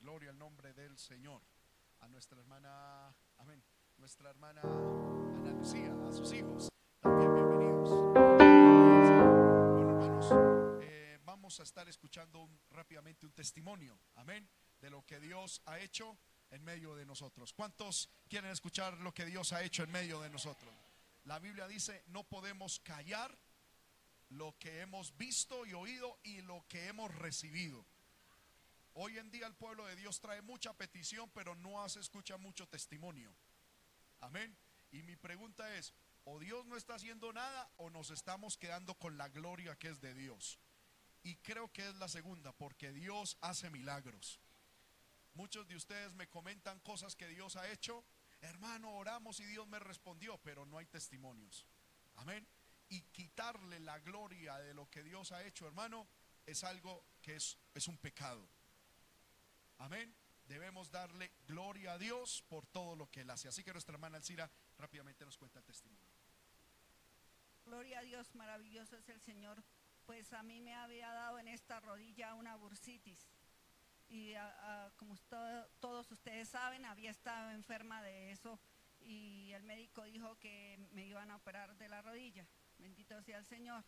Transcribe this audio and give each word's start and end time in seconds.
Gloria 0.00 0.30
al 0.30 0.38
nombre 0.38 0.72
del 0.72 0.98
Señor. 0.98 1.42
A 2.00 2.08
nuestra 2.08 2.38
hermana, 2.40 3.14
amén. 3.38 3.62
Nuestra 3.96 4.30
hermana 4.30 4.60
Ana 4.62 5.52
Lucía, 5.52 5.94
a 6.06 6.12
sus 6.12 6.32
hijos, 6.32 6.68
también 7.00 7.32
bienvenidos. 7.32 7.90
Bueno, 8.12 9.90
hermanos, 9.90 10.26
eh, 10.82 11.18
vamos 11.24 11.60
a 11.60 11.62
estar 11.62 11.88
escuchando 11.88 12.48
rápidamente 12.70 13.24
un 13.24 13.32
testimonio, 13.32 13.98
amén, 14.16 14.48
de 14.80 14.90
lo 14.90 15.06
que 15.06 15.20
Dios 15.20 15.62
ha 15.66 15.78
hecho 15.78 16.18
en 16.50 16.64
medio 16.64 16.94
de 16.94 17.06
nosotros. 17.06 17.52
¿Cuántos 17.52 18.10
quieren 18.28 18.50
escuchar 18.50 18.98
lo 18.98 19.14
que 19.14 19.24
Dios 19.24 19.52
ha 19.52 19.62
hecho 19.62 19.84
en 19.84 19.92
medio 19.92 20.20
de 20.20 20.30
nosotros? 20.30 20.74
La 21.24 21.38
Biblia 21.38 21.66
dice, 21.66 22.04
no 22.08 22.24
podemos 22.24 22.80
callar 22.80 23.38
lo 24.28 24.58
que 24.58 24.80
hemos 24.80 25.16
visto 25.16 25.64
y 25.64 25.72
oído 25.72 26.18
y 26.22 26.42
lo 26.42 26.66
que 26.68 26.88
hemos 26.88 27.14
recibido. 27.14 27.86
Hoy 28.94 29.18
en 29.18 29.30
día 29.30 29.48
el 29.48 29.54
pueblo 29.56 29.86
de 29.86 29.96
Dios 29.96 30.20
trae 30.20 30.40
mucha 30.40 30.72
petición, 30.72 31.28
pero 31.34 31.56
no 31.56 31.88
se 31.88 31.98
escucha 31.98 32.36
mucho 32.36 32.68
testimonio. 32.68 33.34
Amén. 34.20 34.56
Y 34.92 35.02
mi 35.02 35.16
pregunta 35.16 35.74
es, 35.74 35.92
o 36.22 36.38
Dios 36.38 36.64
no 36.66 36.76
está 36.76 36.94
haciendo 36.94 37.32
nada 37.32 37.68
o 37.76 37.90
nos 37.90 38.10
estamos 38.10 38.56
quedando 38.56 38.94
con 38.94 39.18
la 39.18 39.28
gloria 39.28 39.76
que 39.76 39.88
es 39.88 40.00
de 40.00 40.14
Dios. 40.14 40.60
Y 41.24 41.36
creo 41.36 41.72
que 41.72 41.88
es 41.88 41.94
la 41.96 42.06
segunda, 42.06 42.52
porque 42.52 42.92
Dios 42.92 43.36
hace 43.40 43.68
milagros. 43.68 44.40
Muchos 45.34 45.66
de 45.66 45.74
ustedes 45.74 46.14
me 46.14 46.28
comentan 46.28 46.78
cosas 46.80 47.16
que 47.16 47.26
Dios 47.26 47.56
ha 47.56 47.68
hecho. 47.70 48.04
Hermano, 48.42 48.92
oramos 48.92 49.40
y 49.40 49.44
Dios 49.44 49.66
me 49.66 49.80
respondió, 49.80 50.38
pero 50.38 50.64
no 50.66 50.78
hay 50.78 50.86
testimonios. 50.86 51.66
Amén. 52.14 52.46
Y 52.90 53.00
quitarle 53.02 53.80
la 53.80 53.98
gloria 53.98 54.56
de 54.58 54.72
lo 54.72 54.88
que 54.88 55.02
Dios 55.02 55.32
ha 55.32 55.42
hecho, 55.42 55.66
hermano, 55.66 56.06
es 56.46 56.62
algo 56.62 57.04
que 57.20 57.34
es, 57.34 57.58
es 57.74 57.88
un 57.88 57.98
pecado. 57.98 58.48
Amén. 59.78 60.14
Debemos 60.46 60.90
darle 60.90 61.32
gloria 61.46 61.94
a 61.94 61.98
Dios 61.98 62.42
por 62.48 62.66
todo 62.66 62.96
lo 62.96 63.10
que 63.10 63.22
Él 63.22 63.30
hace. 63.30 63.48
Así 63.48 63.64
que 63.64 63.72
nuestra 63.72 63.94
hermana 63.94 64.18
Alcira 64.18 64.50
rápidamente 64.78 65.24
nos 65.24 65.36
cuenta 65.38 65.58
el 65.58 65.64
testimonio. 65.64 66.10
Gloria 67.64 68.00
a 68.00 68.02
Dios, 68.02 68.34
maravilloso 68.34 68.96
es 68.96 69.08
el 69.08 69.20
Señor. 69.22 69.62
Pues 70.04 70.32
a 70.34 70.42
mí 70.42 70.60
me 70.60 70.74
había 70.74 71.10
dado 71.12 71.38
en 71.38 71.48
esta 71.48 71.80
rodilla 71.80 72.34
una 72.34 72.56
bursitis. 72.56 73.26
Y 74.10 74.34
como 74.96 75.16
to- 75.16 75.66
todos 75.80 76.10
ustedes 76.12 76.50
saben, 76.50 76.84
había 76.84 77.10
estado 77.10 77.50
enferma 77.50 78.02
de 78.02 78.32
eso. 78.32 78.60
Y 79.00 79.50
el 79.52 79.62
médico 79.62 80.02
dijo 80.04 80.38
que 80.38 80.78
me 80.92 81.06
iban 81.06 81.30
a 81.30 81.36
operar 81.36 81.74
de 81.78 81.88
la 81.88 82.02
rodilla. 82.02 82.46
Bendito 82.78 83.20
sea 83.22 83.38
el 83.38 83.46
Señor. 83.46 83.82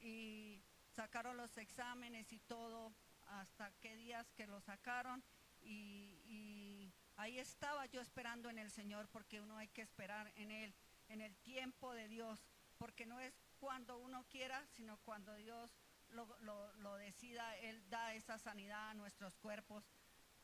Y 0.00 0.62
sacaron 0.94 1.36
los 1.36 1.54
exámenes 1.58 2.32
y 2.32 2.38
todo. 2.40 2.90
Hasta 3.30 3.70
qué 3.80 3.96
días 3.96 4.30
que 4.32 4.46
lo 4.46 4.60
sacaron. 4.60 5.22
Y, 5.62 6.92
ahí 7.16 7.38
estaba 7.38 7.84
yo 7.86 8.00
esperando 8.00 8.48
en 8.48 8.58
el 8.58 8.70
Señor, 8.70 9.06
porque 9.08 9.40
uno 9.42 9.56
hay 9.58 9.68
que 9.68 9.82
esperar 9.82 10.32
en 10.36 10.50
Él, 10.50 10.74
en 11.08 11.20
el 11.20 11.36
tiempo 11.36 11.92
de 11.92 12.08
Dios 12.08 12.40
porque 12.78 13.04
no 13.04 13.20
es 13.20 13.34
cuando 13.58 13.98
uno 13.98 14.24
quiera, 14.30 14.66
sino 14.68 14.96
cuando 15.04 15.34
Dios 15.34 15.76
lo, 16.08 16.24
lo- 16.40 16.72
lo 16.76 16.94
decida, 16.96 17.54
Él 17.58 17.82
da 17.90 18.14
esa 18.14 18.38
sanidad 18.38 18.88
a 18.88 18.94
nuestros 18.94 19.36
cuerpos, 19.36 19.84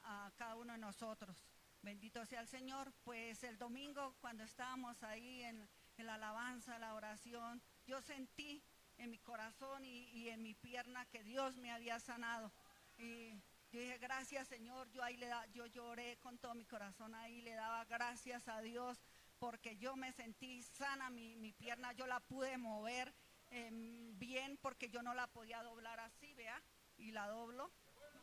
a 0.03 0.31
cada 0.37 0.55
uno 0.57 0.75
de 0.75 0.79
nosotros. 0.79 1.43
Bendito 1.81 2.27
sea 2.27 2.41
el 2.43 2.47
Señor. 2.49 2.93
Pues 3.05 3.43
el 3.43 3.57
domingo, 3.57 4.15
cuando 4.21 4.45
estábamos 4.45 5.03
ahí 5.03 5.43
en, 5.45 5.67
en 5.97 6.07
la 6.07 6.15
alabanza, 6.17 6.79
la 6.79 6.93
oración, 6.95 7.63
yo 7.87 8.03
sentí 8.03 8.63
en 8.99 9.11
mi 9.11 9.19
corazón 9.19 9.85
y, 9.87 10.11
y 10.11 10.29
en 10.29 10.43
mi 10.43 10.55
pierna 10.55 11.07
que 11.07 11.25
Dios 11.25 11.57
me 11.57 11.73
había 11.73 11.99
sanado. 12.01 12.53
Y 12.99 13.31
yo 13.73 13.81
dije, 13.81 13.99
gracias 13.99 14.49
Señor, 14.49 14.91
yo 14.91 15.03
ahí 15.03 15.17
le 15.17 15.27
da, 15.27 15.47
yo 15.47 15.67
lloré 15.67 16.17
con 16.19 16.39
todo 16.39 16.55
mi 16.55 16.65
corazón, 16.65 17.15
ahí 17.15 17.43
le 17.43 17.55
daba 17.55 17.85
gracias 17.85 18.49
a 18.49 18.61
Dios 18.61 18.99
porque 19.39 19.77
yo 19.77 19.97
me 19.97 20.13
sentí 20.13 20.63
sana, 20.63 21.11
mi, 21.11 21.37
mi 21.37 21.53
pierna 21.53 21.93
yo 21.93 22.07
la 22.07 22.21
pude 22.21 22.57
mover 22.57 23.13
em, 23.51 24.19
bien 24.19 24.57
porque 24.63 24.89
yo 24.89 25.03
no 25.03 25.15
la 25.15 25.27
podía 25.27 25.63
doblar 25.63 26.01
así, 26.01 26.33
vea, 26.35 26.61
y 26.99 27.11
la 27.11 27.29
doblo, 27.29 27.71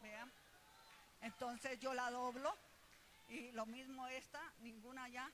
vea. 0.02 0.28
Entonces 1.22 1.80
yo 1.80 1.94
la 1.94 2.09
doblo 2.09 2.52
y 3.30 3.52
lo 3.52 3.66
mismo 3.66 4.08
esta, 4.08 4.42
ninguna 4.59 5.08
ya. 5.09 5.31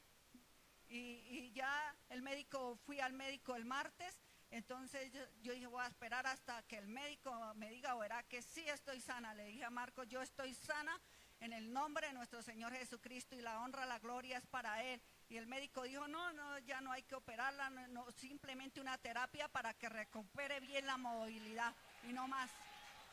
Y, 0.90 1.24
y 1.30 1.52
ya 1.54 1.96
el 2.10 2.22
médico, 2.22 2.78
fui 2.86 3.00
al 3.00 3.14
médico 3.14 3.56
el 3.56 3.66
martes, 3.66 4.20
entonces 4.52 5.12
yo, 5.42 5.54
dije, 5.54 5.68
voy 5.68 5.84
a 5.84 5.88
esperar 5.88 6.26
hasta 6.26 6.64
que 6.64 6.78
el 6.78 6.88
médico 6.88 7.32
me 7.56 7.70
diga, 7.70 7.94
verá 7.96 8.24
que 8.24 8.42
sí 8.42 8.68
estoy 8.68 9.00
sana. 9.00 9.34
Le 9.34 9.46
dije 9.46 9.64
a 9.64 9.70
Marco, 9.70 10.04
yo 10.04 10.22
estoy 10.22 10.54
sana 10.54 11.00
en 11.40 11.54
el 11.54 11.72
nombre 11.72 12.08
de 12.08 12.14
nuestro 12.14 12.42
Señor 12.42 12.74
Jesucristo 12.74 13.36
y 13.36 13.42
la 13.42 13.62
honra, 13.62 13.86
la 13.86 14.00
gloria 14.00 14.38
es 14.38 14.48
para 14.48 14.84
Él. 14.84 15.02
Y 15.30 15.38
el 15.38 15.46
médico 15.46 15.84
dijo, 15.84 16.08
no, 16.08 16.34
no, 16.34 16.60
ya 16.60 16.82
no 16.82 16.92
hay 16.92 17.04
que 17.04 17.16
operarla, 17.16 17.70
no, 17.70 17.88
no, 17.90 18.12
simplemente 18.14 18.82
una 18.82 18.98
terapia 18.98 19.48
para 19.48 19.74
que 19.76 19.88
recupere 19.88 20.60
bien 20.60 20.86
la 20.88 20.98
movilidad 20.98 21.74
y 22.10 22.14
no 22.14 22.28
más. 22.28 22.50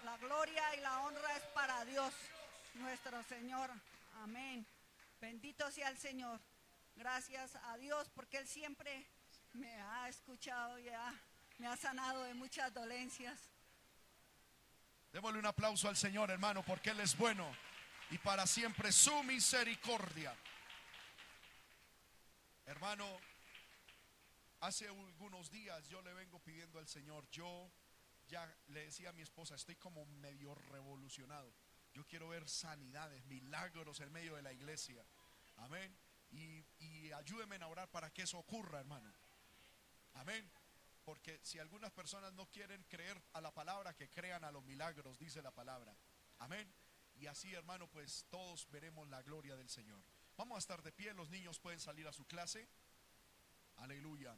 La 0.05 0.17
gloria 0.17 0.75
y 0.77 0.81
la 0.81 1.01
honra 1.01 1.37
es 1.37 1.43
para 1.55 1.85
Dios, 1.85 2.13
nuestro 2.75 3.23
Señor. 3.25 3.71
Amén. 4.23 4.67
Bendito 5.21 5.71
sea 5.71 5.91
el 5.91 5.99
Señor. 5.99 6.41
Gracias 6.97 7.57
a 7.57 7.77
Dios 7.77 8.09
porque 8.15 8.39
Él 8.39 8.49
siempre 8.49 9.07
me 9.57 9.81
ha 9.81 10.09
escuchado 10.09 10.79
y 10.79 10.89
ha- 10.89 11.15
me 11.59 11.67
ha 11.67 11.77
sanado 11.77 12.23
de 12.25 12.35
muchas 12.35 12.73
dolencias. 12.73 13.39
Démosle 15.13 15.39
un 15.39 15.47
aplauso 15.47 15.89
al 15.89 15.97
Señor, 15.97 16.31
hermano, 16.31 16.63
porque 16.63 16.91
Él 16.91 17.01
es 17.01 17.17
bueno 17.17 17.51
y 18.11 18.19
para 18.19 18.47
siempre 18.47 18.93
su 18.93 19.23
misericordia. 19.23 20.35
Hermano, 22.67 23.07
hace 24.61 24.89
algunos 24.89 25.51
días 25.51 25.89
yo 25.89 26.03
le 26.03 26.13
vengo 26.13 26.39
pidiendo 26.41 26.79
al 26.79 26.89
Señor, 26.89 27.29
yo 27.31 27.71
ya 28.29 28.45
le 28.69 28.85
decía 28.87 29.11
a 29.11 29.13
mi 29.13 29.23
esposa, 29.23 29.55
estoy 29.55 29.77
como 29.77 30.05
medio 30.07 30.55
revolucionado. 30.55 31.53
Yo 31.95 32.05
quiero 32.07 32.29
ver 32.29 32.49
sanidades, 32.49 33.25
milagros 33.27 34.01
en 34.01 34.13
medio 34.13 34.35
de 34.37 34.43
la 34.43 34.53
iglesia. 34.53 35.03
Amén. 35.59 35.97
Y, 36.33 36.63
y 36.81 37.13
ayúdeme 37.13 37.57
a 37.57 37.69
orar 37.69 37.89
para 37.89 38.11
que 38.13 38.23
eso 38.23 38.37
ocurra, 38.39 38.81
hermano. 38.81 39.11
Amén. 40.17 40.51
Porque 41.05 41.39
si 41.43 41.59
algunas 41.59 41.93
personas 41.93 42.33
no 42.33 42.47
quieren 42.51 42.83
creer 42.85 43.23
a 43.33 43.41
la 43.41 43.55
palabra, 43.55 43.95
que 43.95 44.11
crean 44.11 44.45
a 44.45 44.51
los 44.51 44.65
milagros, 44.65 45.19
dice 45.19 45.41
la 45.41 45.53
palabra. 45.53 45.97
Amén. 46.39 46.73
Y 47.15 47.27
así, 47.27 47.55
hermano, 47.55 47.89
pues 47.89 48.27
todos 48.29 48.69
veremos 48.71 49.09
la 49.09 49.23
gloria 49.23 49.57
del 49.57 49.71
Señor. 49.71 50.03
Vamos 50.37 50.57
a 50.57 50.59
estar 50.59 50.83
de 50.83 50.93
pie, 50.93 51.15
los 51.15 51.31
niños 51.31 51.59
pueden 51.59 51.81
salir 51.81 52.07
a 52.09 52.13
su 52.13 52.27
clase. 52.27 52.69
Aleluya. 53.77 54.37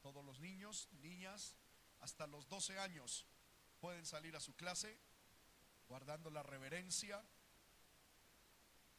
Todos 0.00 0.24
los 0.24 0.40
niños, 0.40 0.88
niñas, 1.02 1.54
hasta 2.00 2.26
los 2.26 2.48
12 2.48 2.78
años 2.78 3.26
pueden 3.78 4.06
salir 4.06 4.34
a 4.34 4.40
su 4.40 4.54
clase, 4.54 4.98
guardando 5.86 6.30
la 6.30 6.42
reverencia. 6.42 7.22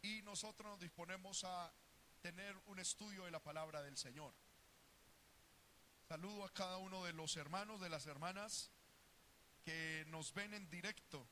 Y 0.03 0.22
nosotros 0.22 0.72
nos 0.72 0.79
disponemos 0.79 1.43
a 1.43 1.73
tener 2.22 2.55
un 2.67 2.79
estudio 2.79 3.25
de 3.25 3.31
la 3.31 3.41
palabra 3.41 3.81
del 3.81 3.97
Señor. 3.97 4.33
Saludo 6.11 6.44
a 6.44 6.49
cada 6.49 6.75
uno 6.75 7.05
de 7.05 7.13
los 7.13 7.38
hermanos, 7.38 7.79
de 7.79 7.88
las 7.88 8.05
hermanas 8.05 8.69
que 9.63 10.03
nos 10.09 10.33
ven 10.33 10.53
en 10.53 10.69
directo 10.69 11.25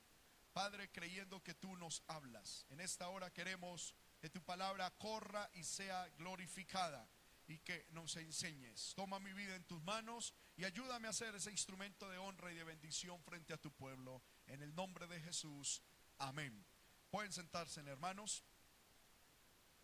Padre, 0.52 0.90
creyendo 0.90 1.44
que 1.44 1.54
tú 1.54 1.76
nos 1.76 2.02
hablas. 2.08 2.66
En 2.70 2.80
esta 2.80 3.08
hora 3.08 3.32
queremos 3.32 3.94
que 4.18 4.30
tu 4.30 4.42
palabra 4.42 4.90
corra 4.98 5.48
y 5.54 5.62
sea 5.62 6.08
glorificada 6.18 7.08
y 7.46 7.60
que 7.60 7.86
nos 7.90 8.16
enseñes. 8.16 8.94
Toma 8.96 9.20
mi 9.20 9.32
vida 9.32 9.54
en 9.54 9.62
tus 9.62 9.80
manos 9.84 10.34
y 10.56 10.64
ayúdame 10.64 11.06
a 11.06 11.12
ser 11.12 11.36
ese 11.36 11.52
instrumento 11.52 12.08
de 12.08 12.18
honra 12.18 12.50
y 12.50 12.56
de 12.56 12.64
bendición 12.64 13.22
frente 13.22 13.54
a 13.54 13.58
tu 13.58 13.70
pueblo. 13.70 14.24
En 14.48 14.60
el 14.60 14.74
nombre 14.74 15.06
de 15.06 15.20
Jesús. 15.20 15.82
Amén. 16.18 16.66
Pueden 17.12 17.32
sentarse, 17.32 17.80
hermanos. 17.82 18.42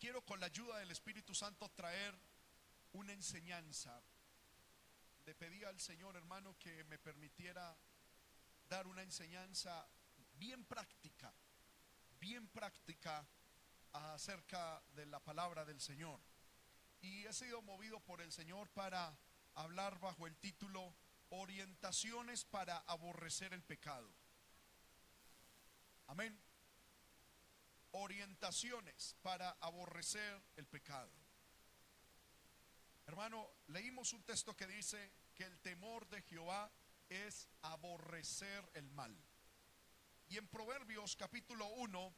Quiero 0.00 0.24
con 0.24 0.40
la 0.40 0.46
ayuda 0.46 0.78
del 0.78 0.90
Espíritu 0.90 1.32
Santo 1.32 1.68
traer 1.68 2.18
una 2.92 3.12
enseñanza. 3.12 4.02
Le 5.24 5.34
pedí 5.34 5.62
al 5.64 5.78
Señor, 5.78 6.16
hermano, 6.16 6.56
que 6.58 6.84
me 6.84 6.98
permitiera 6.98 7.76
dar 8.68 8.86
una 8.86 9.02
enseñanza 9.02 9.86
bien 10.34 10.64
práctica, 10.64 11.32
bien 12.18 12.48
práctica 12.48 13.24
acerca 13.92 14.82
de 14.94 15.06
la 15.06 15.20
palabra 15.20 15.64
del 15.64 15.80
Señor. 15.80 16.20
Y 17.00 17.24
he 17.26 17.32
sido 17.32 17.62
movido 17.62 18.00
por 18.00 18.20
el 18.20 18.32
Señor 18.32 18.68
para 18.70 19.16
hablar 19.54 19.98
bajo 20.00 20.26
el 20.26 20.36
título 20.36 20.94
Orientaciones 21.30 22.44
para 22.44 22.78
aborrecer 22.78 23.52
el 23.54 23.62
pecado. 23.62 24.12
Amén. 26.08 26.38
Orientaciones 27.92 29.16
para 29.22 29.50
aborrecer 29.60 30.42
el 30.56 30.66
pecado. 30.66 31.21
Hermano, 33.06 33.50
leímos 33.68 34.12
un 34.12 34.22
texto 34.22 34.56
que 34.56 34.66
dice 34.66 35.12
que 35.34 35.44
el 35.44 35.58
temor 35.60 36.08
de 36.08 36.22
Jehová 36.22 36.70
es 37.08 37.48
aborrecer 37.62 38.70
el 38.74 38.90
mal. 38.90 39.16
Y 40.28 40.38
en 40.38 40.48
Proverbios 40.48 41.16
capítulo 41.16 41.66
1, 41.66 42.14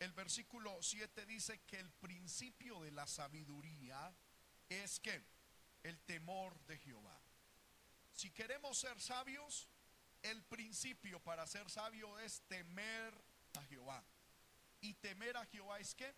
el 0.00 0.12
versículo 0.12 0.82
7 0.82 1.24
dice 1.26 1.60
que 1.62 1.78
el 1.78 1.90
principio 1.92 2.82
de 2.82 2.90
la 2.90 3.06
sabiduría 3.06 4.14
es 4.68 5.00
que 5.00 5.24
el 5.82 6.00
temor 6.00 6.58
de 6.66 6.78
Jehová. 6.78 7.18
Si 8.12 8.30
queremos 8.30 8.78
ser 8.78 9.00
sabios, 9.00 9.68
el 10.22 10.42
principio 10.44 11.20
para 11.20 11.46
ser 11.46 11.70
sabio 11.70 12.18
es 12.18 12.42
temer 12.48 13.14
a 13.54 13.62
Jehová. 13.64 14.04
Y 14.80 14.94
temer 14.94 15.36
a 15.36 15.46
Jehová 15.46 15.78
es 15.78 15.94
que 15.94 16.14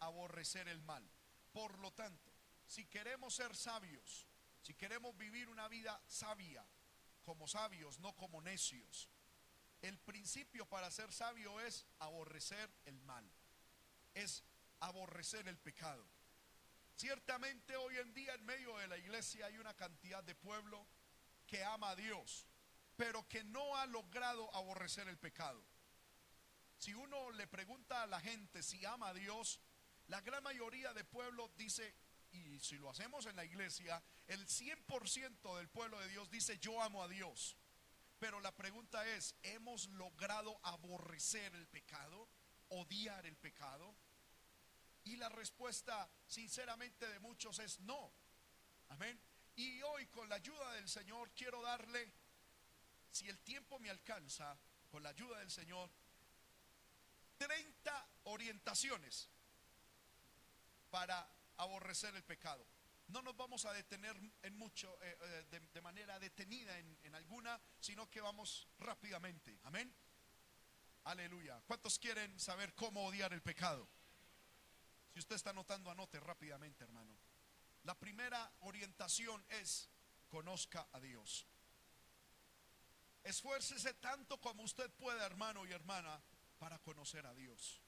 aborrecer 0.00 0.68
el 0.68 0.80
mal. 0.82 1.08
Por 1.56 1.78
lo 1.78 1.90
tanto, 1.90 2.30
si 2.66 2.84
queremos 2.84 3.34
ser 3.34 3.56
sabios, 3.56 4.26
si 4.60 4.74
queremos 4.74 5.16
vivir 5.16 5.48
una 5.48 5.68
vida 5.68 5.98
sabia, 6.06 6.62
como 7.24 7.48
sabios, 7.48 7.98
no 7.98 8.14
como 8.14 8.42
necios, 8.42 9.08
el 9.80 9.98
principio 9.98 10.68
para 10.68 10.90
ser 10.90 11.10
sabio 11.14 11.58
es 11.60 11.86
aborrecer 11.98 12.70
el 12.84 13.00
mal, 13.00 13.26
es 14.12 14.44
aborrecer 14.80 15.48
el 15.48 15.56
pecado. 15.56 16.06
Ciertamente 16.94 17.74
hoy 17.74 17.96
en 17.96 18.12
día 18.12 18.34
en 18.34 18.44
medio 18.44 18.76
de 18.76 18.88
la 18.88 18.98
iglesia 18.98 19.46
hay 19.46 19.56
una 19.56 19.72
cantidad 19.72 20.22
de 20.22 20.34
pueblo 20.34 20.86
que 21.46 21.64
ama 21.64 21.88
a 21.88 21.96
Dios, 21.96 22.46
pero 22.96 23.26
que 23.28 23.44
no 23.44 23.78
ha 23.78 23.86
logrado 23.86 24.54
aborrecer 24.54 25.08
el 25.08 25.16
pecado. 25.16 25.64
Si 26.76 26.92
uno 26.92 27.30
le 27.30 27.46
pregunta 27.46 28.02
a 28.02 28.06
la 28.06 28.20
gente 28.20 28.62
si 28.62 28.84
ama 28.84 29.08
a 29.08 29.14
Dios, 29.14 29.58
la 30.08 30.20
gran 30.20 30.42
mayoría 30.42 30.92
de 30.92 31.04
pueblo 31.04 31.50
dice, 31.56 31.94
y 32.30 32.60
si 32.60 32.76
lo 32.76 32.90
hacemos 32.90 33.26
en 33.26 33.36
la 33.36 33.44
iglesia, 33.44 34.02
el 34.28 34.46
100% 34.46 35.56
del 35.56 35.68
pueblo 35.68 35.98
de 36.00 36.08
Dios 36.08 36.30
dice, 36.30 36.58
yo 36.58 36.80
amo 36.82 37.02
a 37.02 37.08
Dios. 37.08 37.56
Pero 38.18 38.40
la 38.40 38.54
pregunta 38.54 39.06
es, 39.06 39.34
¿hemos 39.42 39.88
logrado 39.88 40.58
aborrecer 40.62 41.54
el 41.54 41.66
pecado? 41.66 42.28
¿Odiar 42.68 43.26
el 43.26 43.36
pecado? 43.36 43.94
Y 45.04 45.16
la 45.16 45.28
respuesta, 45.28 46.08
sinceramente, 46.26 47.08
de 47.08 47.20
muchos 47.20 47.58
es 47.58 47.80
no. 47.80 48.12
Amén. 48.88 49.20
Y 49.56 49.82
hoy, 49.82 50.06
con 50.06 50.28
la 50.28 50.36
ayuda 50.36 50.72
del 50.74 50.88
Señor, 50.88 51.30
quiero 51.32 51.62
darle, 51.62 52.12
si 53.10 53.28
el 53.28 53.38
tiempo 53.40 53.78
me 53.78 53.90
alcanza, 53.90 54.56
con 54.90 55.02
la 55.02 55.10
ayuda 55.10 55.38
del 55.40 55.50
Señor, 55.50 55.90
30 57.38 58.08
orientaciones 58.24 59.30
para 60.96 61.28
aborrecer 61.58 62.16
el 62.16 62.24
pecado. 62.24 62.66
No 63.08 63.20
nos 63.20 63.36
vamos 63.36 63.66
a 63.66 63.72
detener 63.74 64.16
en 64.40 64.56
mucho, 64.56 64.98
eh, 65.02 65.18
eh, 65.20 65.68
de, 65.74 65.80
manera 65.82 66.18
detenida 66.18 66.78
en, 66.78 66.98
en 67.02 67.14
alguna, 67.14 67.60
sino 67.78 68.08
que 68.08 68.22
vamos 68.22 68.66
rápidamente. 68.78 69.60
Amén. 69.64 69.94
Aleluya. 71.04 71.62
¿Cuántos 71.66 71.98
quieren 71.98 72.40
saber 72.40 72.74
cómo 72.74 73.04
odiar 73.04 73.34
el 73.34 73.42
pecado? 73.42 73.86
Si 75.12 75.18
usted 75.18 75.36
está 75.36 75.50
anotando, 75.50 75.90
anote 75.90 76.18
rápidamente, 76.18 76.84
hermano. 76.84 77.14
La 77.82 77.94
primera 77.94 78.50
orientación 78.60 79.44
es 79.50 79.90
conozca 80.30 80.88
a 80.92 81.00
Dios. 81.00 81.46
Esfuércese 83.22 83.92
tanto 83.92 84.40
como 84.40 84.62
usted 84.62 84.90
pueda, 84.92 85.26
hermano 85.26 85.66
y 85.66 85.72
hermana, 85.72 86.22
para 86.58 86.78
conocer 86.78 87.26
a 87.26 87.34
Dios. 87.34 87.82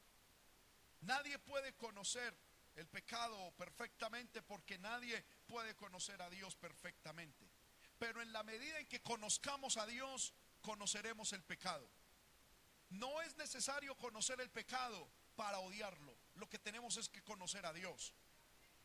Nadie 1.01 1.39
puede 1.39 1.75
conocer 1.75 2.37
el 2.79 2.87
pecado 2.87 3.53
perfectamente 3.57 4.41
porque 4.41 4.79
nadie 4.79 5.25
puede 5.49 5.75
conocer 5.75 6.23
a 6.23 6.31
Dios 6.31 6.55
perfectamente. 6.55 7.51
Pero 7.99 8.23
en 8.23 8.33
la 8.33 8.45
medida 8.45 8.79
en 8.79 8.87
que 8.87 9.03
conozcamos 9.03 9.77
a 9.77 9.87
Dios, 9.87 10.33
conoceremos 10.61 11.33
el 11.33 11.43
pecado. 11.43 11.91
No 12.91 13.21
es 13.21 13.37
necesario 13.37 13.97
conocer 13.97 14.41
el 14.41 14.51
pecado 14.51 15.11
para 15.35 15.59
odiarlo. 15.59 16.17
Lo 16.37 16.49
que 16.49 16.61
tenemos 16.61 16.97
es 16.97 17.09
que 17.09 17.21
conocer 17.25 17.67
a 17.67 17.73
Dios. 17.73 18.15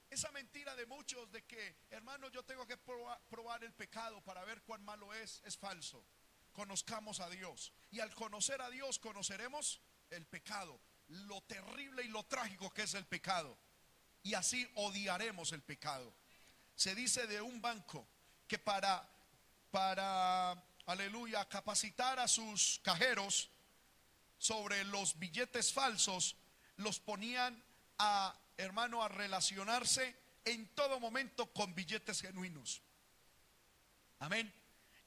Esa 0.10 0.32
mentira 0.32 0.76
de 0.76 0.88
muchos 0.88 1.32
de 1.32 1.46
que, 1.46 1.76
hermano, 1.92 2.30
yo 2.30 2.44
tengo 2.44 2.66
que 2.66 2.78
probar, 2.78 3.64
el 3.64 3.74
pecado 3.74 4.24
para 4.24 4.44
ver 4.44 4.64
cuán 4.64 4.84
malo 4.84 5.14
es, 5.14 5.40
es 5.46 5.56
falso. 5.56 6.04
Conozcamos 6.52 7.20
a 7.20 7.30
Dios. 7.30 7.72
Y 7.92 8.00
al 8.00 8.14
conocer 8.16 8.60
a 8.64 8.72
Dios, 8.72 8.98
conoceremos 8.98 9.82
el 10.10 10.26
pecado, 10.26 10.82
lo 11.08 11.42
terrible 11.42 12.04
y 12.04 12.08
lo 12.08 12.24
trágico 12.24 12.72
que 12.72 12.84
es 12.84 12.96
el 12.96 13.06
pecado 13.06 13.56
y 14.24 14.34
así 14.34 14.68
odiaremos 14.76 15.52
el 15.52 15.62
pecado. 15.62 16.14
Se 16.76 16.96
dice 16.96 17.28
de 17.28 17.42
un 17.42 17.62
banco 17.62 18.08
que 18.48 18.58
para, 18.58 19.08
para, 19.70 20.52
aleluya, 20.86 21.48
capacitar 21.48 22.20
a 22.20 22.28
sus 22.28 22.80
cajeros 22.84 23.50
sobre 24.38 24.84
los 24.86 25.20
billetes 25.20 25.72
falsos, 25.72 26.36
los 26.78 27.00
ponían 27.00 27.62
a, 27.98 28.36
hermano, 28.58 29.04
a 29.04 29.10
relacionarse 29.10 30.16
en 30.46 30.68
todo 30.70 31.00
momento 31.00 31.52
con 31.54 31.76
billetes 31.76 32.22
genuinos. 32.22 32.82
Amén. 34.20 34.54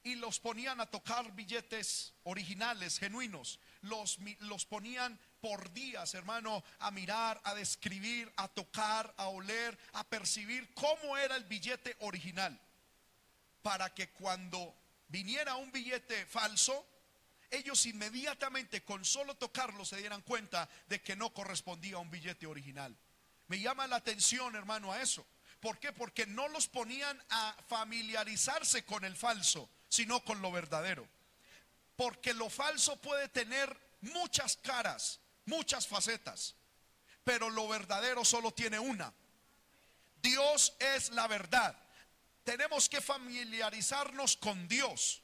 Y 0.03 0.15
los 0.15 0.39
ponían 0.39 0.79
a 0.79 0.85
tocar 0.85 1.31
billetes 1.33 2.13
originales, 2.23 2.97
genuinos. 2.99 3.59
Los, 3.81 4.19
los 4.39 4.65
ponían 4.65 5.19
por 5.41 5.71
días, 5.71 6.13
hermano, 6.13 6.63
a 6.79 6.91
mirar, 6.91 7.39
a 7.43 7.53
describir, 7.53 8.31
a 8.37 8.47
tocar, 8.47 9.13
a 9.17 9.27
oler, 9.27 9.77
a 9.93 10.03
percibir 10.03 10.73
cómo 10.73 11.17
era 11.17 11.35
el 11.35 11.43
billete 11.45 11.95
original. 11.99 12.59
Para 13.61 13.93
que 13.93 14.09
cuando 14.09 14.75
viniera 15.09 15.55
un 15.55 15.71
billete 15.71 16.25
falso, 16.25 16.85
ellos 17.49 17.85
inmediatamente 17.85 18.83
con 18.83 19.05
solo 19.05 19.35
tocarlo 19.35 19.85
se 19.85 19.97
dieran 19.97 20.21
cuenta 20.21 20.67
de 20.87 21.01
que 21.01 21.15
no 21.15 21.33
correspondía 21.33 21.95
a 21.95 21.99
un 21.99 22.11
billete 22.11 22.45
original. 22.45 22.95
Me 23.47 23.59
llama 23.59 23.87
la 23.87 23.97
atención, 23.97 24.55
hermano, 24.55 24.91
a 24.91 25.01
eso. 25.01 25.25
¿Por 25.59 25.79
qué? 25.79 25.91
Porque 25.91 26.25
no 26.25 26.47
los 26.49 26.67
ponían 26.67 27.21
a 27.29 27.55
familiarizarse 27.67 28.85
con 28.85 29.05
el 29.05 29.15
falso, 29.15 29.69
sino 29.87 30.23
con 30.23 30.41
lo 30.41 30.51
verdadero. 30.51 31.07
Porque 31.95 32.33
lo 32.33 32.49
falso 32.49 32.97
puede 32.97 33.27
tener 33.29 33.75
muchas 34.01 34.57
caras, 34.57 35.19
muchas 35.47 35.87
facetas, 35.87 36.55
pero 37.23 37.49
lo 37.49 37.67
verdadero 37.67 38.23
solo 38.23 38.53
tiene 38.53 38.77
una. 38.79 39.11
Dios 40.21 40.75
es 40.79 41.09
la 41.11 41.27
verdad. 41.27 41.75
Tenemos 42.43 42.87
que 42.87 43.01
familiarizarnos 43.01 44.37
con 44.37 44.67
Dios 44.69 45.21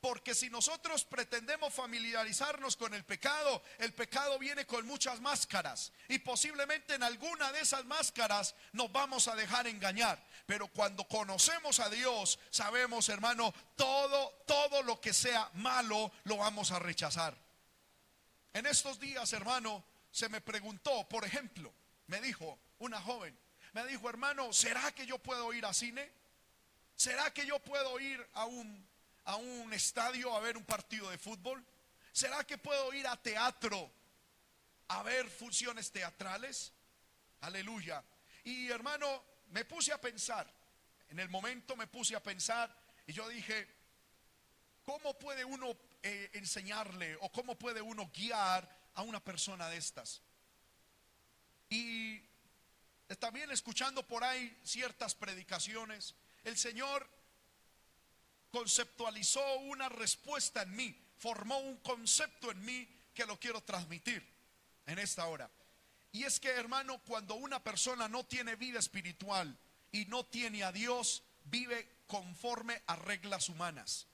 Porque 0.00 0.34
si 0.34 0.50
nosotros 0.50 1.02
pretendemos 1.06 1.72
familiarizarnos 1.72 2.76
con 2.76 2.92
el 2.92 3.04
pecado, 3.04 3.62
el 3.78 3.94
pecado 3.94 4.38
viene 4.38 4.66
con 4.66 4.86
muchas 4.86 5.18
máscaras 5.22 5.92
y 6.08 6.18
posiblemente 6.18 6.94
en 6.94 7.02
alguna 7.02 7.50
de 7.52 7.60
esas 7.60 7.86
máscaras 7.86 8.54
nos 8.72 8.92
vamos 8.92 9.28
a 9.28 9.34
dejar 9.34 9.66
engañar. 9.66 10.22
Pero 10.44 10.68
cuando 10.68 11.08
conocemos 11.08 11.80
a 11.80 11.88
Dios, 11.88 12.38
sabemos, 12.50 13.08
hermano, 13.08 13.54
todo 13.76 14.44
todo 14.46 14.82
lo 14.82 15.00
que 15.00 15.14
sea 15.14 15.50
malo 15.54 16.12
lo 16.24 16.36
vamos 16.36 16.70
a 16.70 16.78
rechazar. 16.78 17.43
En 18.54 18.66
estos 18.66 19.00
días, 19.00 19.32
hermano, 19.32 19.84
se 20.12 20.28
me 20.28 20.40
preguntó, 20.40 21.08
por 21.08 21.24
ejemplo, 21.24 21.74
me 22.06 22.20
dijo 22.20 22.56
una 22.78 23.00
joven, 23.00 23.36
me 23.72 23.84
dijo, 23.86 24.08
hermano, 24.08 24.52
¿será 24.52 24.92
que 24.92 25.04
yo 25.06 25.18
puedo 25.18 25.52
ir 25.52 25.66
a 25.66 25.74
cine? 25.74 26.08
¿Será 26.94 27.34
que 27.34 27.44
yo 27.44 27.58
puedo 27.58 27.98
ir 27.98 28.24
a 28.34 28.44
un, 28.44 28.86
a 29.24 29.34
un 29.34 29.72
estadio 29.72 30.32
a 30.32 30.38
ver 30.38 30.56
un 30.56 30.64
partido 30.64 31.10
de 31.10 31.18
fútbol? 31.18 31.64
¿Será 32.12 32.44
que 32.44 32.56
puedo 32.56 32.92
ir 32.92 33.08
a 33.08 33.20
teatro 33.20 33.90
a 34.86 35.02
ver 35.02 35.28
funciones 35.28 35.90
teatrales? 35.90 36.72
Aleluya. 37.40 38.04
Y 38.44 38.70
hermano, 38.70 39.24
me 39.50 39.64
puse 39.64 39.92
a 39.92 40.00
pensar, 40.00 40.48
en 41.08 41.18
el 41.18 41.28
momento 41.28 41.74
me 41.74 41.88
puse 41.88 42.14
a 42.14 42.22
pensar 42.22 42.72
y 43.04 43.12
yo 43.12 43.28
dije, 43.28 43.66
¿cómo 44.84 45.18
puede 45.18 45.44
uno 45.44 45.76
eh, 46.04 46.30
enseñarle 46.34 47.16
o 47.16 47.32
cómo 47.32 47.58
puede 47.58 47.82
uno 47.82 48.10
guiar 48.14 48.68
a 48.94 49.02
una 49.02 49.18
persona 49.18 49.68
de 49.68 49.78
estas? 49.78 50.22
Y 51.68 52.22
también 53.18 53.50
escuchando 53.50 54.06
por 54.06 54.22
ahí 54.22 54.56
ciertas 54.62 55.14
predicaciones, 55.14 56.14
el 56.44 56.56
Señor 56.56 57.08
conceptualizó 58.50 59.42
una 59.60 59.88
respuesta 59.88 60.62
en 60.62 60.76
mí, 60.76 60.96
formó 61.18 61.58
un 61.58 61.78
concepto 61.78 62.52
en 62.52 62.64
mí 62.64 62.88
que 63.12 63.26
lo 63.26 63.40
quiero 63.40 63.60
transmitir 63.62 64.24
en 64.86 64.98
esta 64.98 65.26
hora. 65.26 65.50
Y 66.12 66.22
es 66.22 66.38
que, 66.38 66.50
hermano, 66.50 67.00
cuando 67.06 67.34
una 67.34 67.64
persona 67.64 68.06
no 68.08 68.24
tiene 68.24 68.54
vida 68.54 68.78
espiritual 68.78 69.58
y 69.90 70.04
no 70.04 70.24
tiene 70.24 70.62
a 70.62 70.70
Dios, 70.70 71.24
vive 71.44 72.02
conforme 72.06 72.80
a 72.86 72.94
reglas 72.94 73.48
humanas. 73.48 74.06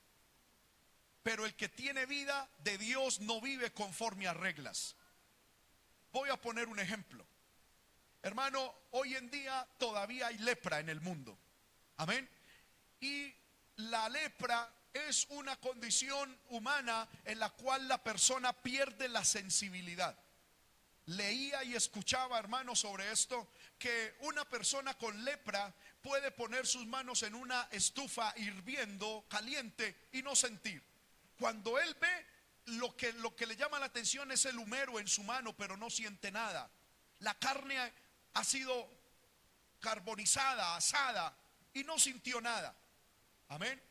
Pero 1.23 1.45
el 1.45 1.55
que 1.55 1.69
tiene 1.69 2.07
vida 2.07 2.49
de 2.59 2.79
Dios 2.79 3.21
no 3.21 3.41
vive 3.41 3.73
conforme 3.73 4.27
a 4.27 4.35
reglas. 4.35 4.97
Voy 6.13 6.31
a 6.31 6.41
poner 6.41 6.69
un 6.69 6.81
ejemplo. 6.81 7.27
Hermano, 8.23 8.75
hoy 8.91 9.15
en 9.17 9.31
día 9.31 9.67
todavía 9.79 10.29
hay 10.29 10.39
lepra 10.39 10.81
en 10.81 10.89
el 10.89 11.01
mundo. 11.01 11.39
Amén. 11.97 12.29
Y 13.01 13.33
la 13.77 14.09
lepra 14.09 14.71
es 14.93 15.27
una 15.31 15.57
condición 15.57 16.37
humana 16.49 17.09
en 17.25 17.39
la 17.39 17.51
cual 17.51 17.87
la 17.89 18.03
persona 18.03 18.53
pierde 18.53 19.09
la 19.09 19.25
sensibilidad. 19.25 20.19
Leía 21.07 21.65
y 21.65 21.75
escuchaba, 21.75 22.39
hermano, 22.39 22.77
sobre 22.77 23.11
esto, 23.11 23.53
que 23.79 24.17
una 24.21 24.49
persona 24.49 24.95
con 24.95 25.25
lepra 25.25 25.75
puede 26.03 26.31
poner 26.31 26.67
sus 26.67 26.87
manos 26.87 27.23
en 27.23 27.35
una 27.35 27.69
estufa 27.71 28.33
hirviendo, 28.37 29.25
caliente, 29.29 30.09
y 30.13 30.23
no 30.23 30.37
sentir. 30.37 30.83
Cuando 31.41 31.79
él 31.79 31.97
ve, 31.99 32.27
lo 32.67 32.95
que, 32.95 33.15
lo 33.15 33.35
que 33.35 33.47
le 33.47 33.57
llama 33.57 33.79
la 33.79 33.87
atención 33.87 34.31
es 34.31 34.45
el 34.45 34.59
humero 34.59 35.01
en 35.01 35.09
su 35.09 35.23
mano, 35.23 35.57
pero 35.57 35.75
no 35.75 35.89
siente 35.89 36.31
nada. 36.31 36.71
La 37.21 37.33
carne 37.39 37.79
ha 38.35 38.45
sido 38.45 38.91
carbonizada, 39.81 40.77
asada, 40.77 41.35
y 41.73 41.83
no 41.83 41.99
sintió 41.99 42.43
nada. 42.43 42.77
Amén. 43.49 43.83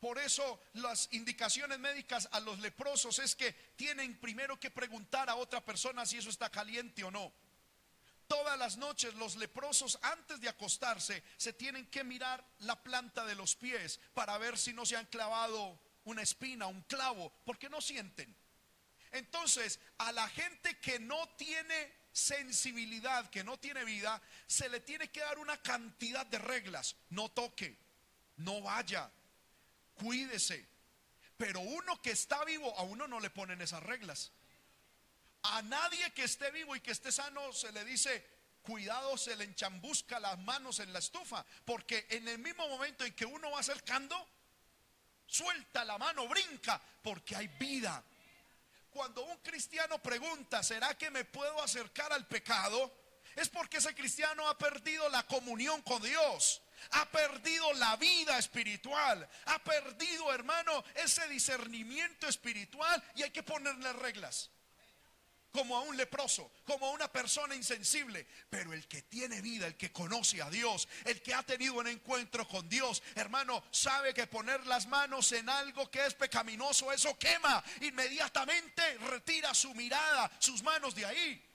Por 0.00 0.18
eso 0.18 0.60
las 0.72 1.08
indicaciones 1.12 1.78
médicas 1.78 2.28
a 2.32 2.40
los 2.40 2.58
leprosos 2.58 3.20
es 3.20 3.36
que 3.36 3.52
tienen 3.76 4.18
primero 4.18 4.58
que 4.58 4.72
preguntar 4.72 5.30
a 5.30 5.36
otra 5.36 5.64
persona 5.64 6.04
si 6.04 6.18
eso 6.18 6.28
está 6.28 6.50
caliente 6.50 7.04
o 7.04 7.12
no. 7.12 7.32
Todas 8.26 8.58
las 8.58 8.78
noches 8.78 9.14
los 9.14 9.36
leprosos 9.36 9.96
antes 10.02 10.40
de 10.40 10.48
acostarse 10.48 11.22
se 11.36 11.52
tienen 11.52 11.86
que 11.86 12.02
mirar 12.02 12.44
la 12.58 12.82
planta 12.82 13.24
de 13.26 13.36
los 13.36 13.54
pies 13.54 14.00
para 14.12 14.38
ver 14.38 14.58
si 14.58 14.72
no 14.72 14.84
se 14.84 14.96
han 14.96 15.06
clavado 15.06 15.78
una 16.04 16.22
espina, 16.22 16.66
un 16.66 16.82
clavo, 16.82 17.32
porque 17.44 17.68
no 17.68 17.80
sienten. 17.80 18.34
Entonces, 19.12 19.80
a 19.98 20.12
la 20.12 20.28
gente 20.28 20.78
que 20.78 20.98
no 20.98 21.28
tiene 21.36 21.92
sensibilidad, 22.12 23.28
que 23.30 23.44
no 23.44 23.58
tiene 23.58 23.84
vida, 23.84 24.20
se 24.46 24.68
le 24.68 24.80
tiene 24.80 25.10
que 25.10 25.20
dar 25.20 25.38
una 25.38 25.60
cantidad 25.62 26.26
de 26.26 26.38
reglas. 26.38 26.96
No 27.10 27.28
toque, 27.30 27.76
no 28.36 28.60
vaya, 28.62 29.10
cuídese. 29.94 30.66
Pero 31.36 31.60
uno 31.60 32.00
que 32.02 32.10
está 32.10 32.44
vivo, 32.44 32.76
a 32.78 32.82
uno 32.82 33.08
no 33.08 33.18
le 33.20 33.30
ponen 33.30 33.62
esas 33.62 33.82
reglas. 33.82 34.32
A 35.42 35.62
nadie 35.62 36.12
que 36.12 36.24
esté 36.24 36.50
vivo 36.50 36.76
y 36.76 36.80
que 36.80 36.90
esté 36.90 37.10
sano 37.10 37.52
se 37.52 37.72
le 37.72 37.84
dice, 37.84 38.26
cuidado, 38.62 39.16
se 39.16 39.36
le 39.36 39.44
enchambusca 39.44 40.20
las 40.20 40.38
manos 40.40 40.80
en 40.80 40.92
la 40.92 40.98
estufa. 40.98 41.44
Porque 41.64 42.06
en 42.10 42.28
el 42.28 42.38
mismo 42.38 42.68
momento 42.68 43.04
en 43.04 43.14
que 43.14 43.24
uno 43.24 43.50
va 43.50 43.60
acercando, 43.60 44.28
suelta 45.30 45.84
la 45.84 45.96
mano, 45.96 46.26
brinca, 46.28 46.80
porque 47.02 47.36
hay 47.36 47.48
vida. 47.48 48.02
Cuando 48.90 49.22
un 49.24 49.38
cristiano 49.38 49.98
pregunta, 50.02 50.62
¿será 50.62 50.98
que 50.98 51.10
me 51.10 51.24
puedo 51.24 51.62
acercar 51.62 52.12
al 52.12 52.26
pecado? 52.26 52.92
Es 53.36 53.48
porque 53.48 53.78
ese 53.78 53.94
cristiano 53.94 54.48
ha 54.48 54.58
perdido 54.58 55.08
la 55.08 55.22
comunión 55.26 55.80
con 55.82 56.02
Dios, 56.02 56.60
ha 56.92 57.08
perdido 57.10 57.72
la 57.74 57.96
vida 57.96 58.36
espiritual, 58.38 59.28
ha 59.46 59.58
perdido, 59.62 60.34
hermano, 60.34 60.84
ese 60.96 61.28
discernimiento 61.28 62.26
espiritual 62.26 63.02
y 63.14 63.22
hay 63.22 63.30
que 63.30 63.44
ponerle 63.44 63.92
reglas 63.92 64.50
como 65.52 65.76
a 65.76 65.80
un 65.80 65.96
leproso, 65.96 66.52
como 66.64 66.86
a 66.86 66.90
una 66.90 67.10
persona 67.10 67.54
insensible. 67.54 68.26
Pero 68.48 68.72
el 68.72 68.86
que 68.86 69.02
tiene 69.02 69.40
vida, 69.40 69.66
el 69.66 69.76
que 69.76 69.92
conoce 69.92 70.42
a 70.42 70.50
Dios, 70.50 70.88
el 71.04 71.20
que 71.22 71.34
ha 71.34 71.42
tenido 71.42 71.74
un 71.74 71.88
encuentro 71.88 72.46
con 72.46 72.68
Dios, 72.68 73.02
hermano, 73.14 73.62
sabe 73.70 74.14
que 74.14 74.26
poner 74.26 74.66
las 74.66 74.86
manos 74.86 75.32
en 75.32 75.48
algo 75.48 75.90
que 75.90 76.04
es 76.04 76.14
pecaminoso, 76.14 76.92
eso 76.92 77.16
quema. 77.18 77.62
Inmediatamente 77.80 78.98
retira 78.98 79.54
su 79.54 79.74
mirada, 79.74 80.30
sus 80.38 80.62
manos 80.62 80.94
de 80.94 81.06
ahí. 81.06 81.46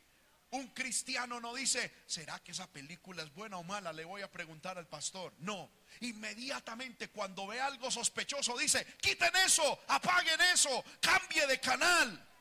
Un 0.51 0.67
cristiano 0.67 1.41
no 1.41 1.53
dice, 1.53 1.91
¿será 2.05 2.39
que 2.39 2.51
esa 2.51 2.67
película 2.67 3.23
es 3.23 3.33
buena 3.33 3.57
o 3.57 3.63
mala? 3.63 3.91
Le 3.91 4.05
voy 4.05 4.21
a 4.21 4.31
preguntar 4.31 4.77
al 4.77 4.87
pastor. 4.87 5.33
No, 5.39 5.69
inmediatamente 6.01 7.09
cuando 7.09 7.47
ve 7.47 7.59
algo 7.59 7.91
sospechoso 7.91 8.57
dice, 8.57 8.85
quiten 9.01 9.35
eso, 9.37 9.81
apaguen 9.87 10.39
eso, 10.53 10.83
cambie 11.01 11.45
de 11.47 11.59
canal. 11.59 12.34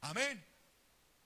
Amén. 0.00 0.44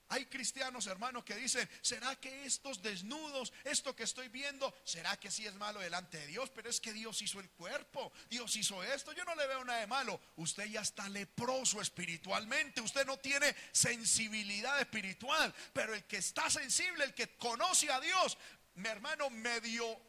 Hay 0.09 0.25
cristianos, 0.25 0.85
hermanos, 0.85 1.23
que 1.23 1.35
dicen, 1.35 1.67
¿será 1.81 2.15
que 2.17 2.45
estos 2.45 2.83
desnudos, 2.83 3.51
esto 3.63 3.95
que 3.95 4.03
estoy 4.03 4.27
viendo, 4.27 4.71
será 4.83 5.19
que 5.19 5.31
sí 5.31 5.47
es 5.47 5.55
malo 5.55 5.79
delante 5.79 6.19
de 6.19 6.27
Dios? 6.27 6.51
Pero 6.51 6.69
es 6.69 6.79
que 6.79 6.93
Dios 6.93 7.19
hizo 7.23 7.39
el 7.39 7.49
cuerpo, 7.49 8.11
Dios 8.29 8.55
hizo 8.55 8.83
esto, 8.83 9.11
yo 9.13 9.25
no 9.25 9.33
le 9.33 9.47
veo 9.47 9.65
nada 9.65 9.79
de 9.79 9.87
malo. 9.87 10.21
Usted 10.35 10.65
ya 10.65 10.81
está 10.81 11.09
leproso 11.09 11.81
espiritualmente, 11.81 12.79
usted 12.79 13.07
no 13.07 13.17
tiene 13.17 13.55
sensibilidad 13.71 14.79
espiritual, 14.79 15.51
pero 15.73 15.95
el 15.95 16.03
que 16.03 16.17
está 16.17 16.47
sensible, 16.47 17.05
el 17.05 17.15
que 17.15 17.35
conoce 17.37 17.91
a 17.91 17.99
Dios, 17.99 18.37
mi 18.75 18.89
hermano 18.89 19.31
medio, 19.31 19.99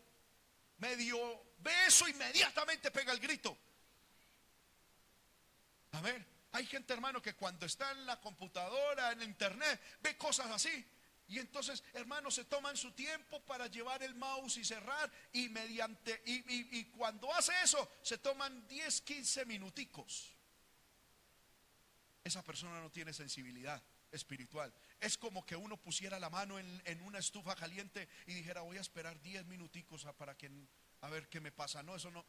medio 0.78 1.42
ve 1.60 1.72
eso, 1.86 2.06
inmediatamente 2.06 2.90
pega 2.90 3.10
el 3.10 3.20
grito. 3.20 3.56
Amén. 5.92 6.33
Hay 6.54 6.66
gente, 6.66 6.92
hermano, 6.92 7.20
que 7.20 7.34
cuando 7.34 7.66
está 7.66 7.90
en 7.90 8.06
la 8.06 8.20
computadora, 8.20 9.10
en 9.10 9.22
internet, 9.22 9.80
ve 10.00 10.16
cosas 10.16 10.48
así. 10.52 10.86
Y 11.26 11.40
entonces, 11.40 11.82
hermanos, 11.94 12.36
se 12.36 12.44
toman 12.44 12.76
su 12.76 12.92
tiempo 12.92 13.40
para 13.40 13.66
llevar 13.66 14.04
el 14.04 14.14
mouse 14.14 14.58
y 14.58 14.64
cerrar. 14.64 15.10
Y 15.32 15.48
mediante, 15.48 16.22
y, 16.24 16.84
cuando 16.96 17.34
hace 17.34 17.52
eso, 17.64 17.90
se 18.02 18.18
toman 18.18 18.68
10, 18.68 19.00
15 19.00 19.46
minuticos. 19.46 20.32
Esa 22.22 22.44
persona 22.44 22.80
no 22.80 22.88
tiene 22.88 23.12
sensibilidad 23.12 23.82
espiritual. 24.12 24.72
Es 25.00 25.18
como 25.18 25.44
que 25.44 25.56
uno 25.56 25.76
pusiera 25.76 26.20
la 26.20 26.30
mano 26.30 26.60
en, 26.60 27.00
una 27.00 27.18
estufa 27.18 27.56
caliente 27.56 28.08
y 28.28 28.34
dijera, 28.34 28.60
voy 28.60 28.76
a 28.76 28.80
esperar 28.80 29.20
10 29.20 29.46
minuticos 29.46 30.06
para 30.16 30.36
que 30.36 30.52
a 31.00 31.10
ver 31.10 31.28
qué 31.28 31.40
me 31.40 31.50
pasa. 31.50 31.82
No, 31.82 31.96
eso 31.96 32.12
no, 32.12 32.24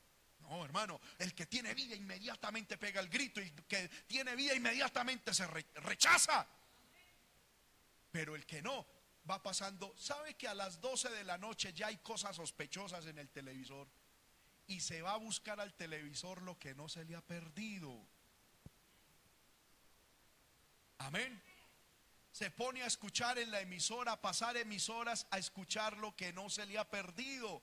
no, 0.49 0.63
hermano, 0.63 0.99
el 1.19 1.33
que 1.33 1.45
tiene 1.45 1.73
vida 1.73 1.95
inmediatamente 1.95 2.77
pega 2.77 3.01
el 3.01 3.09
grito 3.09 3.41
y 3.41 3.49
que 3.51 3.89
tiene 4.07 4.35
vida 4.35 4.53
inmediatamente 4.53 5.33
se 5.33 5.47
rechaza. 5.47 6.47
Pero 8.11 8.35
el 8.35 8.45
que 8.45 8.61
no 8.61 8.85
va 9.29 9.41
pasando, 9.41 9.93
sabe 9.97 10.35
que 10.35 10.47
a 10.47 10.53
las 10.53 10.79
12 10.81 11.09
de 11.09 11.23
la 11.23 11.37
noche 11.37 11.73
ya 11.73 11.87
hay 11.87 11.97
cosas 11.97 12.35
sospechosas 12.35 13.05
en 13.07 13.17
el 13.17 13.29
televisor 13.29 13.87
y 14.67 14.81
se 14.81 15.01
va 15.01 15.13
a 15.13 15.17
buscar 15.17 15.59
al 15.59 15.73
televisor 15.73 16.41
lo 16.41 16.57
que 16.57 16.75
no 16.75 16.89
se 16.89 17.05
le 17.05 17.15
ha 17.15 17.21
perdido. 17.21 18.05
Amén. 20.99 21.41
Se 22.31 22.51
pone 22.51 22.83
a 22.83 22.87
escuchar 22.87 23.37
en 23.39 23.51
la 23.51 23.61
emisora, 23.61 24.13
a 24.13 24.21
pasar 24.21 24.57
emisoras, 24.57 25.27
a 25.31 25.37
escuchar 25.37 25.97
lo 25.97 26.15
que 26.15 26.33
no 26.33 26.49
se 26.49 26.65
le 26.65 26.77
ha 26.77 26.89
perdido 26.89 27.61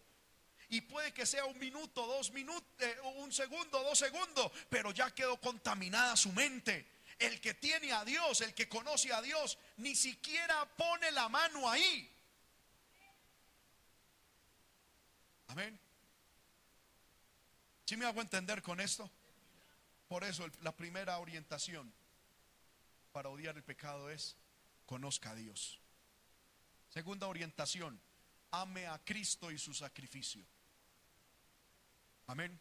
y 0.73 0.81
puede 0.81 1.13
que 1.13 1.27
sea 1.27 1.45
un 1.45 1.59
minuto, 1.59 2.07
dos 2.07 2.31
minutos, 2.33 2.65
eh, 2.79 2.97
un 3.17 3.31
segundo, 3.31 3.83
dos 3.83 3.99
segundos, 3.99 4.51
pero 4.71 4.91
ya 4.91 5.15
quedó 5.15 5.39
contaminada 5.39 6.17
su 6.17 6.33
mente. 6.33 7.03
El 7.19 7.43
que 7.43 7.53
tiene 7.53 7.93
a 7.93 8.07
Dios, 8.07 8.41
el 8.41 8.55
que 8.55 8.71
conoce 8.71 9.13
a 9.13 9.21
Dios, 9.21 9.59
ni 9.77 9.95
siquiera 9.95 10.65
pone 10.75 11.11
la 11.11 11.29
mano 11.29 11.69
ahí. 11.69 12.11
Amén. 15.49 15.79
¿Sí 17.85 17.95
me 17.99 18.07
hago 18.07 18.23
entender 18.23 18.63
con 18.63 18.81
esto? 18.81 19.11
Por 20.09 20.25
eso 20.25 20.49
la 20.63 20.75
primera 20.75 21.19
orientación 21.19 21.93
para 23.13 23.29
odiar 23.29 23.59
el 23.59 23.63
pecado 23.63 24.09
es 24.09 24.37
conozca 24.87 25.33
a 25.33 25.35
Dios. 25.35 25.79
Segunda 26.89 27.27
orientación, 27.27 28.01
ame 28.53 28.87
a 28.87 28.99
Cristo 29.05 29.51
y 29.51 29.59
su 29.59 29.75
sacrificio. 29.75 30.47
Amén. 32.33 32.59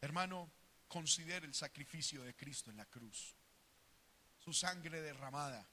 Hermano, 0.00 0.50
considere 0.88 1.44
el 1.44 1.52
sacrificio 1.52 2.22
de 2.22 2.34
Cristo 2.34 2.70
en 2.70 2.78
la 2.78 2.86
cruz. 2.86 3.34
Su 4.38 4.54
sangre 4.54 5.02
derramada, 5.02 5.68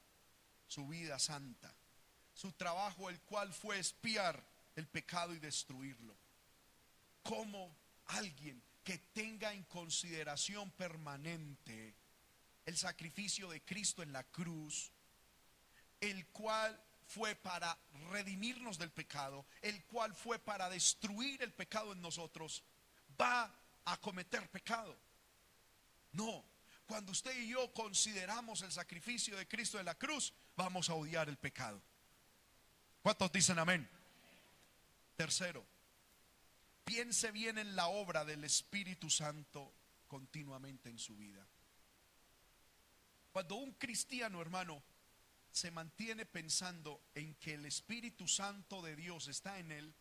su 0.66 0.86
vida 0.86 1.18
santa, 1.18 1.74
su 2.34 2.52
trabajo 2.52 3.08
el 3.08 3.18
cual 3.22 3.54
fue 3.54 3.78
espiar 3.78 4.44
el 4.76 4.86
pecado 4.86 5.32
y 5.32 5.38
destruirlo. 5.38 6.14
Como 7.22 7.74
alguien 8.08 8.62
que 8.84 8.98
tenga 8.98 9.54
en 9.54 9.62
consideración 9.62 10.70
permanente 10.72 11.94
el 12.66 12.76
sacrificio 12.76 13.48
de 13.48 13.62
Cristo 13.62 14.02
en 14.02 14.12
la 14.12 14.24
cruz, 14.24 14.92
el 16.02 16.26
cual 16.26 16.78
fue 17.06 17.34
para 17.34 17.78
redimirnos 18.10 18.76
del 18.76 18.90
pecado, 18.90 19.46
el 19.62 19.82
cual 19.86 20.14
fue 20.14 20.38
para 20.38 20.68
destruir 20.68 21.42
el 21.42 21.54
pecado 21.54 21.94
en 21.94 22.02
nosotros, 22.02 22.62
va 23.20 23.52
a 23.84 23.96
cometer 23.98 24.48
pecado. 24.50 24.96
No, 26.12 26.44
cuando 26.86 27.12
usted 27.12 27.36
y 27.38 27.48
yo 27.48 27.72
consideramos 27.72 28.62
el 28.62 28.72
sacrificio 28.72 29.36
de 29.36 29.46
Cristo 29.46 29.78
en 29.78 29.86
la 29.86 29.94
cruz, 29.94 30.32
vamos 30.56 30.90
a 30.90 30.94
odiar 30.94 31.28
el 31.28 31.36
pecado. 31.36 31.80
¿Cuántos 33.02 33.30
dicen 33.32 33.58
amén? 33.58 33.88
Tercero, 35.16 35.64
piense 36.84 37.30
bien 37.30 37.58
en 37.58 37.76
la 37.76 37.88
obra 37.88 38.24
del 38.24 38.44
Espíritu 38.44 39.08
Santo 39.10 39.72
continuamente 40.08 40.88
en 40.88 40.98
su 40.98 41.16
vida. 41.16 41.46
Cuando 43.32 43.54
un 43.54 43.72
cristiano, 43.74 44.40
hermano, 44.42 44.82
se 45.52 45.70
mantiene 45.70 46.26
pensando 46.26 47.00
en 47.14 47.34
que 47.36 47.54
el 47.54 47.66
Espíritu 47.66 48.26
Santo 48.26 48.82
de 48.82 48.96
Dios 48.96 49.28
está 49.28 49.58
en 49.58 49.72
él 49.72 49.94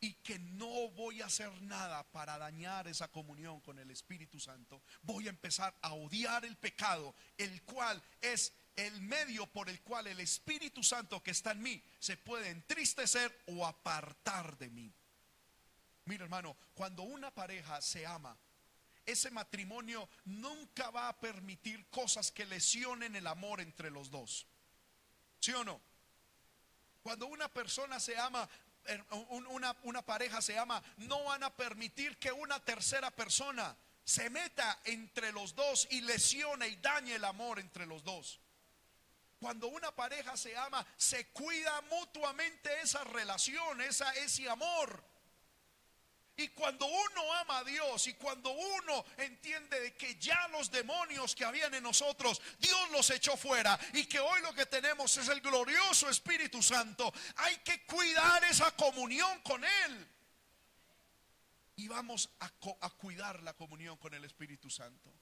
y 0.00 0.12
que 0.14 0.38
no 0.38 0.88
voy 0.90 1.22
a 1.22 1.26
hacer 1.26 1.50
nada 1.62 2.04
para 2.12 2.38
dañar 2.38 2.86
esa 2.86 3.08
comunión 3.08 3.60
con 3.60 3.78
el 3.78 3.90
Espíritu 3.90 4.38
Santo, 4.38 4.82
voy 5.02 5.26
a 5.26 5.30
empezar 5.30 5.74
a 5.82 5.92
odiar 5.94 6.44
el 6.44 6.56
pecado, 6.56 7.14
el 7.36 7.62
cual 7.62 8.02
es 8.20 8.52
el 8.76 9.00
medio 9.02 9.46
por 9.46 9.68
el 9.68 9.80
cual 9.80 10.06
el 10.06 10.20
Espíritu 10.20 10.84
Santo 10.84 11.22
que 11.22 11.32
está 11.32 11.50
en 11.50 11.62
mí 11.62 11.82
se 11.98 12.16
puede 12.16 12.50
entristecer 12.50 13.36
o 13.46 13.66
apartar 13.66 14.56
de 14.56 14.70
mí. 14.70 14.92
Mira 16.04 16.24
hermano, 16.24 16.56
cuando 16.74 17.02
una 17.02 17.32
pareja 17.34 17.82
se 17.82 18.06
ama, 18.06 18.36
ese 19.04 19.30
matrimonio 19.30 20.08
nunca 20.26 20.90
va 20.90 21.08
a 21.08 21.18
permitir 21.18 21.86
cosas 21.86 22.30
que 22.30 22.46
lesionen 22.46 23.16
el 23.16 23.26
amor 23.26 23.60
entre 23.60 23.90
los 23.90 24.10
dos. 24.10 24.46
¿Sí 25.40 25.52
o 25.52 25.64
no? 25.64 25.80
Cuando 27.02 27.26
una 27.26 27.48
persona 27.48 27.98
se 28.00 28.16
ama, 28.18 28.48
una, 29.48 29.76
una, 29.82 30.02
pareja 30.02 30.40
se 30.40 30.58
ama, 30.58 30.82
no 30.98 31.24
van 31.24 31.42
a 31.42 31.54
permitir 31.54 32.18
que 32.18 32.32
una 32.32 32.58
tercera 32.64 33.10
persona 33.10 33.76
se 34.04 34.30
meta 34.30 34.80
entre 34.84 35.32
los 35.32 35.54
dos 35.54 35.86
y 35.90 36.00
lesione 36.00 36.68
y 36.68 36.76
dañe 36.76 37.14
el 37.14 37.24
amor 37.24 37.58
entre 37.58 37.86
los 37.86 38.02
dos. 38.04 38.40
Cuando 39.38 39.68
una 39.68 39.94
pareja 39.94 40.36
se 40.36 40.56
ama, 40.56 40.84
se 40.96 41.28
cuida 41.28 41.80
mutuamente 41.82 42.70
esa 42.80 43.04
relación, 43.04 43.80
esa, 43.82 44.12
ese 44.14 44.48
amor. 44.48 45.04
Y 46.38 46.48
cuando 46.50 46.86
uno 46.86 47.34
ama 47.34 47.58
a 47.58 47.64
Dios 47.64 48.06
y 48.06 48.14
cuando 48.14 48.50
uno 48.50 49.04
entiende 49.16 49.80
de 49.80 49.94
que 49.96 50.14
ya 50.20 50.46
los 50.52 50.70
demonios 50.70 51.34
que 51.34 51.44
habían 51.44 51.74
en 51.74 51.82
nosotros, 51.82 52.40
Dios 52.60 52.90
los 52.92 53.10
echó 53.10 53.36
fuera 53.36 53.76
y 53.92 54.06
que 54.06 54.20
hoy 54.20 54.40
lo 54.42 54.54
que 54.54 54.64
tenemos 54.66 55.16
es 55.16 55.28
el 55.28 55.40
glorioso 55.40 56.08
Espíritu 56.08 56.62
Santo, 56.62 57.12
hay 57.38 57.56
que 57.58 57.84
cuidar 57.86 58.44
esa 58.44 58.70
comunión 58.76 59.40
con 59.40 59.64
Él. 59.64 60.08
Y 61.74 61.88
vamos 61.88 62.30
a, 62.38 62.46
a 62.82 62.90
cuidar 62.90 63.42
la 63.42 63.54
comunión 63.54 63.96
con 63.96 64.14
el 64.14 64.24
Espíritu 64.24 64.70
Santo. 64.70 65.12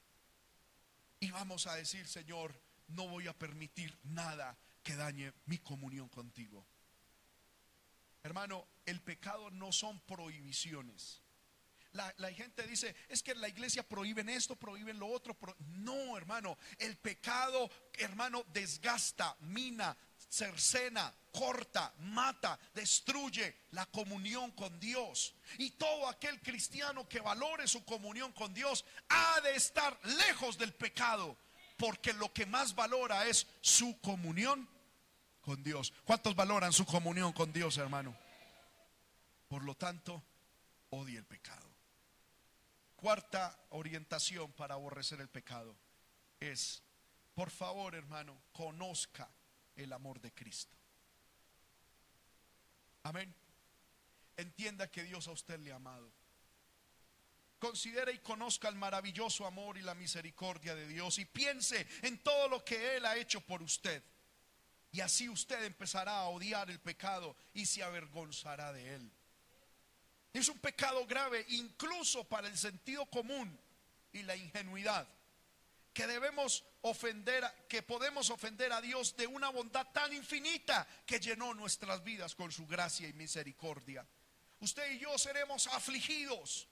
Y 1.19 1.31
vamos 1.31 1.65
a 1.65 1.73
decir, 1.73 2.07
Señor, 2.07 2.61
no 2.89 3.07
voy 3.07 3.27
a 3.27 3.33
permitir 3.33 3.97
nada 4.03 4.55
que 4.83 4.95
dañe 4.95 5.33
mi 5.47 5.57
comunión 5.57 6.09
contigo. 6.09 6.63
Hermano, 8.27 8.67
el 8.85 8.99
pecado 8.99 9.49
no 9.51 9.71
son 9.71 10.01
prohibiciones. 10.01 11.21
La, 11.93 12.33
gente 12.33 12.67
dice, 12.67 12.93
es 13.07 13.23
que 13.23 13.33
la 13.33 13.47
iglesia 13.47 13.87
prohíben 13.87 14.27
esto, 14.27 14.57
prohíben 14.57 14.99
lo 14.99 15.07
otro. 15.07 15.37
no, 15.77 16.17
hermano, 16.17 16.57
el 16.77 16.97
pecado, 16.97 17.71
hermano, 17.93 18.43
desgasta, 18.51 19.37
mina, 19.39 19.97
cercena, 20.27 21.15
corta, 21.31 21.93
mata, 21.99 22.59
destruye 22.73 23.55
la 23.71 23.85
comunión 23.85 24.51
con 24.51 24.77
Dios. 24.77 25.33
Y 25.57 25.71
todo 25.71 26.09
aquel 26.09 26.41
cristiano 26.41 27.07
que 27.07 27.21
valore 27.21 27.65
su 27.65 27.85
comunión 27.85 28.33
con 28.33 28.53
Dios 28.53 28.83
ha 29.07 29.39
de 29.39 29.55
estar 29.55 29.97
lejos 30.03 30.57
del 30.57 30.73
pecado, 30.73 31.37
porque 31.77 32.11
lo 32.11 32.33
que 32.33 32.45
más 32.45 32.75
valora 32.75 33.25
es 33.25 33.47
su 33.61 33.97
comunión 34.01 34.67
con 35.47 35.63
Dios. 35.63 35.93
¿Cuántos 36.03 36.35
valoran 36.35 36.73
su 36.73 36.85
comunión 36.85 37.31
con 37.31 37.53
Dios, 37.53 37.77
hermano? 37.77 38.13
Por 39.47 39.63
lo 39.63 39.75
tanto, 39.75 40.21
odie 40.89 41.17
el 41.17 41.25
pecado. 41.25 41.65
Cuarta 42.97 43.57
orientación 43.69 44.51
para 44.51 44.73
aborrecer 44.73 45.21
el 45.21 45.29
pecado 45.29 45.73
es, 46.41 46.83
por 47.33 47.49
favor, 47.49 47.95
hermano, 47.95 48.37
conozca 48.51 49.29
el 49.77 49.93
amor 49.93 50.19
de 50.19 50.33
Cristo. 50.33 50.75
Amén. 53.03 53.33
Entienda 54.35 54.91
que 54.91 55.03
Dios 55.03 55.29
a 55.29 55.31
usted 55.31 55.61
le 55.61 55.71
ha 55.71 55.77
amado. 55.77 56.11
Considere 57.57 58.11
y 58.11 58.19
conozca 58.19 58.67
el 58.67 58.75
maravilloso 58.75 59.47
amor 59.47 59.77
y 59.77 59.81
la 59.81 59.95
misericordia 59.95 60.75
de 60.75 60.89
Dios 60.89 61.19
y 61.19 61.25
piense 61.25 61.87
en 62.01 62.21
todo 62.21 62.49
lo 62.49 62.65
que 62.65 62.97
Él 62.97 63.05
ha 63.05 63.15
hecho 63.15 63.39
por 63.39 63.63
usted. 63.63 64.03
Y 64.91 65.01
así 65.01 65.29
usted 65.29 65.63
empezará 65.63 66.19
a 66.19 66.29
odiar 66.29 66.69
el 66.69 66.79
pecado 66.79 67.35
y 67.53 67.65
se 67.65 67.83
avergonzará 67.83 68.71
de 68.73 68.95
él. 68.95 69.11
Es 70.33 70.49
un 70.49 70.59
pecado 70.59 71.05
grave 71.05 71.45
incluso 71.49 72.23
para 72.23 72.47
el 72.47 72.57
sentido 72.57 73.05
común 73.07 73.59
y 74.13 74.23
la 74.23 74.35
ingenuidad. 74.35 75.07
Que 75.93 76.05
debemos 76.05 76.63
ofender, 76.81 77.43
que 77.67 77.81
podemos 77.81 78.29
ofender 78.29 78.71
a 78.71 78.81
Dios 78.81 79.17
de 79.17 79.25
una 79.25 79.49
bondad 79.49 79.87
tan 79.91 80.13
infinita 80.13 80.87
que 81.05 81.19
llenó 81.19 81.53
nuestras 81.55 82.03
vidas 82.03 82.35
con 82.35 82.51
su 82.51 82.67
gracia 82.67 83.07
y 83.07 83.13
misericordia. 83.13 84.05
Usted 84.59 84.91
y 84.91 84.99
yo 84.99 85.17
seremos 85.17 85.67
afligidos 85.67 86.67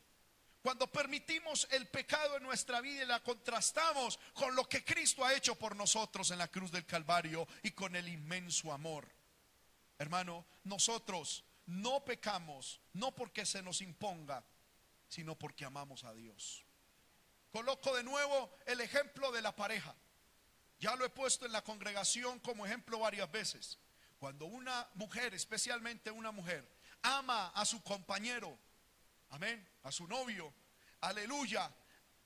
cuando 0.65 0.91
permitimos 0.91 1.67
el 1.69 1.87
pecado 1.89 2.37
en 2.37 2.41
nuestra 2.41 2.81
vida 2.81 3.03
y 3.03 3.05
la 3.05 3.21
contrastamos 3.21 4.19
con 4.33 4.55
lo 4.55 4.67
que 4.67 4.83
Cristo 4.83 5.23
ha 5.23 5.35
hecho 5.35 5.53
por 5.53 5.75
nosotros 5.75 6.31
en 6.31 6.39
la 6.39 6.47
cruz 6.47 6.71
del 6.71 6.87
Calvario 6.87 7.47
y 7.61 7.69
con 7.69 7.95
el 7.95 8.07
inmenso 8.07 8.73
amor. 8.73 9.07
Hermano, 9.99 10.43
nosotros 10.63 11.43
no 11.67 12.03
pecamos, 12.03 12.81
no 12.93 13.13
porque 13.13 13.45
se 13.45 13.61
nos 13.61 13.79
imponga, 13.81 14.43
sino 15.07 15.37
porque 15.37 15.65
amamos 15.65 16.03
a 16.03 16.15
Dios. 16.15 16.65
Coloco 17.51 17.95
de 17.95 18.03
nuevo 18.03 18.57
el 18.65 18.81
ejemplo 18.81 19.31
de 19.31 19.43
la 19.43 19.55
pareja. 19.55 19.95
Ya 20.79 20.95
lo 20.95 21.05
he 21.05 21.09
puesto 21.09 21.45
en 21.45 21.51
la 21.51 21.63
congregación 21.63 22.39
como 22.39 22.65
ejemplo 22.65 22.97
varias 22.97 23.31
veces. 23.31 23.77
Cuando 24.17 24.45
una 24.45 24.89
mujer, 24.95 25.35
especialmente 25.35 26.09
una 26.09 26.31
mujer, 26.31 26.67
ama 27.03 27.49
a 27.49 27.65
su 27.65 27.83
compañero, 27.83 28.57
amén, 29.29 29.74
a 29.85 29.91
su 29.91 30.07
novio, 30.07 30.53
aleluya, 31.01 31.71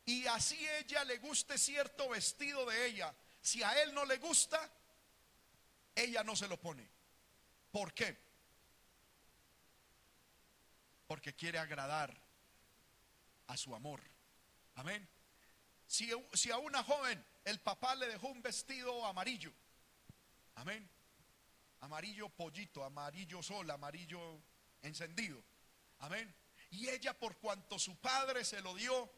y 0.06 0.26
así 0.28 0.58
ella 0.80 1.04
le 1.04 1.18
guste 1.18 1.58
cierto 1.58 2.10
vestido 2.10 2.66
de 2.66 2.88
ella, 2.88 3.14
si 3.42 3.62
a 3.62 3.84
él 3.84 3.94
no 3.94 4.06
le 4.06 4.18
gusta, 4.18 4.60
ella 5.94 6.24
no 6.24 6.36
se 6.36 6.48
lo 6.48 6.60
pone. 6.60 6.90
¿Por 7.72 7.94
qué? 7.94 8.18
Porque 11.06 11.36
quiere 11.36 11.60
agradar 11.60 12.16
a 13.48 13.58
su 13.58 13.76
amor. 13.76 14.02
Amén. 14.76 15.08
Si, 15.86 16.12
si, 16.34 16.52
a 16.52 16.58
una 16.58 16.84
joven 16.84 17.24
el 17.44 17.60
papá 17.60 17.94
le 17.96 18.08
dejó 18.08 18.30
un 18.30 18.42
vestido 18.42 19.06
amarillo, 19.06 19.52
amén, 20.56 20.90
amarillo 21.82 22.30
pollito, 22.30 22.84
amarillo 22.84 23.44
sol, 23.44 23.70
amarillo 23.70 24.40
encendido, 24.82 25.44
Amén. 26.00 26.34
Y 26.72 26.88
ella 26.90 27.18
por 27.18 27.38
cuanto 27.38 27.80
su 27.80 27.98
padre 28.00 28.46
se 28.46 28.62
lo 28.62 28.76
dio, 28.76 29.12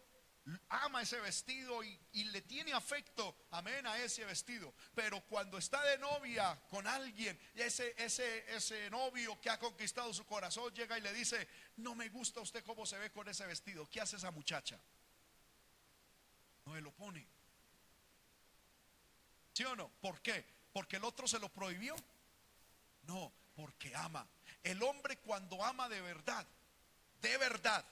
ama 0.70 1.02
ese 1.02 1.20
vestido 1.20 1.84
y, 1.84 2.24
le 2.26 2.42
tiene 2.42 2.74
afecto, 2.74 3.36
amén, 3.52 3.86
a 3.86 3.98
ese 3.98 4.26
vestido. 4.26 4.74
Pero 4.96 5.22
cuando 5.28 5.58
está 5.58 5.84
de 5.84 5.98
novia 5.98 6.60
con 6.70 6.88
alguien, 6.88 7.40
ese, 7.54 7.94
ese, 7.98 8.56
ese 8.56 8.90
novio 8.90 9.40
que 9.40 9.50
ha 9.50 9.60
conquistado 9.60 10.14
su 10.14 10.26
corazón 10.26 10.74
llega 10.74 10.98
y 10.98 11.02
le 11.02 11.14
dice, 11.14 11.48
no 11.78 11.96
me 11.96 12.10
gusta 12.10 12.42
usted 12.42 12.64
cómo 12.64 12.86
se 12.86 12.98
ve 12.98 13.12
con 13.12 13.28
ese 13.28 13.46
vestido. 13.46 13.90
¿Qué 13.90 14.02
hace 14.02 14.16
esa 14.16 14.32
muchacha? 14.32 14.80
No 16.66 16.74
me 16.74 16.82
lo 16.82 16.92
pone. 16.92 17.28
¿Sí 19.54 19.64
o 19.66 19.76
no? 19.76 19.90
¿Por 20.00 20.22
qué? 20.22 20.46
¿Porque 20.72 20.96
el 20.96 21.04
otro 21.04 21.28
se 21.28 21.40
lo 21.40 21.50
prohibió? 21.50 21.96
No, 23.04 23.34
porque 23.56 23.94
ama. 23.96 24.28
El 24.64 24.82
hombre 24.84 25.18
cuando 25.18 25.64
ama 25.64 25.90
de 25.90 26.02
verdad, 26.02 26.48
de 27.22 27.38
verdad, 27.38 27.86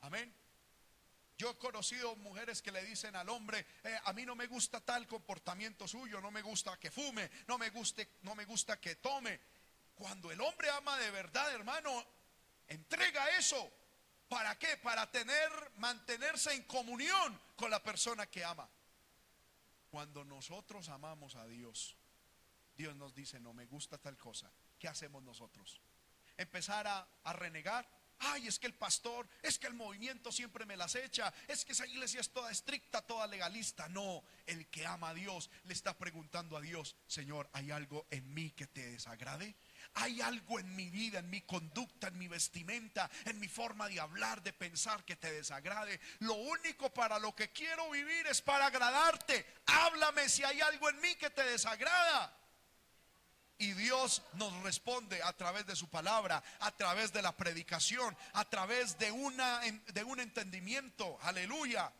amén 0.00 0.34
yo 1.36 1.50
he 1.50 1.58
conocido 1.58 2.14
mujeres 2.16 2.62
que 2.62 2.70
le 2.70 2.84
dicen 2.84 3.16
al 3.16 3.28
hombre, 3.28 3.66
eh, 3.82 3.98
a 4.04 4.12
mí 4.12 4.24
no 4.24 4.36
me 4.36 4.46
gusta 4.46 4.80
tal 4.80 5.06
comportamiento 5.08 5.88
suyo, 5.88 6.20
no 6.20 6.30
me 6.30 6.42
gusta 6.42 6.78
que 6.78 6.90
fume, 6.90 7.30
no 7.48 7.58
me 7.58 7.70
guste, 7.70 8.18
no 8.22 8.34
me 8.34 8.44
gusta 8.44 8.80
que 8.80 8.96
tome. 8.96 9.40
Cuando 9.94 10.30
el 10.30 10.40
hombre 10.40 10.70
ama 10.70 10.96
de 10.98 11.10
verdad, 11.10 11.52
hermano, 11.52 12.04
entrega 12.68 13.36
eso. 13.36 13.72
¿Para 14.28 14.56
qué? 14.58 14.76
Para 14.76 15.10
tener, 15.10 15.50
mantenerse 15.76 16.52
en 16.54 16.62
comunión 16.64 17.40
con 17.56 17.70
la 17.70 17.82
persona 17.82 18.26
que 18.26 18.44
ama. 18.44 18.68
Cuando 19.90 20.24
nosotros 20.24 20.88
amamos 20.88 21.34
a 21.36 21.46
Dios, 21.46 21.96
Dios 22.76 22.94
nos 22.96 23.14
dice, 23.14 23.40
no 23.40 23.52
me 23.52 23.66
gusta 23.66 23.98
tal 23.98 24.16
cosa. 24.16 24.50
¿Qué 24.78 24.88
hacemos 24.88 25.22
nosotros? 25.22 25.80
Empezar 26.36 26.86
a, 26.86 27.06
a 27.24 27.32
renegar 27.32 27.88
Ay, 28.26 28.46
es 28.46 28.58
que 28.58 28.66
el 28.66 28.74
pastor, 28.74 29.28
es 29.42 29.58
que 29.58 29.66
el 29.66 29.74
movimiento 29.74 30.32
siempre 30.32 30.66
me 30.66 30.76
las 30.76 30.94
echa, 30.94 31.32
es 31.48 31.64
que 31.64 31.72
esa 31.72 31.86
iglesia 31.86 32.20
es 32.20 32.30
toda 32.30 32.50
estricta, 32.50 33.02
toda 33.02 33.26
legalista. 33.26 33.88
No, 33.88 34.22
el 34.46 34.68
que 34.68 34.86
ama 34.86 35.10
a 35.10 35.14
Dios 35.14 35.50
le 35.64 35.72
está 35.72 35.96
preguntando 35.96 36.56
a 36.56 36.60
Dios, 36.60 36.96
Señor, 37.06 37.48
¿hay 37.52 37.70
algo 37.70 38.06
en 38.10 38.32
mí 38.32 38.50
que 38.50 38.66
te 38.66 38.90
desagrade? 38.90 39.54
¿Hay 39.94 40.20
algo 40.20 40.58
en 40.58 40.74
mi 40.74 40.90
vida, 40.90 41.18
en 41.20 41.30
mi 41.30 41.42
conducta, 41.42 42.08
en 42.08 42.18
mi 42.18 42.26
vestimenta, 42.26 43.10
en 43.24 43.38
mi 43.38 43.48
forma 43.48 43.88
de 43.88 44.00
hablar, 44.00 44.42
de 44.42 44.52
pensar 44.52 45.04
que 45.04 45.16
te 45.16 45.32
desagrade? 45.32 46.00
Lo 46.20 46.34
único 46.34 46.92
para 46.92 47.18
lo 47.18 47.34
que 47.34 47.52
quiero 47.52 47.90
vivir 47.90 48.26
es 48.26 48.40
para 48.40 48.66
agradarte. 48.66 49.46
Háblame 49.66 50.28
si 50.28 50.42
hay 50.42 50.60
algo 50.60 50.88
en 50.88 51.00
mí 51.00 51.14
que 51.16 51.30
te 51.30 51.44
desagrada. 51.44 52.36
Y 53.58 53.72
Dios 53.74 54.22
nos 54.34 54.52
responde 54.62 55.22
a 55.22 55.32
través 55.32 55.66
de 55.66 55.76
su 55.76 55.88
palabra, 55.88 56.42
a 56.60 56.72
través 56.72 57.12
de 57.12 57.22
la 57.22 57.36
predicación, 57.36 58.16
a 58.32 58.44
través 58.44 58.98
de, 58.98 59.12
una, 59.12 59.60
de 59.60 60.04
un 60.04 60.18
entendimiento. 60.18 61.18
Aleluya. 61.22 61.92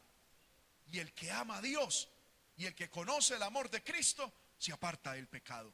Y 0.90 0.98
el 0.98 1.12
que 1.12 1.30
ama 1.30 1.58
a 1.58 1.62
Dios 1.62 2.08
y 2.56 2.66
el 2.66 2.74
que 2.74 2.90
conoce 2.90 3.36
el 3.36 3.42
amor 3.42 3.70
de 3.70 3.82
Cristo 3.82 4.32
se 4.58 4.72
aparta 4.72 5.12
del 5.12 5.28
pecado. 5.28 5.72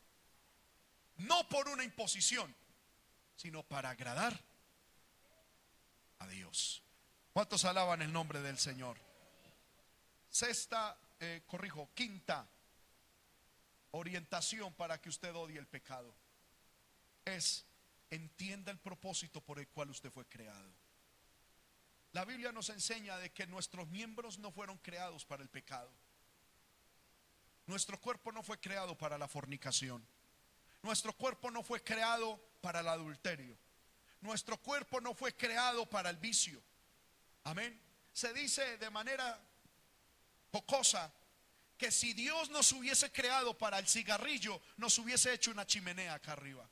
No 1.17 1.49
por 1.49 1.69
una 1.69 1.85
imposición, 1.85 2.55
sino 3.37 3.63
para 3.63 3.91
agradar 3.91 4.39
a 6.19 6.27
Dios. 6.29 6.83
¿Cuántos 7.33 7.65
alaban 7.65 8.03
el 8.03 8.13
nombre 8.13 8.43
del 8.43 8.59
Señor? 8.59 8.99
Sexta, 10.29 10.97
eh, 11.19 11.43
corrijo, 11.47 11.91
quinta 11.95 12.47
orientación 13.93 14.73
para 14.75 15.01
que 15.01 15.09
usted 15.09 15.35
odie 15.35 15.59
el 15.59 15.67
pecado 15.67 16.15
es 17.25 17.65
entienda 18.11 18.73
el 18.73 18.79
propósito 18.79 19.41
por 19.41 19.59
el 19.59 19.69
cual 19.69 19.91
usted 19.91 20.11
fue 20.11 20.27
creado. 20.27 20.73
La 22.13 22.25
Biblia 22.25 22.51
nos 22.51 22.71
enseña 22.71 23.19
de 23.19 23.31
que 23.31 23.47
nuestros 23.47 23.89
miembros 23.89 24.39
no 24.39 24.51
fueron 24.51 24.79
creados 24.79 25.25
para 25.25 25.43
el 25.43 25.49
pecado. 25.49 25.91
Nuestro 27.67 28.01
cuerpo 28.01 28.33
no 28.33 28.43
fue 28.43 28.59
creado 28.59 28.99
para 28.99 29.17
la 29.17 29.29
fornicación. 29.29 30.05
Nuestro 30.83 31.13
cuerpo 31.13 31.51
no 31.51 31.63
fue 31.63 31.85
creado 31.85 32.41
para 32.61 32.81
el 32.81 32.89
adulterio. 32.89 33.57
Nuestro 34.23 34.57
cuerpo 34.59 35.01
no 35.01 35.15
fue 35.15 35.35
creado 35.37 35.89
para 35.89 36.11
el 36.11 36.17
vicio. 36.17 36.61
Amén. 37.45 37.81
Se 38.13 38.33
dice 38.33 38.77
de 38.79 38.91
manera 38.91 39.41
pocosa 40.51 41.13
que 41.81 41.91
si 41.91 42.13
Dios 42.13 42.51
nos 42.51 42.73
hubiese 42.73 43.11
creado 43.11 43.57
para 43.57 43.79
el 43.79 43.89
cigarrillo, 43.89 44.61
nos 44.77 44.99
hubiese 44.99 45.33
hecho 45.33 45.51
una 45.51 45.67
chimenea 45.67 46.13
acá 46.13 46.33
arriba. 46.33 46.69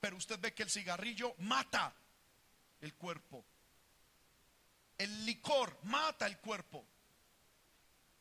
Pero 0.00 0.16
usted 0.16 0.40
ve 0.40 0.54
que 0.54 0.62
el 0.62 0.70
cigarrillo 0.70 1.34
mata 1.40 1.94
el 2.80 2.94
cuerpo. 2.94 3.44
El 4.96 5.26
licor 5.26 5.78
mata 5.82 6.26
el 6.26 6.38
cuerpo. 6.38 6.82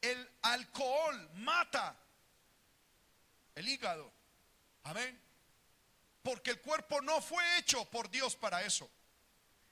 El 0.02 0.30
alcohol 0.42 1.30
mata 1.36 1.96
el 3.56 3.70
hígado. 3.70 4.12
Amén. 4.84 5.18
Porque 6.24 6.52
el 6.52 6.60
cuerpo 6.60 7.02
no 7.02 7.22
fue 7.22 7.58
hecho 7.58 7.86
por 7.86 8.10
Dios 8.10 8.36
para 8.36 8.64
eso. 8.64 8.92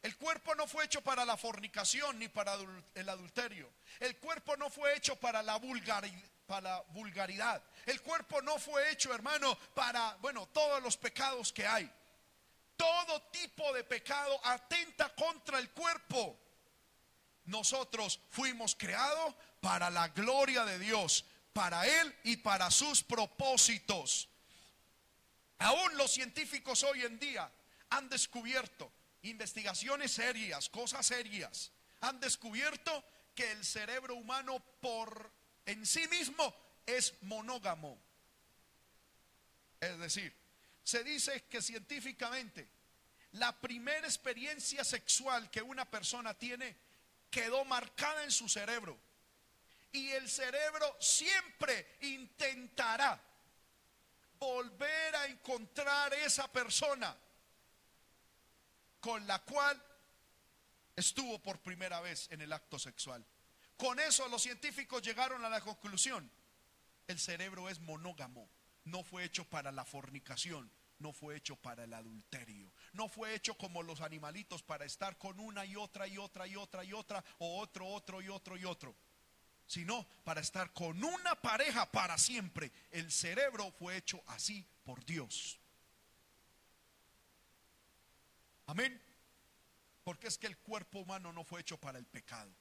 El 0.04 0.18
cuerpo 0.18 0.54
no 0.56 0.68
fue 0.68 0.84
hecho 0.84 1.02
para 1.02 1.24
la 1.24 1.38
fornicación 1.38 2.20
ni 2.20 2.28
para 2.28 2.58
el 2.94 3.08
adulterio. 3.08 3.72
El 4.02 4.18
cuerpo 4.18 4.58
no 4.58 4.70
fue 4.70 4.98
hecho 4.98 5.16
para 5.16 5.42
la 5.42 5.56
vulgaridad. 5.56 7.64
El 7.86 8.02
cuerpo 8.02 8.42
no 8.42 8.60
fue 8.60 8.92
hecho, 8.92 9.14
hermano, 9.14 9.58
para, 9.74 10.18
bueno, 10.20 10.46
todos 10.48 10.84
los 10.84 10.98
pecados 10.98 11.54
que 11.54 11.66
hay. 11.66 11.90
Todo 12.76 13.22
tipo 13.32 13.72
de 13.72 13.86
pecado 13.86 14.38
atenta 14.44 15.08
contra 15.16 15.58
el 15.58 15.72
cuerpo. 15.72 16.38
Nosotros 17.46 18.20
fuimos 18.30 18.76
creados 18.76 19.34
para 19.62 19.90
la 19.90 20.10
gloria 20.10 20.66
de 20.66 20.80
Dios, 20.80 21.24
para 21.54 21.88
Él 21.88 22.14
y 22.26 22.36
para 22.36 22.70
sus 22.72 23.04
propósitos. 23.04 24.28
Aún 25.60 25.96
los 25.96 26.12
científicos 26.12 26.84
hoy 26.84 27.04
en 27.04 27.18
día 27.20 27.50
han 27.90 28.10
descubierto 28.10 28.92
investigaciones 29.24 30.12
serias, 30.12 30.70
cosas 30.70 31.06
serias, 31.06 31.72
han 32.02 32.20
descubierto 32.20 33.04
que 33.36 33.52
el 33.52 33.66
cerebro 33.66 34.16
humano 34.16 34.64
por 34.80 35.32
en 35.66 35.86
sí 35.86 36.08
mismo 36.08 36.54
es 36.86 37.14
monógamo. 37.22 37.98
Es 39.80 39.98
decir, 40.00 40.34
se 40.84 41.04
dice 41.04 41.46
que 41.46 41.62
científicamente 41.62 42.68
la 43.34 43.60
primera 43.60 44.06
experiencia 44.06 44.84
sexual 44.84 45.50
que 45.50 45.62
una 45.62 45.90
persona 45.90 46.34
tiene 46.34 46.76
quedó 47.30 47.66
marcada 47.66 48.24
en 48.24 48.32
su 48.32 48.48
cerebro. 48.48 49.00
Y 49.92 50.10
el 50.10 50.30
cerebro 50.30 50.98
siempre 51.00 51.98
intentará 52.02 53.20
volver 54.38 55.16
a 55.16 55.26
encontrar 55.28 56.14
esa 56.16 56.52
persona 56.52 57.16
con 59.04 59.28
la 59.28 59.40
cual 59.40 59.84
estuvo 60.96 61.38
por 61.40 61.60
primera 61.60 62.00
vez 62.00 62.30
en 62.32 62.40
el 62.40 62.54
acto 62.54 62.80
sexual. 62.80 63.26
Con 63.76 64.00
eso 64.00 64.30
los 64.30 64.42
científicos 64.42 65.02
llegaron 65.02 65.44
a 65.44 65.50
la 65.50 65.60
conclusión, 65.60 66.32
el 67.08 67.20
cerebro 67.20 67.68
es 67.68 67.82
monógamo, 67.82 68.50
no 68.86 69.04
fue 69.04 69.26
hecho 69.26 69.44
para 69.44 69.74
la 69.74 69.84
fornicación, 69.84 70.72
no 71.00 71.12
fue 71.12 71.36
hecho 71.36 71.58
para 71.58 71.84
el 71.84 71.94
adulterio, 71.94 72.72
no 72.94 73.10
fue 73.10 73.36
hecho 73.36 73.56
como 73.56 73.84
los 73.84 74.00
animalitos 74.00 74.64
para 74.64 74.86
estar 74.86 75.18
con 75.18 75.38
una 75.38 75.66
y 75.66 75.76
otra 75.76 76.08
y 76.08 76.18
otra 76.18 76.48
y 76.48 76.56
otra 76.56 76.86
y 76.86 76.94
otra, 76.94 77.26
o 77.40 77.60
otro, 77.60 77.86
otro 77.86 78.22
y 78.22 78.30
otro 78.30 78.56
y 78.56 78.64
otro, 78.64 78.96
sino 79.68 80.08
para 80.24 80.40
estar 80.40 80.72
con 80.72 81.04
una 81.04 81.36
pareja 81.42 81.92
para 81.92 82.18
siempre. 82.18 82.72
El 82.90 83.12
cerebro 83.12 83.70
fue 83.74 83.98
hecho 83.98 84.24
así 84.28 84.66
por 84.86 85.04
Dios. 85.04 85.60
Amén. 88.68 89.02
Porque 90.04 90.28
es 90.28 90.38
que 90.38 90.48
el 90.48 90.58
cuerpo 90.58 91.00
humano 91.00 91.32
no 91.32 91.44
fue 91.44 91.62
hecho 91.62 91.80
para 91.80 91.98
el 91.98 92.06
pecado. 92.06 92.52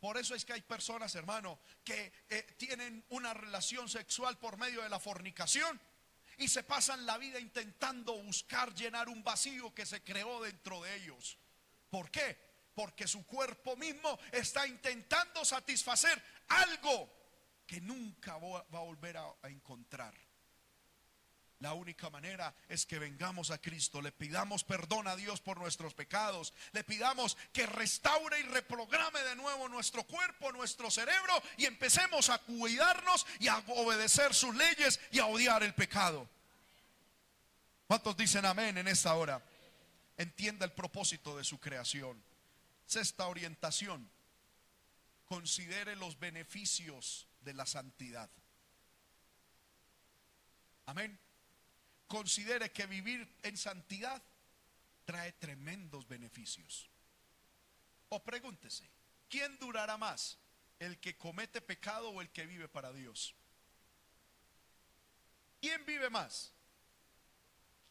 Por 0.00 0.16
eso 0.16 0.34
es 0.34 0.44
que 0.44 0.52
hay 0.52 0.62
personas, 0.62 1.14
hermano, 1.14 1.60
que 1.84 2.12
eh, 2.28 2.42
tienen 2.56 3.04
una 3.10 3.32
relación 3.34 3.88
sexual 3.88 4.36
por 4.38 4.56
medio 4.56 4.82
de 4.82 4.88
la 4.88 4.98
fornicación 4.98 5.80
y 6.38 6.48
se 6.48 6.64
pasan 6.64 7.06
la 7.06 7.18
vida 7.18 7.38
intentando 7.38 8.20
buscar 8.20 8.74
llenar 8.74 9.08
un 9.08 9.22
vacío 9.22 9.72
que 9.72 9.86
se 9.86 10.02
creó 10.02 10.42
dentro 10.42 10.82
de 10.82 10.96
ellos. 10.96 11.38
¿Por 11.88 12.10
qué? 12.10 12.36
Porque 12.74 13.06
su 13.06 13.24
cuerpo 13.26 13.76
mismo 13.76 14.18
está 14.32 14.66
intentando 14.66 15.44
satisfacer 15.44 16.20
algo 16.48 17.08
que 17.66 17.80
nunca 17.80 18.38
va 18.38 18.58
a 18.58 18.82
volver 18.82 19.18
a 19.18 19.34
encontrar. 19.44 20.14
La 21.62 21.74
única 21.74 22.10
manera 22.10 22.52
es 22.68 22.84
que 22.84 22.98
vengamos 22.98 23.52
a 23.52 23.58
Cristo, 23.58 24.02
le 24.02 24.10
pidamos 24.10 24.64
perdón 24.64 25.06
a 25.06 25.14
Dios 25.14 25.40
por 25.40 25.58
nuestros 25.58 25.94
pecados, 25.94 26.52
le 26.72 26.82
pidamos 26.82 27.36
que 27.52 27.66
restaure 27.66 28.40
y 28.40 28.42
reprograme 28.42 29.20
de 29.20 29.36
nuevo 29.36 29.68
nuestro 29.68 30.02
cuerpo, 30.02 30.50
nuestro 30.50 30.90
cerebro 30.90 31.40
y 31.56 31.66
empecemos 31.66 32.30
a 32.30 32.38
cuidarnos 32.38 33.24
y 33.38 33.46
a 33.46 33.58
obedecer 33.68 34.34
sus 34.34 34.54
leyes 34.56 34.98
y 35.12 35.20
a 35.20 35.26
odiar 35.26 35.62
el 35.62 35.72
pecado. 35.72 36.28
¿Cuántos 37.86 38.16
dicen 38.16 38.44
amén 38.44 38.76
en 38.76 38.88
esta 38.88 39.14
hora? 39.14 39.40
entienda 40.16 40.64
el 40.64 40.72
propósito 40.72 41.36
de 41.36 41.44
su 41.44 41.58
creación. 41.58 42.22
Sexta 42.86 43.26
orientación, 43.28 44.10
considere 45.26 45.96
los 45.96 46.18
beneficios 46.18 47.28
de 47.40 47.54
la 47.54 47.66
santidad. 47.66 48.28
Amén. 50.86 51.21
Considere 52.06 52.70
que 52.72 52.86
vivir 52.86 53.26
en 53.42 53.56
santidad 53.56 54.22
trae 55.04 55.32
tremendos 55.32 56.06
beneficios. 56.06 56.88
O 58.08 58.22
pregúntese, 58.22 58.88
¿quién 59.28 59.58
durará 59.58 59.96
más? 59.96 60.38
¿El 60.78 60.98
que 60.98 61.16
comete 61.16 61.60
pecado 61.60 62.10
o 62.10 62.20
el 62.20 62.30
que 62.30 62.46
vive 62.46 62.68
para 62.68 62.92
Dios? 62.92 63.34
¿Quién 65.60 65.86
vive 65.86 66.10
más? 66.10 66.52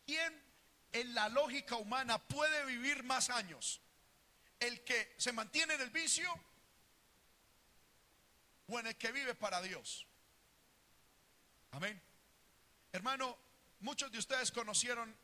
¿Quién 0.05 0.43
en 0.91 1.13
la 1.13 1.29
lógica 1.29 1.77
humana 1.77 2.17
puede 2.19 2.65
vivir 2.65 3.03
más 3.03 3.29
años? 3.29 3.81
¿El 4.59 4.83
que 4.83 5.15
se 5.17 5.31
mantiene 5.31 5.75
en 5.75 5.81
el 5.81 5.89
vicio 5.89 6.31
o 8.67 8.79
en 8.79 8.87
el 8.87 8.97
que 8.97 9.11
vive 9.11 9.35
para 9.35 9.61
Dios? 9.61 10.05
Amén. 11.71 11.99
Hermano, 12.91 13.37
muchos 13.81 14.11
de 14.11 14.19
ustedes 14.19 14.51
conocieron 14.51 15.15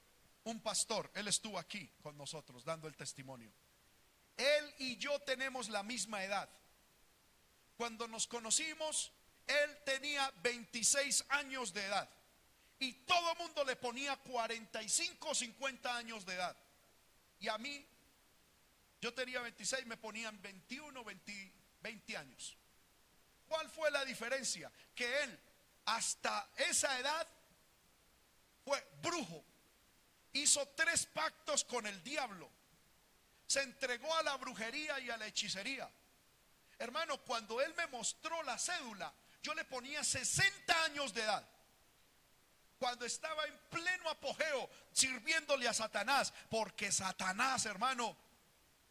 un 0.43 0.61
pastor, 0.61 1.11
él 1.13 1.27
estuvo 1.27 1.59
aquí 1.59 1.89
con 2.01 2.17
nosotros 2.17 2.63
dando 2.63 2.87
el 2.87 2.95
testimonio. 2.95 3.51
Él 4.37 4.73
y 4.79 4.97
yo 4.97 5.19
tenemos 5.19 5.69
la 5.69 5.83
misma 5.83 6.23
edad. 6.23 6.49
Cuando 7.75 8.07
nos 8.07 8.27
conocimos, 8.27 9.11
él 9.45 9.77
tenía 9.85 10.31
26 10.43 11.25
años 11.29 11.73
de 11.73 11.85
edad. 11.85 12.09
Y 12.79 12.93
todo 12.93 13.31
el 13.31 13.37
mundo 13.39 13.63
le 13.63 13.75
ponía 13.75 14.15
45 14.17 15.29
o 15.29 15.35
50 15.35 15.97
años 15.97 16.25
de 16.25 16.35
edad. 16.35 16.55
Y 17.39 17.47
a 17.47 17.57
mí, 17.57 17.85
yo 19.01 19.13
tenía 19.13 19.41
26, 19.41 19.85
me 19.85 19.97
ponían 19.97 20.39
21, 20.41 21.03
20, 21.03 21.53
20 21.81 22.17
años. 22.17 22.57
¿Cuál 23.47 23.69
fue 23.69 23.89
la 23.91 24.05
diferencia? 24.05 24.71
Que 24.93 25.23
él 25.23 25.39
hasta 25.85 26.49
esa 26.57 26.99
edad 26.99 27.27
fue 28.67 28.85
brujo. 29.01 29.45
Hizo 30.33 30.67
tres 30.75 31.05
pactos 31.05 31.63
con 31.63 31.87
el 31.87 32.03
diablo. 32.03 32.51
Se 33.45 33.61
entregó 33.61 34.13
a 34.13 34.23
la 34.23 34.35
brujería 34.35 34.99
y 34.99 35.09
a 35.09 35.15
la 35.15 35.25
hechicería. 35.25 35.89
Hermano, 36.77 37.17
cuando 37.19 37.61
él 37.61 37.73
me 37.77 37.87
mostró 37.87 38.43
la 38.43 38.59
cédula, 38.59 39.13
yo 39.41 39.53
le 39.53 39.63
ponía 39.63 40.03
60 40.03 40.83
años 40.83 41.13
de 41.13 41.21
edad. 41.21 41.47
Cuando 42.77 43.05
estaba 43.05 43.45
en 43.45 43.57
pleno 43.69 44.09
apogeo 44.09 44.69
sirviéndole 44.91 45.65
a 45.65 45.73
Satanás, 45.73 46.33
porque 46.49 46.91
Satanás, 46.91 47.65
hermano, 47.65 48.17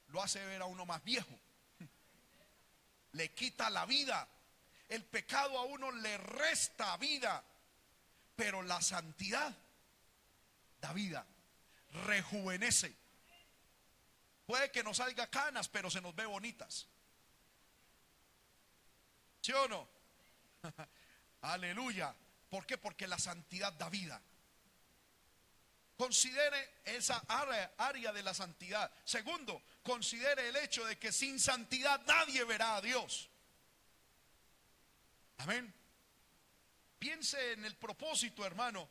lo 0.08 0.22
hace 0.22 0.42
ver 0.46 0.62
a 0.62 0.64
uno 0.64 0.86
más 0.86 1.04
viejo. 1.04 1.38
Le 3.12 3.34
quita 3.34 3.68
la 3.68 3.84
vida. 3.84 4.26
El 4.88 5.04
pecado 5.04 5.58
a 5.58 5.64
uno 5.64 5.92
le 5.92 6.16
resta 6.16 6.96
vida. 6.96 7.44
Pero 8.34 8.62
la 8.62 8.80
santidad 8.80 9.54
da 10.87 10.92
vida, 10.92 11.27
rejuvenece. 12.07 12.94
Puede 14.46 14.70
que 14.70 14.85
nos 14.85 14.99
salga 14.99 15.27
canas, 15.27 15.68
pero 15.68 15.90
se 15.90 16.01
nos 16.01 16.14
ve 16.14 16.27
bonitas. 16.27 16.87
¿Sí 19.40 19.53
o 19.53 19.66
no? 19.66 19.88
Aleluya. 21.42 22.14
¿Por 22.49 22.64
qué? 22.66 22.79
Porque 22.79 23.09
la 23.09 23.18
santidad 23.18 23.72
da 23.72 23.90
vida. 23.90 24.22
Considere 25.96 26.81
esa 26.85 27.25
área, 27.79 28.12
de 28.12 28.22
la 28.22 28.35
santidad. 28.35 28.92
Segundo, 29.05 29.62
considere 29.83 30.49
el 30.49 30.57
hecho 30.57 30.85
de 30.85 30.99
que 30.99 31.11
sin 31.11 31.40
santidad 31.40 32.01
nadie 32.07 32.44
verá 32.44 32.77
a 32.77 32.81
Dios. 32.81 33.29
Amén. 35.38 35.75
Piense 36.99 37.53
en 37.53 37.64
el 37.64 37.77
propósito, 37.77 38.44
hermano, 38.44 38.88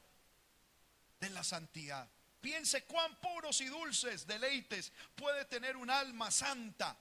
de 1.19 1.29
la 1.29 1.43
santidad. 1.43 2.09
Piense 2.41 2.83
cuán 2.83 3.19
puros 3.19 3.59
y 3.61 3.65
dulces 3.65 4.27
deleites 4.27 4.93
puede 5.15 5.45
tener 5.45 5.75
un 5.75 5.89
alma 5.89 6.29
santa, 6.29 6.95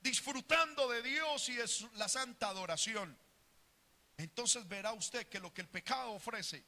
disfrutando 0.00 0.88
de 0.88 1.02
Dios 1.02 1.48
y 1.50 1.54
de 1.54 1.70
la 1.94 2.08
santa 2.08 2.48
adoración. 2.48 3.16
Entonces 4.16 4.66
verá 4.66 4.92
usted 4.92 5.28
que 5.28 5.40
lo 5.40 5.52
que 5.52 5.60
el 5.60 5.68
pecado 5.68 6.12
ofrece, 6.12 6.64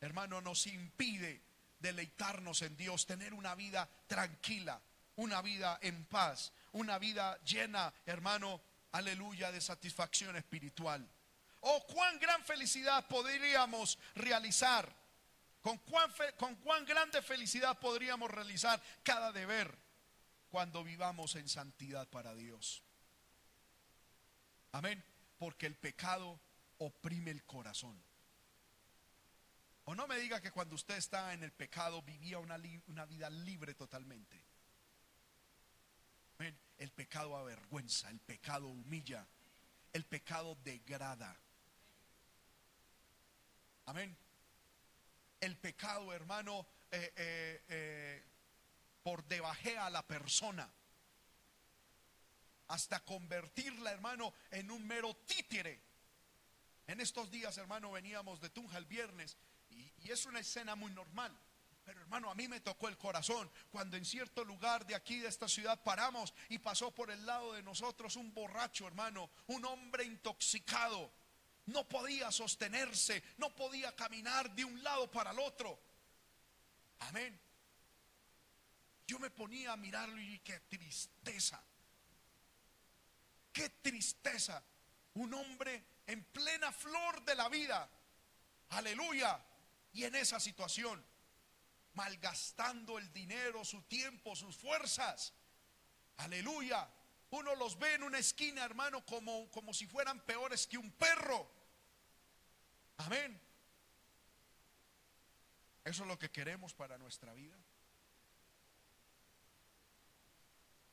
hermano, 0.00 0.40
nos 0.40 0.66
impide 0.66 1.42
deleitarnos 1.78 2.62
en 2.62 2.76
Dios, 2.76 3.06
tener 3.06 3.34
una 3.34 3.54
vida 3.54 3.88
tranquila, 4.06 4.80
una 5.16 5.42
vida 5.42 5.78
en 5.82 6.04
paz, 6.06 6.52
una 6.72 6.98
vida 6.98 7.38
llena, 7.44 7.92
hermano, 8.06 8.60
aleluya, 8.92 9.50
de 9.52 9.60
satisfacción 9.60 10.36
espiritual. 10.36 11.08
Oh, 11.60 11.86
cuán 11.86 12.18
gran 12.18 12.44
felicidad 12.44 13.06
podríamos 13.08 13.98
realizar 14.14 15.03
¿Con 15.64 15.78
cuán, 15.78 16.12
¿Con 16.36 16.56
cuán 16.56 16.84
grande 16.84 17.22
felicidad 17.22 17.78
podríamos 17.78 18.30
realizar 18.30 18.78
cada 19.02 19.32
deber 19.32 19.74
cuando 20.50 20.84
vivamos 20.84 21.36
en 21.36 21.48
santidad 21.48 22.06
para 22.06 22.34
Dios? 22.34 22.82
Amén. 24.72 25.02
Porque 25.38 25.64
el 25.64 25.74
pecado 25.74 26.38
oprime 26.76 27.30
el 27.30 27.44
corazón. 27.44 27.98
O 29.86 29.94
no 29.94 30.06
me 30.06 30.18
diga 30.18 30.42
que 30.42 30.50
cuando 30.50 30.74
usted 30.74 30.98
estaba 30.98 31.32
en 31.32 31.42
el 31.42 31.52
pecado 31.52 32.02
vivía 32.02 32.38
una, 32.40 32.60
una 32.88 33.06
vida 33.06 33.30
libre 33.30 33.72
totalmente. 33.72 34.44
Amén. 36.38 36.58
El 36.76 36.90
pecado 36.90 37.38
avergüenza, 37.38 38.10
el 38.10 38.20
pecado 38.20 38.68
humilla, 38.68 39.26
el 39.94 40.04
pecado 40.04 40.58
degrada. 40.62 41.34
Amén 43.86 44.23
el 45.44 45.56
pecado, 45.56 46.12
hermano, 46.12 46.66
eh, 46.90 47.12
eh, 47.16 47.64
eh, 47.68 48.24
por 49.02 49.24
debajea 49.24 49.86
a 49.86 49.90
la 49.90 50.06
persona. 50.06 50.70
Hasta 52.68 53.04
convertirla, 53.04 53.92
hermano, 53.92 54.32
en 54.50 54.70
un 54.70 54.86
mero 54.86 55.14
títere. 55.26 55.80
En 56.86 57.00
estos 57.00 57.30
días, 57.30 57.56
hermano, 57.58 57.92
veníamos 57.92 58.40
de 58.40 58.50
Tunja 58.50 58.78
el 58.78 58.86
viernes 58.86 59.36
y, 59.70 59.92
y 59.98 60.10
es 60.10 60.24
una 60.26 60.40
escena 60.40 60.74
muy 60.74 60.92
normal. 60.92 61.36
Pero 61.84 62.00
hermano, 62.00 62.30
a 62.30 62.34
mí 62.34 62.48
me 62.48 62.60
tocó 62.60 62.88
el 62.88 62.96
corazón 62.96 63.50
cuando 63.70 63.98
en 63.98 64.06
cierto 64.06 64.42
lugar 64.42 64.86
de 64.86 64.94
aquí, 64.94 65.18
de 65.18 65.28
esta 65.28 65.48
ciudad, 65.48 65.82
paramos 65.82 66.32
y 66.48 66.58
pasó 66.58 66.90
por 66.90 67.10
el 67.10 67.26
lado 67.26 67.52
de 67.52 67.62
nosotros 67.62 68.16
un 68.16 68.32
borracho, 68.32 68.86
hermano, 68.86 69.30
un 69.48 69.64
hombre 69.66 70.04
intoxicado 70.04 71.12
no 71.66 71.88
podía 71.88 72.30
sostenerse, 72.30 73.22
no 73.38 73.54
podía 73.54 73.94
caminar 73.94 74.54
de 74.54 74.64
un 74.64 74.82
lado 74.82 75.10
para 75.10 75.30
el 75.30 75.38
otro. 75.38 75.78
Amén. 77.00 77.38
Yo 79.06 79.18
me 79.18 79.30
ponía 79.30 79.72
a 79.72 79.76
mirarlo 79.76 80.20
y 80.20 80.38
qué 80.40 80.60
tristeza. 80.60 81.62
Qué 83.52 83.68
tristeza. 83.68 84.62
Un 85.14 85.32
hombre 85.34 85.84
en 86.06 86.24
plena 86.24 86.72
flor 86.72 87.24
de 87.24 87.34
la 87.34 87.48
vida. 87.48 87.88
Aleluya. 88.70 89.40
Y 89.92 90.04
en 90.04 90.14
esa 90.16 90.40
situación, 90.40 91.04
malgastando 91.94 92.98
el 92.98 93.12
dinero, 93.12 93.64
su 93.64 93.82
tiempo, 93.82 94.34
sus 94.34 94.56
fuerzas. 94.56 95.32
Aleluya 96.16 96.88
uno 97.34 97.54
los 97.56 97.78
ve 97.78 97.94
en 97.94 98.02
una 98.04 98.18
esquina, 98.18 98.64
hermano, 98.64 99.04
como, 99.04 99.50
como 99.50 99.74
si 99.74 99.86
fueran 99.86 100.20
peores 100.20 100.66
que 100.66 100.78
un 100.78 100.90
perro. 100.92 101.50
Amén. 102.98 103.40
¿Eso 105.84 106.02
es 106.02 106.08
lo 106.08 106.18
que 106.18 106.30
queremos 106.30 106.72
para 106.74 106.96
nuestra 106.96 107.34
vida? 107.34 107.56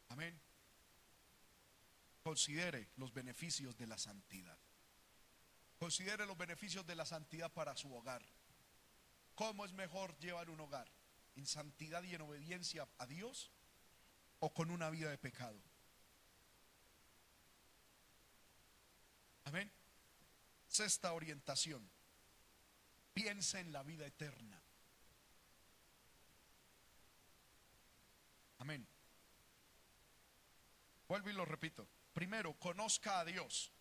Amén. 0.10 0.40
Considere 2.24 2.90
los 2.98 3.14
beneficios 3.14 3.78
de 3.78 3.88
la 3.88 3.98
santidad. 3.98 4.58
Considere 5.78 6.26
los 6.26 6.38
beneficios 6.38 6.86
de 6.86 6.96
la 6.96 7.06
santidad 7.06 7.52
para 7.52 7.76
su 7.76 7.94
hogar. 7.94 8.24
¿Cómo 9.36 9.64
es 9.64 9.74
mejor 9.74 10.18
llevar 10.20 10.50
un 10.50 10.60
hogar? 10.60 10.92
¿En 11.36 11.46
santidad 11.46 12.04
y 12.04 12.14
en 12.16 12.22
obediencia 12.22 12.88
a 12.98 13.06
Dios 13.06 13.52
o 14.40 14.54
con 14.54 14.72
una 14.72 14.90
vida 14.90 15.10
de 15.10 15.18
pecado? 15.18 15.71
Amén. 19.46 19.72
Sexta 20.68 21.14
orientación. 21.14 21.90
Piensa 23.14 23.60
en 23.60 23.72
la 23.72 23.84
vida 23.84 24.06
eterna. 24.06 24.62
Amén. 28.60 28.88
Vuelvo 31.08 31.30
y 31.30 31.34
lo 31.34 31.46
repito. 31.46 31.88
Primero, 32.14 32.54
conozca 32.54 33.20
a 33.20 33.26
Dios. 33.26 33.72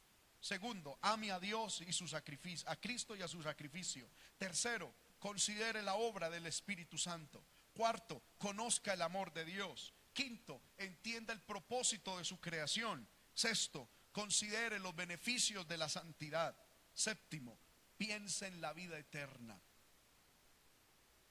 Segundo, 0.41 0.99
ame 1.03 1.31
a 1.31 1.39
Dios 1.39 1.83
y 1.83 1.93
su 1.93 2.09
sacrificio, 2.09 2.69
a 2.69 2.77
Cristo 2.77 3.15
y 3.15 3.23
a 3.23 3.29
su 3.29 3.43
sacrificio. 3.43 4.11
Tercero, 4.39 4.95
considere 5.19 5.83
la 5.83 5.95
obra 5.95 6.31
del 6.31 6.47
Espíritu 6.47 6.97
Santo. 6.97 7.45
Cuarto, 7.75 8.23
conozca 8.39 8.95
el 8.95 9.03
amor 9.03 9.33
de 9.33 9.45
Dios. 9.45 9.93
Quinto, 10.13 10.63
entienda 10.79 11.33
el 11.33 11.43
propósito 11.43 12.19
de 12.19 12.25
su 12.25 12.41
creación. 12.41 13.07
Sexto, 13.35 13.89
considere 14.13 14.79
los 14.79 14.95
beneficios 14.95 15.67
de 15.69 15.79
la 15.79 15.89
santidad. 15.89 16.57
Séptimo, 16.93 17.59
piensa 17.97 18.47
en 18.47 18.61
la 18.61 18.73
vida 18.73 18.99
eterna. 18.99 19.61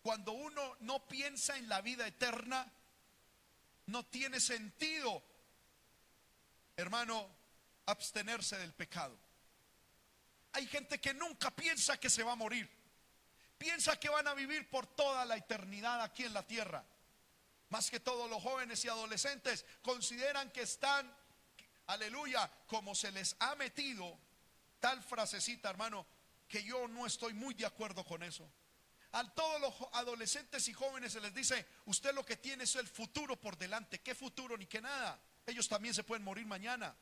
Cuando 0.01 0.31
uno 0.31 0.77
no 0.81 1.07
piensa 1.07 1.57
en 1.57 1.67
la 1.67 1.81
vida 1.81 2.07
eterna, 2.07 2.71
no 3.87 4.05
tiene 4.05 4.39
sentido, 4.39 5.23
hermano, 6.77 7.29
abstenerse 7.85 8.57
del 8.57 8.73
pecado. 8.73 9.19
Hay 10.53 10.67
gente 10.67 10.99
que 10.99 11.13
nunca 11.13 11.51
piensa 11.51 11.99
que 11.99 12.09
se 12.09 12.23
va 12.23 12.33
a 12.33 12.35
morir. 12.35 12.69
Piensa 13.57 13.99
que 13.99 14.09
van 14.09 14.27
a 14.27 14.33
vivir 14.33 14.69
por 14.69 14.87
toda 14.87 15.25
la 15.25 15.35
eternidad 15.35 16.01
aquí 16.01 16.23
en 16.23 16.33
la 16.33 16.47
tierra. 16.47 16.83
Más 17.69 17.91
que 17.91 17.99
todos 17.99 18.29
los 18.29 18.41
jóvenes 18.41 18.83
y 18.85 18.87
adolescentes 18.87 19.65
consideran 19.81 20.49
que 20.51 20.61
están, 20.61 21.13
aleluya, 21.89 22.49
como 22.67 22.93
se 22.93 23.11
les 23.11 23.35
ha 23.39 23.55
metido 23.55 24.17
tal 24.79 25.01
frasecita, 25.03 25.69
hermano, 25.69 26.05
que 26.47 26.63
yo 26.63 26.87
no 26.87 27.05
estoy 27.05 27.33
muy 27.33 27.53
de 27.55 27.65
acuerdo 27.65 28.05
con 28.05 28.23
eso. 28.23 28.49
A 29.11 29.27
todos 29.33 29.59
los 29.59 29.73
adolescentes 29.93 30.67
y 30.67 30.73
jóvenes 30.73 31.13
se 31.13 31.19
les 31.19 31.33
dice, 31.33 31.65
usted 31.85 32.13
lo 32.13 32.23
que 32.23 32.37
tiene 32.37 32.63
es 32.63 32.75
el 32.75 32.87
futuro 32.87 33.39
por 33.39 33.57
delante. 33.57 33.99
¿Qué 33.99 34.13
futuro 34.13 34.55
ni 34.55 34.67
qué 34.67 34.81
nada? 34.81 35.19
Ellos 35.47 35.67
también 35.67 35.95
se 35.95 36.03
pueden 36.03 36.23
morir 36.23 36.45
mañana. 36.45 36.95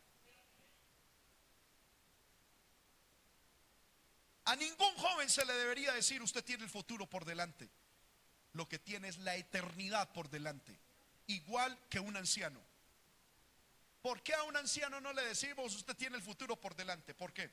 A 4.46 4.56
ningún 4.56 4.96
joven 4.96 5.30
se 5.30 5.46
le 5.46 5.52
debería 5.54 5.92
decir, 5.92 6.22
usted 6.22 6.46
tiene 6.46 6.64
el 6.64 6.70
futuro 6.70 7.06
por 7.10 7.26
delante. 7.26 7.70
Lo 8.54 8.70
que 8.70 8.80
tiene 8.80 9.10
es 9.10 9.18
la 9.18 9.36
eternidad 9.36 10.14
por 10.14 10.30
delante. 10.30 10.80
Igual 11.28 11.78
que 11.90 12.00
un 12.00 12.16
anciano. 12.16 12.67
¿Por 14.08 14.24
qué 14.24 14.34
a 14.34 14.44
un 14.44 14.56
anciano 14.56 15.02
no 15.02 15.12
le 15.12 15.22
decimos, 15.22 15.76
usted 15.76 15.94
tiene 15.94 16.16
el 16.16 16.24
futuro 16.24 16.56
por 16.56 16.74
delante? 16.78 17.14
¿Por 17.14 17.34
qué? 17.34 17.52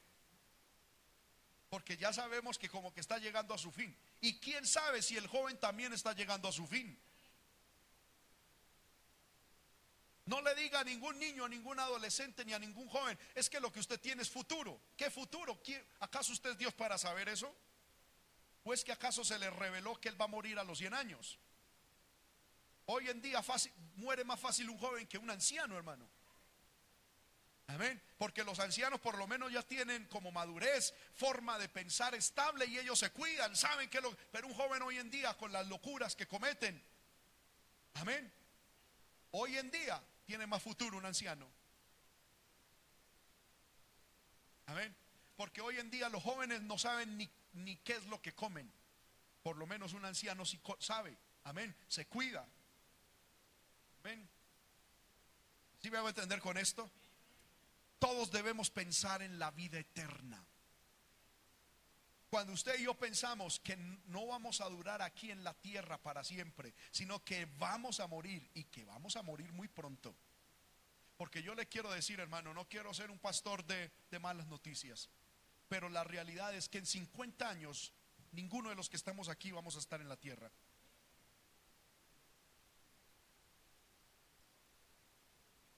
Porque 1.69 1.97
ya 1.97 2.13
sabemos 2.13 2.61
que 2.61 2.69
como 2.69 2.95
que 2.95 3.01
está 3.01 3.19
llegando 3.19 3.55
a 3.55 3.59
su 3.59 3.73
fin. 3.73 3.93
Y 4.21 4.39
quién 4.39 4.65
sabe 4.65 5.03
si 5.03 5.17
el 5.17 5.27
joven 5.27 5.59
también 5.59 5.93
está 5.93 6.13
llegando 6.13 6.47
a 6.47 6.53
su 6.53 6.65
fin. 6.69 6.97
No 10.27 10.41
le 10.43 10.55
diga 10.55 10.79
a 10.79 10.85
ningún 10.85 11.19
niño, 11.19 11.45
a 11.45 11.49
ningún 11.49 11.81
adolescente, 11.81 12.45
ni 12.45 12.53
a 12.53 12.61
ningún 12.61 12.89
joven, 12.89 13.19
es 13.35 13.51
que 13.51 13.59
lo 13.59 13.73
que 13.73 13.81
usted 13.81 13.99
tiene 13.99 14.23
es 14.23 14.31
futuro. 14.31 14.81
¿Qué 14.97 15.11
futuro? 15.11 15.61
¿Acaso 15.99 16.33
usted 16.33 16.51
es 16.51 16.59
Dios 16.59 16.73
para 16.73 16.97
saber 16.99 17.29
eso? 17.31 17.53
¿O 18.63 18.73
es 18.73 18.85
que 18.85 18.93
acaso 18.93 19.25
se 19.25 19.41
le 19.41 19.51
reveló 19.51 20.01
que 20.01 20.09
él 20.09 20.21
va 20.21 20.27
a 20.27 20.29
morir 20.29 20.57
a 20.61 20.63
los 20.63 20.79
100 20.79 20.95
años? 20.95 21.37
Hoy 22.87 23.09
en 23.09 23.21
día 23.21 23.43
muere 23.97 24.23
más 24.23 24.39
fácil 24.39 24.71
un 24.71 24.79
joven 24.79 25.09
que 25.09 25.19
un 25.19 25.29
anciano, 25.33 25.77
hermano. 25.77 26.14
Amén. 27.67 28.01
Porque 28.19 28.45
los 28.45 28.61
ancianos 28.61 29.01
por 29.01 29.17
lo 29.17 29.27
menos 29.27 29.53
ya 29.53 29.63
tienen 29.63 30.07
como 30.07 30.31
madurez, 30.31 30.95
forma 31.15 31.59
de 31.59 31.69
pensar 31.69 32.15
estable 32.15 32.67
y 32.67 32.79
ellos 32.79 32.99
se 32.99 33.11
cuidan, 33.11 33.57
saben 33.57 33.89
que 33.89 34.01
lo... 34.01 34.15
Pero 34.31 34.47
un 34.47 34.55
joven 34.55 34.83
hoy 34.83 34.99
en 34.99 35.11
día 35.11 35.35
con 35.35 35.53
las 35.53 35.67
locuras 35.67 36.15
que 36.15 36.27
cometen. 36.27 36.83
Amén. 37.95 38.33
Hoy 39.31 39.57
en 39.57 39.71
día 39.71 40.03
tiene 40.27 40.47
más 40.47 40.63
futuro 40.63 40.99
un 40.99 41.07
anciano. 41.07 41.49
Amén. 44.67 44.95
Porque 45.37 45.61
hoy 45.61 45.79
en 45.79 45.91
día 45.91 46.09
los 46.09 46.23
jóvenes 46.23 46.63
no 46.63 46.79
saben 46.79 47.17
ni, 47.17 47.29
ni 47.55 47.77
qué 47.77 47.95
es 47.95 48.07
lo 48.07 48.21
que 48.21 48.35
comen. 48.35 48.71
Por 49.43 49.57
lo 49.57 49.67
menos 49.67 49.93
un 49.93 50.05
anciano 50.05 50.45
sí 50.45 50.61
sabe. 50.79 51.17
Amén. 51.45 51.75
Se 51.89 52.07
cuida. 52.07 52.47
Amén. 54.01 54.29
¿Sí 55.81 55.91
me 55.91 55.99
voy 55.99 56.07
a 56.07 56.11
entender 56.11 56.41
con 56.41 56.57
esto? 56.57 56.91
Todos 58.05 58.31
debemos 58.31 58.69
pensar 58.69 59.23
en 59.23 59.39
la 59.39 59.51
vida 59.51 59.79
eterna. 59.79 60.47
Cuando 62.29 62.53
usted 62.53 62.79
y 62.79 62.83
yo 62.83 62.93
pensamos 62.93 63.61
que 63.61 63.79
no 63.79 64.27
vamos 64.27 64.61
a 64.61 64.69
durar 64.69 65.01
aquí 65.01 65.31
en 65.31 65.43
la 65.43 65.55
tierra 65.55 65.97
para 65.97 66.23
siempre, 66.23 66.75
sino 66.91 67.25
que 67.25 67.49
vamos 67.59 68.01
a 68.01 68.07
morir 68.07 68.47
y 68.53 68.65
que 68.65 68.85
vamos 68.85 69.17
a 69.17 69.23
morir 69.23 69.51
muy 69.55 69.69
pronto. 69.69 70.15
Porque 71.17 71.43
yo 71.43 71.55
le 71.55 71.67
quiero 71.67 71.91
decir, 71.91 72.21
hermano, 72.21 72.53
no 72.53 72.69
quiero 72.69 72.93
ser 72.93 73.11
un 73.11 73.19
pastor 73.19 73.65
de, 73.65 73.91
de 74.11 74.19
malas 74.19 74.49
noticias, 74.49 75.09
pero 75.67 75.89
la 75.89 76.05
realidad 76.05 76.55
es 76.55 76.69
que 76.69 76.77
en 76.77 76.87
50 76.87 77.49
años 77.49 77.95
ninguno 78.33 78.69
de 78.69 78.75
los 78.75 78.91
que 78.91 78.99
estamos 78.99 79.31
aquí 79.31 79.51
vamos 79.51 79.77
a 79.77 79.79
estar 79.79 80.03
en 80.03 80.11
la 80.11 80.19
tierra. 80.19 80.51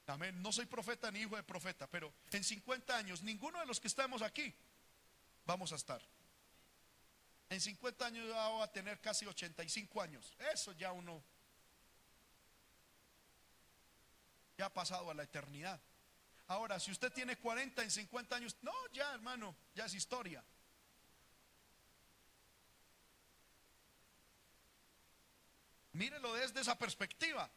Amén. 0.06 0.40
No 0.40 0.52
soy 0.52 0.66
profeta 0.66 1.10
ni 1.10 1.20
hijo 1.20 1.36
de 1.36 1.42
profeta, 1.42 1.86
pero 1.88 2.12
en 2.30 2.44
50 2.44 2.96
años 2.96 3.22
ninguno 3.22 3.58
de 3.58 3.66
los 3.66 3.80
que 3.80 3.88
estamos 3.88 4.22
aquí 4.22 4.54
vamos 5.44 5.72
a 5.72 5.76
estar. 5.76 6.00
En 7.48 7.60
50 7.60 8.06
años 8.06 8.28
ya 8.28 8.48
voy 8.48 8.62
a 8.62 8.72
tener 8.72 9.00
casi 9.00 9.26
85 9.26 10.00
años. 10.00 10.32
Eso 10.52 10.72
ya 10.72 10.92
uno 10.92 11.22
ya 14.56 14.66
ha 14.66 14.72
pasado 14.72 15.10
a 15.10 15.14
la 15.14 15.24
eternidad. 15.24 15.80
Ahora, 16.48 16.78
si 16.78 16.92
usted 16.92 17.12
tiene 17.12 17.36
40 17.36 17.82
en 17.82 17.90
50 17.90 18.36
años, 18.36 18.56
no, 18.62 18.72
ya 18.92 19.12
hermano, 19.12 19.54
ya 19.74 19.86
es 19.86 19.94
historia. 19.94 20.42
Mírelo 25.92 26.34
desde 26.34 26.60
esa 26.60 26.78
perspectiva. 26.78 27.50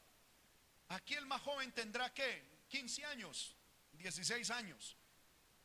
Aquí 0.89 1.13
el 1.13 1.25
más 1.27 1.41
joven 1.41 1.71
tendrá 1.71 2.11
que 2.13 2.43
15 2.67 3.05
años, 3.05 3.55
16 3.93 4.49
años. 4.51 4.97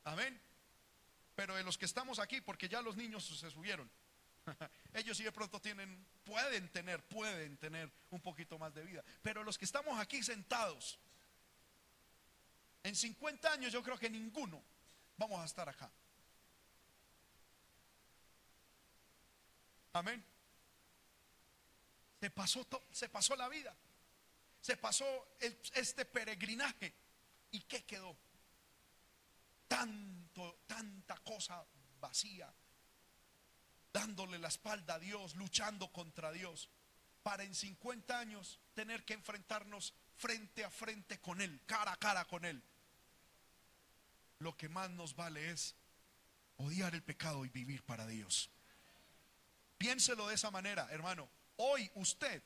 Amén. 0.05 0.39
Pero 1.35 1.57
de 1.57 1.65
los 1.65 1.79
que 1.79 1.87
estamos 1.87 2.19
aquí, 2.19 2.41
porque 2.41 2.69
ya 2.69 2.83
los 2.83 2.97
niños 2.97 3.25
se 3.25 3.51
subieron, 3.51 3.91
ellos 4.93 5.17
sí 5.17 5.25
de 5.25 5.33
pronto 5.33 5.61
tienen, 5.61 6.07
pueden 6.25 6.69
tener, 6.69 7.03
pueden 7.09 7.57
tener 7.57 7.91
un 8.11 8.21
poquito 8.21 8.59
más 8.59 8.75
de 8.75 8.85
vida. 8.85 9.03
Pero 9.23 9.43
los 9.43 9.57
que 9.57 9.65
estamos 9.65 9.99
aquí 9.99 10.23
sentados, 10.23 10.99
en 12.83 12.95
50 12.95 13.51
años 13.51 13.73
yo 13.73 13.83
creo 13.83 13.99
que 13.99 14.11
ninguno 14.11 14.63
vamos 15.17 15.41
a 15.41 15.47
estar 15.47 15.67
acá. 15.69 15.91
Amén. 19.95 20.23
Se 22.21 22.31
pasó, 22.31 22.67
se 22.93 23.09
pasó 23.09 23.35
la 23.37 23.49
vida 23.49 23.75
se 24.65 24.79
pasó 24.79 25.05
este 25.75 26.07
peregrinaje. 26.07 26.95
¿Y 27.51 27.61
qué 27.65 27.85
quedó? 27.85 28.17
Tanto, 29.69 30.61
tanta 30.67 31.19
cosa 31.19 31.63
vacía, 32.01 32.51
dándole 33.93 34.39
la 34.39 34.49
espalda 34.49 34.95
a 34.95 34.99
Dios, 34.99 35.35
luchando 35.35 35.93
contra 35.93 36.33
Dios, 36.33 36.71
para 37.23 37.45
en 37.45 37.55
50 37.55 38.19
años 38.19 38.59
tener 38.73 39.05
que 39.05 39.13
enfrentarnos 39.13 39.93
frente 40.17 40.65
a 40.65 40.71
frente 40.71 41.21
con 41.21 41.43
Él, 41.43 41.61
cara 41.67 41.93
a 41.93 41.99
cara 41.99 42.25
con 42.25 42.47
Él. 42.47 42.63
Lo 44.39 44.57
que 44.57 44.71
más 44.71 44.89
nos 44.89 45.15
vale 45.15 45.51
es 45.51 45.75
odiar 46.57 46.95
el 46.95 47.03
pecado 47.03 47.45
y 47.45 47.51
vivir 47.51 47.83
para 47.83 48.07
Dios. 48.07 48.49
Piénselo 49.77 50.27
de 50.29 50.37
esa 50.37 50.51
manera, 50.51 50.89
hermano. 50.91 51.29
Hoy 51.57 51.91
usted 51.97 52.43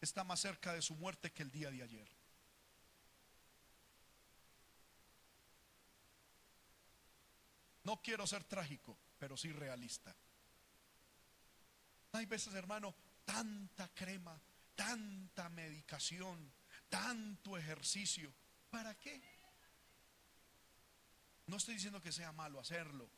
está 0.00 0.24
más 0.24 0.40
cerca 0.40 0.72
de 0.72 0.82
su 0.82 0.94
muerte 0.94 1.32
que 1.32 1.42
el 1.42 1.50
día 1.50 1.70
de 1.70 1.82
ayer. 1.82 2.08
No 7.84 8.02
quiero 8.02 8.26
ser 8.26 8.42
trágico, 8.44 8.98
pero 9.18 9.36
sí 9.36 9.52
realista. 9.52 10.14
Hay 12.12 12.26
veces, 12.26 12.54
hermano, 12.54 12.94
tanta 13.24 13.88
crema, 13.94 14.40
tanta 14.74 15.48
medicación, 15.50 16.52
tanto 16.88 17.56
ejercicio. 17.56 18.32
¿Para 18.70 18.94
qué? 18.98 19.22
No 21.46 21.56
estoy 21.56 21.74
diciendo 21.74 22.02
que 22.02 22.10
sea 22.10 22.32
malo 22.32 22.58
hacerlo, 22.58 23.08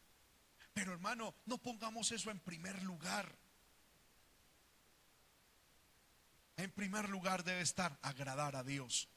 pero 0.74 0.92
hermano, 0.92 1.34
no 1.46 1.58
pongamos 1.58 2.12
eso 2.12 2.30
en 2.30 2.38
primer 2.40 2.82
lugar. 2.82 3.34
En 6.58 6.72
primer 6.72 7.08
lugar 7.08 7.44
debe 7.44 7.60
estar 7.60 7.96
agradar 8.02 8.56
a 8.56 8.64
Dios. 8.64 9.08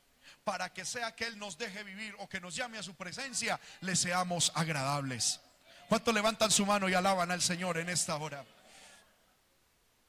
Para 0.43 0.71
que 0.71 0.85
sea 0.85 1.15
que 1.15 1.25
Él 1.25 1.37
nos 1.37 1.57
deje 1.57 1.83
vivir 1.83 2.15
o 2.19 2.29
que 2.29 2.39
nos 2.39 2.55
llame 2.55 2.77
a 2.77 2.83
su 2.83 2.95
presencia, 2.95 3.59
le 3.81 3.95
seamos 3.95 4.51
agradables. 4.55 5.41
¿Cuántos 5.89 6.13
levantan 6.13 6.51
su 6.51 6.65
mano 6.65 6.87
y 6.87 6.93
alaban 6.93 7.31
al 7.31 7.41
Señor 7.41 7.77
en 7.77 7.89
esta 7.89 8.15
hora? 8.15 8.45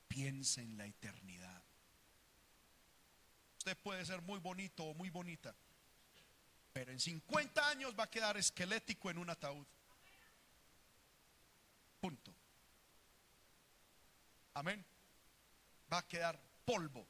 Piensa 0.06 0.60
en 0.60 0.76
la 0.76 0.84
eternidad. 0.84 1.62
Usted 3.58 3.78
puede 3.78 4.04
ser 4.04 4.20
muy 4.22 4.38
bonito 4.38 4.84
o 4.84 4.94
muy 4.94 5.08
bonita, 5.08 5.54
pero 6.72 6.92
en 6.92 7.00
50 7.00 7.68
años 7.68 7.94
va 7.98 8.04
a 8.04 8.10
quedar 8.10 8.36
esquelético 8.36 9.10
en 9.10 9.18
un 9.18 9.30
ataúd. 9.30 9.66
Punto. 11.98 12.34
Amén. 14.54 14.84
Va 15.90 15.98
a 15.98 16.06
quedar 16.06 16.38
polvo 16.64 17.06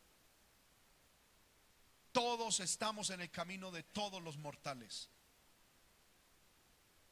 Todos 2.12 2.60
estamos 2.60 3.10
en 3.10 3.22
el 3.22 3.30
camino 3.30 3.70
de 3.70 3.82
todos 3.82 4.22
los 4.22 4.36
mortales. 4.36 5.08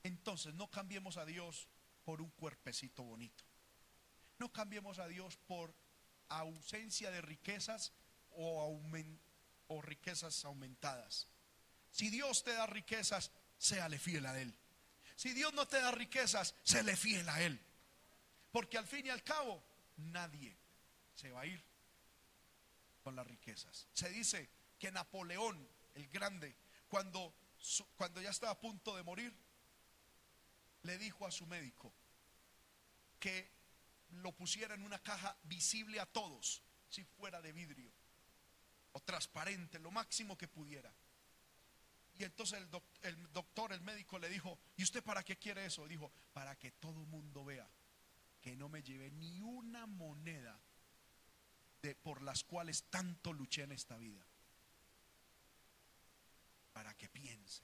Entonces 0.03 0.55
no 0.55 0.71
cambiemos 0.71 1.17
a 1.17 1.25
Dios 1.25 1.69
por 2.05 2.21
un 2.21 2.31
cuerpecito 2.31 3.03
bonito. 3.03 3.45
No 4.39 4.53
cambiemos 4.53 4.99
a 4.99 5.09
Dios 5.09 5.37
por 5.37 5.75
ausencia 6.29 7.11
de 7.11 7.21
riquezas 7.21 7.93
o, 8.33 8.81
riquezas 9.83 10.45
aumentadas. 10.45 11.29
Si 11.91 12.11
Dios 12.11 12.45
te 12.45 12.53
da 12.53 12.67
riquezas, 12.67 13.31
séale 13.59 13.99
fiel 13.99 14.27
a 14.27 14.41
Él. 14.41 14.55
Si 15.17 15.33
Dios 15.33 15.53
no 15.53 15.67
te 15.67 15.81
da 15.81 15.91
riquezas, 15.91 16.55
séle 16.63 16.97
fiel 16.97 17.29
a 17.29 17.43
Él. 17.43 17.61
Porque 18.53 18.79
al 18.79 18.87
fin 18.87 19.07
y 19.07 19.11
al 19.11 19.23
cabo, 19.23 19.63
nadie 19.97 20.57
se 21.15 21.31
va 21.31 21.43
a 21.43 21.47
ir 21.47 21.63
con 23.03 23.15
las 23.17 23.27
riquezas. 23.27 23.87
Se 23.93 24.09
dice 24.09 24.49
que 24.81 24.91
Napoleón, 24.91 25.69
el 25.95 26.09
grande, 26.09 26.57
cuando, 26.89 27.33
cuando 27.95 28.21
ya 28.21 28.31
estaba 28.31 28.53
a 28.53 28.59
punto 28.59 28.97
de 28.97 29.05
morir, 29.05 29.33
le 30.83 30.99
dijo 30.99 31.27
a 31.27 31.31
su 31.31 31.47
médico 31.47 31.93
que 33.21 33.53
lo 34.09 34.33
pusiera 34.33 34.75
en 34.75 34.83
una 34.83 34.99
caja 34.99 35.37
visible 35.45 36.01
a 36.01 36.07
todos, 36.07 36.63
si 36.89 37.05
fuera 37.05 37.41
de 37.41 37.53
vidrio 37.53 37.93
o 38.93 39.01
transparente, 39.01 39.79
lo 39.79 39.91
máximo 39.91 40.37
que 40.37 40.49
pudiera. 40.49 40.93
Y 42.15 42.25
entonces 42.25 42.59
el, 42.59 42.69
el, 43.03 43.33
doctor, 43.33 43.73
el 43.73 43.83
médico 43.83 44.19
le 44.19 44.29
dijo, 44.29 44.59
¿y 44.77 44.83
usted 44.83 45.05
para 45.05 45.23
qué 45.23 45.37
quiere 45.37 45.67
eso? 45.67 45.87
Dijo, 45.87 46.11
para 46.33 46.59
que 46.59 46.73
todo 46.73 47.05
mundo 47.07 47.45
vea 47.45 47.71
que 48.41 48.57
no 48.57 48.69
me 48.69 48.83
llevé 48.83 49.11
ni 49.11 49.41
una 49.41 49.87
moneda 49.87 50.59
de, 51.83 51.95
por 51.95 52.23
las 52.23 52.43
cuales 52.45 52.85
tanto 52.85 53.33
luché 53.33 53.63
en 53.63 53.73
esta 53.73 53.97
vida. 53.99 54.27
Para 56.81 56.97
que 56.97 57.11
piense. 57.11 57.63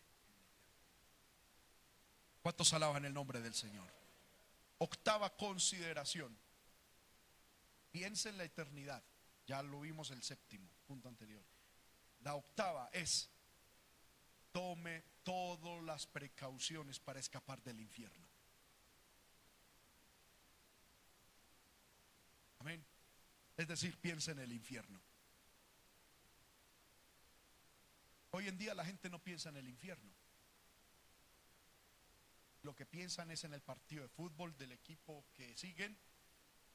¿Cuántos 2.42 2.70
alaban 2.74 3.02
el 3.06 3.14
nombre 3.14 3.40
del 3.40 3.54
Señor? 3.54 3.90
Octava 4.76 5.34
consideración. 5.34 6.38
Piensa 7.90 8.28
en 8.28 8.36
la 8.36 8.44
eternidad. 8.44 9.02
Ya 9.46 9.62
lo 9.62 9.80
vimos 9.80 10.10
el 10.10 10.22
séptimo, 10.22 10.70
punto 10.86 11.08
anterior. 11.08 11.42
La 12.20 12.34
octava 12.34 12.90
es, 12.92 13.30
tome 14.52 15.02
todas 15.22 15.82
las 15.82 16.06
precauciones 16.06 17.00
para 17.00 17.18
escapar 17.18 17.62
del 17.62 17.80
infierno. 17.80 18.28
Amén. 22.58 22.84
Es 23.56 23.66
decir, 23.66 23.96
piensa 23.98 24.32
en 24.32 24.40
el 24.40 24.52
infierno. 24.52 25.05
Hoy 28.36 28.48
en 28.48 28.58
día 28.58 28.74
la 28.74 28.84
gente 28.84 29.08
no 29.08 29.18
piensa 29.18 29.48
en 29.48 29.56
el 29.56 29.66
infierno. 29.66 30.12
Lo 32.60 32.76
que 32.76 32.84
piensan 32.84 33.30
es 33.30 33.44
en 33.44 33.54
el 33.54 33.62
partido 33.62 34.02
de 34.02 34.10
fútbol 34.10 34.54
del 34.58 34.72
equipo 34.72 35.24
que 35.32 35.56
siguen. 35.56 35.98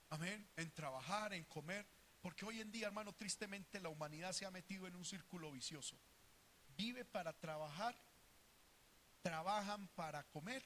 Amén. 0.09 0.49
En 0.55 0.71
trabajar, 0.71 1.35
en 1.35 1.43
comer. 1.43 1.85
Porque 2.19 2.45
hoy 2.45 2.61
en 2.61 2.71
día, 2.71 2.87
hermano, 2.87 3.13
tristemente 3.13 3.79
la 3.79 3.89
humanidad 3.89 4.31
se 4.33 4.47
ha 4.47 4.49
metido 4.49 4.87
en 4.87 4.95
un 4.95 5.05
círculo 5.05 5.51
vicioso. 5.51 5.95
Vive 6.77 7.05
para 7.05 7.31
trabajar, 7.31 7.95
trabajan 9.21 9.87
para 9.89 10.23
comer, 10.29 10.65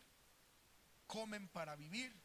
comen 1.08 1.50
para 1.50 1.76
vivir, 1.76 2.16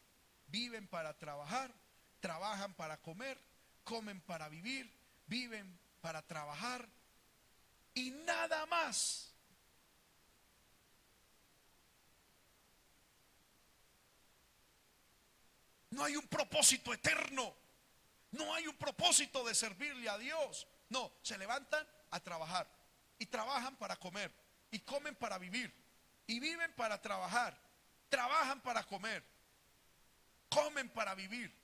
viven 0.46 0.86
para 0.86 1.18
trabajar, 1.18 1.74
trabajan 2.20 2.72
para 2.74 2.98
comer, 2.98 3.36
comen 3.82 4.20
para 4.20 4.48
vivir, 4.48 4.88
viven 5.26 5.76
para 6.00 6.22
trabajar 6.22 6.88
y 8.01 8.11
nada 8.11 8.64
más. 8.66 9.34
No 15.90 16.05
hay 16.05 16.16
un 16.16 16.26
propósito 16.28 16.94
eterno. 16.94 17.55
No 18.32 18.55
hay 18.55 18.66
un 18.66 18.76
propósito 18.76 19.44
de 19.44 19.55
servirle 19.55 20.09
a 20.09 20.16
Dios. 20.16 20.66
No, 20.88 21.12
se 21.22 21.36
levantan 21.36 21.86
a 22.11 22.20
trabajar 22.20 22.70
y 23.18 23.26
trabajan 23.26 23.76
para 23.76 23.96
comer 23.96 24.32
y 24.70 24.78
comen 24.80 25.14
para 25.16 25.36
vivir 25.36 25.74
y 26.26 26.40
viven 26.40 26.72
para 26.74 27.01
trabajar. 27.03 27.61
Trabajan 28.09 28.61
para 28.62 28.84
comer. 28.84 29.24
Comen 30.48 30.88
para 30.88 31.14
vivir. 31.14 31.55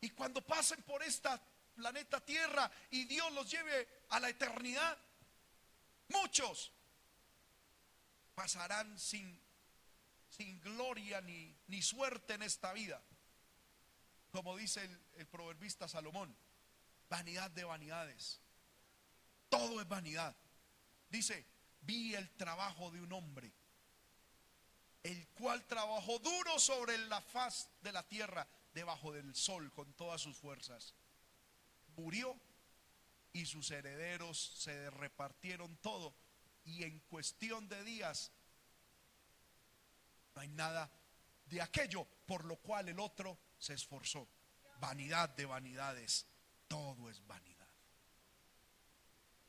Y 0.00 0.10
cuando 0.10 0.44
pasen 0.44 0.82
por 0.82 1.02
esta 1.02 1.40
planeta 1.74 2.20
Tierra 2.20 2.70
y 2.90 3.04
Dios 3.04 3.32
los 3.32 3.50
lleve 3.50 3.88
a 4.10 4.20
la 4.20 4.28
eternidad, 4.28 4.98
muchos 6.08 6.72
pasarán 8.34 8.98
sin, 8.98 9.40
sin 10.28 10.60
gloria 10.60 11.20
ni, 11.20 11.56
ni 11.68 11.82
suerte 11.82 12.34
en 12.34 12.42
esta 12.42 12.72
vida. 12.72 13.02
Como 14.30 14.56
dice 14.56 14.84
el, 14.84 15.00
el 15.16 15.26
proverbista 15.26 15.88
Salomón, 15.88 16.36
vanidad 17.08 17.50
de 17.50 17.64
vanidades. 17.64 18.40
Todo 19.48 19.80
es 19.80 19.88
vanidad. 19.88 20.34
Dice, 21.08 21.46
vi 21.82 22.14
el 22.14 22.28
trabajo 22.36 22.90
de 22.90 23.00
un 23.00 23.12
hombre, 23.12 23.52
el 25.02 25.28
cual 25.28 25.64
trabajó 25.66 26.18
duro 26.18 26.58
sobre 26.58 26.98
la 27.06 27.20
faz 27.20 27.68
de 27.82 27.92
la 27.92 28.02
tierra 28.08 28.48
debajo 28.72 29.12
del 29.12 29.34
sol 29.34 29.72
con 29.72 29.92
todas 29.94 30.20
sus 30.20 30.36
fuerzas. 30.36 30.94
Murió 31.96 32.36
y 33.34 33.46
sus 33.46 33.70
herederos 33.72 34.38
se 34.38 34.90
repartieron 34.90 35.76
todo 35.78 36.14
y 36.64 36.84
en 36.84 37.00
cuestión 37.00 37.68
de 37.68 37.82
días 37.84 38.32
no 40.34 40.40
hay 40.40 40.48
nada 40.48 40.90
de 41.46 41.60
aquello 41.60 42.06
por 42.26 42.44
lo 42.44 42.56
cual 42.56 42.88
el 42.88 42.98
otro 42.98 43.38
se 43.58 43.74
esforzó. 43.74 44.28
Vanidad 44.78 45.28
de 45.30 45.46
vanidades, 45.46 46.26
todo 46.68 47.10
es 47.10 47.24
vanidad. 47.26 47.68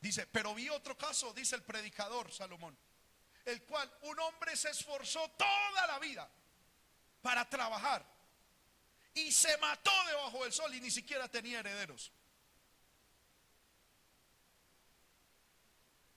Dice, 0.00 0.26
pero 0.26 0.54
vi 0.54 0.68
otro 0.68 0.98
caso, 0.98 1.32
dice 1.32 1.54
el 1.54 1.62
predicador 1.62 2.32
Salomón, 2.32 2.76
el 3.44 3.62
cual 3.64 3.90
un 4.02 4.18
hombre 4.18 4.56
se 4.56 4.70
esforzó 4.70 5.30
toda 5.30 5.86
la 5.86 5.98
vida 6.00 6.28
para 7.22 7.48
trabajar 7.48 8.04
y 9.14 9.30
se 9.30 9.56
mató 9.58 9.92
debajo 10.08 10.42
del 10.42 10.52
sol 10.52 10.74
y 10.74 10.80
ni 10.80 10.90
siquiera 10.90 11.28
tenía 11.28 11.60
herederos. 11.60 12.12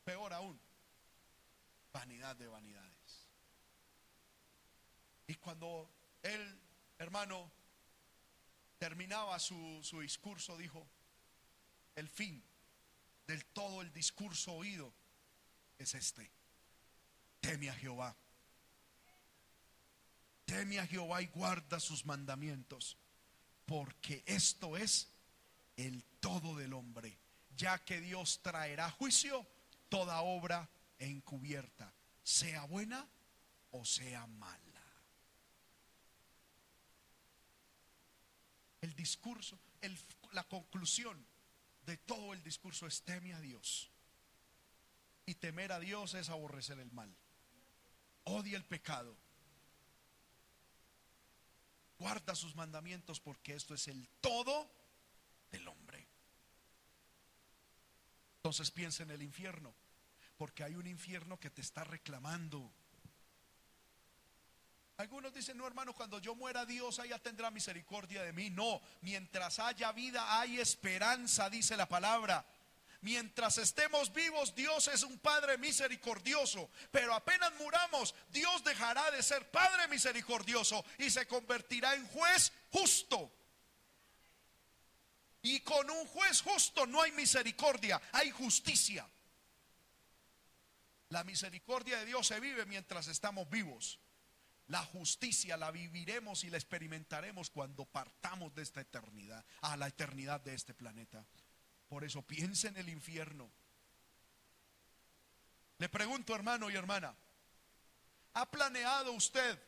Peor 0.09 0.33
aún, 0.33 0.59
vanidad 1.93 2.35
de 2.35 2.47
vanidades. 2.47 3.27
Y 5.27 5.35
cuando 5.35 5.87
él, 6.23 6.59
hermano, 6.97 7.51
terminaba 8.79 9.37
su, 9.37 9.79
su 9.83 9.99
discurso, 9.99 10.57
dijo, 10.57 10.83
el 11.93 12.09
fin 12.09 12.43
del 13.27 13.45
todo 13.45 13.83
el 13.83 13.93
discurso 13.93 14.53
oído 14.53 14.91
es 15.77 15.93
este. 15.93 16.31
Teme 17.39 17.69
a 17.69 17.75
Jehová 17.75 18.17
Teme 20.43 20.79
a 20.79 20.87
Jehová 20.87 21.21
y 21.21 21.27
guarda 21.27 21.79
sus 21.79 22.03
mandamientos, 22.07 22.97
porque 23.67 24.23
esto 24.25 24.75
es 24.75 25.07
el 25.77 26.03
todo 26.19 26.55
del 26.55 26.73
hombre, 26.73 27.15
ya 27.55 27.77
que 27.85 28.01
Dios 28.01 28.41
traerá 28.41 28.89
juicio 28.89 29.45
toda 29.89 30.21
obra 30.21 30.69
encubierta, 30.97 31.93
sea 32.23 32.63
buena 32.65 33.07
o 33.71 33.83
sea 33.85 34.25
mala. 34.27 34.57
El 38.81 38.95
discurso, 38.95 39.59
la 40.31 40.43
conclusión 40.45 41.25
de 41.85 41.97
todo 41.97 42.33
el 42.33 42.41
discurso 42.43 42.87
es 42.87 43.01
teme 43.03 43.33
a 43.33 43.41
Dios. 43.41 43.91
Y 45.25 45.35
temer 45.35 45.71
a 45.71 45.79
Dios 45.79 46.15
es 46.15 46.29
aborrecer 46.29 46.79
el 46.79 46.91
mal. 46.91 47.13
Odia 48.23 48.57
el 48.57 48.65
pecado 48.65 49.15
guarda 51.99 52.33
sus 52.33 52.55
mandamientos 52.55 53.19
porque 53.19 53.53
esto 53.53 53.73
es 53.73 53.87
el 53.89 54.07
todo 54.21 54.71
del 55.51 55.67
hombre. 55.67 56.07
Entonces 58.39 58.71
piensa 58.71 59.03
en 59.03 59.11
el 59.11 59.21
infierno, 59.21 59.75
porque 60.37 60.63
hay 60.63 60.75
un 60.75 60.87
infierno 60.87 61.37
que 61.37 61.49
te 61.49 61.59
está 61.59 61.83
reclamando. 61.83 62.71
Algunos 64.95 65.33
dicen, 65.33 65.57
no 65.57 65.67
hermano, 65.67 65.93
cuando 65.93 66.19
yo 66.19 66.35
muera 66.35 66.65
Dios 66.65 66.99
allá 66.99 67.19
tendrá 67.19 67.51
misericordia 67.51 68.23
de 68.23 68.31
mí. 68.31 68.49
No, 68.49 68.81
mientras 69.01 69.59
haya 69.59 69.91
vida 69.91 70.39
hay 70.39 70.57
esperanza, 70.57 71.49
dice 71.49 71.75
la 71.75 71.89
palabra. 71.89 72.45
Mientras 73.01 73.57
estemos 73.57 74.13
vivos, 74.13 74.55
Dios 74.55 74.87
es 74.87 75.03
un 75.03 75.19
Padre 75.19 75.57
misericordioso. 75.57 76.69
Pero 76.91 77.13
apenas 77.13 77.53
muramos, 77.59 78.15
Dios 78.29 78.63
dejará 78.63 79.11
de 79.11 79.21
ser 79.21 79.51
Padre 79.51 79.89
misericordioso 79.89 80.85
y 80.97 81.09
se 81.09 81.27
convertirá 81.27 81.93
en 81.93 82.07
juez 82.07 82.53
justo. 82.71 83.33
Y 85.41 85.61
con 85.61 85.89
un 85.89 86.05
juez 86.07 86.41
justo 86.41 86.85
no 86.85 87.01
hay 87.01 87.11
misericordia, 87.13 88.01
hay 88.11 88.29
justicia. 88.31 89.07
La 91.09 91.23
misericordia 91.23 91.99
de 91.99 92.05
Dios 92.05 92.27
se 92.27 92.39
vive 92.39 92.65
mientras 92.65 93.07
estamos 93.07 93.49
vivos. 93.49 93.99
La 94.67 94.83
justicia 94.83 95.57
la 95.57 95.71
viviremos 95.71 96.43
y 96.43 96.49
la 96.51 96.57
experimentaremos 96.57 97.49
cuando 97.49 97.85
partamos 97.85 98.53
de 98.53 98.61
esta 98.61 98.81
eternidad, 98.81 99.43
a 99.61 99.75
la 99.77 99.87
eternidad 99.87 100.41
de 100.41 100.53
este 100.53 100.75
planeta. 100.75 101.25
Por 101.87 102.03
eso 102.03 102.21
piense 102.21 102.67
en 102.67 102.77
el 102.77 102.89
infierno. 102.89 103.49
Le 105.79 105.89
pregunto, 105.89 106.35
hermano 106.35 106.69
y 106.69 106.75
hermana, 106.75 107.15
¿ha 108.33 108.51
planeado 108.51 109.13
usted 109.13 109.59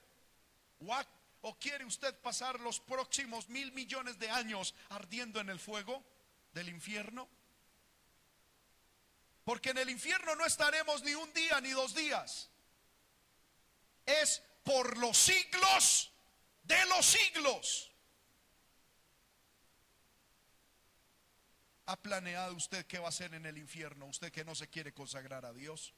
o, 0.79 0.93
o 1.41 1.57
quiere 1.57 1.85
usted 1.85 2.15
pasar 2.21 2.59
los 2.59 2.79
próximos 2.79 3.49
mil 3.49 3.71
millones 3.71 4.19
de 4.19 4.29
años 4.29 4.75
ardiendo 4.89 5.39
en 5.39 5.49
el 5.49 5.59
fuego 5.59 6.03
del 6.53 6.69
infierno? 6.69 7.27
Porque 9.43 9.71
en 9.71 9.79
el 9.79 9.89
infierno 9.89 10.35
no 10.35 10.45
estaremos 10.45 11.03
ni 11.03 11.13
un 11.15 11.33
día 11.33 11.59
ni 11.61 11.71
dos 11.71 11.95
días. 11.95 12.49
Es 14.05 14.41
por 14.63 14.97
los 14.97 15.17
siglos 15.17 16.11
de 16.63 16.85
los 16.85 17.05
siglos. 17.05 17.91
¿Ha 21.87 22.01
planeado 22.01 22.55
usted 22.55 22.85
qué 22.85 22.99
va 22.99 23.07
a 23.07 23.09
hacer 23.09 23.33
en 23.33 23.45
el 23.45 23.57
infierno? 23.57 24.05
Usted 24.05 24.31
que 24.31 24.45
no 24.45 24.55
se 24.55 24.69
quiere 24.69 24.93
consagrar 24.93 25.45
a 25.45 25.53
Dios. 25.53 25.93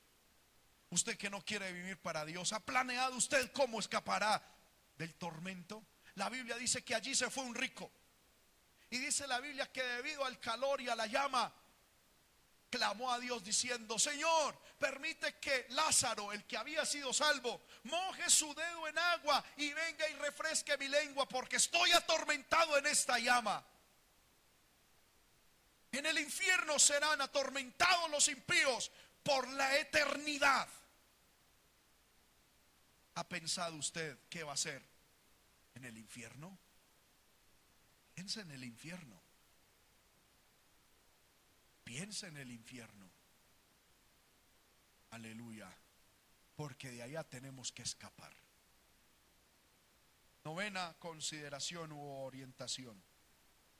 Usted 0.89 1.17
que 1.17 1.29
no 1.29 1.43
quiere 1.43 1.71
vivir 1.71 1.99
para 2.01 2.25
Dios. 2.25 2.53
¿Ha 2.53 2.59
planeado 2.59 3.15
usted 3.15 3.51
cómo 3.51 3.79
escapará 3.79 4.41
del 4.95 5.15
tormento? 5.15 5.85
La 6.15 6.29
Biblia 6.29 6.55
dice 6.57 6.83
que 6.83 6.95
allí 6.95 7.15
se 7.15 7.29
fue 7.29 7.43
un 7.43 7.55
rico. 7.55 7.91
Y 8.89 8.99
dice 8.99 9.25
la 9.25 9.39
Biblia 9.39 9.71
que 9.71 9.83
debido 9.83 10.23
al 10.23 10.39
calor 10.39 10.79
y 10.81 10.89
a 10.89 10.95
la 10.95 11.07
llama, 11.07 11.51
clamó 12.69 13.11
a 13.11 13.19
Dios 13.19 13.43
diciendo, 13.43 13.97
Señor, 13.99 14.57
permite 14.79 15.35
que 15.39 15.67
Lázaro, 15.69 16.31
el 16.31 16.45
que 16.45 16.57
había 16.57 16.85
sido 16.85 17.13
salvo, 17.13 17.65
moje 17.83 18.29
su 18.29 18.53
dedo 18.53 18.87
en 18.87 18.97
agua 18.97 19.43
y 19.57 19.71
venga 19.73 20.09
y 20.09 20.13
refresque 20.15 20.77
mi 20.77 20.87
lengua 20.87 21.27
porque 21.27 21.57
estoy 21.57 21.91
atormentado 21.91 22.77
en 22.77 22.87
esta 22.87 23.19
llama. 23.19 23.63
En 25.91 26.05
el 26.07 26.17
infierno 26.17 26.79
serán 26.79 27.21
atormentados 27.21 28.09
los 28.09 28.27
impíos 28.27 28.91
por 29.21 29.47
la 29.49 29.77
eternidad. 29.77 30.67
¿Ha 33.15 33.27
pensado 33.27 33.75
usted 33.75 34.17
qué 34.29 34.43
va 34.43 34.53
a 34.53 34.57
ser 34.57 34.83
en 35.75 35.85
el 35.85 35.97
infierno? 35.97 36.57
Piensa 38.15 38.41
en 38.41 38.51
el 38.51 38.63
infierno. 38.63 39.21
Piensa 41.83 42.27
en 42.27 42.37
el 42.37 42.51
infierno. 42.51 43.09
Aleluya. 45.11 45.69
Porque 46.55 46.91
de 46.91 47.03
allá 47.03 47.23
tenemos 47.23 47.71
que 47.71 47.83
escapar. 47.83 48.33
Novena 50.43 50.95
consideración 50.99 51.91
u 51.91 52.01
orientación. 52.01 53.01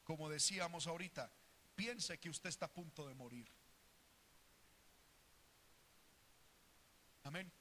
Como 0.04 0.30
decíamos 0.30 0.88
ahorita, 0.88 1.32
piense 1.76 2.20
que 2.20 2.30
usted 2.30 2.50
está 2.50 2.68
a 2.68 2.74
punto 2.74 3.08
de 3.08 3.14
morir. 3.14 3.48
Amén. 7.24 7.52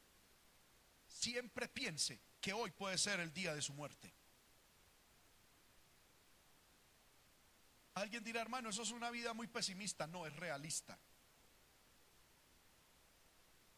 Siempre 1.22 1.68
piense 1.68 2.18
que 2.40 2.52
hoy 2.52 2.72
puede 2.72 2.98
ser 2.98 3.20
el 3.20 3.32
día 3.32 3.54
de 3.54 3.62
su 3.62 3.72
muerte. 3.74 4.12
Alguien 7.94 8.24
dirá, 8.24 8.40
hermano, 8.40 8.70
eso 8.70 8.82
es 8.82 8.90
una 8.90 9.08
vida 9.08 9.32
muy 9.32 9.46
pesimista. 9.46 10.08
No, 10.08 10.26
es 10.26 10.34
realista. 10.34 10.98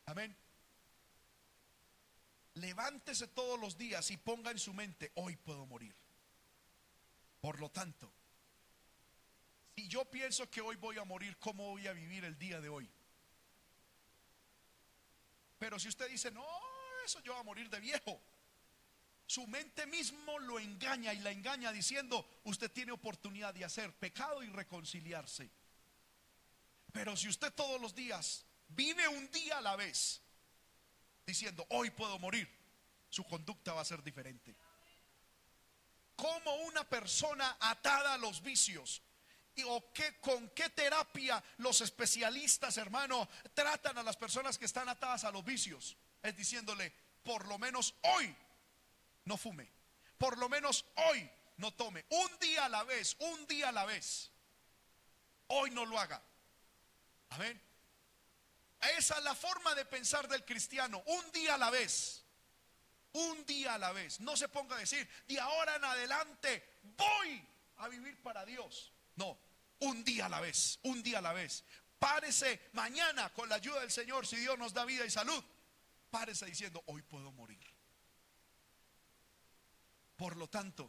Amén. 0.07 0.35
Levántese 2.55 3.29
todos 3.29 3.61
los 3.61 3.77
días 3.77 4.11
y 4.11 4.17
ponga 4.17 4.51
en 4.51 4.59
su 4.59 4.73
mente, 4.73 5.13
hoy 5.17 5.37
puedo 5.37 5.67
morir. 5.67 5.95
Por 7.43 7.61
lo 7.61 7.71
tanto, 7.71 8.11
si 9.77 9.87
yo 9.87 10.07
pienso 10.07 10.49
que 10.49 10.63
hoy 10.63 10.77
voy 10.77 10.97
a 10.97 11.05
morir, 11.05 11.37
¿cómo 11.37 11.73
voy 11.73 11.89
a 11.89 11.93
vivir 11.93 12.25
el 12.25 12.39
día 12.39 12.63
de 12.63 12.71
hoy? 12.71 12.91
Pero 15.59 15.79
si 15.79 15.89
usted 15.89 16.09
dice, 16.09 16.31
no, 16.31 16.43
eso 17.05 17.21
yo 17.21 17.33
voy 17.33 17.41
a 17.41 17.45
morir 17.45 17.71
de 17.71 17.81
viejo. 17.81 18.21
Su 19.27 19.47
mente 19.47 19.87
mismo 19.87 20.39
lo 20.39 20.59
engaña 20.59 21.13
y 21.15 21.19
la 21.19 21.31
engaña 21.31 21.73
diciendo, 21.73 22.27
usted 22.45 22.71
tiene 22.71 22.93
oportunidad 22.93 23.55
de 23.55 23.65
hacer 23.65 23.93
pecado 23.95 24.43
y 24.43 24.49
reconciliarse. 24.49 25.51
Pero 26.93 27.17
si 27.17 27.29
usted 27.29 27.53
todos 27.53 27.81
los 27.81 27.95
días 27.95 28.45
vive 28.69 29.09
un 29.09 29.31
día 29.31 29.59
a 29.59 29.61
la 29.63 29.77
vez, 29.77 30.21
diciendo, 31.27 31.67
hoy 31.71 31.91
puedo 31.91 32.19
morir, 32.19 32.49
su 33.09 33.25
conducta 33.25 33.73
va 33.73 33.81
a 33.81 33.85
ser 33.85 34.03
diferente. 34.03 34.55
Como 36.17 36.55
una 36.57 36.89
persona 36.89 37.57
atada 37.61 38.15
a 38.15 38.19
los 38.19 38.43
vicios, 38.43 39.03
o 39.67 39.93
qué, 39.93 40.19
con 40.21 40.51
qué 40.51 40.69
terapia 40.71 41.43
los 41.59 41.81
especialistas, 41.81 42.77
hermano, 42.77 43.29
tratan 43.55 43.97
a 43.99 44.03
las 44.03 44.17
personas 44.17 44.59
que 44.59 44.65
están 44.65 44.89
atadas 44.89 45.25
a 45.25 45.31
los 45.31 45.45
vicios. 45.45 45.97
Es 46.25 46.35
diciéndole, 46.35 46.91
por 47.23 47.47
lo 47.47 47.59
menos 47.59 47.95
hoy 48.01 48.35
no 49.27 49.37
fume. 49.37 49.71
Por 50.17 50.39
lo 50.39 50.49
menos 50.49 50.87
hoy 51.11 51.31
no 51.59 51.75
tome. 51.75 52.07
Un 52.09 52.39
día 52.39 52.65
a 52.65 52.69
la 52.71 52.83
vez, 52.83 53.15
un 53.19 53.47
día 53.47 53.69
a 53.69 53.73
la 53.73 53.85
vez. 53.85 54.31
Hoy 55.49 55.71
no 55.71 55.85
lo 55.85 55.99
haga. 56.01 56.23
Amén. 57.29 57.61
Esa 58.97 59.19
es 59.19 59.23
la 59.23 59.35
forma 59.35 59.75
de 59.75 59.85
pensar 59.85 60.27
del 60.27 60.47
cristiano. 60.47 61.03
Un 61.05 61.31
día 61.31 61.57
a 61.57 61.59
la 61.59 61.69
vez. 61.69 62.25
Un 63.13 63.45
día 63.45 63.75
a 63.75 63.79
la 63.79 63.93
vez. 63.93 64.19
No 64.21 64.35
se 64.35 64.49
ponga 64.49 64.77
a 64.77 64.79
decir, 64.79 65.07
de 65.29 65.39
ahora 65.39 65.77
en 65.77 65.85
adelante 65.85 66.81
voy 66.97 67.47
a 67.77 67.89
vivir 67.89 68.23
para 68.23 68.47
Dios. 68.47 68.95
No, 69.17 69.39
un 69.81 70.03
día 70.05 70.25
a 70.25 70.29
la 70.31 70.41
vez. 70.41 70.79
Un 70.85 71.03
día 71.03 71.19
a 71.19 71.23
la 71.23 71.35
vez. 71.35 71.65
Párese 71.99 72.71
mañana 72.73 73.31
con 73.35 73.51
la 73.51 73.57
ayuda 73.57 73.81
del 73.81 73.93
Señor, 73.93 74.27
si 74.27 74.37
Dios 74.37 74.59
nos 74.59 74.73
da 74.73 74.87
vida 74.87 75.05
y 75.05 75.11
salud. 75.11 75.45
Párese 76.15 76.47
diciendo, 76.47 76.81
hoy 76.87 77.03
puedo 77.03 77.33
morir. 77.33 77.67
Por 80.15 80.37
lo 80.37 80.49
tanto, 80.49 80.89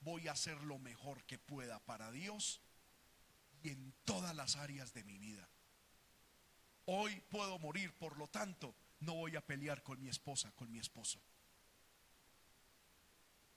voy 0.00 0.28
a 0.28 0.32
hacer 0.32 0.62
lo 0.62 0.78
mejor 0.78 1.22
que 1.24 1.38
pueda 1.38 1.78
para 1.80 2.10
Dios 2.10 2.62
y 3.62 3.68
en 3.68 3.92
todas 4.06 4.34
las 4.34 4.56
áreas 4.56 4.94
de 4.94 5.04
mi 5.04 5.18
vida. 5.18 5.46
Hoy 6.86 7.20
puedo 7.28 7.58
morir, 7.58 7.92
por 7.98 8.16
lo 8.16 8.28
tanto, 8.28 8.74
no 9.00 9.12
voy 9.12 9.36
a 9.36 9.44
pelear 9.44 9.82
con 9.82 10.00
mi 10.00 10.08
esposa, 10.08 10.50
con 10.52 10.72
mi 10.72 10.78
esposo. 10.78 11.20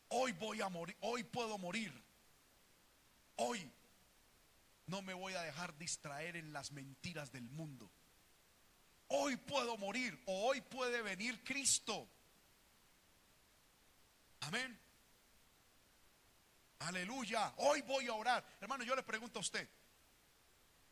Hoy 0.09 0.33
voy 0.33 0.59
a 0.59 0.67
morir, 0.67 0.97
hoy 0.99 1.23
puedo 1.23 1.57
morir. 1.57 1.93
Hoy 3.37 3.71
no 4.85 5.01
me 5.01 5.13
voy 5.13 5.33
a 5.35 5.43
dejar 5.43 5.77
distraer 5.77 6.35
en 6.35 6.51
las 6.51 6.73
mentiras 6.73 7.31
del 7.31 7.47
mundo. 7.47 7.89
Hoy 9.07 9.37
puedo 9.37 9.77
morir 9.77 10.19
o 10.25 10.47
hoy 10.47 10.61
puede 10.61 11.01
venir 11.01 11.43
Cristo. 11.43 12.09
Amén. 14.41 14.79
Aleluya. 16.79 17.53
Hoy 17.57 17.81
voy 17.81 18.07
a 18.07 18.13
orar. 18.13 18.45
Hermano, 18.61 18.83
yo 18.83 18.95
le 18.95 19.03
pregunto 19.03 19.39
a 19.39 19.41
usted, 19.41 19.67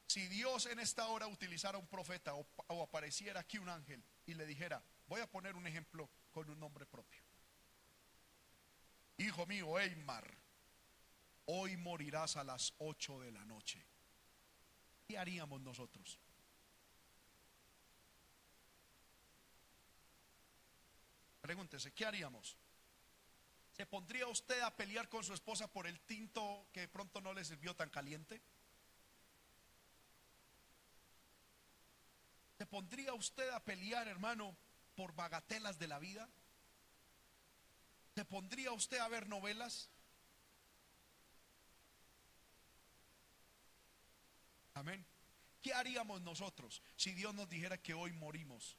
si 0.08 0.28
Dios 0.28 0.66
en 0.68 0.80
esta 0.80 1.08
hora 1.08 1.28
utilizara 1.28 1.78
un 1.78 1.88
profeta 1.88 2.34
o, 2.36 2.84
apareciera 2.84 3.40
aquí 3.40 3.58
un 3.58 3.70
ángel 3.70 4.04
y 4.26 4.34
le 4.34 4.46
dijera, 4.46 4.84
voy 5.08 5.22
a 5.22 5.30
poner 5.30 5.56
un 5.56 5.66
ejemplo 5.66 6.10
con 6.32 6.50
un 6.50 6.60
nombre 6.60 6.86
propio. 6.86 7.24
Hijo 9.18 9.46
mío, 9.46 9.80
Eymar, 9.80 10.30
hoy 11.46 11.78
morirás 11.78 12.38
a 12.38 12.44
las 12.44 12.74
8 12.80 13.22
de 13.22 13.32
la 13.32 13.46
noche. 13.46 13.86
¿Qué 15.08 15.18
haríamos 15.18 15.62
nosotros? 15.62 16.20
Pregúntese, 21.44 21.92
¿qué 21.92 22.06
haríamos? 22.06 22.56
¿Se 23.74 23.86
pondría 23.86 24.28
usted 24.28 24.62
a 24.62 24.74
pelear 24.74 25.10
con 25.10 25.26
su 25.26 25.34
esposa 25.34 25.68
por 25.68 25.88
el 25.88 26.00
tinto 26.00 26.70
que 26.72 26.88
pronto 26.88 27.20
no 27.20 27.34
le 27.34 27.44
sirvió 27.44 27.76
tan 27.76 27.90
caliente? 27.90 28.42
¿Se 32.58 32.66
pondría 32.66 33.14
usted 33.14 33.50
a 33.50 33.60
pelear, 33.60 34.08
hermano, 34.08 34.56
por 34.96 35.14
bagatelas 35.16 35.78
de 35.78 35.90
la 35.90 36.00
vida? 36.00 36.30
¿Se 38.16 38.24
pondría 38.24 38.72
usted 38.72 39.00
a 39.00 39.10
ver 39.10 39.28
novelas? 39.28 39.90
Amén. 44.76 45.06
¿Qué 45.62 45.74
haríamos 45.74 46.22
nosotros 46.22 46.82
si 46.96 47.14
Dios 47.14 47.36
nos 47.36 47.50
dijera 47.50 47.78
que 47.78 47.94
hoy 47.94 48.14
morimos? 48.14 48.78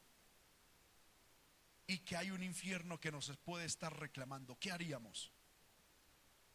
Y 1.86 1.98
que 1.98 2.16
hay 2.16 2.30
un 2.30 2.42
infierno 2.42 3.00
que 3.00 3.12
nos 3.12 3.36
puede 3.38 3.66
estar 3.66 3.98
reclamando, 3.98 4.58
¿qué 4.58 4.72
haríamos? 4.72 5.32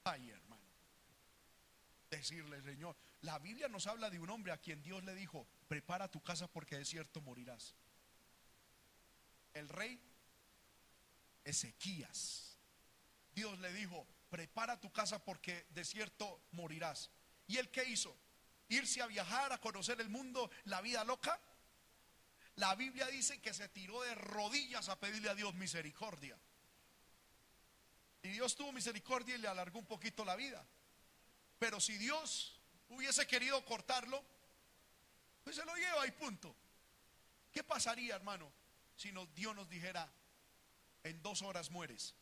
Ay, 0.04 0.30
hermano. 0.30 0.64
decirle, 2.10 2.62
Señor, 2.64 2.96
la 3.22 3.38
Biblia 3.38 3.68
nos 3.68 3.86
habla 3.86 4.10
de 4.10 4.20
un 4.20 4.30
hombre 4.30 4.52
a 4.52 4.58
quien 4.58 4.82
Dios 4.82 5.04
le 5.04 5.14
dijo, 5.14 5.48
prepara 5.68 6.10
tu 6.10 6.24
casa 6.24 6.48
porque 6.48 6.78
de 6.78 6.86
cierto 6.86 7.22
morirás. 7.22 7.76
El 9.54 9.70
rey 9.70 10.02
Ezequías. 11.44 12.58
Dios 13.34 13.60
le 13.60 13.72
dijo, 13.74 14.08
prepara 14.30 14.80
tu 14.80 14.92
casa 14.92 15.24
porque 15.24 15.68
de 15.70 15.86
cierto 15.86 16.42
morirás. 16.52 17.10
¿Y 17.48 17.58
él 17.58 17.70
qué 17.70 17.84
hizo? 17.84 18.16
Irse 18.68 19.02
a 19.02 19.08
viajar, 19.08 19.52
a 19.52 19.60
conocer 19.60 20.00
el 20.02 20.10
mundo, 20.10 20.52
la 20.66 20.82
vida 20.82 21.04
loca. 21.04 21.40
La 22.60 22.76
Biblia 22.76 23.08
dice 23.08 23.42
que 23.42 23.54
se 23.54 23.70
tiró 23.70 24.02
de 24.02 24.14
rodillas 24.16 24.90
a 24.90 25.00
pedirle 25.00 25.30
a 25.30 25.36
Dios 25.36 25.56
misericordia. 25.56 26.38
Y 28.22 28.28
Dios 28.28 28.54
tuvo 28.58 28.74
misericordia 28.74 29.36
y 29.36 29.38
le 29.38 29.48
alargó 29.48 29.80
un 29.80 29.86
poquito 29.86 30.26
la 30.26 30.36
vida. 30.36 30.68
Pero 31.58 31.80
si 31.80 31.98
Dios 31.98 32.60
hubiese 32.90 33.26
querido 33.28 33.64
cortarlo, 33.64 34.22
pues 35.42 35.56
se 35.56 35.64
lo 35.64 35.74
lleva 35.74 36.06
y 36.06 36.12
punto. 36.12 36.54
¿Qué 37.54 37.64
pasaría, 37.64 38.16
hermano, 38.16 38.52
si 38.98 39.14
Dios 39.34 39.56
nos 39.56 39.70
dijera, 39.70 40.12
en 41.04 41.22
dos 41.22 41.42
horas 41.44 41.72
mueres? 41.72 42.14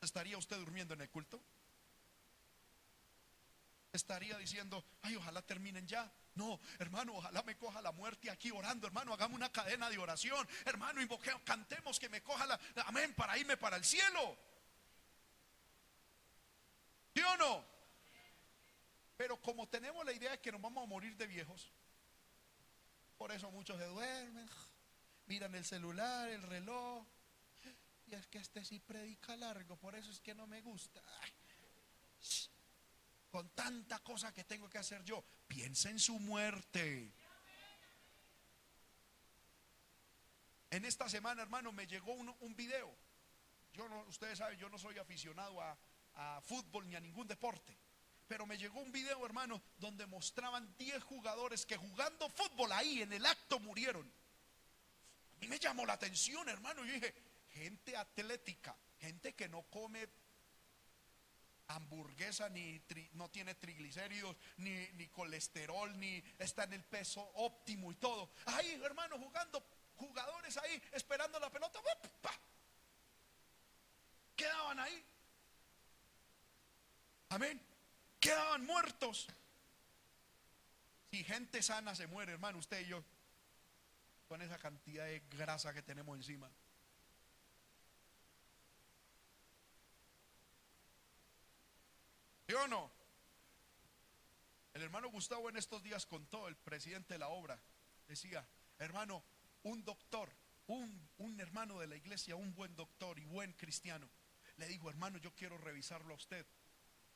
¿Estaría 0.00 0.38
usted 0.38 0.58
durmiendo 0.58 0.94
en 0.94 1.00
el 1.00 1.10
culto? 1.10 1.42
¿Estaría 3.92 4.38
diciendo, 4.38 4.84
ay, 5.02 5.16
ojalá 5.16 5.42
terminen 5.42 5.88
ya? 5.88 6.08
No, 6.38 6.60
hermano, 6.78 7.16
ojalá 7.16 7.42
me 7.42 7.58
coja 7.58 7.82
la 7.82 7.90
muerte 7.90 8.30
aquí 8.30 8.52
orando, 8.52 8.86
hermano, 8.86 9.12
hagamos 9.12 9.34
una 9.34 9.50
cadena 9.50 9.90
de 9.90 9.98
oración, 9.98 10.48
hermano, 10.64 11.02
invoquemos, 11.02 11.42
cantemos 11.42 11.98
que 11.98 12.08
me 12.08 12.22
coja 12.22 12.46
la, 12.46 12.60
amén, 12.86 13.12
para 13.14 13.36
irme 13.36 13.56
para 13.56 13.76
el 13.76 13.84
cielo. 13.84 14.38
¿Sí 17.12 17.20
o 17.20 17.36
no? 17.38 17.64
Pero 19.16 19.42
como 19.42 19.68
tenemos 19.68 20.06
la 20.06 20.12
idea 20.12 20.30
de 20.30 20.40
que 20.40 20.52
nos 20.52 20.62
vamos 20.62 20.84
a 20.84 20.86
morir 20.86 21.16
de 21.16 21.26
viejos, 21.26 21.72
por 23.16 23.32
eso 23.32 23.50
muchos 23.50 23.76
se 23.76 23.86
duermen, 23.86 24.48
miran 25.26 25.52
el 25.56 25.64
celular, 25.64 26.28
el 26.28 26.42
reloj, 26.42 27.04
y 28.06 28.14
es 28.14 28.28
que 28.28 28.38
este 28.38 28.64
sí 28.64 28.78
predica 28.78 29.34
largo, 29.34 29.76
por 29.76 29.96
eso 29.96 30.12
es 30.12 30.20
que 30.20 30.36
no 30.36 30.46
me 30.46 30.60
gusta. 30.60 31.02
Con 33.30 33.50
tanta 33.50 33.98
cosa 34.00 34.32
que 34.32 34.44
tengo 34.44 34.68
que 34.68 34.78
hacer 34.78 35.04
yo, 35.04 35.24
piensa 35.46 35.90
en 35.90 35.98
su 35.98 36.18
muerte. 36.18 37.12
En 40.70 40.84
esta 40.84 41.08
semana, 41.08 41.42
hermano, 41.42 41.72
me 41.72 41.86
llegó 41.86 42.12
un, 42.12 42.34
un 42.40 42.56
video. 42.56 42.94
Yo 43.72 43.88
no, 43.88 44.00
ustedes 44.04 44.38
saben, 44.38 44.58
yo 44.58 44.68
no 44.68 44.78
soy 44.78 44.98
aficionado 44.98 45.60
a, 45.60 45.78
a 46.14 46.40
fútbol 46.42 46.86
ni 46.88 46.94
a 46.96 47.00
ningún 47.00 47.26
deporte. 47.26 47.78
Pero 48.26 48.46
me 48.46 48.58
llegó 48.58 48.80
un 48.80 48.92
video, 48.92 49.24
hermano, 49.24 49.62
donde 49.78 50.06
mostraban 50.06 50.76
10 50.76 51.02
jugadores 51.02 51.64
que 51.64 51.76
jugando 51.76 52.28
fútbol 52.28 52.70
ahí 52.72 53.00
en 53.00 53.12
el 53.12 53.24
acto 53.24 53.58
murieron. 53.60 54.06
A 54.06 55.40
mí 55.40 55.48
me 55.48 55.58
llamó 55.58 55.86
la 55.86 55.94
atención, 55.94 56.46
hermano. 56.48 56.84
Yo 56.84 56.92
dije, 56.92 57.14
gente 57.52 57.96
atlética, 57.96 58.76
gente 58.98 59.34
que 59.34 59.48
no 59.48 59.62
come 59.70 60.08
hamburguesa, 61.68 62.48
ni 62.48 62.82
no 63.12 63.30
tiene 63.30 63.54
triglicéridos, 63.54 64.36
ni, 64.58 64.70
ni, 64.94 65.08
colesterol, 65.08 65.98
ni 65.98 66.22
está 66.38 66.64
en 66.64 66.72
el 66.74 66.84
peso 66.84 67.20
óptimo 67.34 67.92
y 67.92 67.96
todo. 67.96 68.30
Ahí, 68.46 68.80
hermano, 68.82 69.18
jugando, 69.18 69.64
jugadores 69.96 70.56
ahí, 70.58 70.82
esperando 70.92 71.38
la 71.38 71.50
pelota. 71.50 71.80
Quedaban 74.34 74.80
ahí. 74.80 75.04
Amén. 77.30 77.60
Quedaban 78.20 78.64
muertos. 78.64 79.28
Si 81.10 81.24
gente 81.24 81.62
sana 81.62 81.94
se 81.94 82.06
muere, 82.06 82.32
hermano, 82.32 82.58
usted 82.58 82.80
y 82.80 82.86
yo, 82.86 83.04
con 84.26 84.42
esa 84.42 84.58
cantidad 84.58 85.04
de 85.06 85.20
grasa 85.30 85.72
que 85.72 85.82
tenemos 85.82 86.16
encima. 86.16 86.50
¿Sí 92.48 92.54
o 92.54 92.66
no? 92.66 92.90
El 94.72 94.80
hermano 94.80 95.10
Gustavo 95.10 95.50
en 95.50 95.58
estos 95.58 95.82
días 95.82 96.06
contó, 96.06 96.48
el 96.48 96.56
presidente 96.56 97.12
de 97.12 97.18
la 97.18 97.28
obra, 97.28 97.60
decía, 98.06 98.48
hermano, 98.78 99.22
un 99.64 99.84
doctor, 99.84 100.32
un, 100.66 101.10
un 101.18 101.38
hermano 101.40 101.78
de 101.78 101.88
la 101.88 101.96
iglesia, 101.96 102.36
un 102.36 102.54
buen 102.54 102.74
doctor 102.74 103.18
y 103.18 103.26
buen 103.26 103.52
cristiano, 103.52 104.08
le 104.56 104.66
dijo, 104.66 104.88
hermano, 104.88 105.18
yo 105.18 105.34
quiero 105.34 105.58
revisarlo 105.58 106.14
a 106.14 106.16
usted. 106.16 106.46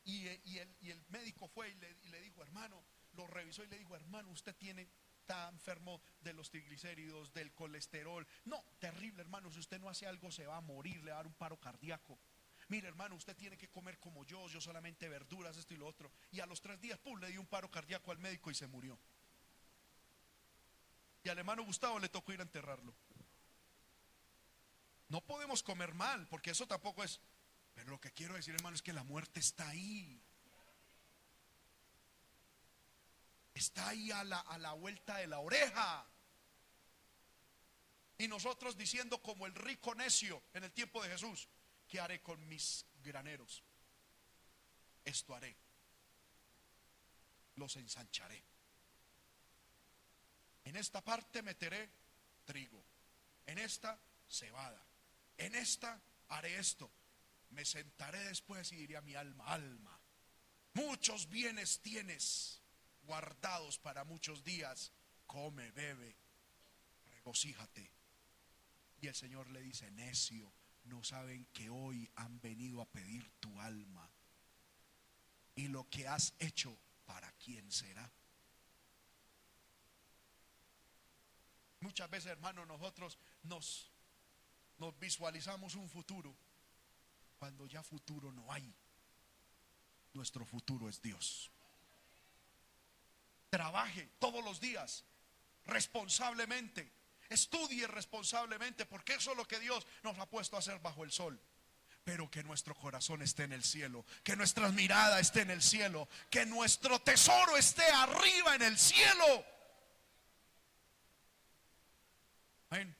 Y, 0.03 0.27
el, 0.27 1.03
médico 1.09 1.47
fue 1.47 1.71
y 1.71 2.09
le, 2.09 2.21
dijo, 2.21 2.43
hermano, 2.43 2.83
lo 3.13 3.25
revisó 3.25 3.63
y 3.63 3.67
le 3.67 3.79
dijo, 3.79 3.95
hermano, 3.95 4.29
usted 4.29 4.55
tiene, 4.55 4.87
está 5.21 5.49
enfermo 5.49 5.99
de 6.21 6.33
los 6.33 6.51
triglicéridos, 6.51 7.33
del 7.33 7.55
colesterol. 7.55 8.27
No, 8.45 8.63
terrible, 8.77 9.21
hermano, 9.21 9.49
si 9.49 9.57
usted 9.57 9.79
no 9.79 9.89
hace 9.89 10.05
algo 10.05 10.31
se 10.31 10.45
va 10.45 10.57
a 10.57 10.61
morir, 10.61 11.03
le 11.03 11.09
va 11.09 11.17
a 11.17 11.23
dar 11.23 11.27
un 11.27 11.33
paro 11.33 11.59
cardíaco. 11.59 12.19
Mire, 12.73 12.87
hermano, 12.87 13.13
usted 13.13 13.35
tiene 13.35 13.55
que 13.55 13.69
comer 13.69 13.99
como 13.99 14.25
yo, 14.25 14.47
yo 14.47 14.59
solamente 14.59 15.07
verduras, 15.07 15.55
esto 15.57 15.75
y 15.75 15.77
lo 15.77 15.85
otro. 15.85 16.11
Y 16.31 16.39
a 16.39 16.47
los 16.47 16.59
tres 16.59 16.81
días, 16.81 16.97
pum, 16.97 17.19
le 17.19 17.27
dio 17.27 17.39
un 17.39 17.45
paro 17.45 17.69
cardíaco 17.69 18.11
al 18.11 18.17
médico 18.17 18.49
y 18.49 18.55
se 18.55 18.65
murió. 18.65 18.97
Y 21.23 21.29
al 21.29 21.37
hermano 21.37 21.63
Gustavo 21.63 21.99
le 21.99 22.09
tocó 22.09 22.33
ir 22.33 22.39
a 22.39 22.41
enterrarlo. 22.41 22.91
No 25.07 25.21
podemos 25.21 25.61
comer 25.61 25.93
mal, 25.93 26.27
porque 26.29 26.49
eso 26.49 26.65
tampoco 26.65 27.03
es 27.03 27.21
pero 27.75 27.91
lo 27.91 28.01
que 28.01 28.11
quiero 28.11 28.33
decir, 28.33 28.55
hermano, 28.55 28.75
es 28.75 28.81
que 28.81 28.91
la 28.91 29.03
muerte 29.03 29.39
está 29.39 29.69
ahí. 29.69 30.19
Está 33.53 33.89
ahí 33.89 34.09
a 34.09 34.23
la, 34.23 34.39
a 34.39 34.57
la 34.57 34.73
vuelta 34.73 35.17
de 35.17 35.27
la 35.27 35.37
oreja. 35.37 36.07
Y 38.17 38.27
nosotros 38.27 38.75
diciendo 38.75 39.21
como 39.21 39.45
el 39.45 39.53
rico 39.53 39.93
necio 39.93 40.41
en 40.55 40.63
el 40.63 40.71
tiempo 40.71 41.03
de 41.03 41.09
Jesús, 41.09 41.47
¿qué 41.93 41.99
haré 41.99 42.23
con 42.23 42.47
mis 42.47 42.87
graneros? 43.03 43.61
Esto 45.05 45.35
haré. 45.35 45.55
Los 47.57 47.75
ensancharé. 47.75 48.43
En 50.65 50.75
esta 50.75 51.01
parte 51.01 51.43
meteré 51.43 51.87
trigo. 52.45 52.83
En 53.45 53.59
esta 53.59 53.99
cebada. 54.27 54.83
En 55.37 55.53
esta 55.53 56.01
haré 56.29 56.57
esto 56.57 56.91
me 57.51 57.63
sentaré 57.63 58.17
después 58.23 58.71
y 58.71 58.75
diré 58.77 58.97
a 58.97 59.01
mi 59.01 59.13
alma, 59.13 59.45
alma, 59.45 60.01
muchos 60.73 61.29
bienes 61.29 61.79
tienes 61.83 62.59
guardados 63.03 63.77
para 63.77 64.03
muchos 64.03 64.43
días, 64.43 64.91
come, 65.27 65.69
bebe, 65.69 66.15
regocíjate. 67.11 67.91
Y 68.99 69.05
el 69.05 69.13
Señor 69.13 69.47
le 69.51 69.61
dice, 69.61 69.91
necio, 69.91 70.51
no 70.85 71.03
saben 71.03 71.45
que 71.53 71.69
hoy 71.69 72.09
han 72.15 72.39
venido 72.41 72.81
a 72.81 72.85
pedir 72.85 73.29
tu 73.39 73.59
alma. 73.61 74.09
Y 75.55 75.67
lo 75.67 75.89
que 75.89 76.07
has 76.07 76.33
hecho, 76.39 76.77
¿para 77.05 77.31
quién 77.33 77.71
será? 77.71 78.09
Muchas 81.79 82.09
veces, 82.09 82.31
hermanos, 82.31 82.67
nosotros 82.67 83.17
nos, 83.43 83.91
nos 84.77 84.97
visualizamos 84.99 85.75
un 85.75 85.89
futuro 85.89 86.35
cuando 87.37 87.67
ya 87.67 87.83
futuro 87.83 88.31
no 88.31 88.51
hay. 88.51 88.73
Nuestro 90.13 90.45
futuro 90.45 90.87
es 90.87 91.01
Dios. 91.01 91.51
Trabaje 93.49 94.09
todos 94.19 94.43
los 94.43 94.59
días 94.59 95.03
responsablemente. 95.65 96.89
Estudie 97.33 97.87
responsablemente 97.87 98.85
porque 98.85 99.15
eso 99.15 99.31
es 99.31 99.37
lo 99.37 99.45
que 99.45 99.59
Dios 99.59 99.85
nos 100.03 100.17
ha 100.19 100.29
puesto 100.29 100.55
a 100.55 100.59
hacer 100.59 100.79
bajo 100.79 101.03
el 101.03 101.11
sol. 101.11 101.39
Pero 102.03 102.29
que 102.29 102.43
nuestro 102.43 102.75
corazón 102.75 103.21
esté 103.21 103.43
en 103.43 103.53
el 103.53 103.63
cielo, 103.63 104.05
que 104.23 104.35
nuestra 104.35 104.69
mirada 104.69 105.19
esté 105.19 105.41
en 105.41 105.51
el 105.51 105.61
cielo, 105.61 106.07
que 106.29 106.45
nuestro 106.45 106.99
tesoro 106.99 107.55
esté 107.55 107.85
arriba 107.85 108.55
en 108.55 108.61
el 108.61 108.77
cielo. 108.77 109.45
Amén. 112.69 112.95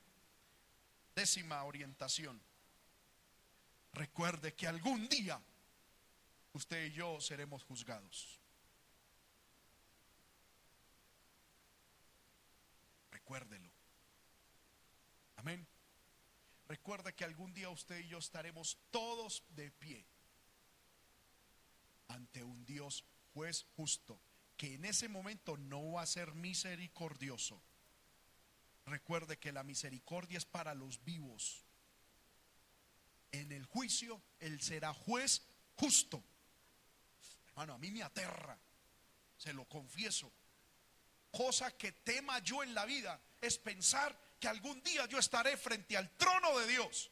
Décima 1.16 1.64
orientación. 1.64 2.42
Recuerde 3.94 4.54
que 4.54 4.68
algún 4.68 5.08
día 5.10 5.40
usted 6.54 6.86
y 6.86 6.92
yo 6.94 7.20
seremos 7.20 7.64
juzgados. 7.64 8.40
Recuérdelo. 13.12 13.73
Amén. 15.44 15.68
Recuerde 16.70 17.14
que 17.14 17.26
algún 17.26 17.54
día 17.54 17.70
usted 17.70 18.00
y 18.00 18.08
yo 18.08 18.18
estaremos 18.18 18.78
todos 18.92 19.44
de 19.50 19.72
pie 19.72 20.06
ante 22.08 22.46
un 22.46 22.66
Dios 22.66 23.04
juez 23.34 23.66
justo, 23.76 24.18
que 24.56 24.76
en 24.76 24.86
ese 24.86 25.10
momento 25.10 25.58
no 25.58 25.92
va 25.92 26.04
a 26.04 26.06
ser 26.06 26.34
misericordioso. 26.34 27.62
Recuerde 28.86 29.38
que 29.38 29.52
la 29.52 29.64
misericordia 29.64 30.38
es 30.38 30.46
para 30.46 30.74
los 30.74 31.04
vivos 31.04 31.66
en 33.34 33.52
el 33.52 33.66
juicio 33.66 34.22
Él 34.40 34.62
será 34.62 34.94
juez 34.94 35.42
justo. 35.76 36.24
Hermano, 37.50 37.74
a 37.74 37.78
mí 37.80 37.92
me 37.92 38.02
aterra, 38.02 38.58
se 39.36 39.52
lo 39.52 39.66
confieso. 39.66 40.32
Cosa 41.32 41.76
que 41.76 41.92
tema 41.92 42.40
yo 42.40 42.64
en 42.64 42.74
la 42.74 42.86
vida 42.86 43.20
es 43.42 43.58
pensar 43.58 44.23
que 44.44 44.50
algún 44.50 44.84
día 44.84 45.06
yo 45.06 45.20
estaré 45.20 45.56
frente 45.56 45.96
al 45.96 46.18
trono 46.18 46.60
de 46.60 46.68
Dios 46.68 47.10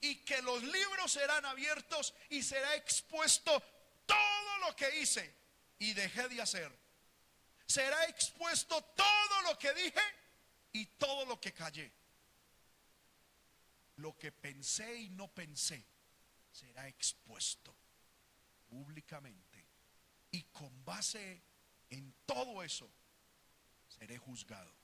y 0.00 0.24
que 0.24 0.40
los 0.40 0.62
libros 0.62 1.12
serán 1.12 1.44
abiertos 1.44 2.14
y 2.30 2.42
será 2.42 2.74
expuesto 2.74 3.62
todo 4.06 4.58
lo 4.60 4.74
que 4.74 4.98
hice 4.98 5.36
y 5.78 5.92
dejé 5.92 6.26
de 6.30 6.40
hacer. 6.40 6.74
Será 7.66 8.06
expuesto 8.06 8.82
todo 8.82 9.42
lo 9.42 9.58
que 9.58 9.74
dije 9.74 10.00
y 10.72 10.86
todo 10.86 11.26
lo 11.26 11.38
que 11.38 11.52
callé. 11.52 11.92
Lo 13.96 14.16
que 14.16 14.32
pensé 14.32 14.96
y 14.96 15.10
no 15.10 15.28
pensé 15.28 15.84
será 16.50 16.88
expuesto 16.88 17.76
públicamente. 18.70 19.66
Y 20.30 20.44
con 20.44 20.82
base 20.82 21.42
en 21.90 22.14
todo 22.24 22.62
eso, 22.62 22.90
seré 23.86 24.16
juzgado. 24.16 24.83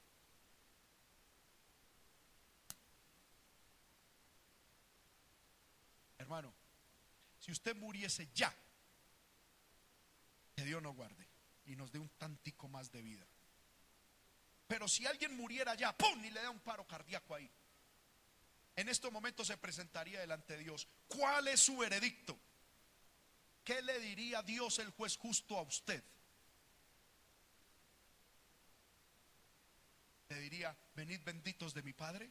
Hermano, 6.31 6.55
si 7.41 7.51
usted 7.51 7.74
muriese 7.74 8.28
ya, 8.33 8.55
que 10.55 10.64
Dios 10.64 10.81
nos 10.81 10.95
guarde 10.95 11.26
y 11.64 11.74
nos 11.74 11.91
dé 11.91 11.99
un 11.99 12.09
tantico 12.11 12.68
más 12.68 12.93
de 12.93 13.03
vida. 13.03 13.26
Pero 14.68 14.87
si 14.87 15.05
alguien 15.09 15.37
muriera 15.37 15.74
ya, 15.74 15.91
¡pum! 15.97 16.24
y 16.24 16.31
le 16.31 16.41
da 16.41 16.51
un 16.51 16.61
paro 16.61 16.87
cardíaco 16.87 17.35
ahí. 17.35 17.51
En 18.76 18.89
estos 18.89 19.11
momentos 19.11 19.49
se 19.49 19.57
presentaría 19.57 20.20
delante 20.20 20.53
de 20.53 20.61
Dios. 20.61 20.87
¿Cuál 21.09 21.49
es 21.49 21.59
su 21.59 21.76
veredicto? 21.78 22.39
¿Qué 23.64 23.83
le 23.83 23.99
diría 23.99 24.41
Dios 24.45 24.78
el 24.78 24.91
juez 24.91 25.16
justo 25.16 25.59
a 25.59 25.62
usted? 25.62 26.05
Le 30.28 30.39
diría, 30.39 30.78
venid 30.95 31.24
benditos 31.24 31.74
de 31.74 31.83
mi 31.83 31.93
Padre, 31.93 32.31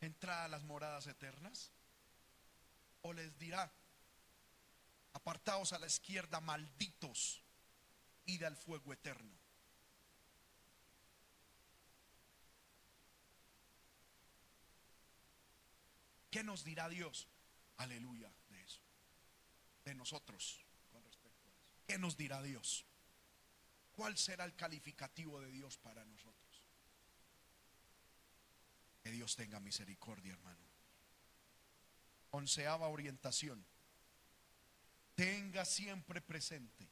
entrad 0.00 0.46
a 0.46 0.48
las 0.48 0.64
moradas 0.64 1.06
eternas. 1.06 1.70
O 3.02 3.12
les 3.12 3.38
dirá, 3.38 3.72
apartaos 5.14 5.72
a 5.72 5.78
la 5.78 5.86
izquierda, 5.86 6.40
malditos, 6.40 7.42
id 8.26 8.42
al 8.42 8.56
fuego 8.56 8.92
eterno. 8.92 9.40
¿Qué 16.30 16.44
nos 16.44 16.62
dirá 16.64 16.88
Dios? 16.88 17.26
Aleluya 17.78 18.32
de 18.50 18.62
eso. 18.62 18.80
De 19.84 19.94
nosotros 19.94 20.64
con 20.92 21.02
respecto 21.02 21.48
a 21.48 21.50
eso. 21.50 21.64
¿Qué 21.86 21.98
nos 21.98 22.16
dirá 22.16 22.40
Dios? 22.42 22.84
¿Cuál 23.92 24.16
será 24.16 24.44
el 24.44 24.54
calificativo 24.54 25.40
de 25.40 25.50
Dios 25.50 25.76
para 25.78 26.04
nosotros? 26.04 26.64
Que 29.02 29.10
Dios 29.10 29.34
tenga 29.34 29.58
misericordia, 29.58 30.32
hermano. 30.34 30.69
Onceava 32.30 32.88
orientación. 32.88 33.64
Tenga 35.14 35.64
siempre 35.64 36.20
presente 36.20 36.88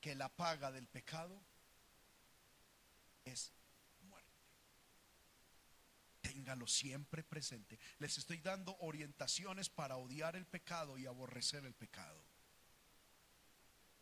que 0.00 0.14
la 0.14 0.28
paga 0.28 0.70
del 0.70 0.86
pecado 0.86 1.40
es 3.24 3.52
téngalo 6.38 6.66
siempre 6.66 7.24
presente. 7.24 7.78
Les 7.98 8.16
estoy 8.16 8.38
dando 8.38 8.76
orientaciones 8.80 9.68
para 9.68 9.96
odiar 9.96 10.36
el 10.36 10.46
pecado 10.46 10.96
y 10.96 11.06
aborrecer 11.06 11.64
el 11.64 11.74
pecado. 11.74 12.22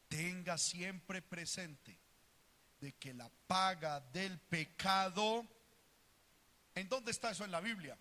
Tenga 0.09 0.59
siempre 0.59 1.23
presente 1.23 1.99
de 2.81 2.93
que 2.95 3.15
la 3.15 3.31
paga 3.47 4.01
del 4.01 4.39
pecado, 4.39 5.47
¿en 6.75 6.89
dónde 6.89 7.11
está 7.11 7.31
eso 7.31 7.45
en 7.45 7.51
la 7.51 7.61
Biblia? 7.61 7.99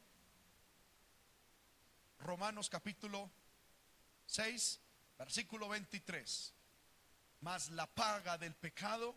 Romanos 2.26 2.70
capítulo 2.72 3.30
6, 4.26 4.80
versículo 5.20 5.70
23. 5.70 6.54
Mas 7.42 7.70
la 7.70 7.86
paga 7.86 8.40
del 8.40 8.56
pecado 8.56 9.16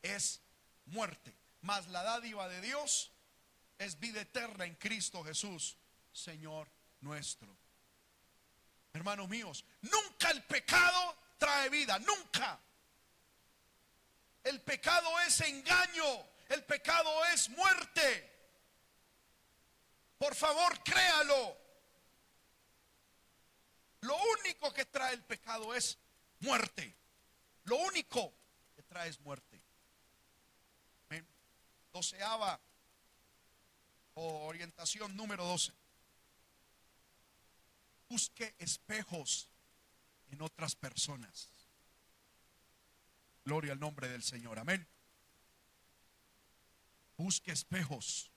es 0.00 0.40
muerte, 0.86 1.36
mas 1.62 1.88
la 1.88 2.04
dádiva 2.04 2.48
de 2.48 2.60
Dios 2.60 3.10
es 3.78 3.98
vida 3.98 4.20
eterna 4.20 4.64
en 4.64 4.76
Cristo 4.76 5.24
Jesús, 5.24 5.76
Señor 6.12 6.70
nuestro. 7.00 7.56
Hermanos 8.92 9.28
míos, 9.28 9.64
nunca 9.80 10.30
el 10.30 10.44
pecado 10.44 11.18
trae 11.36 11.68
vida, 11.68 11.98
nunca. 11.98 12.60
El 14.44 14.60
pecado 14.62 15.18
es 15.26 15.40
engaño, 15.40 16.28
el 16.48 16.64
pecado 16.64 17.24
es 17.26 17.48
muerte. 17.48 18.30
Por 20.16 20.36
favor, 20.36 20.80
créalo. 20.84 21.69
Lo 24.00 24.16
único 24.40 24.72
que 24.72 24.84
trae 24.86 25.14
el 25.14 25.22
pecado 25.22 25.74
es 25.74 25.98
muerte. 26.40 26.96
Lo 27.64 27.76
único 27.76 28.32
que 28.74 28.82
trae 28.82 29.08
es 29.08 29.20
muerte. 29.20 29.60
Doceava 31.92 32.60
orientación 34.14 35.16
número 35.16 35.44
12. 35.44 35.72
Busque 38.08 38.54
espejos 38.58 39.48
en 40.30 40.42
otras 40.42 40.74
personas. 40.74 41.48
Gloria 43.44 43.72
al 43.72 43.80
nombre 43.80 44.08
del 44.08 44.22
Señor. 44.22 44.58
Amén. 44.58 44.86
Busque 47.16 47.52
espejos 47.52 48.30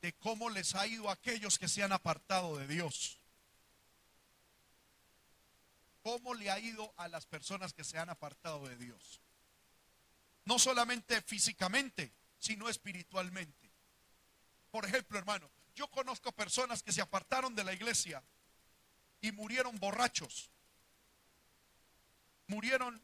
de 0.00 0.12
cómo 0.14 0.50
les 0.50 0.74
ha 0.74 0.86
ido 0.86 1.08
a 1.08 1.14
aquellos 1.14 1.58
que 1.58 1.68
se 1.68 1.82
han 1.82 1.92
apartado 1.92 2.56
de 2.56 2.66
Dios. 2.66 3.17
¿Cómo 6.08 6.32
le 6.32 6.50
ha 6.50 6.58
ido 6.58 6.94
a 6.96 7.06
las 7.06 7.26
personas 7.26 7.74
que 7.74 7.84
se 7.84 7.98
han 7.98 8.08
apartado 8.08 8.66
de 8.66 8.78
Dios? 8.78 9.20
No 10.46 10.58
solamente 10.58 11.20
físicamente, 11.20 12.14
sino 12.38 12.70
espiritualmente. 12.70 13.70
Por 14.70 14.86
ejemplo, 14.86 15.18
hermano, 15.18 15.50
yo 15.74 15.86
conozco 15.90 16.32
personas 16.32 16.82
que 16.82 16.92
se 16.92 17.02
apartaron 17.02 17.54
de 17.54 17.62
la 17.62 17.74
iglesia 17.74 18.22
y 19.20 19.32
murieron 19.32 19.78
borrachos. 19.78 20.48
Murieron 22.46 22.98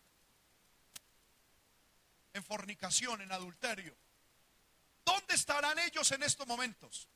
en 2.33 2.43
fornicación, 2.43 3.21
en 3.21 3.33
adulterio. 3.33 3.95
¿Dónde 5.05 5.35
estarán 5.35 5.79
ellos 5.79 6.11
en 6.13 6.23
estos 6.23 6.47
momentos? 6.47 7.07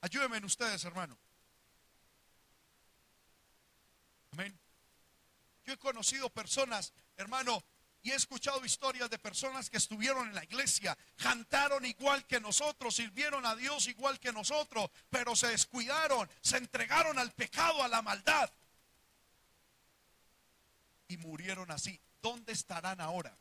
Ayúdenme 0.00 0.38
en 0.38 0.44
ustedes, 0.44 0.84
hermano. 0.84 1.18
Amén. 4.32 4.58
Yo 5.64 5.74
he 5.74 5.78
conocido 5.78 6.30
personas, 6.30 6.92
hermano, 7.16 7.62
y 8.02 8.12
he 8.12 8.14
escuchado 8.14 8.64
historias 8.64 9.10
de 9.10 9.18
personas 9.18 9.68
que 9.68 9.76
estuvieron 9.76 10.28
en 10.28 10.34
la 10.34 10.44
iglesia, 10.44 10.96
cantaron 11.16 11.84
igual 11.84 12.26
que 12.26 12.40
nosotros, 12.40 12.94
sirvieron 12.94 13.44
a 13.44 13.54
Dios 13.54 13.88
igual 13.88 14.18
que 14.18 14.32
nosotros, 14.32 14.90
pero 15.10 15.36
se 15.36 15.48
descuidaron, 15.48 16.28
se 16.40 16.56
entregaron 16.56 17.18
al 17.18 17.32
pecado, 17.32 17.82
a 17.82 17.88
la 17.88 18.00
maldad. 18.00 18.50
Y 21.08 21.18
murieron 21.18 21.70
así. 21.70 22.00
¿Dónde 22.22 22.52
estarán 22.52 23.00
ahora? 23.00 23.36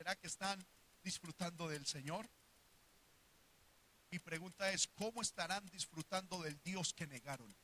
¿Será 0.00 0.16
que 0.16 0.28
están 0.28 0.58
disfrutando 1.02 1.68
del 1.68 1.84
Señor? 1.84 2.26
Mi 4.10 4.18
pregunta 4.18 4.72
es, 4.72 4.88
¿cómo 4.94 5.20
estarán 5.20 5.66
disfrutando 5.66 6.40
del 6.40 6.58
Dios 6.62 6.94
que 6.94 7.06
negaron? 7.06 7.54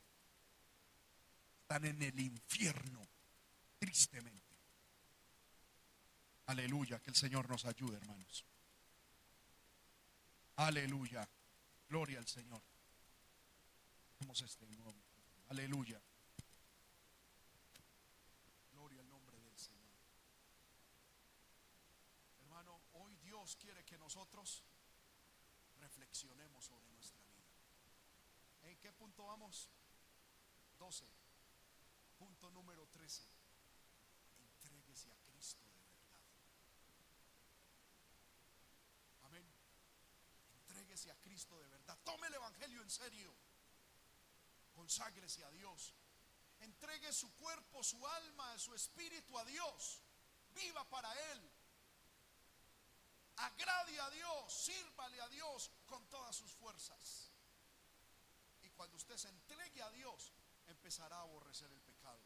están 1.61 1.83
en 1.85 1.99
el 1.99 2.19
infierno, 2.19 3.01
tristemente. 3.79 4.55
Aleluya, 6.45 6.99
que 6.99 7.09
el 7.09 7.15
Señor 7.15 7.49
nos 7.49 7.65
ayude, 7.65 7.97
hermanos. 7.97 8.45
Aleluya, 10.57 11.27
gloria 11.89 12.19
al 12.19 12.27
Señor. 12.27 12.61
Vamos 14.19 14.39
este. 14.43 14.63
Aleluya. 15.49 15.99
nosotros 24.07 24.63
reflexionemos 25.79 26.63
sobre 26.63 26.89
nuestra 26.91 27.21
vida. 27.25 27.43
¿En 28.63 28.77
qué 28.77 28.93
punto 28.93 29.25
vamos? 29.25 29.67
12. 30.79 31.05
Punto 32.17 32.49
número 32.51 32.87
13. 32.87 33.21
Entréguese 34.39 35.11
a 35.11 35.17
Cristo 35.25 35.65
de 35.67 35.81
verdad. 35.81 36.21
Amén. 39.23 39.45
Entréguese 40.61 41.11
a 41.11 41.19
Cristo 41.19 41.59
de 41.59 41.67
verdad. 41.67 41.99
Tome 42.05 42.27
el 42.27 42.35
Evangelio 42.35 42.81
en 42.81 42.89
serio. 42.89 43.35
Conságrese 44.73 45.43
a 45.43 45.51
Dios. 45.51 45.93
Entregue 46.61 47.11
su 47.11 47.29
cuerpo, 47.35 47.83
su 47.83 48.07
alma, 48.07 48.57
su 48.57 48.73
espíritu 48.73 49.37
a 49.37 49.43
Dios. 49.43 50.01
Viva 50.53 50.87
para 50.87 51.11
Él 51.33 51.56
Agrade 53.37 53.99
a 53.99 54.09
Dios, 54.09 54.51
sírvale 54.51 55.21
a 55.21 55.29
Dios 55.29 55.69
con 55.85 56.03
todas 56.09 56.35
sus 56.35 56.51
fuerzas. 56.53 57.31
Y 58.63 58.69
cuando 58.71 58.97
usted 58.97 59.15
se 59.15 59.29
entregue 59.29 59.81
a 59.81 59.91
Dios, 59.91 60.33
empezará 60.65 61.17
a 61.17 61.21
aborrecer 61.21 61.71
el 61.71 61.81
pecado. 61.81 62.19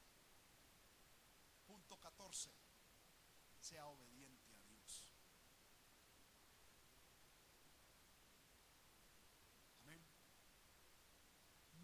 Punto 1.67 1.99
14. 1.99 2.49
Sea 3.59 3.85
obediente 3.87 4.55
a 4.55 4.61
Dios. 4.61 5.13
Amén. 9.81 10.01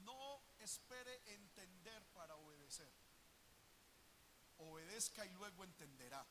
No 0.06 0.42
espere 0.60 1.22
entender 1.34 2.06
para 2.14 2.36
obedecer. 2.38 2.92
Obedezca 4.60 5.26
y 5.26 5.30
luego 5.32 5.66
entenderá. 5.66 6.26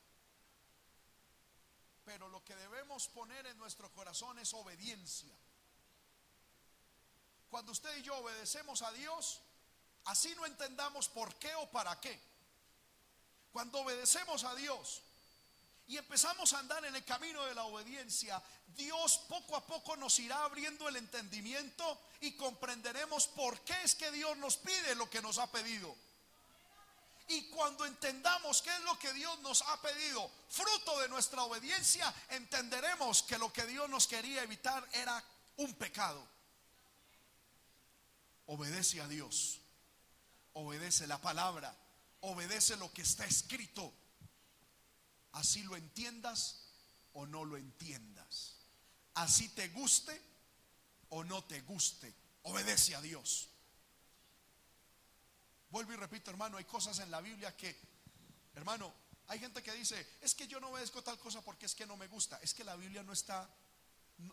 Pero 2.07 2.29
lo 2.29 2.41
que 2.45 2.55
debemos 2.55 3.09
poner 3.09 3.45
en 3.47 3.57
nuestro 3.57 3.91
corazón 3.91 4.39
es 4.39 4.53
obediencia. 4.53 5.35
Cuando 7.49 7.73
usted 7.73 7.97
y 7.97 8.01
yo 8.01 8.15
obedecemos 8.15 8.81
a 8.81 8.93
Dios, 8.93 9.41
así 10.05 10.33
no 10.35 10.45
entendamos 10.45 11.09
por 11.09 11.35
qué 11.35 11.53
o 11.55 11.69
para 11.69 11.99
qué. 11.99 12.17
Cuando 13.51 13.81
obedecemos 13.81 14.45
a 14.45 14.55
Dios 14.55 15.01
y 15.85 15.97
empezamos 15.97 16.53
a 16.53 16.59
andar 16.59 16.85
en 16.85 16.95
el 16.95 17.03
camino 17.03 17.43
de 17.43 17.55
la 17.55 17.65
obediencia, 17.65 18.41
Dios 18.67 19.17
poco 19.27 19.57
a 19.57 19.65
poco 19.65 19.97
nos 19.97 20.17
irá 20.19 20.45
abriendo 20.45 20.87
el 20.87 20.95
entendimiento 20.95 21.99
y 22.21 22.37
comprenderemos 22.37 23.27
por 23.27 23.59
qué 23.65 23.75
es 23.83 23.95
que 23.95 24.11
Dios 24.11 24.37
nos 24.37 24.55
pide 24.55 24.95
lo 24.95 25.09
que 25.09 25.21
nos 25.21 25.39
ha 25.39 25.51
pedido. 25.51 25.93
Y 27.29 27.49
cuando 27.49 27.85
entendamos 27.85 28.61
qué 28.61 28.73
es 28.73 28.81
lo 28.83 28.97
que 28.97 29.11
Dios 29.13 29.37
nos 29.41 29.61
ha 29.63 29.81
pedido, 29.81 30.31
fruto 30.49 30.99
de 31.01 31.09
nuestra 31.09 31.43
obediencia, 31.43 32.13
entenderemos 32.29 33.23
que 33.23 33.37
lo 33.37 33.51
que 33.51 33.65
Dios 33.65 33.89
nos 33.89 34.07
quería 34.07 34.43
evitar 34.43 34.87
era 34.93 35.21
un 35.57 35.73
pecado. 35.73 36.25
Obedece 38.45 39.01
a 39.01 39.07
Dios, 39.09 39.59
obedece 40.53 41.05
la 41.05 41.19
palabra, 41.19 41.75
obedece 42.21 42.77
lo 42.77 42.93
que 42.93 43.01
está 43.01 43.25
escrito. 43.25 43.93
Así 45.33 45.63
lo 45.63 45.75
entiendas 45.75 46.61
o 47.13 47.25
no 47.25 47.43
lo 47.43 47.57
entiendas. 47.57 48.55
Así 49.15 49.49
te 49.49 49.67
guste 49.69 50.21
o 51.09 51.25
no 51.25 51.43
te 51.43 51.59
guste. 51.61 52.13
Obedece 52.43 52.95
a 52.95 53.01
Dios. 53.01 53.49
Vuelvo 55.69 55.93
y 55.93 55.95
repito, 55.97 56.31
hermano, 56.31 56.57
hay 56.57 56.65
cosas 56.65 56.99
en 56.99 57.11
la 57.11 57.21
Biblia 57.21 57.55
que, 57.55 57.75
hermano, 58.55 58.93
hay 59.27 59.39
gente 59.39 59.61
que 59.61 59.73
dice, 59.73 60.15
es 60.21 60.33
que 60.33 60.47
yo 60.47 60.59
no 60.59 60.69
obedezco 60.69 61.03
tal 61.03 61.19
cosa 61.19 61.41
porque 61.41 61.65
es 61.65 61.75
que 61.75 61.85
no 61.85 61.97
me 61.97 62.07
gusta. 62.07 62.39
Es 62.41 62.53
que 62.53 62.63
la 62.63 62.75
Biblia 62.77 63.03
no 63.03 63.11
está, 63.11 63.49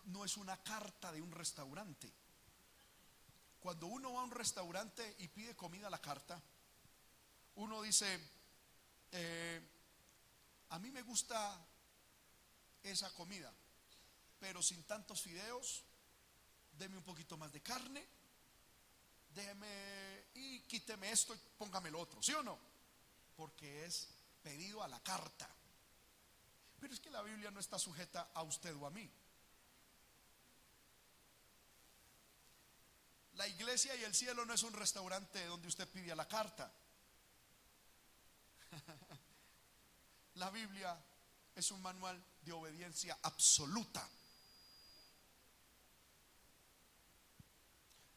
no, 0.07 0.25
es 0.25 0.37
una 0.37 0.57
carta 0.63 1.11
de 1.11 1.21
un 1.21 1.33
restaurante. 1.33 2.13
Cuando 3.59 3.87
uno 3.89 4.13
va 4.13 4.21
a 4.21 4.25
un 4.25 4.31
restaurante 4.31 5.17
y 5.19 5.29
pide 5.29 5.57
comida 5.57 5.89
a 5.89 5.91
la 5.91 6.01
carta, 6.01 6.41
uno 7.57 7.83
dice, 7.83 8.21
eh, 9.11 9.61
a 10.69 10.79
mí 10.79 10.91
me 10.93 11.03
gusta 11.03 11.61
esa 12.85 13.13
comida, 13.15 13.53
pero 14.39 14.63
sin 14.63 14.85
tantos 14.85 15.23
fideos, 15.23 15.83
deme 16.79 16.99
un 16.99 17.05
poquito 17.05 17.37
más 17.37 17.53
de 17.53 17.63
carne, 17.63 18.07
déjeme 19.35 20.14
y 20.35 20.61
quíteme 20.61 21.11
esto 21.11 21.35
y 21.35 21.39
póngame 21.59 21.91
lo 21.91 22.01
otro, 22.01 22.23
¿sí 22.23 22.33
o 22.33 22.43
no? 22.43 22.59
Porque 23.37 23.85
es 23.85 24.09
pedido 24.43 24.83
a 24.83 24.89
la 24.89 25.01
carta. 25.01 25.49
Pero 26.81 26.93
es 26.93 27.01
que 27.01 27.11
la 27.11 27.23
Biblia 27.23 27.51
no 27.51 27.61
está 27.61 27.79
sujeta 27.79 28.31
a 28.35 28.43
usted 28.43 28.75
o 28.77 28.87
a 28.87 28.91
mí. 28.91 29.11
La 33.35 33.49
iglesia 33.49 33.97
y 33.97 34.05
el 34.05 34.15
cielo 34.15 34.45
no 34.45 34.55
es 34.55 34.63
un 34.63 34.73
restaurante 34.73 35.45
donde 35.47 35.69
usted 35.69 35.89
pide 35.89 36.13
a 36.13 36.17
la 36.17 36.29
carta. 36.29 36.73
La 40.35 40.51
Biblia 40.51 40.97
es 41.55 41.71
un 41.71 41.81
manual 41.83 42.23
de 42.43 42.53
obediencia 42.53 43.19
absoluta. 43.23 44.09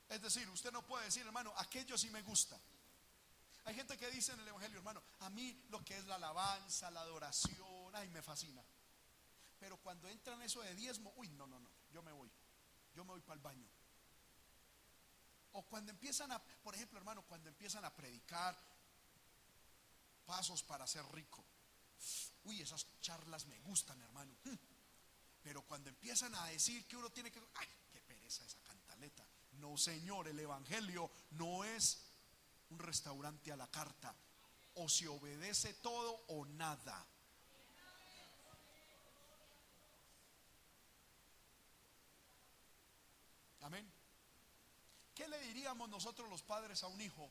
Es 0.10 0.22
decir, 0.22 0.50
usted 0.50 0.72
no 0.72 0.86
puede 0.86 1.06
decir, 1.06 1.26
hermano, 1.26 1.54
aquello 1.58 1.98
sí 1.98 2.10
me 2.10 2.22
gusta. 2.22 2.60
Hay 3.66 3.76
gente 3.76 3.98
que 3.98 4.10
dice 4.10 4.32
en 4.32 4.40
el 4.40 4.48
Evangelio, 4.48 4.78
hermano, 4.78 5.04
a 5.20 5.30
mí 5.30 5.66
lo 5.70 5.84
que 5.84 5.98
es 5.98 6.06
la 6.06 6.16
alabanza, 6.16 6.90
la 6.90 7.02
adoración, 7.02 7.94
ay, 7.94 8.10
me 8.10 8.22
fascina. 8.22 8.64
Pero 9.60 9.78
cuando 9.78 10.08
entran 10.08 10.42
eso 10.42 10.62
de 10.62 10.74
diezmo, 10.76 11.12
uy, 11.18 11.30
no, 11.30 11.48
no, 11.48 11.60
no, 11.60 11.70
yo 11.92 12.02
me 12.02 12.12
voy. 12.12 12.32
Yo 12.94 13.04
me 13.04 13.12
voy 13.12 13.22
para 13.22 13.36
el 13.36 13.42
baño. 13.42 13.68
O 15.52 15.64
cuando 15.64 15.92
empiezan 15.92 16.32
a, 16.32 16.42
por 16.42 16.76
ejemplo, 16.76 16.98
hermano, 16.98 17.24
cuando 17.24 17.50
empiezan 17.50 17.84
a 17.84 17.94
predicar 17.94 18.58
pasos 20.26 20.64
para 20.64 20.86
ser 20.88 21.06
rico. 21.12 21.44
Uy, 22.44 22.62
esas 22.62 22.86
charlas 23.02 23.46
me 23.48 23.60
gustan, 23.60 24.00
hermano. 24.02 24.36
Pero 25.44 25.62
cuando 25.64 25.90
empiezan 25.90 26.34
a 26.36 26.46
decir 26.48 26.86
que 26.88 26.98
uno 26.98 27.10
tiene 27.10 27.32
que, 27.32 27.42
qué 27.92 28.02
pereza 28.02 28.46
esa 28.46 28.60
cantaleta. 28.64 29.26
No, 29.60 29.78
Señor, 29.78 30.28
el 30.28 30.40
Evangelio 30.40 31.10
no 31.32 31.64
es 31.64 32.02
un 32.70 32.80
restaurante 32.80 33.52
a 33.52 33.58
la 33.58 33.68
carta. 33.68 34.16
O 34.76 34.88
se 34.88 35.08
obedece 35.08 35.74
todo 35.76 36.24
o 36.28 36.46
nada. 36.46 37.06
Amén. 43.62 43.92
¿Qué 45.14 45.28
le 45.28 45.40
diríamos 45.42 45.90
nosotros 45.90 46.30
los 46.30 46.44
padres 46.44 46.84
a 46.84 46.88
un 46.88 47.02
hijo? 47.02 47.30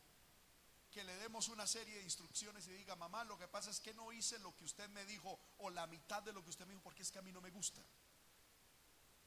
Que 0.90 1.04
le 1.04 1.16
demos 1.16 1.48
una 1.48 1.66
serie 1.66 1.96
de 1.96 2.02
instrucciones 2.02 2.66
y 2.66 2.72
diga, 2.72 2.96
mamá, 2.96 3.24
lo 3.24 3.38
que 3.38 3.48
pasa 3.48 3.70
es 3.70 3.80
que 3.80 3.94
no 3.94 4.12
hice 4.12 4.38
lo 4.40 4.54
que 4.56 4.64
usted 4.64 4.88
me 4.90 5.04
dijo 5.06 5.38
o 5.58 5.70
la 5.70 5.86
mitad 5.86 6.22
de 6.22 6.32
lo 6.32 6.42
que 6.42 6.50
usted 6.50 6.66
me 6.66 6.72
dijo 6.72 6.82
porque 6.82 7.02
es 7.02 7.10
que 7.10 7.20
a 7.20 7.22
mí 7.22 7.32
no 7.32 7.40
me 7.40 7.50
gusta. 7.50 7.80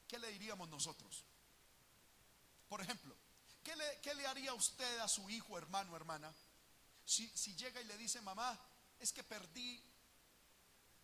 ¿Qué 0.06 0.18
le 0.18 0.30
diríamos 0.30 0.68
nosotros? 0.68 1.24
Por 2.70 2.80
ejemplo, 2.80 3.16
¿qué 3.64 3.74
le, 4.14 4.26
haría 4.28 4.54
usted 4.54 5.00
a 5.00 5.08
su 5.08 5.28
hijo, 5.28 5.58
hermano, 5.58 5.96
hermana? 5.96 6.32
Si, 7.04 7.28
si 7.36 7.56
llega 7.56 7.80
y 7.80 7.84
le 7.84 7.98
dice, 7.98 8.20
mamá, 8.20 8.56
es 9.00 9.12
que 9.12 9.24
perdí 9.24 9.82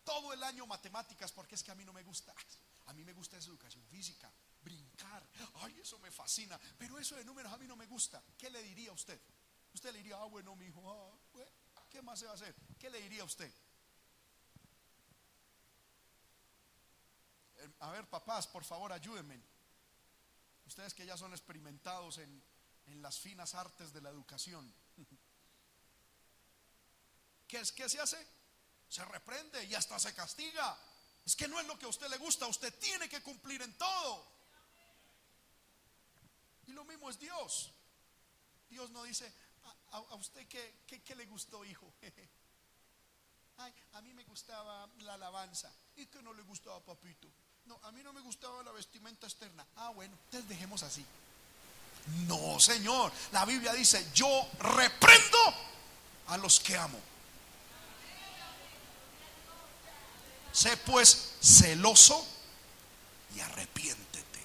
todo 0.05 0.33
el 0.33 0.45
año 0.45 0.65
matemáticas 0.69 1.33
porque 1.33 1.57
es 1.57 1.65
que 1.65 1.73
a 1.73 1.75
mí 1.75 1.85
no 1.85 1.93
me 1.93 2.05
gusta. 2.05 2.33
A 2.85 2.93
mí 2.93 3.03
me 3.03 3.13
gusta 3.13 3.37
esa 3.37 3.49
educación 3.49 3.85
física, 3.89 4.33
brincar. 4.63 5.29
Ay, 5.55 5.77
eso 5.81 5.99
me 5.99 6.13
fascina. 6.13 6.57
Pero 6.79 7.01
eso 7.01 7.17
de 7.17 7.25
números 7.25 7.53
a 7.53 7.59
mí 7.59 7.67
no 7.67 7.75
me 7.75 7.87
gusta. 7.87 8.23
¿Qué 8.39 8.49
le 8.49 8.63
diría 8.63 8.91
a 8.91 8.95
usted? 8.95 9.21
Usted 9.75 9.91
le 9.91 9.99
diría, 9.99 10.19
ah, 10.19 10.27
bueno, 10.27 10.55
mi 10.55 10.67
hijo, 10.67 11.19
ah, 11.35 11.83
¿qué 11.91 12.01
más 12.01 12.21
se 12.21 12.27
va 12.27 12.31
a 12.31 12.35
hacer? 12.37 12.55
¿Qué 12.79 12.89
le 12.91 13.03
diría 13.03 13.23
a 13.23 13.25
usted? 13.25 13.53
Eh, 17.57 17.71
a 17.81 17.91
ver, 17.91 18.09
papás, 18.09 18.47
por 18.47 18.63
favor, 18.63 18.93
ayúdenme. 18.93 19.56
Ustedes 20.67 20.95
que 20.95 21.07
ya 21.07 21.17
son 21.17 21.33
experimentados 21.33 22.19
en, 22.19 22.43
las 23.01 23.19
finas 23.19 23.55
artes 23.55 23.93
de 23.93 24.01
la 24.01 24.11
educación. 24.11 24.73
¿Qué 27.49 27.59
es 27.59 27.73
que 27.73 27.89
se 27.89 28.01
hace? 28.01 28.25
Se 28.89 29.05
reprende 29.05 29.65
y 29.65 29.75
hasta 29.75 29.99
se 29.99 30.15
castiga. 30.15 30.79
Es 31.25 31.35
que 31.35 31.49
no 31.49 31.59
es 31.59 31.67
lo 31.67 31.77
que 31.79 31.87
a 31.87 31.89
usted 31.89 32.09
le 32.09 32.19
gusta, 32.19 32.47
usted 32.47 32.73
tiene 32.79 33.09
que 33.09 33.21
cumplir 33.23 33.63
en 33.63 33.77
todo. 33.77 34.37
Y 36.67 36.73
lo 36.73 36.85
mismo 36.85 37.11
es 37.11 37.19
Dios. 37.19 37.73
Dios 38.69 38.91
no 38.91 39.05
dice, 39.05 39.33
a, 39.91 40.15
usted 40.15 40.47
qué, 40.49 40.85
qué, 40.87 41.15
le 41.15 41.27
gustó, 41.27 41.65
hijo. 41.65 41.93
Ay, 43.59 43.75
a 43.93 44.03
mí 44.03 44.13
me 44.13 44.25
gustaba 44.25 44.89
la 44.99 45.15
alabanza. 45.15 45.73
¿Y 45.97 46.07
que 46.07 46.23
no 46.23 46.33
le 46.33 46.43
gustaba, 46.43 46.85
papito? 46.85 47.29
No, 47.67 47.79
a 47.83 47.93
mí 47.93 48.03
no 48.03 48.13
me 48.13 48.21
gustaba 48.21 48.63
la 48.63 48.73
vestimenta 48.73 49.27
externa. 49.27 49.65
Ah, 49.77 49.91
bueno, 49.91 50.15
entonces 50.27 50.49
dejemos 50.49 50.83
así. 50.83 51.05
No, 52.27 52.61
Señor. 52.61 53.13
La 53.33 53.45
Biblia 53.45 53.73
dice, 53.73 54.07
yo 54.15 54.49
reprendo 54.61 55.39
a 56.29 56.37
los 56.37 56.61
que 56.61 56.77
amo. 56.77 56.99
Sé 60.53 60.77
pues 60.79 61.35
celoso 61.41 62.27
y 63.35 63.41
arrepiéntete. 63.41 64.41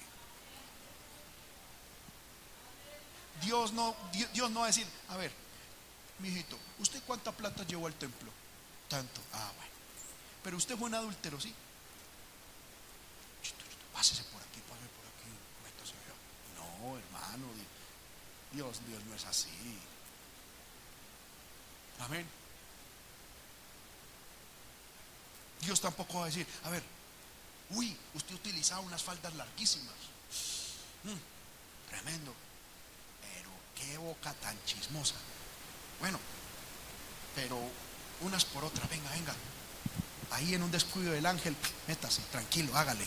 Dios 3.42 3.72
no, 3.72 3.96
Dios 4.32 4.50
no 4.50 4.60
va 4.60 4.66
a 4.66 4.68
decir, 4.68 4.86
a 5.08 5.16
ver, 5.16 5.32
mijito, 6.18 6.58
¿usted 6.78 7.02
cuánta 7.06 7.32
plata 7.32 7.64
llevó 7.64 7.86
al 7.86 7.94
templo? 7.94 8.30
Tanto. 8.88 9.20
Ah, 9.32 9.50
bueno. 9.56 9.72
Pero 10.44 10.56
usted 10.56 10.76
fue 10.76 10.88
un 10.88 10.94
adúltero, 10.94 11.40
¿sí? 11.40 11.54
Pásese 14.02 14.24
por 14.24 14.42
aquí, 14.42 14.58
pásese 14.68 14.88
por 14.98 15.06
aquí, 15.06 15.30
métase 15.62 15.94
allá. 15.94 17.36
Dios, 18.50 18.80
Dios 18.84 19.04
no 19.04 19.14
es 19.14 19.24
así. 19.26 19.48
Amén. 22.00 22.26
Dios 25.60 25.80
tampoco 25.80 26.18
va 26.18 26.24
a 26.24 26.26
decir, 26.26 26.44
a 26.64 26.70
ver, 26.70 26.82
uy, 27.70 27.96
usted 28.14 28.34
utilizaba 28.34 28.80
unas 28.80 29.04
faldas 29.04 29.32
larguísimas. 29.36 29.94
Mm, 31.04 31.88
tremendo. 31.88 32.34
Pero 33.22 33.50
qué 33.76 33.98
boca 33.98 34.34
tan 34.34 34.58
chismosa. 34.64 35.14
Bueno, 36.00 36.18
pero 37.36 37.56
unas 38.22 38.44
por 38.46 38.64
otras, 38.64 38.90
venga, 38.90 39.12
venga. 39.12 39.34
Ahí 40.32 40.54
en 40.54 40.64
un 40.64 40.72
descuido 40.72 41.12
del 41.12 41.24
ángel, 41.24 41.54
métase, 41.86 42.20
tranquilo, 42.32 42.76
hágale. 42.76 43.06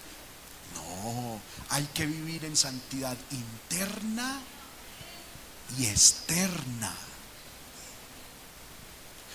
No, 0.74 1.40
hay 1.70 1.84
que 1.94 2.06
vivir 2.06 2.46
en 2.46 2.56
santidad 2.56 3.18
interna 3.32 4.40
y 5.78 5.88
externa. 5.88 6.94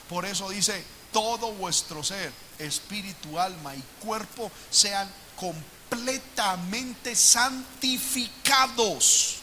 Por 0.08 0.24
eso 0.26 0.48
dice, 0.50 0.84
todo 1.12 1.52
vuestro 1.52 2.02
ser, 2.02 2.32
espíritu, 2.58 3.38
alma 3.38 3.76
y 3.76 3.84
cuerpo 4.00 4.50
sean 4.70 5.08
completamente 5.36 7.14
santificados. 7.14 9.36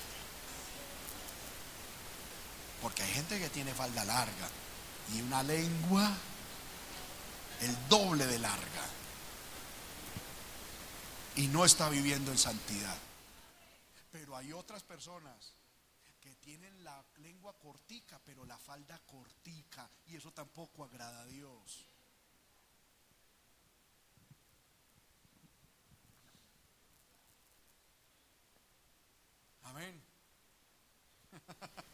Porque 2.81 3.03
hay 3.03 3.13
gente 3.13 3.39
que 3.39 3.49
tiene 3.49 3.73
falda 3.73 4.03
larga 4.05 4.49
y 5.15 5.21
una 5.21 5.43
lengua 5.43 6.11
el 7.61 7.89
doble 7.89 8.27
de 8.27 8.39
larga 8.39 8.96
y 11.37 11.47
no 11.47 11.63
está 11.63 11.89
viviendo 11.89 12.31
en 12.31 12.37
santidad. 12.37 12.97
Pero 14.11 14.35
hay 14.35 14.51
otras 14.51 14.83
personas 14.83 15.53
que 16.19 16.35
tienen 16.35 16.83
la 16.83 17.03
lengua 17.17 17.53
cortica, 17.59 18.19
pero 18.25 18.43
la 18.43 18.57
falda 18.57 18.99
cortica, 19.05 19.89
y 20.07 20.15
eso 20.15 20.31
tampoco 20.31 20.83
agrada 20.83 21.21
a 21.21 21.25
Dios. 21.25 21.85
Amén. 29.63 30.01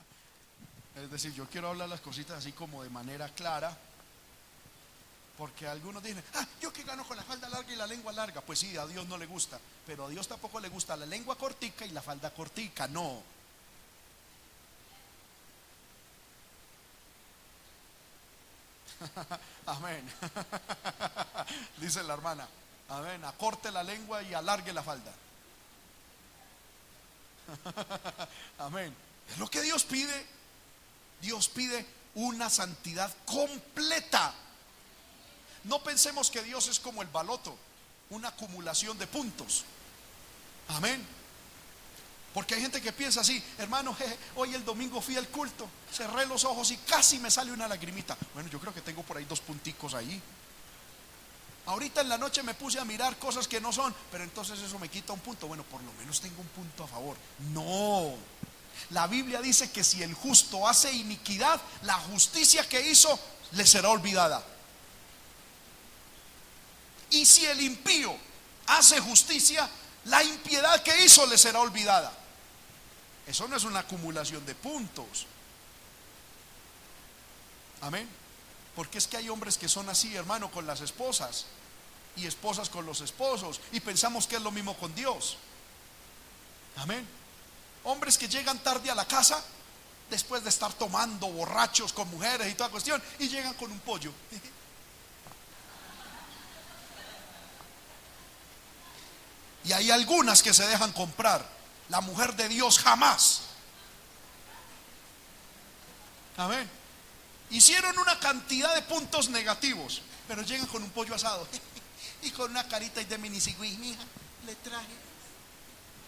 Es 0.96 1.10
decir, 1.10 1.34
yo 1.34 1.48
quiero 1.48 1.70
hablar 1.70 1.90
las 1.90 2.02
cositas 2.02 2.38
así 2.38 2.52
como 2.52 2.84
de 2.84 2.90
manera 2.92 3.28
clara 3.30 3.76
porque 5.38 5.68
algunos 5.68 6.04
dicen, 6.04 6.24
ah, 6.36 6.46
yo 6.62 6.72
que 6.72 6.84
gano 6.84 7.04
con 7.08 7.18
la 7.18 7.24
falda 7.24 7.50
larga 7.50 7.74
y 7.74 7.76
la 7.76 7.88
lengua 7.88 8.12
larga. 8.12 8.42
Pues 8.42 8.60
sí, 8.60 8.78
a 8.78 8.86
Dios 8.86 9.08
no 9.08 9.18
le 9.18 9.26
gusta. 9.26 9.60
Pero 9.86 10.06
a 10.06 10.10
Dios 10.10 10.28
tampoco 10.28 10.60
le 10.60 10.70
gusta 10.70 10.96
la 10.96 11.08
lengua 11.08 11.36
cortica 11.38 11.86
y 11.86 11.90
la 11.90 12.02
falda 12.02 12.32
cortica. 12.32 12.88
No. 12.88 13.24
Amén. 19.66 20.08
Dice 21.78 22.04
la 22.04 22.14
hermana. 22.14 22.48
Amén. 22.90 23.26
Acorte 23.26 23.72
la 23.72 23.82
lengua 23.82 24.22
y 24.22 24.36
alargue 24.36 24.72
la 24.72 24.84
falda. 24.84 25.12
Amén. 28.60 28.96
Es 29.32 29.38
lo 29.40 29.50
que 29.50 29.64
Dios 29.64 29.84
pide. 29.84 30.28
Dios 31.22 31.50
pide 31.50 31.86
una 32.16 32.50
santidad 32.52 33.12
completa. 33.26 34.36
No 35.64 35.84
pensemos 35.84 36.30
que 36.30 36.44
Dios 36.44 36.68
es 36.68 36.80
como 36.80 37.02
el 37.02 37.08
baloto, 37.08 37.56
una 38.10 38.30
acumulación 38.30 38.98
de 38.98 39.08
puntos. 39.08 39.64
Amén. 40.70 41.06
Porque 42.34 42.56
hay 42.56 42.62
gente 42.62 42.82
que 42.82 42.92
piensa 42.92 43.22
así, 43.22 43.42
hermano, 43.60 43.96
hoy 44.36 44.54
el 44.56 44.66
domingo 44.66 45.02
fui 45.02 45.16
al 45.16 45.28
culto, 45.28 45.70
cerré 45.92 46.26
los 46.26 46.44
ojos 46.46 46.72
y 46.72 46.78
casi 46.78 47.20
me 47.20 47.30
sale 47.30 47.52
una 47.52 47.68
lagrimita. 47.68 48.18
Bueno, 48.34 48.50
yo 48.50 48.60
creo 48.60 48.74
que 48.74 48.82
tengo 48.82 49.04
por 49.04 49.18
ahí 49.18 49.26
dos 49.26 49.40
punticos 49.40 49.94
ahí. 49.94 50.22
Ahorita 51.66 52.02
en 52.02 52.10
la 52.10 52.18
noche 52.18 52.44
me 52.44 52.56
puse 52.56 52.80
a 52.80 52.86
mirar 52.86 53.18
cosas 53.18 53.48
que 53.48 53.62
no 53.62 53.72
son, 53.72 53.96
pero 54.12 54.24
entonces 54.24 54.60
eso 54.60 54.80
me 54.80 54.90
quita 54.90 55.14
un 55.14 55.20
punto. 55.20 55.48
Bueno, 55.48 55.64
por 55.64 55.82
lo 55.82 55.94
menos 55.94 56.20
tengo 56.20 56.42
un 56.42 56.48
punto 56.48 56.84
a 56.84 56.88
favor. 56.88 57.16
No. 57.54 58.16
La 58.90 59.08
Biblia 59.08 59.40
dice 59.40 59.72
que 59.72 59.84
si 59.84 60.04
el 60.04 60.14
justo 60.14 60.68
hace 60.68 60.92
iniquidad, 60.92 61.62
la 61.84 61.94
justicia 61.94 62.68
que 62.68 62.90
hizo 62.90 63.18
le 63.52 63.66
será 63.66 63.90
olvidada. 63.90 64.44
Y 67.14 67.26
si 67.26 67.46
el 67.46 67.62
impío 67.62 68.16
hace 68.68 69.00
justicia, 69.00 69.70
la 70.06 70.24
impiedad 70.24 70.82
que 70.82 71.06
hizo 71.06 71.26
le 71.28 71.38
será 71.38 71.60
olvidada. 71.60 72.12
Eso 73.28 73.48
no 73.48 73.56
es 73.56 73.64
una 73.64 73.80
acumulación 73.80 74.44
de 74.46 74.56
puntos. 74.56 75.28
Amén. 77.82 78.10
Porque 78.76 78.98
es 78.98 79.08
que 79.08 79.18
hay 79.18 79.30
hombres 79.30 79.60
que 79.60 79.70
son 79.70 79.88
así, 79.90 80.16
hermano, 80.16 80.50
con 80.50 80.66
las 80.66 80.82
esposas 80.82 81.46
y 82.16 82.26
esposas 82.26 82.70
con 82.70 82.86
los 82.86 83.02
esposos 83.02 83.62
y 83.72 83.80
pensamos 83.80 84.26
que 84.26 84.38
es 84.38 84.42
lo 84.42 84.52
mismo 84.52 84.76
con 84.78 84.94
Dios. 84.96 85.38
Amén. 86.78 87.08
Hombres 87.84 88.18
que 88.18 88.28
llegan 88.28 88.58
tarde 88.64 88.90
a 88.90 88.96
la 88.96 89.06
casa 89.06 89.44
después 90.10 90.44
de 90.44 90.50
estar 90.50 90.74
tomando 90.74 91.28
borrachos 91.28 91.94
con 91.94 92.10
mujeres 92.10 92.52
y 92.52 92.56
toda 92.56 92.72
cuestión 92.72 93.02
y 93.20 93.30
llegan 93.30 93.54
con 93.54 93.72
un 93.72 93.80
pollo. 93.82 94.12
Y 99.66 99.72
hay 99.72 99.92
algunas 99.92 100.44
que 100.44 100.54
se 100.54 100.68
dejan 100.68 100.92
comprar. 100.92 101.46
La 101.90 102.02
mujer 102.02 102.36
de 102.36 102.48
Dios 102.50 102.80
jamás. 102.80 103.42
Amén. 106.38 106.70
Hicieron 107.50 107.98
una 108.00 108.20
cantidad 108.20 108.74
de 108.74 108.82
puntos 108.82 109.30
negativos, 109.30 110.02
pero 110.28 110.42
llegan 110.42 110.66
con 110.68 110.82
un 110.82 110.90
pollo 110.90 111.14
asado 111.14 111.48
y 112.24 112.32
con 112.32 112.52
una 112.52 112.68
carita 112.68 113.04
de 113.04 113.18
minisigüí. 113.18 113.78
Mija, 113.78 114.04
le 114.46 114.56
traje. 114.56 114.88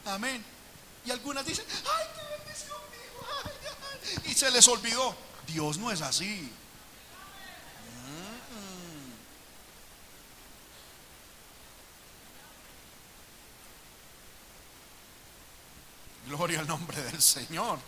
Amén. 0.06 0.44
Y 1.06 1.12
algunas 1.12 1.46
dicen, 1.46 1.66
ay, 1.70 2.06
qué 2.16 2.44
bendición, 2.44 4.32
Y 4.32 4.34
se 4.34 4.50
les 4.52 4.68
olvidó. 4.68 5.16
Dios 5.46 5.78
no 5.78 5.92
es 5.92 6.02
así. 6.02 6.52
Gloria 16.26 16.60
al 16.60 16.68
nombre 16.68 17.02
del 17.02 17.22
Señor. 17.22 17.80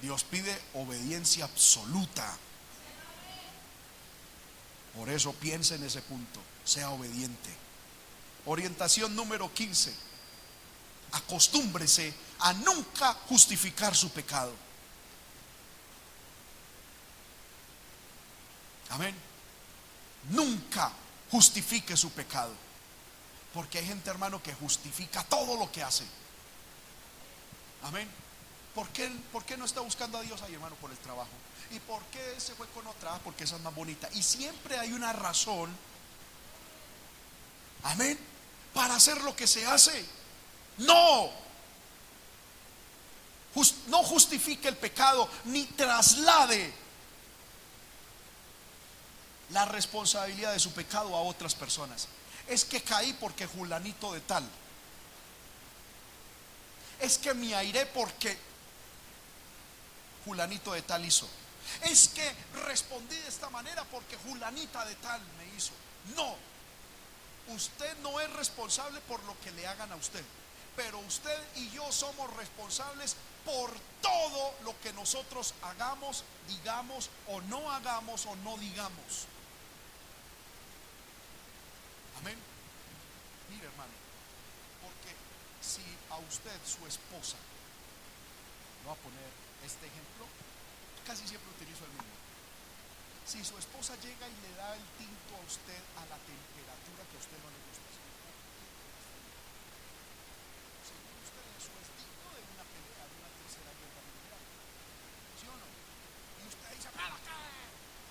Dios 0.00 0.24
pide 0.24 0.58
obediencia 0.74 1.44
absoluta. 1.44 2.36
Por 4.96 5.08
eso 5.08 5.32
piensa 5.34 5.74
en 5.74 5.84
ese 5.84 6.02
punto, 6.02 6.40
sea 6.64 6.90
obediente. 6.90 7.50
Orientación 8.46 9.14
número 9.14 9.52
15. 9.52 9.94
Acostúmbrese 11.12 12.14
a 12.40 12.52
nunca 12.52 13.14
justificar 13.28 13.94
su 13.94 14.10
pecado. 14.10 14.52
Amén. 18.90 19.14
Nunca 20.30 20.92
justifique 21.30 21.96
su 21.96 22.10
pecado. 22.10 22.52
Porque 23.54 23.78
hay 23.78 23.86
gente, 23.86 24.10
hermano, 24.10 24.42
que 24.42 24.54
justifica 24.54 25.24
todo 25.24 25.56
lo 25.56 25.70
que 25.70 25.82
hace. 25.82 26.04
Amén. 27.82 28.08
¿Por 28.74 28.88
qué, 28.90 29.08
¿Por 29.32 29.44
qué 29.44 29.56
no 29.56 29.64
está 29.64 29.80
buscando 29.80 30.18
a 30.18 30.22
Dios 30.22 30.40
ahí, 30.42 30.54
hermano, 30.54 30.76
por 30.76 30.90
el 30.90 30.98
trabajo? 30.98 31.30
¿Y 31.70 31.78
por 31.80 32.02
qué 32.04 32.40
se 32.40 32.54
fue 32.54 32.66
con 32.68 32.86
otra? 32.86 33.18
Porque 33.18 33.44
esa 33.44 33.56
es 33.56 33.62
más 33.62 33.74
bonita. 33.74 34.08
Y 34.14 34.22
siempre 34.22 34.78
hay 34.78 34.92
una 34.92 35.12
razón, 35.12 35.70
amén, 37.82 38.18
para 38.74 38.94
hacer 38.94 39.20
lo 39.22 39.34
que 39.34 39.46
se 39.46 39.66
hace. 39.66 40.04
No. 40.78 41.30
no 43.88 44.02
justifique 44.04 44.68
el 44.68 44.76
pecado 44.76 45.28
ni 45.44 45.64
traslade 45.64 46.72
la 49.50 49.64
responsabilidad 49.64 50.52
de 50.52 50.60
su 50.60 50.72
pecado 50.72 51.14
a 51.14 51.22
otras 51.22 51.54
personas. 51.54 52.08
Es 52.46 52.64
que 52.64 52.82
caí 52.82 53.12
porque 53.14 53.46
Julanito 53.46 54.12
de 54.12 54.20
tal 54.20 54.48
es 57.00 57.18
que 57.18 57.34
me 57.34 57.54
airé 57.54 57.86
porque 57.86 58.36
Julanito 60.24 60.72
de 60.72 60.82
tal 60.82 61.04
hizo. 61.04 61.28
Es 61.82 62.08
que 62.08 62.34
respondí 62.66 63.16
de 63.16 63.28
esta 63.28 63.48
manera 63.50 63.84
porque 63.84 64.16
Julanita 64.18 64.84
de 64.84 64.94
tal 64.96 65.20
me 65.38 65.56
hizo. 65.56 65.72
No, 66.14 66.36
usted 67.48 67.96
no 67.98 68.20
es 68.20 68.30
responsable 68.34 69.00
por 69.02 69.22
lo 69.24 69.38
que 69.40 69.50
le 69.52 69.66
hagan 69.66 69.92
a 69.92 69.96
usted, 69.96 70.24
pero 70.76 70.98
usted 71.00 71.38
y 71.56 71.70
yo 71.70 71.90
somos 71.92 72.32
responsables 72.36 73.16
por 73.44 73.72
todo 74.02 74.54
lo 74.64 74.78
que 74.80 74.92
nosotros 74.92 75.54
hagamos, 75.62 76.24
digamos 76.48 77.10
o 77.28 77.40
no 77.42 77.70
hagamos 77.70 78.26
o 78.26 78.36
no 78.36 78.56
digamos. 78.58 79.26
Amén. 82.20 82.36
Mire 83.50 83.66
hermano, 83.66 83.92
porque 84.82 85.14
si 85.62 85.82
a 86.10 86.18
usted, 86.18 86.58
su 86.66 86.86
esposa, 86.86 87.38
voy 88.84 88.92
a 88.92 88.98
poner 88.98 89.30
este 89.64 89.86
ejemplo, 89.86 90.26
casi 91.06 91.26
siempre 91.26 91.50
utilizo 91.54 91.84
el 91.84 91.92
mismo. 91.92 92.18
Si 93.26 93.44
su 93.44 93.56
esposa 93.58 93.94
llega 94.02 94.26
y 94.26 94.34
le 94.42 94.54
da 94.58 94.74
el 94.74 94.82
tinto 94.98 95.36
a 95.38 95.46
usted 95.46 95.78
a 95.96 96.06
la 96.10 96.18
temperatura 96.26 97.06
que 97.06 97.18
usted 97.18 97.38
no 97.38 97.50
le 97.50 97.62
gusta, 97.70 97.86
según 100.82 101.14
usted 101.22 101.44
eso 101.54 101.70
es 101.78 101.88
digno 101.94 102.26
de 102.34 102.42
una 102.42 102.66
pelea, 102.66 103.06
de 103.06 103.14
una 103.22 103.30
tercera 103.38 103.70
guerra 103.70 104.02
mundial. 104.02 104.42
¿Sí 105.38 105.46
o 105.46 105.54
no? 105.54 105.68
Y 105.70 106.42
usted 106.50 106.74
dice, 106.74 106.90
pero 106.90 107.14
qué 107.22 107.38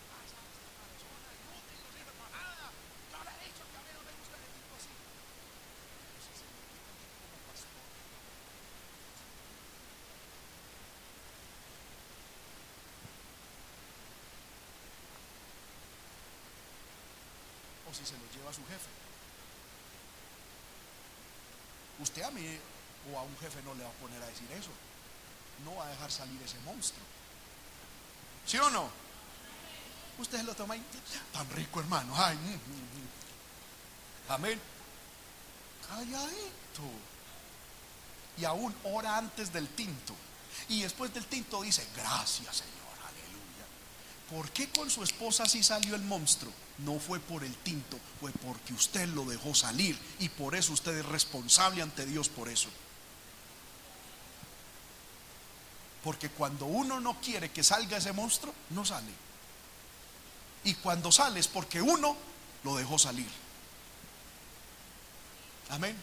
pasa 0.08 0.40
esta 0.40 0.72
persona 0.88 1.36
inútil, 1.36 1.84
no 1.84 1.92
sirve 1.92 2.16
para 2.16 2.40
nada. 2.40 2.72
Yo 3.12 3.20
le 3.20 3.32
he 3.36 3.52
dicho 3.52 3.68
que 3.68 3.76
a 3.76 3.84
mí 3.84 3.92
no 3.92 4.08
me 4.08 4.16
gusta 4.24 4.40
el 4.40 4.48
tinto 4.56 4.72
así. 4.80 4.94
Pero 4.96 6.16
si 6.24 6.32
se 6.32 6.48
me 6.48 6.64
quita 6.64 6.96
usted 6.96 7.12
como 7.20 7.44
pastor, 7.44 7.84
o 17.84 17.92
si 17.92 18.06
se 18.08 18.16
lo 18.16 18.24
lleva 18.32 18.39
a 18.50 18.54
su 18.54 18.62
jefe. 18.62 18.90
Usted 22.00 22.24
a 22.24 22.32
mí 22.32 22.58
o 23.12 23.18
a 23.18 23.24
un 23.24 23.38
jefe 23.38 23.62
no 23.64 23.74
le 23.76 23.84
va 23.84 23.90
a 23.90 23.94
poner 23.94 24.22
a 24.22 24.28
decir 24.28 24.50
eso. 24.52 24.72
No 25.66 25.76
va 25.76 25.86
a 25.86 25.90
dejar 25.90 26.12
salir 26.12 26.42
ese 26.42 26.58
monstruo. 26.60 27.04
¿Sí 28.46 28.58
o 28.58 28.70
no? 28.70 28.90
Usted 30.18 30.42
lo 30.44 30.54
toma 30.56 30.76
y 30.76 30.84
tan 31.32 31.50
rico, 31.52 31.80
hermano. 31.80 32.14
Ay, 32.16 32.36
mm, 32.36 32.50
mm, 32.50 32.56
mm. 32.56 33.10
Amén. 34.30 34.60
Calladito. 35.88 36.84
Y 38.38 38.46
aún 38.46 38.74
hora 38.84 39.18
antes 39.18 39.52
del 39.52 39.68
tinto. 39.70 40.16
Y 40.70 40.82
después 40.82 41.14
del 41.14 41.26
tinto 41.26 41.62
dice, 41.62 41.88
gracias 41.96 42.58
Señor, 42.58 42.98
aleluya. 43.08 43.66
¿Por 44.30 44.50
qué 44.52 44.70
con 44.70 44.90
su 44.90 45.04
esposa 45.04 45.46
sí 45.48 45.64
salió 45.64 45.96
el 45.96 46.02
monstruo? 46.02 46.52
No 46.86 47.00
fue 47.00 47.20
por 47.20 47.44
el 47.44 47.54
tinto, 47.58 48.00
fue 48.20 48.32
porque 48.32 48.74
usted 48.74 49.08
lo 49.10 49.26
dejó 49.26 49.54
salir. 49.54 50.00
Y 50.20 50.30
por 50.30 50.56
eso 50.56 50.74
usted 50.74 50.98
es 50.98 51.06
responsable 51.06 51.82
ante 51.82 52.06
Dios 52.06 52.30
por 52.30 52.48
eso. 52.48 52.70
Porque 56.04 56.30
cuando 56.30 56.66
uno 56.66 57.00
no 57.00 57.20
quiere 57.20 57.52
que 57.52 57.64
salga 57.64 57.98
ese 57.98 58.14
monstruo, 58.14 58.54
no 58.70 58.86
sale. 58.86 59.12
Y 60.64 60.74
cuando 60.76 61.12
sale 61.12 61.40
es 61.40 61.48
porque 61.48 61.82
uno 61.82 62.16
lo 62.64 62.76
dejó 62.76 62.98
salir. 62.98 63.30
Amén. 65.70 65.96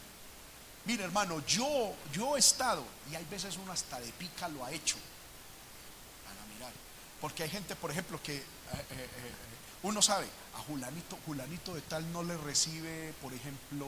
Mire, 0.84 1.04
hermano, 1.04 1.44
yo, 1.46 1.94
yo 2.12 2.36
he 2.36 2.38
estado, 2.38 2.84
y 3.10 3.16
hay 3.16 3.24
veces 3.24 3.56
uno 3.56 3.72
hasta 3.72 3.98
de 3.98 4.12
pica 4.12 4.48
lo 4.48 4.64
ha 4.64 4.70
hecho. 4.70 4.96
Para 6.24 6.54
mirar. 6.54 6.72
Porque 7.20 7.42
hay 7.42 7.50
gente, 7.50 7.74
por 7.74 7.90
ejemplo, 7.90 8.22
que 8.22 8.36
eh, 8.36 8.42
eh, 8.72 8.84
eh, 8.90 9.32
uno 9.82 10.02
sabe, 10.02 10.26
a 10.54 10.58
Julanito, 10.60 11.18
Julanito 11.26 11.74
de 11.74 11.82
tal 11.82 12.10
no 12.12 12.22
le 12.22 12.36
recibe, 12.36 13.14
por 13.20 13.32
ejemplo, 13.32 13.86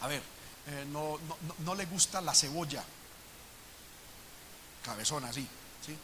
a 0.00 0.06
ver, 0.06 0.22
eh, 0.66 0.86
no, 0.90 1.18
no, 1.18 1.36
no, 1.58 1.74
le 1.74 1.86
gusta 1.86 2.20
la 2.20 2.34
cebolla. 2.34 2.84
Cabezona 4.84 5.28
así, 5.28 5.46
¿sí? 5.84 5.96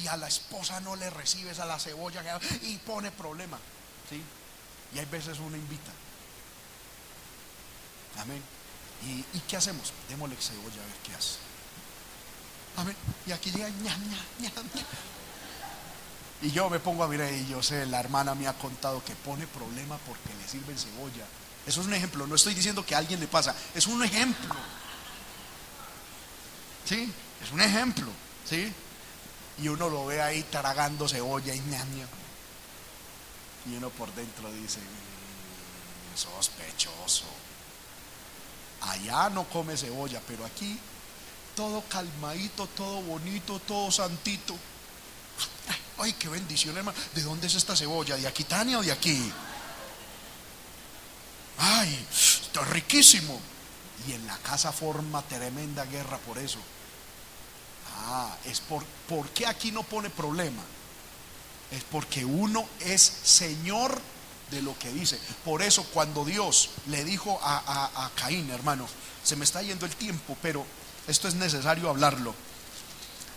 Y 0.00 0.06
a 0.06 0.16
la 0.16 0.28
esposa 0.28 0.80
no 0.80 0.96
le 0.96 1.10
recibes 1.10 1.58
a 1.60 1.66
la 1.66 1.78
cebolla 1.78 2.22
y 2.62 2.78
pone 2.78 3.10
problema, 3.12 3.58
¿sí? 4.08 4.22
Y 4.94 4.98
hay 4.98 5.06
veces 5.06 5.38
uno 5.38 5.56
invita. 5.56 5.92
Amén. 8.18 8.42
¿Y, 9.04 9.24
y 9.36 9.40
qué 9.48 9.56
hacemos? 9.56 9.92
Démosle 10.08 10.36
cebolla 10.36 10.82
a 10.82 10.86
ver 10.86 10.96
qué 11.04 11.14
hace. 11.14 11.36
Amén. 12.76 12.96
Y 13.26 13.32
aquí 13.32 13.50
llega 13.50 13.68
ña, 13.68 13.96
ña, 13.96 14.24
ña, 14.40 14.50
ña. 14.74 14.86
Y 16.42 16.50
yo 16.52 16.70
me 16.70 16.80
pongo 16.80 17.04
a 17.04 17.08
mirar 17.08 17.32
y 17.32 17.46
yo 17.48 17.62
sé, 17.62 17.84
la 17.86 18.00
hermana 18.00 18.34
me 18.34 18.46
ha 18.46 18.54
contado 18.54 19.04
que 19.04 19.14
pone 19.14 19.46
problema 19.46 19.98
porque 20.06 20.34
le 20.40 20.48
sirven 20.48 20.78
cebolla. 20.78 21.26
Eso 21.66 21.82
es 21.82 21.86
un 21.86 21.92
ejemplo, 21.94 22.26
no 22.26 22.34
estoy 22.34 22.54
diciendo 22.54 22.84
que 22.84 22.94
a 22.94 22.98
alguien 22.98 23.20
le 23.20 23.26
pasa, 23.26 23.54
es 23.74 23.86
un 23.86 24.02
ejemplo. 24.02 24.54
¿Sí? 26.86 27.12
Es 27.42 27.52
un 27.52 27.60
ejemplo, 27.60 28.08
¿sí? 28.48 28.72
Y 29.62 29.68
uno 29.68 29.88
lo 29.90 30.06
ve 30.06 30.22
ahí 30.22 30.42
tragando 30.44 31.06
cebolla 31.08 31.54
y 31.54 31.60
ña, 31.60 31.84
ña. 31.84 32.06
Y 33.66 33.76
uno 33.76 33.90
por 33.90 34.12
dentro 34.14 34.50
dice, 34.52 34.80
"Mm, 34.80 36.16
sospechoso. 36.16 37.26
Allá 38.80 39.28
no 39.28 39.44
come 39.44 39.76
cebolla, 39.76 40.20
pero 40.26 40.46
aquí 40.46 40.78
todo 41.54 41.82
calmadito, 41.82 42.66
todo 42.68 43.02
bonito, 43.02 43.58
todo 43.60 43.90
santito. 43.90 44.56
Ay, 45.68 45.76
ay, 46.00 46.12
qué 46.14 46.28
bendición, 46.28 46.76
hermano. 46.76 46.96
¿De 47.14 47.22
dónde 47.22 47.46
es 47.46 47.54
esta 47.54 47.76
cebolla? 47.76 48.16
¿De 48.16 48.26
aquí, 48.26 48.44
Tania, 48.44 48.78
o 48.78 48.82
de 48.82 48.92
aquí? 48.92 49.32
Ay, 51.58 52.06
está 52.10 52.62
riquísimo. 52.64 53.38
Y 54.08 54.12
en 54.12 54.26
la 54.26 54.36
casa 54.38 54.72
forma 54.72 55.22
tremenda 55.22 55.84
guerra 55.84 56.18
por 56.18 56.38
eso. 56.38 56.58
Ah, 58.06 58.34
es 58.46 58.60
por, 58.60 58.82
¿por 59.08 59.28
qué 59.30 59.46
aquí 59.46 59.70
no 59.72 59.82
pone 59.82 60.08
problema? 60.08 60.62
Es 61.70 61.84
porque 61.84 62.24
uno 62.24 62.66
es 62.80 63.02
señor 63.02 64.00
de 64.50 64.62
lo 64.62 64.76
que 64.78 64.90
dice. 64.90 65.20
Por 65.44 65.60
eso 65.62 65.84
cuando 65.92 66.24
Dios 66.24 66.70
le 66.88 67.04
dijo 67.04 67.38
a, 67.42 67.58
a- 67.58 68.06
a 68.06 68.10
Caín, 68.16 68.50
hermano, 68.50 68.88
se 69.22 69.36
me 69.36 69.44
está 69.44 69.62
yendo 69.62 69.84
el 69.86 69.94
tiempo, 69.94 70.36
pero 70.40 70.64
esto 71.06 71.28
es 71.28 71.34
necesario 71.34 71.90
hablarlo. 71.90 72.34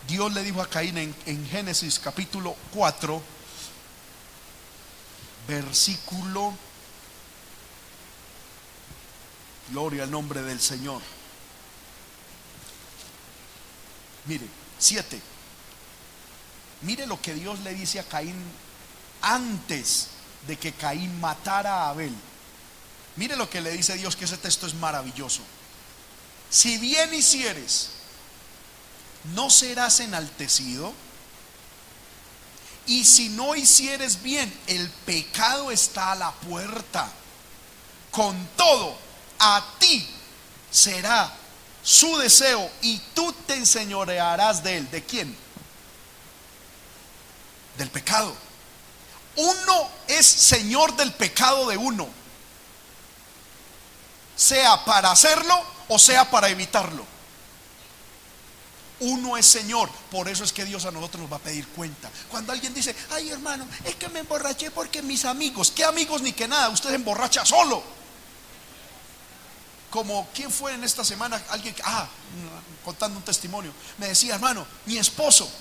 Dios 0.07 0.33
le 0.33 0.43
dijo 0.43 0.61
a 0.61 0.69
Caín 0.69 0.97
en, 0.97 1.47
Génesis 1.47 1.99
capítulo 1.99 2.55
4, 2.73 3.21
versículo, 5.47 6.53
gloria 9.69 10.03
al 10.03 10.11
nombre 10.11 10.41
del 10.41 10.59
Señor. 10.59 11.01
Mire, 14.25 14.45
7. 14.77 15.21
Mire 16.81 17.05
lo 17.07 17.21
que 17.21 17.33
Dios 17.33 17.59
le 17.61 17.73
dice 17.73 17.99
a 17.99 18.03
Caín 18.03 18.35
antes 19.21 20.09
de 20.47 20.57
que 20.57 20.73
Caín 20.73 21.19
matara 21.21 21.83
a 21.83 21.89
Abel. 21.91 22.13
Mire 23.15 23.37
lo 23.37 23.49
que 23.49 23.61
le 23.61 23.71
dice 23.71 23.95
Dios, 23.95 24.17
que 24.17 24.25
ese 24.25 24.37
texto 24.37 24.67
es 24.67 24.73
maravilloso. 24.73 25.41
Si 26.49 26.77
bien 26.77 27.13
hicieres, 27.13 27.89
no 29.25 29.49
serás 29.49 29.99
enaltecido. 29.99 30.93
Y 32.85 33.05
si 33.05 33.29
no 33.29 33.55
hicieres 33.55 34.21
bien, 34.21 34.53
el 34.67 34.89
pecado 35.05 35.71
está 35.71 36.11
a 36.11 36.15
la 36.15 36.31
puerta. 36.31 37.09
Con 38.11 38.47
todo, 38.57 38.97
a 39.39 39.65
ti 39.79 40.07
será 40.69 41.31
su 41.81 42.17
deseo 42.17 42.69
y 42.81 42.97
tú 43.13 43.33
te 43.47 43.55
enseñorearás 43.55 44.63
de 44.63 44.77
él. 44.77 44.91
¿De 44.91 45.03
quién? 45.03 45.35
Del 47.77 47.89
pecado. 47.89 48.35
Uno 49.35 49.89
es 50.07 50.25
señor 50.25 50.95
del 50.95 51.13
pecado 51.13 51.67
de 51.67 51.77
uno. 51.77 52.07
Sea 54.35 54.83
para 54.83 55.11
hacerlo 55.11 55.55
o 55.87 55.97
sea 55.97 56.29
para 56.29 56.49
evitarlo. 56.49 57.12
Uno 59.05 59.35
es 59.35 59.45
Señor, 59.45 59.89
por 60.09 60.29
eso 60.29 60.45
es 60.45 60.53
que 60.53 60.63
Dios 60.63 60.85
a 60.85 60.91
nosotros 60.91 61.23
nos 61.23 61.31
va 61.31 61.35
a 61.35 61.39
pedir 61.39 61.67
cuenta. 61.69 62.09
Cuando 62.29 62.53
alguien 62.53 62.73
dice, 62.73 62.95
ay 63.11 63.29
hermano, 63.29 63.67
es 63.83 63.95
que 63.95 64.07
me 64.07 64.19
emborraché 64.19 64.71
porque 64.71 65.01
mis 65.01 65.25
amigos, 65.25 65.71
¿qué 65.71 65.83
amigos 65.83 66.21
ni 66.21 66.31
que 66.31 66.47
nada? 66.47 66.69
Usted 66.69 66.89
se 66.89 66.95
emborracha 66.95 67.45
solo. 67.45 67.83
Como, 69.89 70.29
¿quién 70.33 70.49
fue 70.49 70.73
en 70.73 70.85
esta 70.85 71.03
semana? 71.03 71.41
Alguien, 71.49 71.75
ah, 71.83 72.07
contando 72.85 73.17
un 73.17 73.25
testimonio, 73.25 73.73
me 73.97 74.07
decía, 74.07 74.35
hermano, 74.35 74.65
mi 74.85 74.97
esposo, 74.97 75.51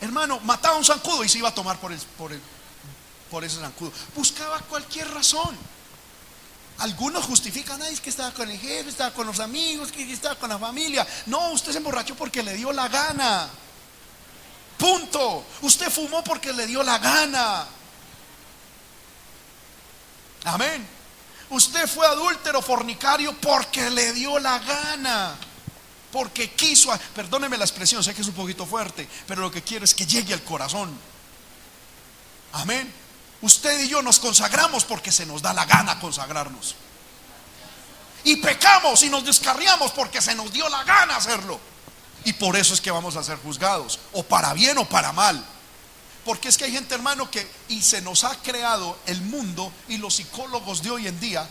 hermano, 0.00 0.40
mataba 0.40 0.76
un 0.76 0.84
zancudo 0.84 1.22
y 1.22 1.28
se 1.28 1.38
iba 1.38 1.50
a 1.50 1.54
tomar 1.54 1.78
por, 1.78 1.92
el, 1.92 2.00
por, 2.18 2.32
el, 2.32 2.40
por 3.30 3.44
ese 3.44 3.60
zancudo. 3.60 3.92
Buscaba 4.16 4.58
cualquier 4.62 5.08
razón. 5.12 5.56
Algunos 6.78 7.24
justifican, 7.24 7.80
ay, 7.82 7.94
es 7.94 8.00
que 8.00 8.10
estaba 8.10 8.32
con 8.32 8.50
el 8.50 8.58
jefe, 8.58 8.90
estaba 8.90 9.12
con 9.12 9.26
los 9.26 9.38
amigos, 9.38 9.92
que 9.92 10.10
estaba 10.12 10.34
con 10.34 10.48
la 10.48 10.58
familia. 10.58 11.06
No, 11.26 11.50
usted 11.50 11.72
se 11.72 11.78
emborrachó 11.78 12.16
porque 12.16 12.42
le 12.42 12.54
dio 12.54 12.72
la 12.72 12.88
gana. 12.88 13.48
Punto. 14.76 15.44
Usted 15.62 15.90
fumó 15.90 16.24
porque 16.24 16.52
le 16.52 16.66
dio 16.66 16.82
la 16.82 16.98
gana. 16.98 17.66
Amén. 20.44 20.86
Usted 21.50 21.86
fue 21.88 22.06
adúltero, 22.06 22.60
fornicario 22.60 23.32
porque 23.40 23.88
le 23.90 24.12
dio 24.12 24.38
la 24.38 24.58
gana. 24.58 25.36
Porque 26.10 26.50
quiso, 26.52 26.96
perdóneme 27.14 27.56
la 27.56 27.64
expresión, 27.64 28.02
sé 28.02 28.14
que 28.14 28.22
es 28.22 28.28
un 28.28 28.34
poquito 28.34 28.66
fuerte, 28.66 29.08
pero 29.26 29.42
lo 29.42 29.50
que 29.50 29.62
quiero 29.62 29.84
es 29.84 29.94
que 29.94 30.06
llegue 30.06 30.32
al 30.32 30.42
corazón. 30.42 30.96
Amén. 32.52 33.03
Usted 33.44 33.78
y 33.84 33.88
yo 33.88 34.00
nos 34.00 34.20
consagramos 34.20 34.84
porque 34.84 35.12
se 35.12 35.26
nos 35.26 35.42
da 35.42 35.52
la 35.52 35.66
gana 35.66 36.00
consagrarnos. 36.00 36.76
Y 38.24 38.36
pecamos 38.36 39.02
y 39.02 39.10
nos 39.10 39.22
descarriamos 39.22 39.90
porque 39.92 40.22
se 40.22 40.34
nos 40.34 40.50
dio 40.50 40.66
la 40.70 40.82
gana 40.82 41.16
hacerlo. 41.16 41.60
Y 42.24 42.32
por 42.32 42.56
eso 42.56 42.72
es 42.72 42.80
que 42.80 42.90
vamos 42.90 43.16
a 43.16 43.22
ser 43.22 43.36
juzgados, 43.36 44.00
o 44.12 44.22
para 44.22 44.54
bien 44.54 44.78
o 44.78 44.88
para 44.88 45.12
mal. 45.12 45.44
Porque 46.24 46.48
es 46.48 46.56
que 46.56 46.64
hay 46.64 46.72
gente, 46.72 46.94
hermano, 46.94 47.30
que 47.30 47.46
y 47.68 47.82
se 47.82 48.00
nos 48.00 48.24
ha 48.24 48.34
creado 48.40 48.96
el 49.04 49.20
mundo 49.20 49.70
y 49.88 49.98
los 49.98 50.14
psicólogos 50.14 50.82
de 50.82 50.92
hoy 50.92 51.06
en 51.06 51.20
día 51.20 51.46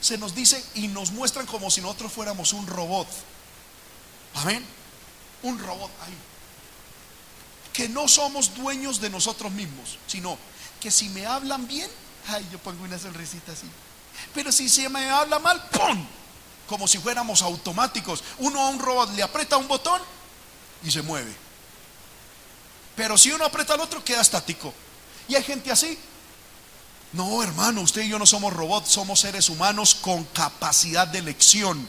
se 0.00 0.18
nos 0.18 0.34
dicen 0.34 0.60
y 0.74 0.88
nos 0.88 1.12
muestran 1.12 1.46
como 1.46 1.70
si 1.70 1.80
nosotros 1.80 2.12
fuéramos 2.12 2.54
un 2.54 2.66
robot. 2.66 3.06
Amén. 4.34 4.66
Un 5.44 5.60
robot 5.60 5.92
ahí. 6.04 6.14
Que 7.72 7.88
no 7.88 8.08
somos 8.08 8.52
dueños 8.52 9.00
de 9.00 9.10
nosotros 9.10 9.52
mismos, 9.52 9.96
sino 10.08 10.36
que 10.80 10.90
si 10.90 11.08
me 11.10 11.26
hablan 11.26 11.66
bien, 11.66 11.90
ay, 12.28 12.46
yo 12.50 12.58
pongo 12.58 12.84
una 12.84 12.98
sonrisita 12.98 13.52
así. 13.52 13.66
Pero 14.34 14.52
si 14.52 14.68
se 14.68 14.88
me 14.88 15.08
habla 15.10 15.38
mal, 15.38 15.62
¡pum! 15.70 16.06
Como 16.66 16.88
si 16.88 16.98
fuéramos 16.98 17.42
automáticos. 17.42 18.22
Uno 18.38 18.60
a 18.60 18.68
un 18.68 18.78
robot 18.78 19.14
le 19.14 19.22
aprieta 19.22 19.56
un 19.56 19.68
botón 19.68 20.00
y 20.82 20.90
se 20.90 21.02
mueve. 21.02 21.32
Pero 22.96 23.18
si 23.18 23.30
uno 23.30 23.44
aprieta 23.44 23.74
al 23.74 23.80
otro, 23.80 24.02
queda 24.02 24.22
estático. 24.22 24.72
Y 25.28 25.34
hay 25.34 25.42
gente 25.42 25.70
así. 25.70 25.98
No, 27.12 27.42
hermano, 27.42 27.82
usted 27.82 28.02
y 28.02 28.08
yo 28.08 28.18
no 28.18 28.26
somos 28.26 28.52
robots, 28.52 28.90
somos 28.90 29.20
seres 29.20 29.48
humanos 29.48 29.94
con 29.94 30.24
capacidad 30.24 31.06
de 31.06 31.18
elección, 31.18 31.88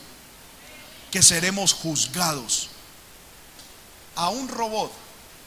que 1.11 1.21
seremos 1.23 1.73
juzgados. 1.73 2.69
A 4.15 4.29
un 4.29 4.47
robot 4.47 4.91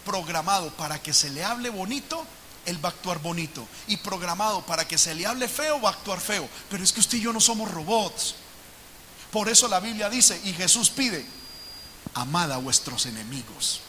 programado 0.05 0.71
para 0.77 1.01
que 1.01 1.13
se 1.13 1.31
le 1.31 1.45
hable 1.45 1.71
bonito, 1.71 2.27
él 2.71 2.85
va 2.85 2.89
a 2.89 2.93
actuar 2.93 3.19
bonito. 3.21 3.67
Y 3.89 3.97
programado 3.99 4.65
para 4.65 4.87
que 4.87 4.97
se 4.99 5.15
le 5.15 5.27
hable 5.27 5.49
feo, 5.49 5.81
va 5.81 5.91
a 5.91 5.93
actuar 5.93 6.21
feo. 6.21 6.49
Pero 6.71 6.83
es 6.83 6.93
que 6.93 7.01
usted 7.01 7.19
y 7.19 7.23
yo 7.23 7.33
no 7.33 7.41
somos 7.41 7.71
robots. 7.71 8.37
Por 9.31 9.49
eso 9.49 9.69
la 9.69 9.81
Biblia 9.81 10.09
dice, 10.09 10.41
y 10.45 10.53
Jesús 10.53 10.91
pide, 10.91 11.25
amad 12.15 12.51
a 12.53 12.57
vuestros 12.57 13.07
enemigos. 13.07 13.81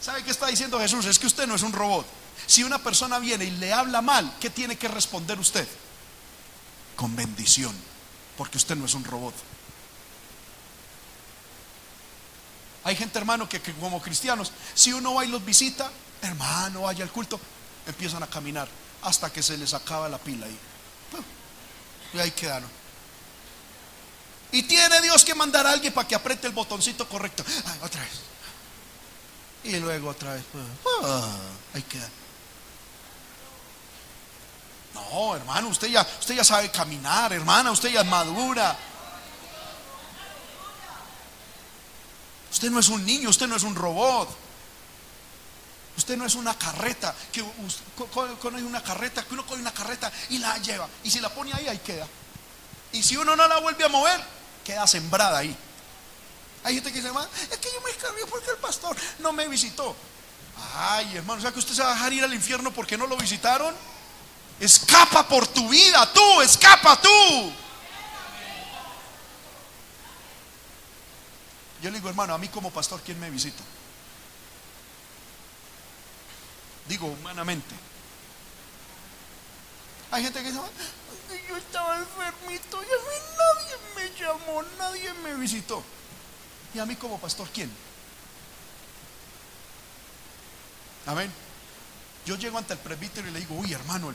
¿Sabe 0.00 0.22
qué 0.24 0.30
está 0.30 0.46
diciendo 0.46 0.78
Jesús? 0.78 1.04
Es 1.06 1.18
que 1.18 1.26
usted 1.26 1.46
no 1.46 1.54
es 1.54 1.62
un 1.62 1.72
robot. 1.72 2.06
Si 2.46 2.62
una 2.62 2.78
persona 2.78 3.18
viene 3.18 3.44
y 3.44 3.50
le 3.50 3.72
habla 3.72 4.00
mal, 4.00 4.36
¿qué 4.40 4.50
tiene 4.50 4.76
que 4.76 4.88
responder 4.88 5.38
usted? 5.38 5.66
Con 6.96 7.14
bendición, 7.14 7.74
porque 8.36 8.58
usted 8.58 8.76
no 8.76 8.86
es 8.86 8.94
un 8.94 9.04
robot. 9.04 9.34
Hay 12.84 12.96
gente, 12.96 13.18
hermano, 13.18 13.48
que, 13.48 13.60
como 13.60 14.00
cristianos, 14.00 14.52
si 14.74 14.92
uno 14.92 15.14
va 15.14 15.24
y 15.24 15.28
los 15.28 15.44
visita, 15.44 15.90
hermano, 16.22 16.82
vaya 16.82 17.04
al 17.04 17.10
culto, 17.10 17.38
empiezan 17.90 18.22
a 18.22 18.26
caminar 18.26 18.68
hasta 19.02 19.32
que 19.32 19.42
se 19.42 19.56
les 19.56 19.74
acaba 19.74 20.08
la 20.08 20.18
pila 20.18 20.46
ahí. 20.46 20.58
Y 22.14 22.18
ahí 22.18 22.30
quedaron. 22.30 22.70
Y 24.50 24.62
tiene 24.62 25.00
Dios 25.02 25.24
que 25.24 25.34
mandar 25.34 25.66
a 25.66 25.72
alguien 25.72 25.92
para 25.92 26.08
que 26.08 26.14
apriete 26.14 26.46
el 26.46 26.52
botoncito 26.52 27.08
correcto. 27.08 27.44
otra 27.82 28.00
vez. 28.00 28.10
Y 29.64 29.76
luego 29.76 30.10
otra 30.10 30.34
vez. 30.34 30.44
Ah, 31.02 31.36
ahí 31.74 31.82
queda. 31.82 32.08
No, 34.94 35.36
hermano, 35.36 35.68
usted 35.68 35.88
ya, 35.88 36.06
usted 36.18 36.34
ya 36.34 36.44
sabe 36.44 36.70
caminar, 36.70 37.32
hermana, 37.32 37.70
usted 37.70 37.90
ya 37.90 38.00
es 38.00 38.06
madura. 38.06 38.76
Usted 42.50 42.70
no 42.70 42.80
es 42.80 42.88
un 42.88 43.04
niño, 43.04 43.28
usted 43.28 43.46
no 43.46 43.56
es 43.56 43.62
un 43.62 43.74
robot. 43.74 44.47
Usted 45.98 46.16
no 46.16 46.24
es 46.24 46.36
una 46.36 46.56
carreta 46.56 47.12
que 47.32 47.44
coge 48.12 48.62
una 48.62 48.80
carreta, 48.80 49.24
que 49.24 49.34
uno 49.34 49.44
coge 49.44 49.60
una 49.60 49.74
carreta 49.74 50.12
y 50.30 50.38
la 50.38 50.56
lleva. 50.58 50.88
Y 51.02 51.10
si 51.10 51.18
la 51.18 51.28
pone 51.28 51.52
ahí, 51.52 51.66
ahí 51.66 51.78
queda. 51.78 52.06
Y 52.92 53.02
si 53.02 53.16
uno 53.16 53.34
no 53.34 53.48
la 53.48 53.58
vuelve 53.58 53.84
a 53.84 53.88
mover, 53.88 54.20
queda 54.64 54.86
sembrada 54.86 55.38
ahí. 55.38 55.56
Hay 56.62 56.74
gente 56.74 56.92
que 56.92 57.00
dice, 57.02 57.12
es 57.50 57.58
que 57.58 57.68
yo 57.74 57.80
me 57.80 57.90
escarrió 57.90 58.28
porque 58.28 58.48
el 58.48 58.58
pastor 58.58 58.96
no 59.18 59.32
me 59.32 59.48
visitó. 59.48 59.96
Ay, 60.76 61.16
hermano, 61.16 61.40
¿sabes 61.40 61.54
que 61.54 61.60
usted 61.60 61.74
se 61.74 61.82
va 61.82 61.90
a 61.90 61.94
dejar 61.94 62.12
ir 62.12 62.22
al 62.22 62.32
infierno 62.32 62.72
porque 62.72 62.96
no 62.96 63.08
lo 63.08 63.16
visitaron? 63.16 63.74
Escapa 64.60 65.26
por 65.26 65.48
tu 65.48 65.68
vida, 65.68 66.12
tú, 66.12 66.42
escapa 66.42 67.00
tú. 67.00 67.52
Yo 71.82 71.90
le 71.90 71.96
digo, 71.96 72.08
hermano, 72.08 72.34
a 72.34 72.38
mí 72.38 72.46
como 72.46 72.70
pastor, 72.70 73.02
¿quién 73.04 73.18
me 73.18 73.30
visita? 73.30 73.64
Digo, 76.88 77.06
humanamente. 77.06 77.74
Hay 80.10 80.22
gente 80.22 80.42
que 80.42 80.48
dice, 80.50 80.60
yo 81.48 81.56
estaba 81.56 81.98
enfermito 81.98 82.82
y 82.82 82.86
a 82.86 82.98
mí 83.08 83.16
nadie 83.36 83.76
me 83.94 84.18
llamó, 84.18 84.62
nadie 84.78 85.12
me 85.14 85.34
visitó. 85.34 85.82
¿Y 86.74 86.78
a 86.78 86.86
mí 86.86 86.96
como 86.96 87.18
pastor 87.18 87.48
quién? 87.52 87.70
Amén. 91.06 91.30
Yo 92.24 92.36
llego 92.36 92.58
ante 92.58 92.74
el 92.74 92.78
presbítero 92.78 93.28
y 93.28 93.32
le 93.32 93.40
digo, 93.40 93.54
uy 93.54 93.72
hermano, 93.72 94.14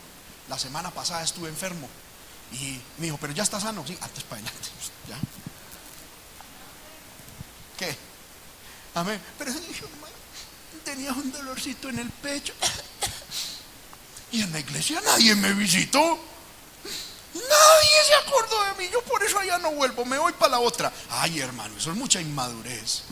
la 0.50 0.58
semana 0.58 0.91
pasada 0.91 1.24
estuve 1.24 1.50
enfermo. 1.50 1.88
Y 2.52 2.80
me 2.98 3.06
dijo, 3.06 3.18
pero 3.20 3.34
ya 3.34 3.44
está 3.44 3.60
sano. 3.60 3.86
Sí, 3.86 3.98
antes 4.02 4.24
para 4.24 4.41
adelante. 4.41 4.70
Ya. 5.08 5.18
¿Qué? 7.78 7.95
Amén. 8.94 9.20
Pero 9.38 9.52
dijo, 9.52 9.88
tenía 10.84 11.12
un 11.14 11.32
dolorcito 11.32 11.90
en 11.90 12.00
el 12.00 12.10
pecho. 12.10 12.54
Y 14.32 14.41
en 14.41 14.52
la 14.52 14.60
iglesia 14.60 15.00
nadie 15.02 15.36
me 15.36 15.54
visitó. 15.54 16.20
Nadie 17.34 18.04
se 18.08 18.16
acordó 18.16 18.64
de 18.66 18.84
mí. 18.84 18.90
Yo 18.91 19.02
por 19.04 19.24
eso 19.24 19.40
allá 19.40 19.58
no 19.60 19.72
vuelvo. 19.72 20.06
Me 20.06 20.18
voy 20.18 20.34
para 20.34 20.52
la 20.52 20.60
otra. 20.60 20.91
Ay, 21.10 21.40
hermano, 21.40 21.76
eso 21.78 21.91
es 21.91 21.98
mucha 21.98 22.20
inmadurez. 22.20 23.04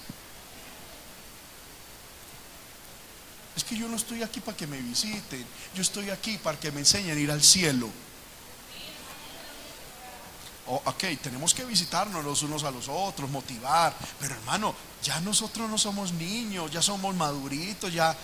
Es 3.56 3.64
que 3.64 3.78
yo 3.78 3.88
no 3.88 3.98
estoy 3.98 4.24
aquí 4.24 4.40
para 4.40 4.58
que 4.58 4.68
me 4.68 4.82
visiten. 4.82 5.46
Yo 5.76 5.82
estoy 5.82 6.10
aquí 6.10 6.38
para 6.38 6.60
que 6.60 6.72
me 6.72 6.80
enseñen 6.80 7.18
a 7.18 7.20
ir 7.20 7.32
al 7.32 7.44
cielo. 7.44 7.90
Oh, 10.74 10.82
ok, 10.86 11.04
tenemos 11.22 11.54
que 11.54 11.66
visitarnos 11.66 12.24
los 12.24 12.44
unos 12.44 12.64
a 12.64 12.72
los 12.72 12.88
otros, 12.88 13.30
motivar. 13.30 13.94
Pero 14.22 14.36
hermano, 14.36 14.74
ya 15.04 15.20
nosotros 15.20 15.70
no 15.70 15.78
somos 15.78 16.14
niños, 16.14 16.72
ya 16.72 16.82
somos 16.82 17.14
maduritos, 17.14 17.92
ya. 17.92 18.16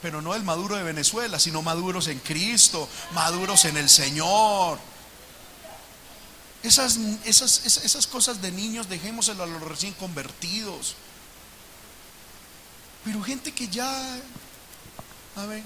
Pero 0.00 0.22
no 0.22 0.34
el 0.34 0.42
maduro 0.42 0.74
de 0.74 0.82
Venezuela, 0.82 1.38
sino 1.38 1.60
maduros 1.60 2.06
en 2.06 2.18
Cristo, 2.20 2.88
maduros 3.12 3.66
en 3.66 3.76
el 3.76 3.90
Señor. 3.90 4.78
Esas, 6.62 6.96
esas, 7.26 7.66
esas 7.66 8.06
cosas 8.06 8.40
de 8.40 8.50
niños, 8.50 8.88
dejémoselo 8.88 9.42
a 9.42 9.46
los 9.46 9.60
recién 9.60 9.92
convertidos. 9.92 10.94
Pero 13.04 13.22
gente 13.22 13.52
que 13.52 13.68
ya, 13.68 14.18
a 15.36 15.44
ver, 15.44 15.62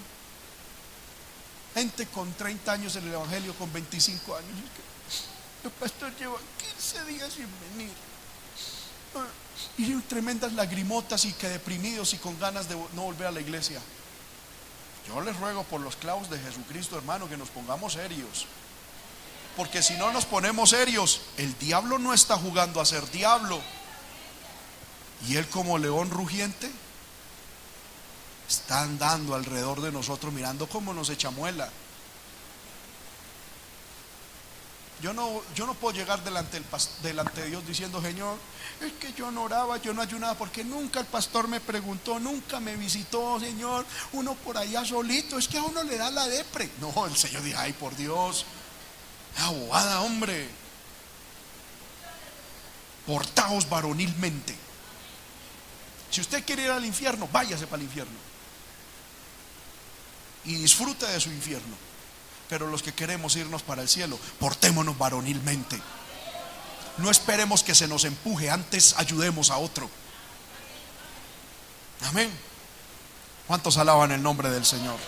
gente 1.72 2.04
con 2.06 2.32
30 2.32 2.72
años 2.72 2.96
en 2.96 3.06
el 3.06 3.14
Evangelio, 3.14 3.54
con 3.54 3.72
25 3.72 4.34
años. 4.34 4.85
Pastor 5.70 6.14
lleva 6.16 6.36
15 6.58 7.04
días 7.04 7.32
sin 7.32 7.48
venir. 7.72 7.92
Ah, 9.14 9.26
y 9.78 9.94
tremendas 10.02 10.52
lagrimotas 10.52 11.24
y 11.24 11.32
que 11.32 11.48
deprimidos 11.48 12.12
y 12.14 12.18
con 12.18 12.38
ganas 12.38 12.68
de 12.68 12.76
no 12.94 13.02
volver 13.02 13.28
a 13.28 13.32
la 13.32 13.40
iglesia. 13.40 13.80
Yo 15.06 15.20
les 15.20 15.36
ruego 15.38 15.62
por 15.64 15.80
los 15.80 15.96
clavos 15.96 16.28
de 16.30 16.38
Jesucristo, 16.38 16.96
hermano, 16.96 17.28
que 17.28 17.36
nos 17.36 17.48
pongamos 17.48 17.94
serios. 17.94 18.46
Porque 19.56 19.82
si 19.82 19.94
no 19.94 20.12
nos 20.12 20.26
ponemos 20.26 20.70
serios, 20.70 21.22
el 21.38 21.56
diablo 21.58 21.98
no 21.98 22.12
está 22.12 22.36
jugando 22.36 22.80
a 22.80 22.86
ser 22.86 23.08
diablo. 23.10 23.60
Y 25.28 25.36
él 25.36 25.48
como 25.48 25.78
león 25.78 26.10
rugiente 26.10 26.70
está 28.48 28.82
andando 28.82 29.34
alrededor 29.34 29.80
de 29.80 29.92
nosotros 29.92 30.32
mirando 30.32 30.68
cómo 30.68 30.92
nos 30.92 31.08
echa 31.08 31.30
muela. 31.30 31.70
Yo 35.02 35.12
no, 35.12 35.42
yo 35.54 35.66
no 35.66 35.74
puedo 35.74 35.94
llegar 35.94 36.24
delante, 36.24 36.62
delante 37.02 37.42
de 37.42 37.48
Dios 37.48 37.66
diciendo, 37.66 38.00
Señor, 38.00 38.38
es 38.80 38.92
que 38.92 39.12
yo 39.12 39.30
no 39.30 39.42
oraba, 39.42 39.76
yo 39.76 39.92
no 39.92 40.00
ayunaba, 40.00 40.34
porque 40.34 40.64
nunca 40.64 41.00
el 41.00 41.06
pastor 41.06 41.48
me 41.48 41.60
preguntó, 41.60 42.18
nunca 42.18 42.60
me 42.60 42.76
visitó, 42.76 43.38
Señor, 43.38 43.84
uno 44.12 44.34
por 44.36 44.56
allá 44.56 44.84
solito, 44.86 45.38
es 45.38 45.48
que 45.48 45.58
a 45.58 45.62
uno 45.62 45.82
le 45.82 45.98
da 45.98 46.10
la 46.10 46.26
depre. 46.26 46.70
No, 46.80 47.06
el 47.06 47.14
Señor 47.14 47.42
dijo, 47.42 47.58
ay, 47.58 47.74
por 47.74 47.94
Dios, 47.94 48.46
abogada, 49.38 50.00
hombre, 50.00 50.48
portaos 53.06 53.68
varonilmente. 53.68 54.56
Si 56.10 56.22
usted 56.22 56.42
quiere 56.44 56.62
ir 56.62 56.70
al 56.70 56.86
infierno, 56.86 57.28
váyase 57.30 57.66
para 57.66 57.82
el 57.82 57.86
infierno. 57.86 58.16
Y 60.46 60.54
disfrute 60.54 61.06
de 61.06 61.20
su 61.20 61.30
infierno. 61.30 61.76
Pero 62.48 62.68
los 62.68 62.82
que 62.82 62.94
queremos 62.94 63.36
irnos 63.36 63.62
para 63.62 63.82
el 63.82 63.88
cielo, 63.88 64.18
portémonos 64.38 64.96
varonilmente. 64.96 65.80
No 66.98 67.10
esperemos 67.10 67.62
que 67.62 67.74
se 67.74 67.88
nos 67.88 68.04
empuje, 68.04 68.50
antes 68.50 68.94
ayudemos 68.96 69.50
a 69.50 69.58
otro. 69.58 69.90
Amén. 72.02 72.30
¿Cuántos 73.46 73.76
alaban 73.76 74.12
el 74.12 74.22
nombre 74.22 74.50
del 74.50 74.64
Señor? 74.64 74.98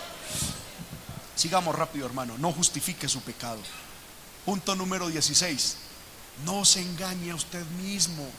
Sigamos 1.35 1.75
rápido, 1.75 2.05
hermano. 2.05 2.37
No 2.37 2.51
justifique 2.51 3.07
su 3.07 3.21
pecado. 3.21 3.59
Punto 4.45 4.75
número 4.75 5.07
16. 5.07 5.77
No 6.45 6.65
se 6.65 6.81
engañe 6.81 7.31
a 7.31 7.35
usted 7.35 7.65
mismo. 7.81 8.29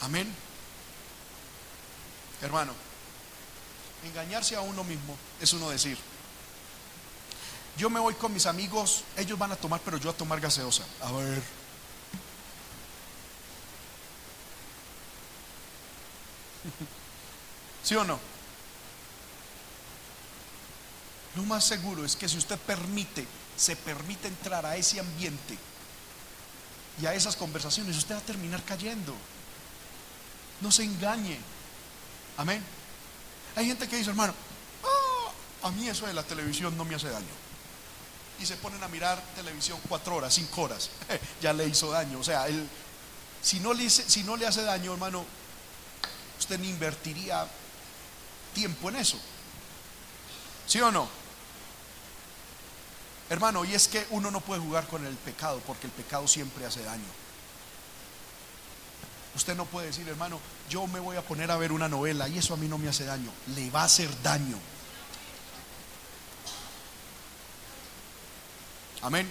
Amén. 0.00 0.32
Hermano, 2.42 2.72
engañarse 4.04 4.56
a 4.56 4.60
uno 4.60 4.84
mismo 4.84 5.16
es 5.40 5.52
uno 5.52 5.70
decir, 5.70 5.96
yo 7.76 7.90
me 7.90 8.00
voy 8.00 8.14
con 8.14 8.32
mis 8.32 8.46
amigos, 8.46 9.04
ellos 9.16 9.38
van 9.38 9.52
a 9.52 9.56
tomar, 9.56 9.80
pero 9.84 9.98
yo 9.98 10.10
a 10.10 10.14
tomar 10.14 10.40
gaseosa. 10.40 10.84
A 11.02 11.12
ver. 11.12 11.42
¿Sí 17.82 17.94
o 17.94 18.04
no? 18.04 18.18
Lo 21.36 21.42
más 21.42 21.64
seguro 21.64 22.04
es 22.04 22.16
que 22.16 22.28
si 22.28 22.38
usted 22.38 22.58
permite, 22.58 23.26
se 23.56 23.76
permite 23.76 24.28
entrar 24.28 24.64
a 24.64 24.76
ese 24.76 24.98
ambiente 24.98 25.58
y 27.00 27.06
a 27.06 27.12
esas 27.14 27.36
conversaciones, 27.36 27.96
usted 27.96 28.14
va 28.14 28.20
a 28.20 28.22
terminar 28.22 28.62
cayendo. 28.64 29.14
No 30.62 30.72
se 30.72 30.84
engañe. 30.84 31.38
Amén. 32.38 32.64
Hay 33.54 33.66
gente 33.66 33.86
que 33.86 33.96
dice, 33.96 34.10
hermano, 34.10 34.34
ah, 34.82 35.68
a 35.68 35.70
mí 35.72 35.86
eso 35.88 36.06
de 36.06 36.14
la 36.14 36.22
televisión 36.22 36.74
no 36.76 36.86
me 36.86 36.94
hace 36.94 37.10
daño. 37.10 37.45
Y 38.40 38.46
se 38.46 38.56
ponen 38.56 38.82
a 38.82 38.88
mirar 38.88 39.22
televisión 39.34 39.78
cuatro 39.88 40.16
horas, 40.16 40.34
cinco 40.34 40.62
horas. 40.62 40.90
ya 41.40 41.52
le 41.52 41.66
hizo 41.66 41.90
daño. 41.90 42.18
O 42.18 42.24
sea, 42.24 42.46
él, 42.48 42.68
si, 43.42 43.60
no 43.60 43.72
le, 43.72 43.88
si 43.88 44.22
no 44.24 44.36
le 44.36 44.46
hace 44.46 44.62
daño, 44.62 44.92
hermano, 44.92 45.24
usted 46.38 46.58
ni 46.58 46.68
invertiría 46.68 47.46
tiempo 48.54 48.88
en 48.88 48.96
eso. 48.96 49.18
¿Sí 50.66 50.80
o 50.80 50.90
no? 50.90 51.08
Hermano, 53.28 53.64
y 53.64 53.74
es 53.74 53.88
que 53.88 54.06
uno 54.10 54.30
no 54.30 54.40
puede 54.40 54.60
jugar 54.60 54.86
con 54.86 55.04
el 55.04 55.14
pecado 55.16 55.60
porque 55.66 55.86
el 55.86 55.92
pecado 55.92 56.28
siempre 56.28 56.64
hace 56.64 56.82
daño. 56.82 57.04
Usted 59.34 59.54
no 59.54 59.66
puede 59.66 59.88
decir, 59.88 60.08
hermano, 60.08 60.40
yo 60.70 60.86
me 60.86 61.00
voy 61.00 61.16
a 61.16 61.22
poner 61.22 61.50
a 61.50 61.56
ver 61.56 61.72
una 61.72 61.88
novela 61.88 62.28
y 62.28 62.38
eso 62.38 62.54
a 62.54 62.56
mí 62.56 62.68
no 62.68 62.78
me 62.78 62.88
hace 62.88 63.04
daño. 63.04 63.30
Le 63.54 63.70
va 63.70 63.82
a 63.82 63.84
hacer 63.84 64.10
daño. 64.22 64.58
Amén. 69.02 69.28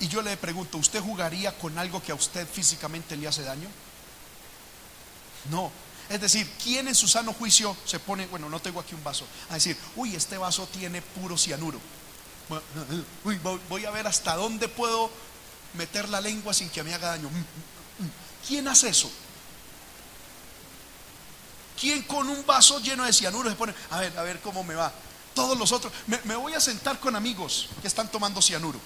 Y 0.00 0.08
yo 0.08 0.20
le 0.22 0.36
pregunto, 0.36 0.78
¿usted 0.78 1.00
jugaría 1.00 1.56
con 1.58 1.78
algo 1.78 2.02
que 2.02 2.12
a 2.12 2.16
usted 2.16 2.48
físicamente 2.48 3.16
le 3.16 3.28
hace 3.28 3.42
daño? 3.42 3.68
No. 5.50 5.70
Es 6.08 6.20
decir, 6.20 6.50
¿quién 6.62 6.88
en 6.88 6.94
su 6.94 7.08
sano 7.08 7.32
juicio 7.32 7.76
se 7.84 8.00
pone, 8.00 8.26
bueno, 8.26 8.48
no 8.48 8.60
tengo 8.60 8.80
aquí 8.80 8.94
un 8.94 9.04
vaso, 9.04 9.26
a 9.50 9.54
decir, 9.54 9.76
uy, 9.96 10.14
este 10.14 10.36
vaso 10.36 10.66
tiene 10.66 11.00
puro 11.00 11.38
cianuro? 11.38 11.80
voy 13.68 13.84
a 13.84 13.90
ver 13.90 14.06
hasta 14.06 14.34
dónde 14.36 14.68
puedo 14.68 15.10
meter 15.74 16.08
la 16.08 16.20
lengua 16.20 16.52
sin 16.52 16.68
que 16.68 16.82
me 16.82 16.92
haga 16.92 17.08
daño. 17.08 17.30
¿Quién 18.46 18.68
hace 18.68 18.88
eso? 18.88 19.10
¿Quién 21.80 22.02
con 22.02 22.28
un 22.28 22.44
vaso 22.44 22.80
lleno 22.80 23.04
de 23.04 23.12
cianuro 23.12 23.48
se 23.48 23.56
pone, 23.56 23.74
a 23.90 24.00
ver, 24.00 24.18
a 24.18 24.22
ver 24.22 24.40
cómo 24.40 24.62
me 24.64 24.74
va? 24.74 24.92
Todos 25.34 25.58
los 25.58 25.72
otros, 25.72 25.92
me, 26.06 26.36
voy 26.36 26.54
a 26.54 26.60
sentar 26.60 27.00
con 27.00 27.16
amigos 27.16 27.68
que 27.80 27.88
están 27.88 28.08
tomando 28.08 28.42
cianuro. 28.42 28.78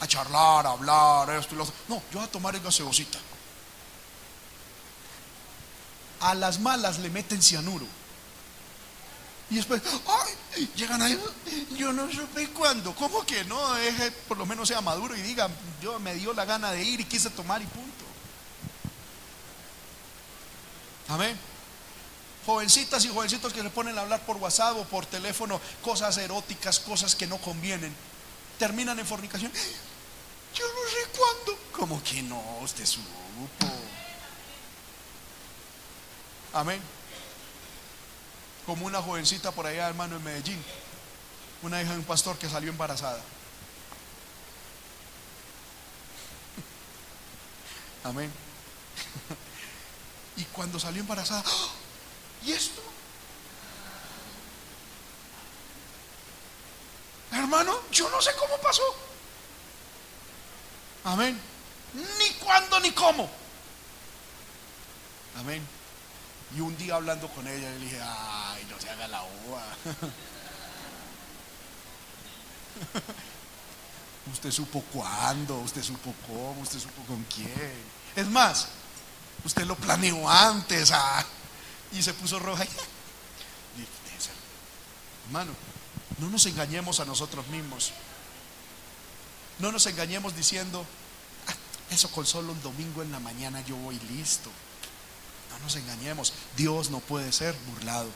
A 0.00 0.06
charlar, 0.06 0.66
a 0.66 0.70
hablar, 0.70 1.30
esto 1.30 1.54
y 1.54 1.58
lo 1.58 1.64
otro. 1.64 1.74
No, 1.88 1.96
yo 2.10 2.18
voy 2.18 2.24
a 2.24 2.30
tomar 2.30 2.54
el 2.54 2.62
gaseosita. 2.62 3.18
A 6.20 6.34
las 6.34 6.60
malas 6.60 6.98
le 6.98 7.10
meten 7.10 7.42
cianuro. 7.42 7.86
Y 9.50 9.56
después, 9.56 9.80
¡ay! 10.56 10.68
Llegan 10.74 11.00
ahí, 11.02 11.20
yo 11.76 11.92
no 11.92 12.10
supe 12.10 12.48
cuándo. 12.50 12.94
¿Cómo 12.94 13.24
que 13.24 13.44
no? 13.44 13.74
Deje, 13.74 14.10
por 14.10 14.38
lo 14.38 14.46
menos 14.46 14.68
sea 14.68 14.80
maduro 14.80 15.14
y 15.14 15.22
diga, 15.22 15.48
yo 15.80 16.00
me 16.00 16.14
dio 16.14 16.32
la 16.32 16.44
gana 16.44 16.72
de 16.72 16.82
ir 16.82 17.00
y 17.00 17.04
quise 17.04 17.30
tomar 17.30 17.62
y 17.62 17.66
punto. 17.66 18.04
Amén. 21.08 21.38
Jovencitas 22.46 23.04
y 23.04 23.08
jovencitos 23.08 23.52
que 23.52 23.62
se 23.62 23.70
ponen 23.70 23.98
a 23.98 24.02
hablar 24.02 24.24
por 24.24 24.36
WhatsApp 24.36 24.76
o 24.76 24.84
por 24.84 25.04
teléfono 25.04 25.60
cosas 25.82 26.16
eróticas, 26.16 26.78
cosas 26.78 27.14
que 27.14 27.26
no 27.26 27.38
convienen, 27.38 27.94
terminan 28.58 28.98
en 28.98 29.06
fornicación. 29.06 29.52
Yo 30.54 30.64
no 30.64 30.90
sé 30.90 31.18
cuándo. 31.18 31.58
¿Cómo 31.72 32.02
que 32.02 32.22
no? 32.22 32.40
Usted 32.62 32.86
supo. 32.86 33.10
Amén 36.52 36.80
como 38.66 38.84
una 38.84 39.00
jovencita 39.00 39.52
por 39.52 39.66
allá, 39.66 39.88
hermano, 39.88 40.16
en 40.16 40.24
Medellín, 40.24 40.62
una 41.62 41.80
hija 41.80 41.92
de 41.92 41.98
un 41.98 42.04
pastor 42.04 42.36
que 42.36 42.50
salió 42.50 42.68
embarazada. 42.68 43.20
Amén. 48.04 48.30
Y 50.38 50.44
cuando 50.52 50.78
salió 50.78 51.00
embarazada, 51.00 51.42
¡ah! 51.46 51.68
¿Y 52.44 52.52
esto? 52.52 52.82
Hermano, 57.32 57.80
yo 57.90 58.08
no 58.10 58.22
sé 58.22 58.30
cómo 58.38 58.56
pasó. 58.58 58.82
Amén. 61.04 61.40
Ni 61.94 62.30
cuándo 62.44 62.80
ni 62.80 62.92
cómo. 62.92 63.28
Amén. 65.38 65.66
Y 66.56 66.60
un 66.60 66.76
día 66.76 66.94
hablando 66.94 67.28
con 67.28 67.46
ella, 67.46 67.70
le 67.70 67.78
dije, 67.78 68.00
ay, 68.02 68.66
no 68.70 68.80
se 68.80 68.90
haga 68.90 69.08
la 69.08 69.22
uva. 69.22 69.62
usted 74.32 74.50
supo 74.50 74.82
cuándo, 74.92 75.58
usted 75.58 75.82
supo 75.82 76.14
cómo, 76.26 76.60
usted 76.62 76.78
supo 76.78 77.02
con 77.02 77.22
quién. 77.24 77.96
Es 78.14 78.26
más, 78.28 78.68
usted 79.44 79.64
lo 79.64 79.76
planeó 79.76 80.28
antes 80.28 80.90
ah, 80.92 81.24
y 81.92 82.02
se 82.02 82.14
puso 82.14 82.38
roja. 82.38 82.66
Hermano, 85.26 85.52
no 86.18 86.30
nos 86.30 86.46
engañemos 86.46 87.00
a 87.00 87.04
nosotros 87.04 87.46
mismos. 87.48 87.92
No 89.58 89.72
nos 89.72 89.86
engañemos 89.86 90.36
diciendo, 90.36 90.86
ah, 91.48 91.54
eso 91.90 92.10
con 92.10 92.26
solo 92.26 92.52
un 92.52 92.62
domingo 92.62 93.02
en 93.02 93.10
la 93.10 93.18
mañana 93.18 93.60
yo 93.62 93.76
voy 93.76 93.98
listo. 94.10 94.50
No 95.50 95.58
nos 95.60 95.74
engañemos, 95.76 96.32
Dios 96.56 96.90
no 96.90 97.00
puede 97.00 97.32
ser 97.32 97.56
burlado. 97.70 98.08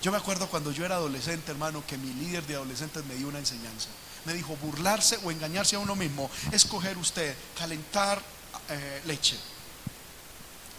Yo 0.00 0.12
me 0.12 0.18
acuerdo 0.18 0.48
cuando 0.48 0.70
yo 0.70 0.84
era 0.84 0.94
adolescente, 0.96 1.50
hermano, 1.50 1.84
que 1.86 1.98
mi 1.98 2.12
líder 2.14 2.46
de 2.46 2.54
adolescentes 2.54 3.04
me 3.06 3.14
dio 3.14 3.28
una 3.28 3.40
enseñanza. 3.40 3.88
Me 4.24 4.34
dijo, 4.34 4.56
burlarse 4.56 5.18
o 5.24 5.30
engañarse 5.30 5.76
a 5.76 5.80
uno 5.80 5.96
mismo 5.96 6.30
es 6.52 6.64
coger 6.64 6.96
usted, 6.98 7.34
calentar 7.58 8.22
eh, 8.68 9.02
leche, 9.06 9.36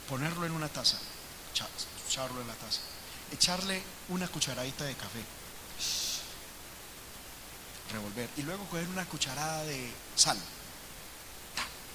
ponerlo 0.07 0.45
en 0.45 0.51
una 0.51 0.69
taza, 0.69 0.97
echarlo 2.09 2.41
en 2.41 2.47
la 2.47 2.55
taza, 2.55 2.81
echarle 3.31 3.81
una 4.09 4.27
cucharadita 4.27 4.83
de 4.83 4.95
café, 4.95 5.23
revolver, 7.91 8.29
y 8.37 8.41
luego 8.41 8.65
coger 8.65 8.87
una 8.87 9.05
cucharada 9.05 9.63
de 9.63 9.91
sal 10.15 10.37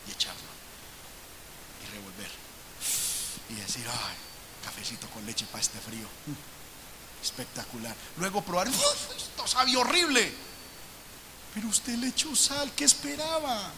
y 0.06 0.12
echarlo 0.12 0.54
y 1.82 1.90
revolver 1.96 2.30
y 3.50 3.54
decir, 3.54 3.84
ay, 3.88 4.14
cafecito 4.64 5.08
con 5.08 5.26
leche 5.26 5.46
para 5.46 5.62
este 5.62 5.78
frío. 5.78 6.06
Espectacular. 7.22 7.94
Luego 8.18 8.42
probar, 8.42 8.68
esto 8.68 9.46
sabe 9.46 9.76
horrible. 9.76 10.32
Pero 11.54 11.68
usted 11.68 11.94
le 11.96 12.08
echó 12.08 12.34
sal, 12.36 12.70
¿qué 12.76 12.84
esperaba? 12.84 13.70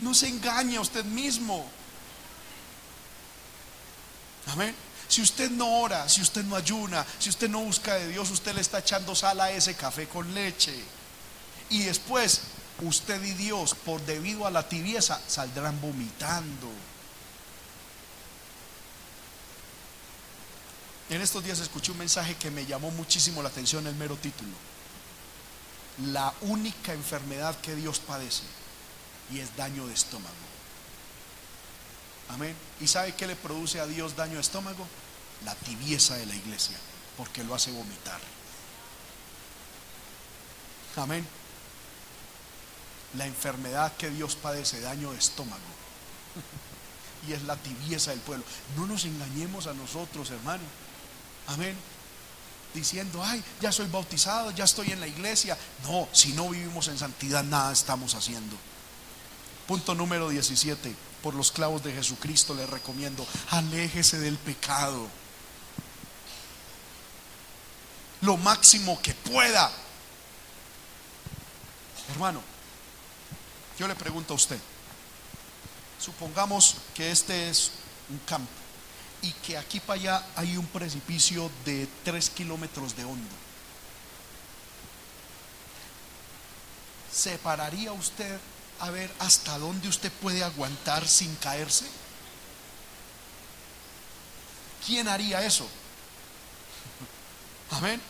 No 0.00 0.14
se 0.14 0.28
engaña 0.28 0.78
a 0.78 0.82
usted 0.82 1.04
mismo. 1.04 1.68
Amén. 4.46 4.74
Si 5.08 5.22
usted 5.22 5.50
no 5.50 5.80
ora, 5.80 6.08
si 6.08 6.20
usted 6.20 6.44
no 6.44 6.56
ayuna, 6.56 7.04
si 7.18 7.28
usted 7.28 7.48
no 7.48 7.60
busca 7.60 7.94
de 7.94 8.08
Dios, 8.08 8.30
usted 8.30 8.54
le 8.54 8.60
está 8.60 8.80
echando 8.80 9.14
sal 9.14 9.40
a 9.40 9.50
ese 9.50 9.74
café 9.74 10.08
con 10.08 10.34
leche. 10.34 10.74
Y 11.70 11.84
después, 11.84 12.40
usted 12.82 13.22
y 13.22 13.32
Dios, 13.32 13.74
por 13.74 14.00
debido 14.04 14.46
a 14.46 14.50
la 14.50 14.68
tibieza, 14.68 15.20
saldrán 15.28 15.80
vomitando. 15.80 16.68
En 21.08 21.22
estos 21.22 21.44
días 21.44 21.60
escuché 21.60 21.92
un 21.92 21.98
mensaje 21.98 22.34
que 22.34 22.50
me 22.50 22.66
llamó 22.66 22.90
muchísimo 22.90 23.42
la 23.42 23.48
atención 23.48 23.86
el 23.86 23.94
mero 23.94 24.16
título. 24.16 24.52
La 26.06 26.34
única 26.42 26.92
enfermedad 26.92 27.56
que 27.60 27.76
Dios 27.76 28.00
padece 28.00 28.42
y 29.32 29.38
es 29.38 29.56
daño 29.56 29.86
de 29.86 29.94
estómago. 29.94 30.55
Amén. 32.30 32.54
¿Y 32.80 32.88
sabe 32.88 33.14
qué 33.14 33.26
le 33.26 33.36
produce 33.36 33.80
a 33.80 33.86
Dios 33.86 34.16
daño 34.16 34.34
de 34.34 34.40
estómago? 34.40 34.86
La 35.44 35.54
tibieza 35.54 36.16
de 36.16 36.26
la 36.26 36.34
iglesia, 36.34 36.76
porque 37.16 37.44
lo 37.44 37.54
hace 37.54 37.70
vomitar. 37.70 38.20
Amén. 40.96 41.26
La 43.16 43.26
enfermedad 43.26 43.96
que 43.96 44.10
Dios 44.10 44.34
padece, 44.34 44.80
daño 44.80 45.12
de 45.12 45.18
estómago. 45.18 45.62
Y 47.28 47.32
es 47.32 47.42
la 47.42 47.56
tibieza 47.56 48.10
del 48.10 48.20
pueblo. 48.20 48.44
No 48.76 48.86
nos 48.86 49.04
engañemos 49.04 49.66
a 49.66 49.74
nosotros, 49.74 50.30
hermano. 50.30 50.62
Amén. 51.48 51.76
diciendo, 52.74 53.22
ay, 53.24 53.42
ya 53.60 53.72
soy 53.72 53.86
bautizado, 53.88 54.50
ya 54.50 54.64
estoy 54.64 54.90
en 54.90 55.00
la 55.00 55.06
iglesia. 55.06 55.56
No, 55.84 56.08
si 56.12 56.32
no 56.34 56.48
vivimos 56.50 56.88
en 56.88 56.98
santidad, 56.98 57.42
nada 57.42 57.72
estamos 57.72 58.14
haciendo. 58.14 58.56
Punto 59.66 59.94
número 59.94 60.28
17. 60.28 60.94
Por 61.22 61.34
los 61.34 61.50
clavos 61.50 61.82
de 61.82 61.92
Jesucristo 61.92 62.54
le 62.54 62.66
recomiendo, 62.66 63.26
aléjese 63.50 64.18
del 64.18 64.36
pecado. 64.38 65.08
Lo 68.20 68.36
máximo 68.36 69.00
que 69.02 69.12
pueda. 69.12 69.70
Hermano, 72.10 72.40
yo 73.78 73.88
le 73.88 73.96
pregunto 73.96 74.34
a 74.34 74.36
usted, 74.36 74.58
supongamos 75.98 76.76
que 76.94 77.10
este 77.10 77.50
es 77.50 77.72
un 78.08 78.18
campo 78.20 78.48
y 79.22 79.32
que 79.32 79.58
aquí 79.58 79.80
para 79.80 80.00
allá 80.00 80.26
hay 80.36 80.56
un 80.56 80.66
precipicio 80.66 81.50
de 81.64 81.88
3 82.04 82.30
kilómetros 82.30 82.94
de 82.96 83.04
hondo. 83.04 83.34
¿Se 87.12 87.36
pararía 87.38 87.92
usted 87.92 88.38
a 88.80 88.90
ver 88.90 89.12
hasta 89.18 89.58
dónde 89.58 89.88
usted 89.88 90.12
puede 90.12 90.44
aguantar 90.44 91.06
sin 91.06 91.34
caerse? 91.36 91.86
¿Quién 94.86 95.08
haría 95.08 95.44
eso? 95.44 95.66
Amén. 97.70 98.00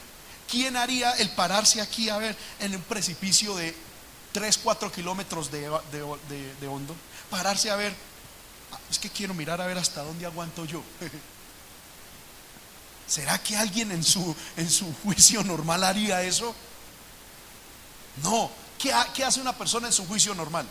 ¿Quién 0.50 0.76
haría 0.76 1.12
el 1.12 1.30
pararse 1.30 1.80
aquí 1.80 2.08
a 2.08 2.18
ver 2.18 2.36
en 2.60 2.76
un 2.76 2.82
precipicio 2.82 3.56
de 3.56 3.74
3, 4.32 4.58
4 4.62 4.92
kilómetros 4.92 5.50
de, 5.50 5.60
de 6.60 6.68
hondo? 6.68 6.94
Pararse 7.30 7.70
a 7.70 7.76
ver 7.76 7.94
es 8.90 8.98
que 8.98 9.10
quiero 9.10 9.34
mirar 9.34 9.60
a 9.60 9.66
ver 9.66 9.78
hasta 9.78 10.02
dónde 10.02 10.26
aguanto 10.26 10.64
yo. 10.64 10.82
¿Será 13.06 13.38
que 13.38 13.56
alguien 13.56 13.92
en 13.92 14.02
su, 14.02 14.34
en 14.56 14.70
su 14.70 14.92
juicio 15.02 15.42
normal 15.44 15.84
haría 15.84 16.22
eso? 16.22 16.54
No. 18.22 18.50
¿Qué, 18.78 18.94
¿Qué 19.14 19.24
hace 19.24 19.40
una 19.40 19.56
persona 19.56 19.86
en 19.86 19.92
su 19.92 20.06
juicio 20.06 20.34
normal? 20.34 20.66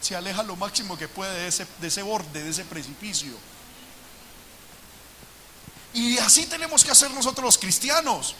Se 0.00 0.14
aleja 0.14 0.42
lo 0.42 0.56
máximo 0.56 0.96
que 0.96 1.08
puede 1.08 1.32
de 1.40 1.48
ese, 1.48 1.66
de 1.80 1.88
ese 1.88 2.02
borde, 2.02 2.42
de 2.42 2.50
ese 2.50 2.64
precipicio. 2.64 3.32
Y 5.94 6.18
así 6.18 6.46
tenemos 6.46 6.84
que 6.84 6.90
hacer 6.90 7.10
nosotros 7.10 7.44
los 7.44 7.58
cristianos. 7.58 8.34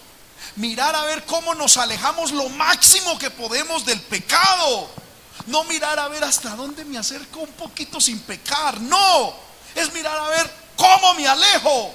Mirar 0.56 0.94
a 0.94 1.04
ver 1.04 1.24
cómo 1.24 1.54
nos 1.54 1.76
alejamos 1.76 2.30
lo 2.32 2.48
máximo 2.50 3.18
que 3.18 3.30
podemos 3.30 3.84
del 3.84 4.00
pecado. 4.02 4.88
No 5.46 5.64
mirar 5.64 5.98
a 5.98 6.08
ver 6.08 6.22
hasta 6.24 6.54
dónde 6.54 6.84
me 6.84 6.98
acerco 6.98 7.40
un 7.40 7.52
poquito 7.52 8.00
sin 8.00 8.20
pecar. 8.20 8.80
No, 8.80 9.34
es 9.74 9.92
mirar 9.92 10.18
a 10.18 10.28
ver 10.28 10.50
cómo 10.76 11.14
me 11.14 11.26
alejo. 11.26 11.92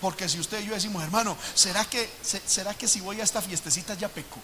Porque 0.00 0.28
si 0.28 0.38
usted 0.38 0.60
y 0.60 0.66
yo 0.66 0.74
decimos, 0.74 1.02
hermano, 1.02 1.36
¿será 1.54 1.84
que, 1.84 2.10
¿será 2.22 2.74
que 2.74 2.86
si 2.86 3.00
voy 3.00 3.20
a 3.20 3.24
esta 3.24 3.40
fiestecita 3.40 3.94
ya 3.94 4.08
peco? 4.08 4.40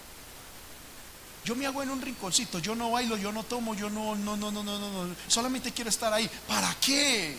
Yo 1.44 1.56
me 1.56 1.66
hago 1.66 1.82
en 1.82 1.90
un 1.90 2.00
rinconcito, 2.00 2.58
yo 2.60 2.74
no 2.74 2.92
bailo, 2.92 3.16
yo 3.16 3.32
no 3.32 3.42
tomo, 3.42 3.74
yo 3.74 3.90
no, 3.90 4.14
no, 4.14 4.36
no, 4.36 4.50
no, 4.50 4.62
no, 4.62 4.78
no, 4.78 5.14
solamente 5.26 5.72
quiero 5.72 5.90
estar 5.90 6.12
ahí. 6.12 6.30
¿Para 6.46 6.74
qué? 6.80 7.36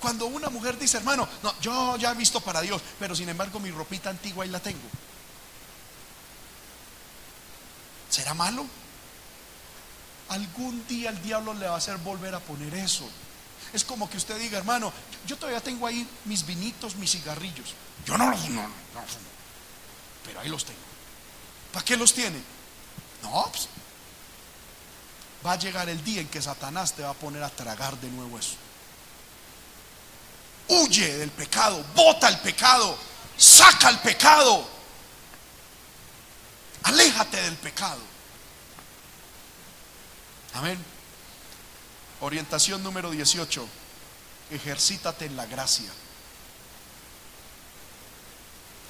Cuando 0.00 0.26
una 0.26 0.48
mujer 0.48 0.78
dice, 0.78 0.98
hermano, 0.98 1.28
no, 1.42 1.60
yo 1.60 1.96
ya 1.96 2.12
he 2.12 2.14
visto 2.14 2.40
para 2.40 2.60
Dios, 2.60 2.80
pero 3.00 3.16
sin 3.16 3.28
embargo 3.28 3.58
mi 3.58 3.70
ropita 3.70 4.08
antigua 4.08 4.44
ahí 4.44 4.50
la 4.50 4.60
tengo. 4.60 4.88
¿Será 8.08 8.34
malo? 8.34 8.64
Algún 10.28 10.86
día 10.86 11.10
el 11.10 11.20
diablo 11.22 11.54
le 11.54 11.66
va 11.66 11.74
a 11.74 11.78
hacer 11.78 11.96
volver 11.98 12.34
a 12.34 12.40
poner 12.40 12.72
eso. 12.74 13.08
Es 13.72 13.84
como 13.84 14.08
que 14.08 14.16
usted 14.16 14.38
diga, 14.38 14.58
hermano, 14.58 14.92
yo 15.26 15.36
todavía 15.36 15.60
tengo 15.60 15.86
ahí 15.86 16.08
mis 16.24 16.44
vinitos, 16.46 16.96
mis 16.96 17.10
cigarrillos. 17.10 17.74
Yo 18.06 18.16
no 18.16 18.30
los 18.30 18.48
no, 18.48 18.68
pero 20.24 20.40
ahí 20.40 20.48
los 20.48 20.64
tengo. 20.64 20.78
¿Para 21.72 21.84
qué 21.84 21.96
los 21.96 22.14
tiene? 22.14 22.40
No, 23.22 23.48
pues, 23.50 23.68
va 25.44 25.52
a 25.52 25.58
llegar 25.58 25.88
el 25.88 26.02
día 26.02 26.20
en 26.20 26.28
que 26.28 26.40
Satanás 26.40 26.94
te 26.94 27.02
va 27.02 27.10
a 27.10 27.14
poner 27.14 27.42
a 27.42 27.50
tragar 27.50 27.96
de 27.98 28.08
nuevo 28.10 28.38
eso. 28.38 28.56
Huye 30.68 31.16
del 31.18 31.30
pecado, 31.30 31.84
bota 31.94 32.28
el 32.28 32.38
pecado, 32.38 32.96
saca 33.36 33.90
el 33.90 33.98
pecado. 33.98 34.68
Aléjate 36.84 37.42
del 37.42 37.56
pecado. 37.56 38.00
Amén. 40.54 40.97
Orientación 42.20 42.82
número 42.82 43.10
18. 43.10 43.66
Ejercítate 44.50 45.26
en 45.26 45.36
la 45.36 45.46
gracia. 45.46 45.90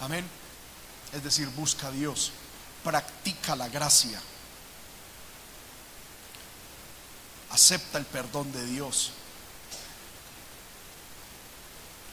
Amén. 0.01 0.25
Es 1.13 1.23
decir, 1.23 1.49
busca 1.49 1.89
a 1.89 1.91
Dios. 1.91 2.33
Practica 2.85 3.57
la 3.57 3.69
gracia. 3.69 4.21
Acepta 7.51 7.99
el 7.99 8.07
perdón 8.07 8.53
de 8.53 8.65
Dios. 8.65 9.13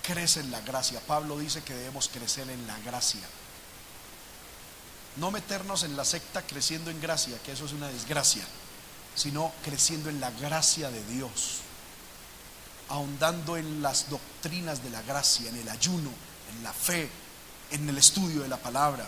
Crece 0.04 0.42
en 0.42 0.52
la 0.52 0.62
gracia. 0.62 1.00
Pablo 1.02 1.38
dice 1.40 1.64
que 1.64 1.74
debemos 1.74 2.10
crecer 2.10 2.50
en 2.50 2.68
la 2.68 2.78
gracia. 2.80 3.22
No 5.16 5.32
meternos 5.32 5.84
en 5.84 5.96
la 5.96 6.04
secta 6.04 6.42
creciendo 6.42 6.92
en 6.92 7.00
gracia, 7.00 7.38
que 7.44 7.54
eso 7.54 7.66
es 7.66 7.72
una 7.72 7.88
desgracia, 7.88 8.44
sino 9.16 9.52
creciendo 9.64 10.10
en 10.10 10.20
la 10.20 10.30
gracia 10.32 10.92
de 10.92 11.04
Dios, 11.06 11.60
ahondando 12.90 13.58
en 13.58 13.82
las 13.82 14.10
doctrinas 14.10 14.84
de 14.84 14.90
la 14.90 15.02
gracia, 15.02 15.50
en 15.50 15.56
el 15.56 15.70
ayuno, 15.70 16.10
en 16.56 16.64
la 16.64 16.74
fe, 16.74 17.10
en 17.72 17.88
el 17.90 17.98
estudio 17.98 18.42
de 18.42 18.50
la 18.50 18.58
palabra. 18.58 19.08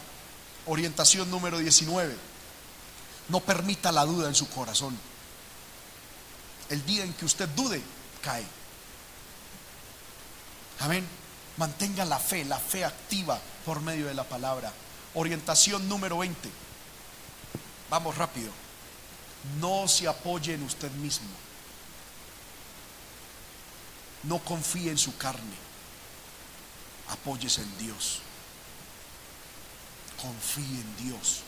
Orientación 0.66 1.30
número 1.30 1.60
19. 1.60 2.16
No 3.30 3.40
permita 3.42 3.92
la 3.92 4.06
duda 4.06 4.28
en 4.28 4.36
su 4.36 4.50
corazón. 4.50 4.98
El 6.70 6.86
día 6.86 7.04
en 7.04 7.14
que 7.14 7.26
usted 7.26 7.48
dude, 7.50 7.82
cae. 8.22 8.46
Amén. 10.80 11.08
Mantenga 11.58 12.06
la 12.06 12.20
fe, 12.20 12.46
la 12.46 12.60
fe 12.60 12.86
activa 12.86 13.40
por 13.66 13.82
medio 13.82 14.08
de 14.08 14.14
la 14.14 14.24
palabra. 14.24 14.72
Orientación 15.16 15.88
número 15.90 16.20
20. 16.20 16.50
Vamos 17.90 18.18
rápido. 18.18 18.67
No 19.60 19.88
se 19.88 20.08
apoye 20.08 20.54
en 20.54 20.64
usted 20.64 20.92
mismo. 20.92 21.28
No 24.24 24.40
confíe 24.40 24.92
en 24.92 24.98
su 24.98 25.16
carne. 25.18 25.56
Apóyese 27.10 27.62
en 27.62 27.78
Dios. 27.78 28.20
Confíe 30.22 30.82
en 30.82 30.98
Dios. 30.98 31.42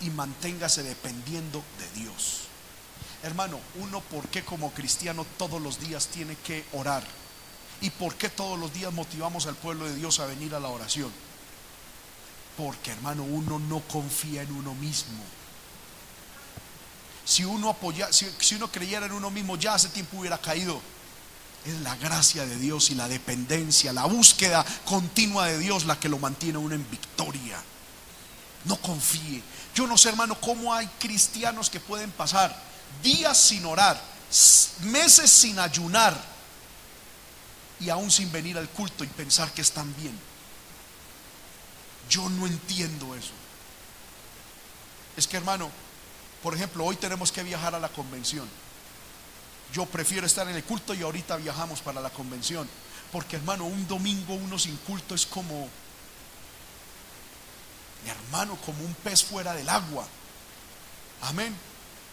Y 0.00 0.10
manténgase 0.10 0.82
dependiendo 0.82 1.62
de 1.78 2.00
Dios. 2.00 2.42
Hermano, 3.22 3.60
uno, 3.76 4.00
¿por 4.00 4.28
qué 4.28 4.44
como 4.44 4.72
cristiano 4.72 5.24
todos 5.38 5.62
los 5.62 5.78
días 5.78 6.08
tiene 6.08 6.34
que 6.36 6.64
orar? 6.72 7.04
¿Y 7.80 7.90
por 7.90 8.16
qué 8.16 8.28
todos 8.28 8.58
los 8.58 8.72
días 8.72 8.92
motivamos 8.92 9.46
al 9.46 9.54
pueblo 9.54 9.86
de 9.86 9.94
Dios 9.94 10.18
a 10.18 10.26
venir 10.26 10.54
a 10.54 10.60
la 10.60 10.68
oración? 10.68 11.12
Porque 12.56 12.90
hermano, 12.90 13.22
uno 13.22 13.58
no 13.58 13.80
confía 13.80 14.42
en 14.42 14.52
uno 14.52 14.74
mismo. 14.74 15.22
Si 17.24 17.44
uno 17.44 17.70
apoya, 17.70 18.12
si, 18.12 18.54
uno 18.54 18.70
creyera 18.70 19.06
en 19.06 19.12
uno 19.12 19.30
mismo, 19.30 19.56
ya 19.56 19.74
hace 19.74 19.88
tiempo 19.88 20.18
hubiera 20.18 20.38
caído. 20.38 20.80
Es 21.64 21.80
la 21.80 21.94
gracia 21.96 22.44
de 22.44 22.56
Dios 22.56 22.90
y 22.90 22.96
la 22.96 23.06
dependencia, 23.06 23.92
la 23.92 24.06
búsqueda 24.06 24.64
continua 24.84 25.46
de 25.46 25.58
Dios 25.58 25.84
la 25.84 25.98
que 25.98 26.08
lo 26.08 26.18
mantiene 26.18 26.58
uno 26.58 26.74
en 26.74 26.88
victoria. 26.90 27.62
No 28.64 28.76
confíe. 28.76 29.42
Yo 29.74 29.86
no 29.86 29.96
sé, 29.96 30.08
hermano, 30.08 30.40
cómo 30.40 30.74
hay 30.74 30.86
cristianos 30.98 31.70
que 31.70 31.78
pueden 31.78 32.10
pasar 32.10 32.54
días 33.02 33.38
sin 33.38 33.64
orar, 33.64 34.00
meses 34.80 35.30
sin 35.30 35.58
ayunar 35.58 36.20
y 37.80 37.90
aún 37.90 38.10
sin 38.10 38.30
venir 38.30 38.58
al 38.58 38.68
culto 38.68 39.04
y 39.04 39.08
pensar 39.08 39.52
que 39.52 39.62
están 39.62 39.94
bien. 39.96 40.18
Yo 42.08 42.28
no 42.28 42.46
entiendo 42.46 43.14
eso. 43.14 43.32
Es 45.16 45.26
que 45.26 45.36
hermano, 45.36 45.70
por 46.42 46.54
ejemplo, 46.54 46.84
hoy 46.84 46.96
tenemos 46.96 47.30
que 47.30 47.42
viajar 47.42 47.74
a 47.74 47.80
la 47.80 47.88
convención. 47.88 48.48
Yo 49.72 49.86
prefiero 49.86 50.26
estar 50.26 50.48
en 50.48 50.56
el 50.56 50.64
culto 50.64 50.94
y 50.94 51.02
ahorita 51.02 51.36
viajamos 51.36 51.80
para 51.80 52.00
la 52.00 52.10
convención. 52.10 52.68
Porque 53.10 53.36
hermano, 53.36 53.64
un 53.64 53.86
domingo 53.86 54.34
uno 54.34 54.58
sin 54.58 54.76
culto 54.78 55.14
es 55.14 55.26
como, 55.26 55.68
hermano, 58.06 58.56
como 58.64 58.84
un 58.84 58.94
pez 58.94 59.24
fuera 59.24 59.54
del 59.54 59.68
agua. 59.68 60.06
Amén. 61.22 61.54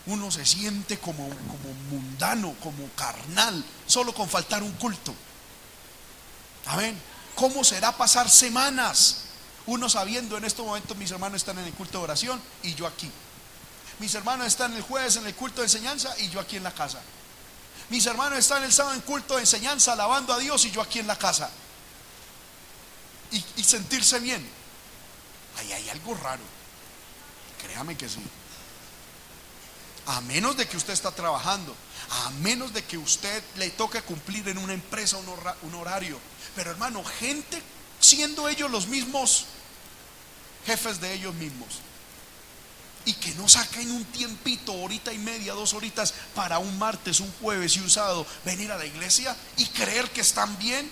Uno 0.05 0.31
se 0.31 0.45
siente 0.45 0.99
como, 0.99 1.27
como 1.29 1.73
mundano, 1.89 2.53
como 2.61 2.87
carnal, 2.95 3.63
solo 3.87 4.13
con 4.13 4.29
faltar 4.29 4.63
un 4.63 4.71
culto. 4.73 5.13
Amén. 6.65 6.97
¿Cómo 7.35 7.63
será 7.63 7.95
pasar 7.95 8.29
semanas 8.29 9.29
uno 9.69 9.87
sabiendo 9.87 10.35
en 10.35 10.45
estos 10.45 10.65
momentos 10.65 10.97
mis 10.97 11.11
hermanos 11.11 11.37
están 11.37 11.59
en 11.59 11.65
el 11.65 11.73
culto 11.73 11.99
de 11.99 12.05
oración 12.05 12.41
y 12.63 12.73
yo 12.73 12.87
aquí. 12.87 13.09
Mis 13.99 14.15
hermanos 14.15 14.47
están 14.47 14.73
el 14.75 14.81
jueves 14.81 15.17
en 15.17 15.27
el 15.27 15.35
culto 15.35 15.61
de 15.61 15.67
enseñanza 15.67 16.17
y 16.19 16.29
yo 16.29 16.39
aquí 16.39 16.55
en 16.55 16.63
la 16.63 16.73
casa. 16.73 17.01
Mis 17.89 18.05
hermanos 18.05 18.39
están 18.39 18.63
el 18.63 18.71
sábado 18.71 18.95
en 18.95 19.01
culto 19.01 19.35
de 19.35 19.41
enseñanza, 19.41 19.93
alabando 19.93 20.33
a 20.33 20.39
Dios 20.39 20.63
y 20.65 20.71
yo 20.71 20.81
aquí 20.81 20.99
en 20.99 21.07
la 21.07 21.17
casa. 21.17 21.49
Y, 23.31 23.63
sentirse 23.63 24.19
bien. 24.19 24.47
Ahí 25.57 25.71
hay 25.71 25.89
algo 25.89 26.15
raro. 26.15 26.41
Créame 27.61 27.97
que 27.97 28.07
sí. 28.07 28.21
A 30.07 30.21
menos 30.21 30.57
de 30.57 30.67
que 30.67 30.77
usted 30.77 30.93
está 30.93 31.11
trabajando, 31.11 31.75
a 32.09 32.29
menos 32.41 32.73
de 32.73 32.83
que 32.83 32.97
usted 32.97 33.43
le 33.57 33.69
toque 33.71 34.01
cumplir 34.01 34.47
en 34.47 34.57
una 34.57 34.73
empresa 34.73 35.17
un 35.61 35.75
horario. 35.75 36.19
Pero 36.55 36.71
hermano, 36.71 37.03
gente 37.03 37.61
siendo 37.99 38.47
ellos 38.47 38.71
los 38.71 38.87
mismos 38.87 39.45
jefes 40.65 41.01
de 41.01 41.13
ellos 41.13 41.33
mismos. 41.35 41.81
Y 43.05 43.13
que 43.13 43.33
no 43.35 43.47
saquen 43.47 43.91
un 43.91 44.03
tiempito, 44.05 44.73
horita 44.73 45.11
y 45.13 45.17
media, 45.17 45.53
dos 45.53 45.73
horitas, 45.73 46.13
para 46.35 46.59
un 46.59 46.77
martes, 46.77 47.19
un 47.19 47.31
jueves 47.41 47.75
y 47.75 47.79
un 47.79 47.89
sábado, 47.89 48.25
venir 48.45 48.71
a 48.71 48.77
la 48.77 48.85
iglesia 48.85 49.35
y 49.57 49.65
creer 49.67 50.09
que 50.11 50.21
están 50.21 50.57
bien. 50.59 50.89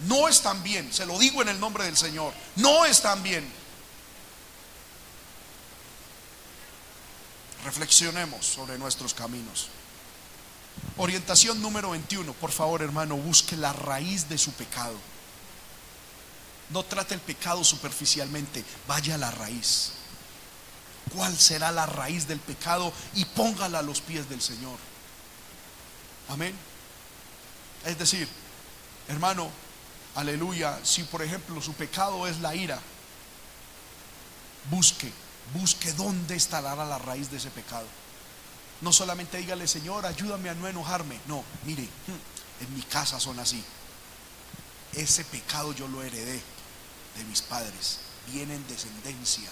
No 0.00 0.28
están 0.28 0.62
bien, 0.62 0.92
se 0.92 1.06
lo 1.06 1.18
digo 1.18 1.42
en 1.42 1.48
el 1.48 1.60
nombre 1.60 1.84
del 1.84 1.96
Señor. 1.96 2.32
No 2.56 2.84
están 2.84 3.22
bien. 3.22 3.48
Reflexionemos 7.64 8.44
sobre 8.44 8.76
nuestros 8.78 9.14
caminos. 9.14 9.68
Orientación 10.96 11.62
número 11.62 11.90
21. 11.90 12.32
Por 12.34 12.52
favor, 12.52 12.82
hermano, 12.82 13.16
busque 13.16 13.56
la 13.56 13.72
raíz 13.72 14.28
de 14.28 14.36
su 14.36 14.52
pecado. 14.52 14.94
No 16.70 16.82
trate 16.82 17.14
el 17.14 17.20
pecado 17.20 17.62
superficialmente, 17.64 18.64
vaya 18.86 19.14
a 19.14 19.18
la 19.18 19.30
raíz. 19.30 19.92
¿Cuál 21.12 21.36
será 21.36 21.70
la 21.72 21.86
raíz 21.86 22.26
del 22.26 22.40
pecado? 22.40 22.92
Y 23.14 23.24
póngala 23.24 23.80
a 23.80 23.82
los 23.82 24.00
pies 24.00 24.28
del 24.28 24.40
Señor. 24.40 24.78
Amén. 26.28 26.54
Es 27.84 27.98
decir, 27.98 28.28
hermano, 29.08 29.50
aleluya, 30.14 30.78
si 30.82 31.02
por 31.02 31.22
ejemplo 31.22 31.60
su 31.60 31.74
pecado 31.74 32.26
es 32.26 32.40
la 32.40 32.54
ira, 32.54 32.80
busque, 34.70 35.12
busque 35.52 35.92
dónde 35.92 36.36
estará 36.36 36.74
la 36.74 36.98
raíz 36.98 37.30
de 37.30 37.36
ese 37.36 37.50
pecado. 37.50 37.86
No 38.80 38.92
solamente 38.92 39.38
dígale, 39.38 39.68
Señor, 39.68 40.04
ayúdame 40.06 40.48
a 40.48 40.54
no 40.54 40.66
enojarme. 40.68 41.20
No, 41.26 41.44
mire, 41.64 41.82
hmm, 41.82 42.64
en 42.64 42.74
mi 42.74 42.82
casa 42.82 43.20
son 43.20 43.38
así. 43.38 43.62
Ese 44.92 45.24
pecado 45.24 45.72
yo 45.72 45.88
lo 45.88 46.02
heredé 46.02 46.42
de 47.16 47.24
mis 47.24 47.42
padres. 47.42 47.98
Viene 48.32 48.54
en 48.54 48.66
descendencia. 48.66 49.50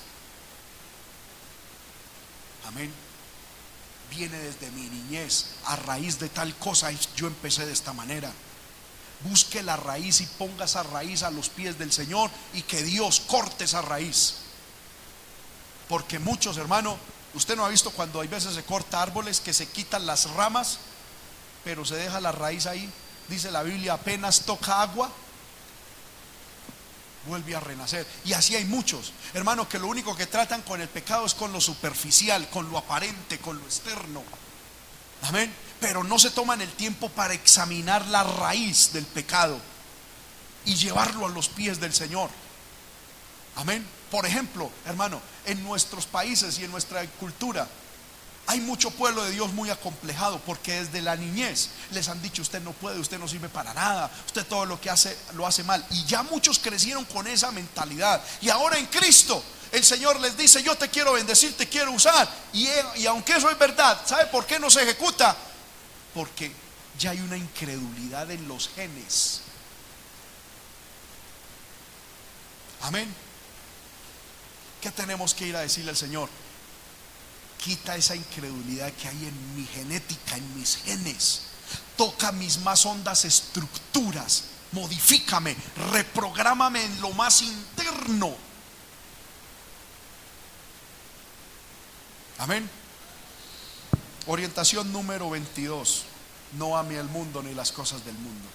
Amén. 2.66 2.92
Viene 4.10 4.38
desde 4.38 4.70
mi 4.70 4.82
niñez. 4.82 5.46
A 5.66 5.76
raíz 5.76 6.18
de 6.18 6.28
tal 6.28 6.54
cosa 6.56 6.90
yo 7.16 7.26
empecé 7.26 7.66
de 7.66 7.72
esta 7.72 7.92
manera. 7.92 8.32
Busque 9.20 9.62
la 9.62 9.76
raíz 9.76 10.20
y 10.20 10.26
ponga 10.26 10.64
esa 10.64 10.82
raíz 10.82 11.22
a 11.22 11.30
los 11.30 11.48
pies 11.48 11.78
del 11.78 11.92
Señor 11.92 12.30
y 12.54 12.62
que 12.62 12.82
Dios 12.82 13.20
corte 13.20 13.64
esa 13.64 13.82
raíz. 13.82 14.34
Porque 15.88 16.18
muchos, 16.18 16.56
hermano, 16.56 16.96
usted 17.34 17.56
no 17.56 17.64
ha 17.64 17.68
visto 17.68 17.90
cuando 17.90 18.20
hay 18.20 18.28
veces 18.28 18.54
se 18.54 18.64
corta 18.64 19.02
árboles 19.02 19.40
que 19.40 19.54
se 19.54 19.68
quitan 19.68 20.06
las 20.06 20.30
ramas, 20.30 20.78
pero 21.64 21.84
se 21.84 21.96
deja 21.96 22.20
la 22.20 22.32
raíz 22.32 22.66
ahí. 22.66 22.90
Dice 23.28 23.50
la 23.50 23.62
Biblia, 23.62 23.94
apenas 23.94 24.40
toca 24.40 24.82
agua, 24.82 25.10
vuelve 27.26 27.54
a 27.54 27.60
renacer. 27.60 28.06
Y 28.24 28.32
así 28.32 28.56
hay 28.56 28.64
muchos, 28.64 29.12
hermano, 29.34 29.68
que 29.68 29.78
lo 29.78 29.86
único 29.86 30.16
que 30.16 30.26
tratan 30.26 30.62
con 30.62 30.80
el 30.80 30.88
pecado 30.88 31.26
es 31.26 31.34
con 31.34 31.52
lo 31.52 31.60
superficial, 31.60 32.48
con 32.50 32.70
lo 32.70 32.78
aparente, 32.78 33.38
con 33.38 33.58
lo 33.58 33.64
externo. 33.64 34.22
Amén. 35.22 35.52
Pero 35.80 36.04
no 36.04 36.18
se 36.18 36.30
toman 36.30 36.60
el 36.60 36.72
tiempo 36.72 37.08
para 37.08 37.34
examinar 37.34 38.06
la 38.06 38.24
raíz 38.24 38.92
del 38.92 39.06
pecado 39.06 39.60
y 40.64 40.74
llevarlo 40.74 41.26
a 41.26 41.30
los 41.30 41.48
pies 41.48 41.80
del 41.80 41.92
Señor. 41.92 42.30
Amén. 43.56 43.86
Por 44.10 44.26
ejemplo, 44.26 44.70
hermano, 44.86 45.20
en 45.46 45.62
nuestros 45.62 46.06
países 46.06 46.58
y 46.58 46.64
en 46.64 46.70
nuestra 46.70 47.04
cultura 47.06 47.66
hay 48.46 48.60
mucho 48.60 48.90
pueblo 48.90 49.22
de 49.24 49.30
Dios 49.30 49.52
muy 49.52 49.70
acomplejado 49.70 50.40
porque 50.40 50.82
desde 50.82 51.00
la 51.00 51.16
niñez 51.16 51.70
les 51.92 52.08
han 52.08 52.20
dicho 52.20 52.42
usted 52.42 52.60
no 52.60 52.72
puede, 52.72 52.98
usted 52.98 53.18
no 53.18 53.28
sirve 53.28 53.48
para 53.48 53.72
nada, 53.72 54.10
usted 54.26 54.44
todo 54.46 54.66
lo 54.66 54.80
que 54.80 54.90
hace 54.90 55.16
lo 55.34 55.46
hace 55.46 55.62
mal. 55.62 55.84
Y 55.90 56.04
ya 56.04 56.22
muchos 56.24 56.58
crecieron 56.58 57.04
con 57.04 57.26
esa 57.26 57.50
mentalidad. 57.52 58.22
Y 58.40 58.50
ahora 58.50 58.78
en 58.78 58.86
Cristo 58.86 59.42
el 59.70 59.84
Señor 59.84 60.20
les 60.20 60.36
dice 60.36 60.62
yo 60.62 60.76
te 60.76 60.88
quiero 60.88 61.12
bendecir, 61.12 61.56
te 61.56 61.68
quiero 61.68 61.92
usar. 61.92 62.28
Y, 62.52 62.68
y 62.96 63.06
aunque 63.06 63.36
eso 63.36 63.48
es 63.48 63.58
verdad, 63.58 64.00
¿sabe 64.04 64.26
por 64.26 64.44
qué 64.44 64.58
no 64.58 64.70
se 64.70 64.82
ejecuta? 64.82 65.36
Porque 66.12 66.52
ya 66.98 67.12
hay 67.12 67.20
una 67.20 67.36
incredulidad 67.36 68.30
en 68.30 68.46
los 68.48 68.68
genes. 68.68 69.40
Amén. 72.82 73.14
¿Qué 74.80 74.90
tenemos 74.90 75.32
que 75.32 75.46
ir 75.46 75.56
a 75.56 75.60
decirle 75.60 75.90
al 75.90 75.96
Señor? 75.96 76.28
Quita 77.62 77.94
esa 77.96 78.16
incredulidad 78.16 78.92
que 78.92 79.08
hay 79.08 79.26
en 79.26 79.56
mi 79.56 79.64
genética, 79.66 80.36
en 80.36 80.58
mis 80.58 80.76
genes. 80.76 81.42
Toca 81.96 82.32
mis 82.32 82.58
más 82.58 82.84
hondas 82.84 83.24
estructuras. 83.24 84.44
Modifícame, 84.72 85.54
reprográmame 85.92 86.84
en 86.84 87.00
lo 87.00 87.10
más 87.10 87.42
interno. 87.42 88.34
Amén. 92.38 92.68
Orientación 94.26 94.92
número 94.92 95.30
22. 95.30 96.04
No 96.58 96.76
ame 96.76 96.98
al 96.98 97.08
mundo 97.08 97.42
ni 97.42 97.54
las 97.54 97.70
cosas 97.70 98.04
del 98.04 98.14
mundo. 98.14 98.48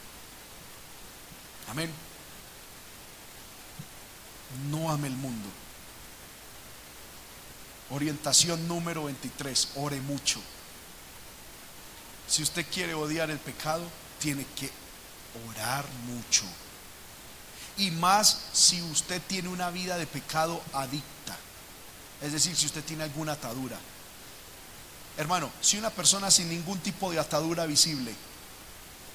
Amén. 1.69 1.89
No 4.69 4.91
ame 4.91 5.07
el 5.07 5.15
mundo. 5.15 5.47
Orientación 7.89 8.68
número 8.68 9.05
23, 9.05 9.69
ore 9.76 10.01
mucho. 10.01 10.41
Si 12.27 12.43
usted 12.43 12.65
quiere 12.72 12.93
odiar 12.93 13.30
el 13.30 13.39
pecado, 13.39 13.84
tiene 14.19 14.45
que 14.55 14.69
orar 15.49 15.85
mucho. 16.05 16.43
Y 17.77 17.91
más 17.91 18.41
si 18.51 18.81
usted 18.81 19.22
tiene 19.27 19.49
una 19.49 19.69
vida 19.69 19.97
de 19.97 20.07
pecado 20.07 20.61
adicta. 20.73 21.38
Es 22.22 22.34
decir, 22.34 22.55
si 22.55 22.65
usted 22.65 22.84
tiene 22.84 23.03
alguna 23.03 23.34
atadura. 23.34 23.77
Hermano, 25.18 25.49
si 25.61 25.77
una 25.77 25.89
persona 25.89 26.30
sin 26.30 26.49
ningún 26.49 26.80
tipo 26.80 27.11
de 27.11 27.19
atadura 27.19 27.65
visible 27.65 28.14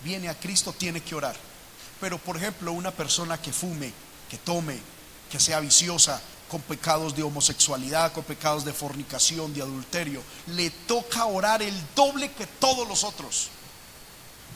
viene 0.03 0.29
a 0.29 0.39
Cristo, 0.39 0.73
tiene 0.73 1.03
que 1.03 1.15
orar. 1.15 1.37
Pero, 2.01 2.19
por 2.19 2.37
ejemplo, 2.37 2.73
una 2.73 2.91
persona 2.91 3.41
que 3.41 3.53
fume, 3.53 3.93
que 4.31 4.39
tome, 4.39 4.79
que 5.31 5.39
sea 5.39 5.61
viciosa, 5.61 6.21
con 6.53 6.61
pecados 6.61 7.17
de 7.17 7.23
homosexualidad, 7.23 8.13
con 8.13 8.25
pecados 8.25 8.63
de 8.63 8.75
fornicación, 8.75 9.55
de 9.55 9.63
adulterio, 9.63 10.23
le 10.49 10.69
toca 10.69 11.25
orar 11.25 11.63
el 11.63 11.75
doble 11.97 12.31
que 12.31 12.47
todos 12.47 12.87
los 12.87 13.05
otros. 13.05 13.49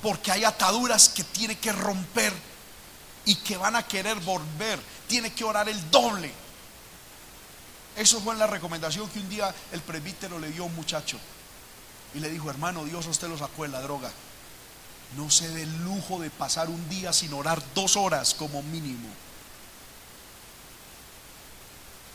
Porque 0.03 0.31
hay 0.31 0.45
ataduras 0.45 1.09
que 1.09 1.25
tiene 1.25 1.57
que 1.57 1.73
romper 1.73 2.35
y 3.25 3.37
que 3.37 3.57
van 3.57 3.77
a 3.77 3.83
querer 3.83 4.21
volver. 4.21 4.79
Tiene 5.09 5.33
que 5.33 5.43
orar 5.43 5.71
el 5.71 5.91
doble. 5.91 6.31
Eso 7.97 8.21
fue 8.21 8.35
en 8.35 8.41
la 8.41 8.47
recomendación 8.47 9.09
que 9.09 9.21
un 9.21 9.31
día 9.31 9.55
el 9.73 9.81
presbítero 9.81 10.39
le 10.39 10.51
dio 10.51 10.65
a 10.65 10.67
un 10.67 10.77
muchacho. 10.77 11.19
Y 12.13 12.21
le 12.21 12.29
dijo, 12.29 12.51
hermano, 12.51 12.85
Dios 12.85 13.07
a 13.07 13.09
usted 13.09 13.29
lo 13.29 13.39
sacó 13.39 13.63
de 13.63 13.71
la 13.71 13.81
droga. 13.81 14.13
No 15.17 15.31
se 15.31 15.49
dé 15.49 15.63
el 15.63 15.83
lujo 15.83 16.21
de 16.21 16.29
pasar 16.29 16.69
un 16.69 16.91
día 16.91 17.15
sin 17.15 17.33
orar 17.33 17.63
dos 17.75 17.97
horas 17.97 18.35
como 18.35 18.63
mínimo. 18.63 19.09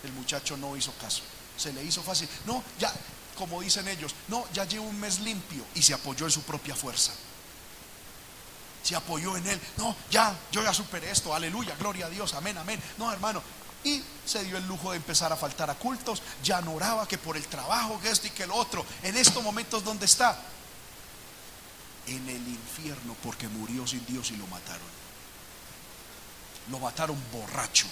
El 0.03 0.13
muchacho 0.13 0.57
no 0.57 0.75
hizo 0.75 0.91
caso. 0.93 1.21
Se 1.57 1.71
le 1.73 1.83
hizo 1.83 2.01
fácil. 2.01 2.27
No, 2.45 2.63
ya, 2.79 2.91
como 3.37 3.61
dicen 3.61 3.87
ellos, 3.87 4.13
no, 4.27 4.45
ya 4.53 4.65
llevo 4.65 4.85
un 4.85 4.99
mes 4.99 5.19
limpio 5.19 5.63
y 5.75 5.81
se 5.81 5.93
apoyó 5.93 6.25
en 6.25 6.31
su 6.31 6.41
propia 6.41 6.75
fuerza. 6.75 7.11
Se 8.83 8.95
apoyó 8.95 9.37
en 9.37 9.47
él. 9.47 9.61
No, 9.77 9.95
ya, 10.09 10.35
yo 10.51 10.63
ya 10.63 10.73
superé 10.73 11.11
esto. 11.11 11.33
Aleluya, 11.33 11.75
gloria 11.75 12.07
a 12.07 12.09
Dios, 12.09 12.33
amén, 12.33 12.57
amén. 12.57 12.81
No, 12.97 13.11
hermano. 13.11 13.41
Y 13.83 14.01
se 14.25 14.43
dio 14.43 14.57
el 14.57 14.67
lujo 14.67 14.91
de 14.91 14.97
empezar 14.97 15.31
a 15.31 15.35
faltar 15.35 15.69
a 15.69 15.75
cultos. 15.75 16.21
Ya 16.43 16.61
no 16.61 16.73
oraba 16.73 17.07
que 17.07 17.17
por 17.17 17.37
el 17.37 17.45
trabajo, 17.47 17.99
que 17.99 18.09
esto 18.09 18.27
y 18.27 18.31
que 18.31 18.47
lo 18.47 18.55
otro. 18.55 18.85
En 19.03 19.17
estos 19.17 19.43
momentos, 19.43 19.83
¿dónde 19.83 20.05
está? 20.05 20.39
En 22.07 22.27
el 22.27 22.47
infierno 22.47 23.15
porque 23.23 23.47
murió 23.47 23.85
sin 23.87 24.05
Dios 24.05 24.31
y 24.31 24.37
lo 24.37 24.47
mataron. 24.47 25.01
Lo 26.69 26.79
mataron 26.79 27.17
borracho. 27.31 27.87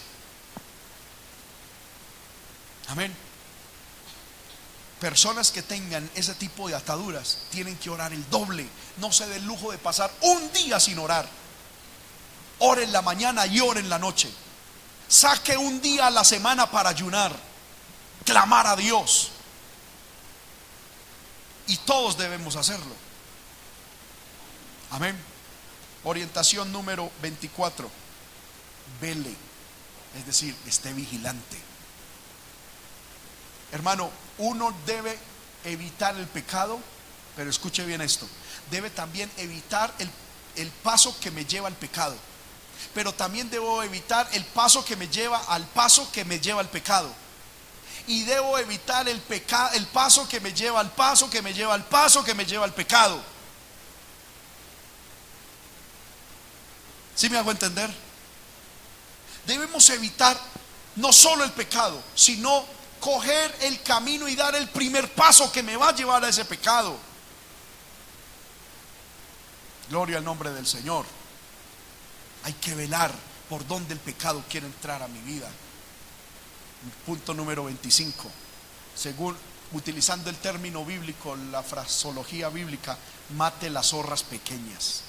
Amén. 2.89 3.15
Personas 4.99 5.51
que 5.51 5.63
tengan 5.63 6.09
ese 6.15 6.33
tipo 6.35 6.67
de 6.67 6.75
ataduras 6.75 7.39
tienen 7.51 7.77
que 7.77 7.89
orar 7.89 8.11
el 8.11 8.29
doble. 8.29 8.67
No 8.97 9.11
se 9.11 9.27
dé 9.27 9.37
el 9.37 9.45
lujo 9.45 9.71
de 9.71 9.77
pasar 9.77 10.11
un 10.21 10.51
día 10.51 10.79
sin 10.79 10.99
orar. 10.99 11.27
Ore 12.59 12.83
en 12.83 12.91
la 12.91 13.01
mañana 13.01 13.45
y 13.47 13.61
ore 13.61 13.79
en 13.79 13.89
la 13.89 13.99
noche. 13.99 14.29
Saque 15.07 15.55
un 15.55 15.81
día 15.81 16.07
a 16.07 16.11
la 16.11 16.23
semana 16.23 16.69
para 16.69 16.89
ayunar. 16.89 17.33
Clamar 18.25 18.67
a 18.67 18.75
Dios. 18.75 19.31
Y 21.67 21.77
todos 21.77 22.17
debemos 22.17 22.55
hacerlo. 22.57 22.93
Amén. 24.91 25.17
Orientación 26.03 26.71
número 26.73 27.09
24. 27.21 27.89
Vele. 28.99 29.33
Es 30.17 30.25
decir, 30.25 30.55
esté 30.65 30.91
vigilante. 30.91 31.68
Hermano, 33.71 34.09
uno 34.37 34.73
debe 34.85 35.17
evitar 35.63 36.15
el 36.15 36.27
pecado, 36.27 36.79
pero 37.35 37.49
escuche 37.49 37.85
bien 37.85 38.01
esto. 38.01 38.27
Debe 38.71 38.89
también 38.89 39.31
evitar 39.37 39.93
el, 39.99 40.09
el 40.55 40.69
paso 40.69 41.17
que 41.19 41.31
me 41.31 41.45
lleva 41.45 41.67
al 41.67 41.75
pecado. 41.75 42.15
Pero 42.93 43.13
también 43.13 43.49
debo 43.49 43.83
evitar 43.83 44.27
el 44.31 44.45
paso 44.45 44.83
que 44.85 44.95
me 44.95 45.07
lleva 45.07 45.39
al 45.49 45.65
paso 45.67 46.09
que 46.11 46.25
me 46.25 46.39
lleva 46.39 46.61
al 46.61 46.69
pecado 46.69 47.13
y 48.09 48.23
debo 48.23 48.57
evitar 48.57 49.07
el 49.07 49.21
pecado, 49.21 49.69
el 49.75 49.85
paso 49.85 50.27
que 50.27 50.39
me 50.39 50.51
lleva 50.51 50.79
al 50.79 50.91
paso, 50.91 51.29
que 51.29 51.43
me 51.43 51.53
lleva 51.53 51.75
al 51.75 51.85
paso, 51.85 52.23
que 52.23 52.33
me 52.33 52.43
lleva 52.43 52.65
al 52.65 52.73
pecado. 52.73 53.21
¿Sí 57.13 57.29
me 57.29 57.37
hago 57.37 57.51
entender? 57.51 57.93
Debemos 59.45 59.87
evitar 59.91 60.39
no 60.95 61.13
solo 61.13 61.43
el 61.43 61.51
pecado, 61.51 62.01
sino 62.15 62.65
coger 62.99 63.55
el 63.61 63.81
camino 63.81 64.27
y 64.27 64.35
dar 64.35 64.55
el 64.55 64.69
primer 64.69 65.13
paso 65.13 65.51
que 65.51 65.63
me 65.63 65.75
va 65.75 65.89
a 65.89 65.95
llevar 65.95 66.23
a 66.23 66.29
ese 66.29 66.45
pecado. 66.45 66.97
Gloria 69.89 70.17
al 70.17 70.23
nombre 70.23 70.51
del 70.51 70.67
Señor. 70.67 71.05
Hay 72.43 72.53
que 72.53 72.75
velar 72.75 73.11
por 73.49 73.65
dónde 73.67 73.93
el 73.93 73.99
pecado 73.99 74.43
quiere 74.49 74.67
entrar 74.67 75.01
a 75.01 75.07
mi 75.07 75.19
vida. 75.19 75.49
Punto 77.05 77.33
número 77.33 77.65
25. 77.65 78.29
Según 78.95 79.35
utilizando 79.71 80.29
el 80.29 80.37
término 80.37 80.85
bíblico, 80.85 81.35
la 81.51 81.63
fraseología 81.63 82.49
bíblica, 82.49 82.97
mate 83.35 83.69
las 83.69 83.87
zorras 83.87 84.23
pequeñas. 84.23 85.01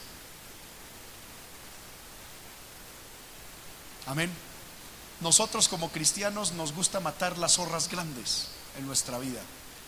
Amén. 4.06 4.49
Nosotros 5.20 5.68
como 5.68 5.90
cristianos 5.90 6.52
nos 6.52 6.72
gusta 6.72 7.00
matar 7.00 7.36
las 7.36 7.52
zorras 7.52 7.88
grandes 7.88 8.48
en 8.78 8.86
nuestra 8.86 9.18
vida. 9.18 9.40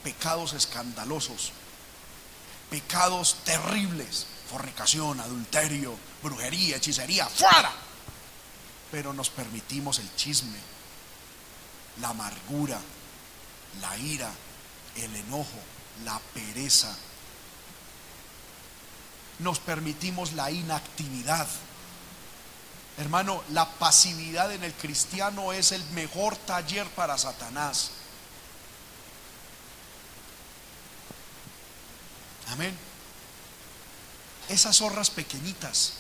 Pecados 0.05 0.53
escandalosos, 0.53 1.53
pecados 2.71 3.37
terribles, 3.45 4.27
fornicación, 4.51 5.21
adulterio, 5.21 5.97
brujería, 6.23 6.77
hechicería, 6.77 7.27
fuera. 7.27 7.73
Pero 8.91 9.15
nos 9.15 9.31
permitimos 9.31 9.99
el 10.01 10.17
chisme, 10.17 10.59
la 12.01 12.09
amargura, 12.09 12.79
la 13.81 13.97
ira, 13.97 14.31
el 14.97 15.17
enojo, 15.17 15.59
la 16.05 16.21
pereza. 16.35 16.95
Nos 19.39 19.59
permitimos 19.61 20.33
la 20.33 20.51
inactividad. 20.51 21.49
Hermano, 23.03 23.43
la 23.51 23.69
pasividad 23.69 24.53
en 24.53 24.63
el 24.63 24.73
cristiano 24.75 25.53
es 25.53 25.73
el 25.73 25.83
mejor 25.91 26.37
taller 26.37 26.89
para 26.91 27.19
Satanás. 27.19 27.91
Amén. 32.53 32.79
Esas 34.49 34.77
zorras 34.77 35.11
pequeñitas, 35.11 35.95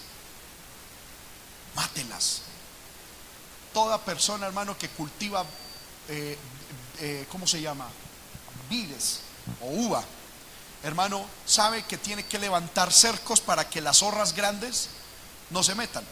mátelas. 1.74 2.42
Toda 3.74 3.98
persona, 3.98 4.46
hermano, 4.46 4.78
que 4.78 4.88
cultiva 4.90 5.44
eh, 6.08 6.38
eh, 7.00 7.26
¿cómo 7.32 7.48
se 7.48 7.60
llama? 7.60 7.88
Vides 8.70 9.22
o 9.60 9.66
uva. 9.66 10.04
Hermano, 10.84 11.26
sabe 11.44 11.82
que 11.82 11.98
tiene 11.98 12.24
que 12.24 12.38
levantar 12.38 12.92
cercos 12.92 13.40
para 13.40 13.68
que 13.68 13.80
las 13.80 13.98
zorras 13.98 14.34
grandes 14.36 14.90
no 15.50 15.64
se 15.64 15.74
metan. 15.74 16.04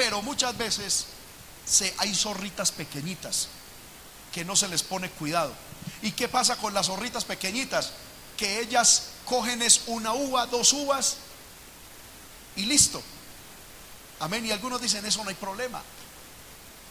Pero 0.00 0.22
muchas 0.22 0.56
veces 0.56 1.04
se, 1.66 1.94
hay 1.98 2.14
zorritas 2.14 2.72
pequeñitas 2.72 3.48
que 4.32 4.46
no 4.46 4.56
se 4.56 4.66
les 4.66 4.82
pone 4.82 5.10
cuidado. 5.10 5.52
¿Y 6.00 6.12
qué 6.12 6.26
pasa 6.26 6.56
con 6.56 6.72
las 6.72 6.86
zorritas 6.86 7.26
pequeñitas? 7.26 7.92
Que 8.38 8.60
ellas 8.60 9.08
cogen 9.26 9.60
es 9.60 9.82
una 9.88 10.14
uva, 10.14 10.46
dos 10.46 10.72
uvas 10.72 11.18
y 12.56 12.62
listo. 12.62 13.02
Amén. 14.20 14.46
Y 14.46 14.52
algunos 14.52 14.80
dicen, 14.80 15.04
eso 15.04 15.22
no 15.22 15.28
hay 15.28 15.34
problema. 15.34 15.82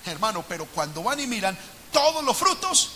Hermano, 0.05 0.45
pero 0.47 0.67
cuando 0.67 1.01
van 1.01 1.19
y 1.19 1.25
miran, 1.25 1.57
todos 1.91 2.23
los 2.23 2.37
frutos 2.37 2.91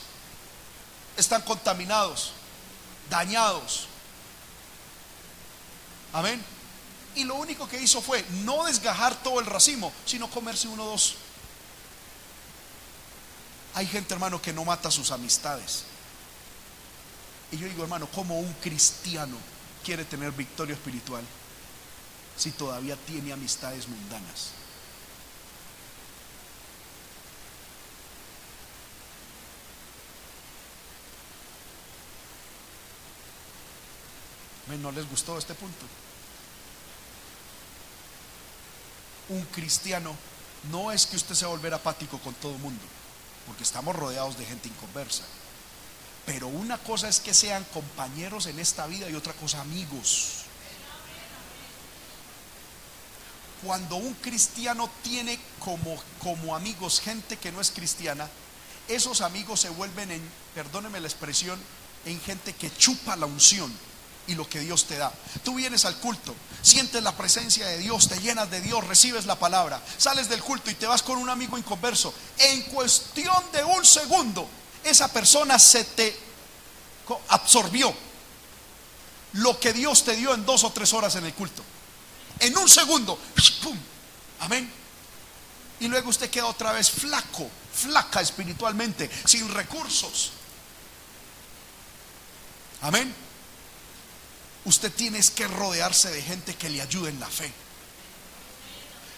están 1.17 1.41
contaminados, 1.41 2.33
dañados. 3.09 3.87
Amén. 6.13 6.39
Y 7.15 7.25
lo 7.25 7.35
único 7.35 7.67
que 7.67 7.81
hizo 7.81 8.01
fue 8.01 8.25
no 8.43 8.65
desgajar 8.65 9.21
todo 9.21 9.39
el 9.39 9.45
racimo, 9.45 9.91
sino 10.05 10.29
comerse 10.29 10.67
uno 10.67 10.83
o 10.83 10.91
dos. 10.91 11.15
Hay 13.75 13.87
gente, 13.87 14.13
hermano, 14.13 14.41
que 14.41 14.53
no 14.53 14.65
mata 14.65 14.89
sus 14.91 15.11
amistades. 15.11 15.83
Y 17.51 17.57
yo 17.57 17.67
digo, 17.67 17.83
hermano, 17.83 18.07
¿cómo 18.13 18.39
un 18.39 18.51
cristiano 18.53 19.37
quiere 19.83 20.05
tener 20.05 20.31
victoria 20.31 20.73
espiritual 20.73 21.23
si 22.35 22.51
todavía 22.51 22.95
tiene 22.95 23.31
amistades 23.31 23.87
mundanas? 23.87 24.51
¿No 34.81 34.91
les 34.91 35.07
gustó 35.07 35.37
este 35.37 35.53
punto? 35.53 35.85
Un 39.29 39.43
cristiano 39.45 40.15
no 40.71 40.91
es 40.91 41.05
que 41.05 41.15
usted 41.15 41.35
se 41.35 41.45
volver 41.45 41.73
apático 41.73 42.19
con 42.19 42.33
todo 42.35 42.53
el 42.53 42.59
mundo, 42.59 42.83
porque 43.47 43.63
estamos 43.63 43.95
rodeados 43.95 44.37
de 44.37 44.45
gente 44.45 44.69
inconversa. 44.69 45.23
Pero 46.25 46.47
una 46.47 46.77
cosa 46.77 47.09
es 47.09 47.19
que 47.19 47.33
sean 47.33 47.65
compañeros 47.73 48.45
en 48.45 48.59
esta 48.59 48.87
vida 48.87 49.09
y 49.09 49.15
otra 49.15 49.33
cosa 49.33 49.61
amigos. 49.61 50.43
Cuando 53.63 53.95
un 53.95 54.13
cristiano 54.15 54.89
tiene 55.03 55.39
como, 55.59 56.01
como 56.19 56.55
amigos 56.55 56.99
gente 56.99 57.37
que 57.37 57.51
no 57.51 57.61
es 57.61 57.71
cristiana, 57.71 58.29
esos 58.87 59.21
amigos 59.21 59.61
se 59.61 59.69
vuelven 59.69 60.11
en, 60.11 60.21
perdóneme 60.53 60.99
la 60.99 61.07
expresión, 61.07 61.59
en 62.05 62.19
gente 62.21 62.53
que 62.53 62.73
chupa 62.75 63.15
la 63.15 63.25
unción 63.25 63.73
y 64.27 64.35
lo 64.35 64.47
que 64.47 64.59
Dios 64.59 64.85
te 64.85 64.97
da. 64.97 65.11
Tú 65.43 65.55
vienes 65.55 65.85
al 65.85 65.97
culto, 65.97 66.35
sientes 66.61 67.03
la 67.03 67.15
presencia 67.15 67.65
de 67.67 67.77
Dios, 67.77 68.07
te 68.07 68.19
llenas 68.19 68.49
de 68.49 68.61
Dios, 68.61 68.85
recibes 68.87 69.25
la 69.25 69.37
palabra, 69.37 69.81
sales 69.97 70.29
del 70.29 70.41
culto 70.41 70.71
y 70.71 70.75
te 70.75 70.85
vas 70.85 71.03
con 71.03 71.17
un 71.17 71.29
amigo 71.29 71.57
inconverso. 71.57 72.13
En 72.37 72.63
cuestión 72.63 73.43
de 73.51 73.63
un 73.63 73.85
segundo, 73.85 74.47
esa 74.83 75.07
persona 75.09 75.59
se 75.59 75.83
te 75.83 76.17
absorbió 77.29 77.93
lo 79.33 79.59
que 79.59 79.73
Dios 79.73 80.03
te 80.03 80.15
dio 80.15 80.33
en 80.33 80.45
dos 80.45 80.63
o 80.63 80.71
tres 80.71 80.93
horas 80.93 81.15
en 81.15 81.25
el 81.25 81.33
culto. 81.33 81.63
En 82.39 82.57
un 82.57 82.69
segundo, 82.69 83.19
¡pum! 83.61 83.77
Amén. 84.39 84.71
Y 85.79 85.87
luego 85.87 86.09
usted 86.09 86.29
queda 86.29 86.45
otra 86.45 86.71
vez 86.71 86.89
flaco, 86.89 87.49
flaca 87.73 88.21
espiritualmente, 88.21 89.09
sin 89.25 89.49
recursos. 89.49 90.31
Amén 92.81 93.22
usted 94.65 94.91
tiene 94.93 95.19
que 95.35 95.47
rodearse 95.47 96.09
de 96.09 96.21
gente 96.21 96.55
que 96.55 96.69
le 96.69 96.81
ayude 96.81 97.09
en 97.09 97.19
la 97.19 97.27
fe. 97.27 97.51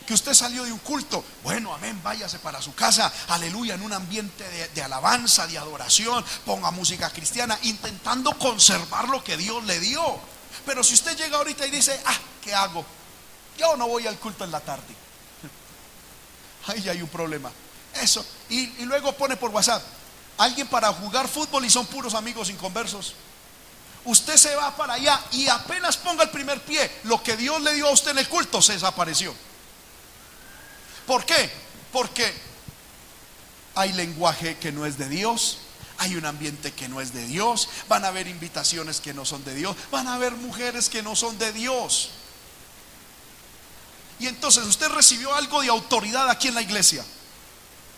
Que 0.06 0.14
usted 0.14 0.34
salió 0.34 0.64
de 0.64 0.72
un 0.72 0.80
culto, 0.80 1.24
bueno, 1.44 1.74
amén, 1.74 2.00
váyase 2.04 2.38
para 2.38 2.62
su 2.62 2.76
casa, 2.76 3.12
aleluya, 3.30 3.74
en 3.74 3.82
un 3.82 3.92
ambiente 3.92 4.44
de, 4.74 4.82
alabanza, 4.84 5.48
de 5.48 5.58
adoración, 5.58 6.24
ponga 6.46 6.70
música 6.70 7.10
cristiana, 7.10 7.58
intentando 7.64 8.38
conservar 8.38 9.10
lo 9.10 9.24
que 9.24 9.36
Dios 9.36 9.64
le 9.66 9.80
dio. 9.80 10.20
Pero 10.66 10.84
si 10.84 10.94
usted 10.94 11.18
llega 11.18 11.38
ahorita 11.38 11.66
y 11.66 11.72
dice, 11.72 12.00
ah, 12.06 12.18
¿qué 12.44 12.54
hago? 12.54 12.86
Yo 13.58 13.76
no 13.78 13.88
voy 13.88 14.06
al 14.06 14.20
culto 14.20 14.44
en 14.44 14.52
la 14.52 14.60
tarde. 14.60 14.96
Ahí 16.68 16.88
hay 16.88 17.02
un 17.02 17.10
problema. 17.10 17.52
Eso. 17.96 18.24
Y, 18.50 18.60
y 18.60 18.86
luego 18.86 19.12
pone 19.14 19.38
por 19.38 19.50
WhatsApp, 19.50 19.82
alguien 20.38 20.68
para 20.68 20.94
jugar 20.94 21.28
fútbol 21.28 21.66
y 21.66 21.70
son 21.72 21.88
puros 21.88 22.14
amigos 22.14 22.52
inconversos 22.52 23.16
usted 24.06 24.38
se 24.38 24.56
va 24.56 24.76
para 24.76 24.94
allá 24.94 25.22
y 25.32 25.48
apenas 25.48 25.98
ponga 25.98 26.24
el 26.24 26.30
primer 26.30 26.62
pie, 26.62 26.90
lo 27.04 27.22
que 27.22 27.36
Dios 27.36 27.62
le 27.62 27.74
dio 27.74 27.88
a 27.88 27.92
usted 27.92 28.12
en 28.12 28.20
el 28.20 28.30
culto 28.30 28.62
se 28.62 28.74
desapareció. 28.74 29.34
¿Por 31.06 31.26
qué? 31.26 31.52
Porque 31.92 32.34
hay 33.76 33.94
lenguaje 33.94 34.58
que 34.58 34.72
no 34.72 34.86
es 34.86 34.98
de 34.98 35.10
Dios, 35.10 35.60
hay 35.98 36.16
un 36.16 36.26
ambiente 36.26 36.74
que 36.74 36.88
no 36.88 37.02
es 37.02 37.14
de 37.14 37.26
Dios, 37.26 37.70
van 37.88 38.06
a 38.06 38.10
haber 38.10 38.28
invitaciones 38.28 39.00
que 39.02 39.14
no 39.14 39.26
son 39.26 39.44
de 39.44 39.54
Dios, 39.54 39.76
van 39.92 40.08
a 40.08 40.16
haber 40.16 40.34
mujeres 40.34 40.90
que 40.90 41.04
no 41.04 41.16
son 41.16 41.38
de 41.38 41.52
Dios. 41.54 42.12
Y 44.20 44.28
entonces 44.28 44.64
usted 44.66 44.88
recibió 44.90 45.34
algo 45.36 45.62
de 45.62 45.70
autoridad 45.70 46.30
aquí 46.30 46.48
en 46.48 46.56
la 46.56 46.62
iglesia. 46.62 47.04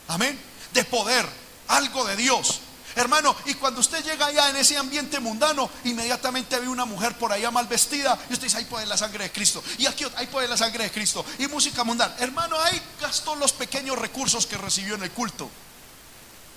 Amén. 0.07 0.39
De 0.73 0.83
poder, 0.83 1.27
algo 1.67 2.05
de 2.05 2.15
Dios. 2.15 2.61
Hermano, 2.97 3.35
y 3.45 3.53
cuando 3.53 3.79
usted 3.79 4.03
llega 4.03 4.25
allá 4.25 4.49
en 4.49 4.55
ese 4.55 4.75
ambiente 4.75 5.19
mundano, 5.19 5.69
inmediatamente 5.83 6.59
ve 6.59 6.67
una 6.67 6.83
mujer 6.83 7.15
por 7.15 7.31
allá 7.31 7.51
mal 7.51 7.67
vestida 7.67 8.17
y 8.27 8.33
usted 8.33 8.47
dice, 8.47 8.57
ahí 8.57 8.65
puede 8.65 8.87
la 8.87 8.97
sangre 8.97 9.25
de 9.25 9.31
Cristo. 9.31 9.63
Y 9.77 9.85
aquí, 9.85 10.03
ahí 10.15 10.25
puede 10.25 10.47
la 10.47 10.57
sangre 10.57 10.85
de 10.85 10.91
Cristo. 10.91 11.23
Y 11.37 11.45
música 11.45 11.83
mundana. 11.83 12.15
Hermano, 12.17 12.59
ahí 12.59 12.81
gastó 12.99 13.35
los 13.35 13.53
pequeños 13.53 13.99
recursos 13.99 14.47
que 14.47 14.57
recibió 14.57 14.95
en 14.95 15.03
el 15.03 15.11
culto. 15.11 15.47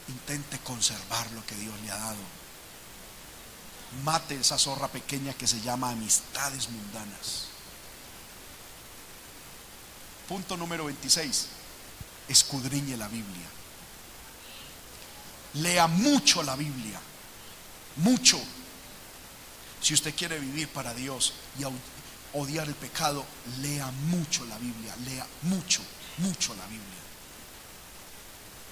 Intente 0.09 0.59
conservar 0.61 1.31
lo 1.33 1.45
que 1.45 1.55
Dios 1.57 1.79
le 1.85 1.91
ha 1.91 1.99
dado. 1.99 2.17
Mate 4.03 4.37
esa 4.37 4.57
zorra 4.57 4.89
pequeña 4.89 5.35
que 5.35 5.47
se 5.47 5.61
llama 5.61 5.91
amistades 5.91 6.71
mundanas. 6.71 7.49
Punto 10.27 10.57
número 10.57 10.87
26. 10.87 11.49
Escudriñe 12.29 12.97
la 12.97 13.09
Biblia. 13.09 13.60
Lea 15.55 15.87
mucho 15.87 16.43
la 16.43 16.57
Biblia. 16.57 17.01
Mucho. 17.97 18.41
Si 19.81 19.95
usted 19.95 20.15
quiere 20.15 20.39
vivir 20.39 20.69
para 20.69 20.95
Dios 20.95 21.33
y 21.59 21.65
odiar 22.39 22.69
el 22.69 22.75
pecado, 22.75 23.25
lea 23.61 23.91
mucho 24.07 24.45
la 24.47 24.59
Biblia. 24.59 24.95
Lea 25.05 25.27
mucho, 25.43 25.81
mucho 26.19 26.55
la 26.55 26.67
Biblia. 26.67 26.85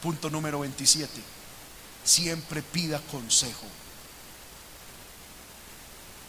Punto 0.02 0.30
número 0.30 0.60
27. 0.60 1.20
Siempre 2.04 2.62
pida 2.62 3.00
consejo. 3.00 3.66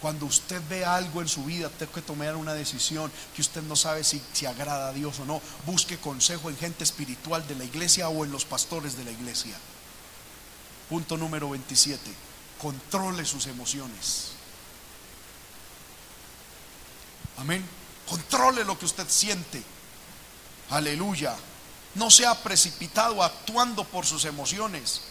Cuando 0.02 0.26
usted 0.26 0.62
ve 0.70 0.86
algo 0.86 1.22
en 1.22 1.28
su 1.28 1.44
vida, 1.44 1.70
tengo 1.70 1.92
que 1.92 2.02
tomar 2.02 2.38
una 2.38 2.54
decisión 2.54 3.12
que 3.36 3.42
usted 3.42 3.62
no 3.64 3.76
sabe 3.76 4.06
si, 4.06 4.22
si 4.32 4.46
agrada 4.46 4.90
a 4.90 4.94
Dios 4.94 5.20
o 5.20 5.26
no. 5.26 5.42
Busque 5.66 5.98
consejo 5.98 6.50
en 6.50 6.58
gente 6.58 6.86
espiritual 6.86 7.46
de 7.48 7.56
la 7.56 7.66
iglesia 7.66 8.08
o 8.08 8.24
en 8.24 8.32
los 8.32 8.46
pastores 8.46 8.98
de 8.98 9.04
la 9.04 9.12
iglesia. 9.12 9.56
Punto 10.90 11.18
número 11.18 11.52
27. 11.52 12.00
Controle 12.60 13.24
sus 13.26 13.46
emociones. 13.48 14.32
Amén. 17.38 17.64
Controle 18.08 18.64
lo 18.64 18.78
que 18.78 18.86
usted 18.86 19.08
siente. 19.08 19.64
Aleluya. 20.72 21.36
No 21.96 22.10
sea 22.10 22.36
precipitado 22.36 23.24
actuando 23.24 23.84
por 23.84 24.06
sus 24.06 24.26
emociones. 24.26 25.02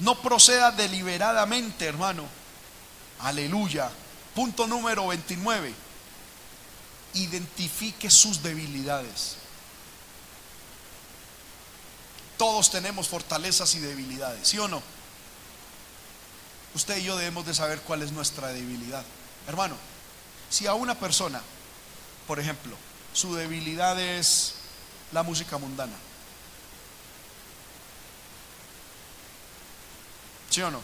No 0.00 0.20
proceda 0.20 0.72
deliberadamente, 0.72 1.86
hermano. 1.86 2.26
Aleluya. 3.20 3.90
Punto 4.34 4.66
número 4.66 5.06
29. 5.06 5.72
Identifique 7.14 8.10
sus 8.10 8.42
debilidades. 8.42 9.36
Todos 12.38 12.70
tenemos 12.70 13.08
fortalezas 13.08 13.74
y 13.74 13.80
debilidades, 13.80 14.48
¿sí 14.48 14.58
o 14.58 14.68
no? 14.68 14.82
Usted 16.74 16.96
y 16.96 17.04
yo 17.04 17.16
debemos 17.16 17.46
de 17.46 17.54
saber 17.54 17.80
cuál 17.82 18.02
es 18.02 18.10
nuestra 18.10 18.48
debilidad. 18.48 19.04
Hermano, 19.46 19.76
si 20.50 20.66
a 20.66 20.74
una 20.74 20.98
persona, 20.98 21.40
por 22.26 22.40
ejemplo, 22.40 22.76
su 23.12 23.34
debilidad 23.34 23.98
es 24.00 24.54
la 25.12 25.22
música 25.22 25.56
mundana, 25.58 25.94
¿sí 30.50 30.62
o 30.62 30.70
no? 30.70 30.82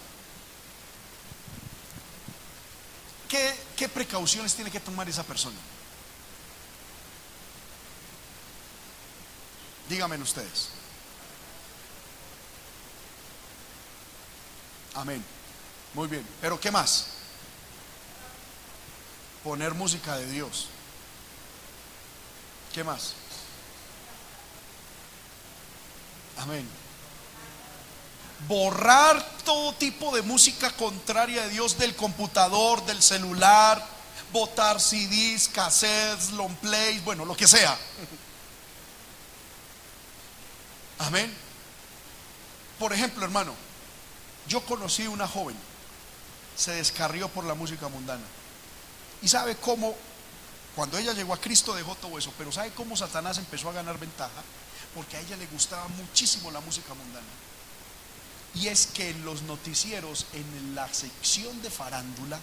¿Qué, 3.29 3.55
qué 3.77 3.89
precauciones 3.89 4.55
tiene 4.55 4.71
que 4.71 4.81
tomar 4.81 5.09
esa 5.09 5.25
persona? 5.25 5.59
Díganme 9.89 10.17
ustedes. 10.19 10.80
Amén. 14.95 15.25
Muy 15.95 16.09
bien. 16.09 16.27
Pero 16.41 16.61
¿qué 16.61 16.71
más? 16.71 17.07
Poner 19.45 19.75
música 19.75 20.17
de 20.17 20.27
Dios. 20.27 20.69
¿Qué 22.73 22.85
más? 22.85 23.15
Amén. 26.39 26.67
Borrar 28.49 29.23
todo 29.45 29.75
tipo 29.75 30.15
de 30.15 30.23
música 30.23 30.71
contraria 30.73 31.43
de 31.43 31.51
Dios 31.51 31.77
del 31.77 31.95
computador, 31.95 32.85
del 32.87 33.03
celular, 33.03 33.85
botar 34.33 34.81
CDs, 34.81 35.49
cassettes, 35.49 36.31
long 36.31 36.55
plays, 36.57 37.05
bueno, 37.05 37.25
lo 37.25 37.37
que 37.37 37.47
sea. 37.47 37.77
Amén. 40.99 41.35
Por 42.79 42.93
ejemplo, 42.93 43.25
hermano, 43.25 43.55
yo 44.49 44.65
conocí 44.65 45.07
una 45.07 45.27
joven, 45.27 45.57
se 46.57 46.73
descarrió 46.73 47.29
por 47.29 47.45
la 47.45 47.55
música 47.55 47.89
mundana. 47.89 48.25
¿Y 49.23 49.29
sabe 49.29 49.57
cómo? 49.57 49.95
Cuando 50.75 50.99
ella 50.99 51.13
llegó 51.13 51.35
a 51.35 51.41
Cristo 51.41 51.75
dejó 51.75 51.95
todo 51.97 52.19
eso, 52.19 52.33
pero 52.39 52.53
¿sabe 52.53 52.71
cómo 52.71 52.97
Satanás 52.97 53.39
empezó 53.39 53.69
a 53.69 53.73
ganar 53.73 53.99
ventaja? 53.99 54.43
Porque 54.95 55.17
a 55.17 55.21
ella 55.21 55.37
le 55.37 55.47
gustaba 55.47 55.87
muchísimo 55.89 56.51
la 56.51 56.61
música 56.61 56.95
mundana. 56.95 57.27
Y 58.55 58.69
es 58.69 58.87
que 58.87 59.11
en 59.11 59.25
los 59.25 59.43
noticieros, 59.43 60.27
en 60.33 60.75
la 60.75 60.93
sección 60.93 61.63
de 61.63 61.71
farándula, 61.71 62.39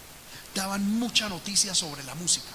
daban 0.55 0.99
mucha 0.99 1.29
noticia 1.29 1.75
sobre 1.75 2.03
la 2.03 2.15
música. 2.15 2.47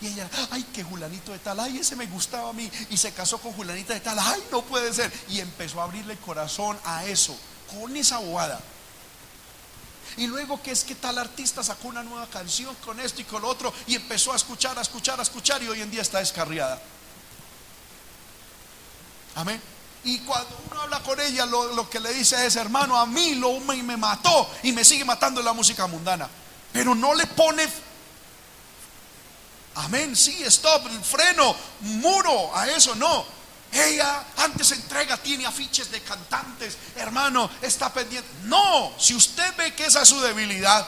Y 0.00 0.08
ella, 0.08 0.28
ay, 0.50 0.62
que 0.64 0.82
Julanito 0.82 1.32
de 1.32 1.38
tal, 1.38 1.60
ay, 1.60 1.78
ese 1.78 1.96
me 1.96 2.06
gustaba 2.06 2.50
a 2.50 2.52
mí. 2.52 2.70
Y 2.90 2.96
se 2.96 3.12
casó 3.12 3.38
con 3.38 3.52
Julanita 3.52 3.94
de 3.94 4.00
tal, 4.00 4.18
ay, 4.18 4.42
no 4.50 4.62
puede 4.62 4.92
ser. 4.92 5.12
Y 5.28 5.40
empezó 5.40 5.80
a 5.80 5.84
abrirle 5.84 6.14
el 6.14 6.18
corazón 6.18 6.78
a 6.84 7.04
eso 7.04 7.36
con 7.72 7.96
esa 7.96 8.18
bobada. 8.18 8.60
Y 10.16 10.26
luego 10.26 10.60
que 10.62 10.72
es 10.72 10.84
que 10.84 10.94
tal 10.94 11.18
artista 11.18 11.62
sacó 11.62 11.88
una 11.88 12.02
nueva 12.02 12.26
canción 12.26 12.74
con 12.84 12.98
esto 13.00 13.20
y 13.20 13.24
con 13.24 13.42
lo 13.42 13.48
otro 13.48 13.72
y 13.86 13.94
empezó 13.94 14.32
a 14.32 14.36
escuchar, 14.36 14.78
a 14.78 14.82
escuchar, 14.82 15.18
a 15.20 15.22
escuchar 15.22 15.62
y 15.62 15.68
hoy 15.68 15.80
en 15.80 15.90
día 15.90 16.02
está 16.02 16.18
descarriada. 16.18 16.80
Amén. 19.36 19.60
Y 20.02 20.18
cuando 20.20 20.58
uno 20.70 20.80
habla 20.80 21.00
con 21.00 21.20
ella, 21.20 21.46
lo, 21.46 21.88
que 21.88 22.00
le 22.00 22.12
dice 22.12 22.46
es, 22.46 22.56
hermano, 22.56 22.98
a 22.98 23.06
mí 23.06 23.34
lo 23.34 23.60
me, 23.60 23.82
me 23.82 23.96
mató 23.96 24.50
y 24.62 24.72
me 24.72 24.84
sigue 24.84 25.04
matando 25.04 25.42
la 25.42 25.52
música 25.52 25.86
mundana. 25.86 26.28
Pero 26.72 26.94
no 26.94 27.14
le 27.14 27.26
pone, 27.26 27.68
amén, 29.74 30.16
sí, 30.16 30.42
stop, 30.44 30.88
freno, 31.02 31.54
muro 31.80 32.56
a 32.56 32.68
eso, 32.68 32.94
no. 32.94 33.39
Ella 33.72 34.24
antes 34.38 34.72
entrega, 34.72 35.16
tiene 35.16 35.46
afiches 35.46 35.90
de 35.90 36.00
cantantes, 36.00 36.76
hermano, 36.96 37.48
está 37.62 37.92
pendiente. 37.92 38.28
No, 38.44 38.92
si 38.98 39.14
usted 39.14 39.54
ve 39.56 39.74
que 39.74 39.86
esa 39.86 40.02
es 40.02 40.08
su 40.08 40.20
debilidad, 40.20 40.86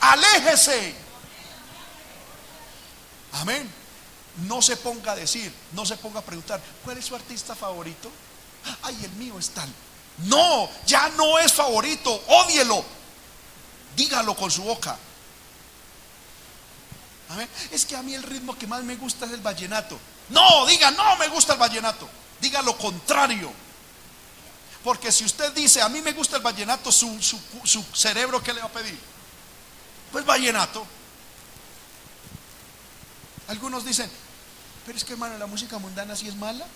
aléjese. 0.00 0.94
Amén. 3.34 3.70
No 4.48 4.60
se 4.60 4.76
ponga 4.76 5.12
a 5.12 5.16
decir, 5.16 5.52
no 5.72 5.86
se 5.86 5.96
ponga 5.96 6.20
a 6.20 6.24
preguntar, 6.24 6.60
¿cuál 6.84 6.98
es 6.98 7.04
su 7.04 7.14
artista 7.14 7.54
favorito? 7.54 8.10
Ay, 8.82 8.98
el 9.04 9.12
mío 9.12 9.38
es 9.38 9.50
tal. 9.50 9.68
No, 10.24 10.68
ya 10.86 11.08
no 11.10 11.38
es 11.38 11.52
favorito, 11.52 12.22
ódielo. 12.26 12.84
Dígalo 13.96 14.34
con 14.34 14.50
su 14.50 14.62
boca. 14.62 14.98
Amén. 17.28 17.48
Es 17.70 17.86
que 17.86 17.96
a 17.96 18.02
mí 18.02 18.14
el 18.14 18.22
ritmo 18.24 18.58
que 18.58 18.66
más 18.66 18.82
me 18.82 18.96
gusta 18.96 19.26
es 19.26 19.32
el 19.32 19.40
vallenato. 19.40 19.98
No, 20.30 20.66
diga, 20.66 20.90
no 20.92 21.16
me 21.16 21.28
gusta 21.28 21.54
el 21.54 21.58
vallenato. 21.58 22.08
Diga 22.40 22.62
lo 22.62 22.76
contrario. 22.76 23.52
Porque 24.82 25.12
si 25.12 25.24
usted 25.24 25.52
dice, 25.52 25.82
a 25.82 25.88
mí 25.88 26.00
me 26.00 26.12
gusta 26.12 26.36
el 26.36 26.42
vallenato, 26.42 26.90
su, 26.90 27.18
cerebro, 27.92 28.42
¿qué 28.42 28.54
le 28.54 28.60
va 28.60 28.66
a 28.66 28.72
pedir? 28.72 28.98
Pues 30.10 30.24
vallenato. 30.24 30.86
Algunos 33.48 33.84
dicen, 33.84 34.10
pero 34.86 34.96
es 34.96 35.04
que 35.04 35.12
hermano, 35.12 35.36
la 35.36 35.46
música 35.46 35.78
mundana 35.78 36.16
sí 36.16 36.28
es 36.28 36.36
mala. 36.36 36.66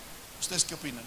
¿Ustedes 0.41 0.65
qué 0.65 0.75
opinan? 0.75 1.05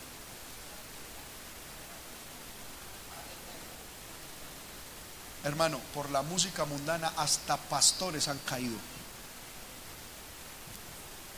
Hermano, 5.43 5.79
por 5.93 6.09
la 6.09 6.23
música 6.23 6.65
mundana 6.65 7.11
hasta 7.17 7.57
pastores 7.57 8.27
han 8.27 8.39
caído 8.39 8.77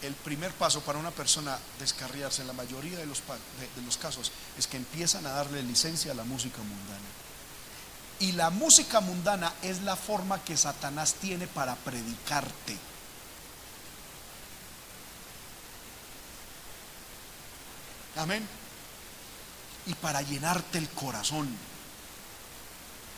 el 0.01 0.13
primer 0.13 0.51
paso 0.53 0.81
para 0.81 0.99
una 0.99 1.11
persona 1.11 1.57
descarriarse 1.79 2.41
en 2.41 2.47
la 2.47 2.53
mayoría 2.53 2.97
de 2.97 3.05
los, 3.05 3.21
casos 3.97 4.31
es 4.57 4.67
que 4.67 4.77
empiezan 4.77 5.25
a 5.25 5.31
darle 5.31 5.61
licencia 5.61 6.11
a 6.11 6.15
la 6.15 6.23
música 6.23 6.59
mundana. 6.59 7.07
Y 8.19 8.33
la 8.33 8.49
música 8.49 8.99
mundana 9.01 9.53
es 9.61 9.81
la 9.81 9.95
forma 9.95 10.43
que 10.43 10.57
Satanás 10.57 11.15
tiene 11.15 11.47
para 11.47 11.75
predicarte. 11.75 12.77
Amén. 18.17 18.45
Y 19.85 19.93
para 19.95 20.21
llenarte 20.21 20.77
el 20.77 20.89
corazón. 20.89 21.47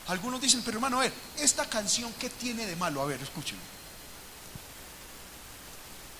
Algunos 0.07 0.41
dicen, 0.41 0.61
pero 0.63 0.77
hermano, 0.77 0.97
a 0.97 1.01
ver, 1.01 1.13
esta 1.37 1.65
canción, 1.67 2.11
¿qué 2.19 2.29
tiene 2.29 2.65
de 2.65 2.75
malo? 2.75 3.01
A 3.01 3.05
ver, 3.05 3.21
escúchenme 3.21 3.80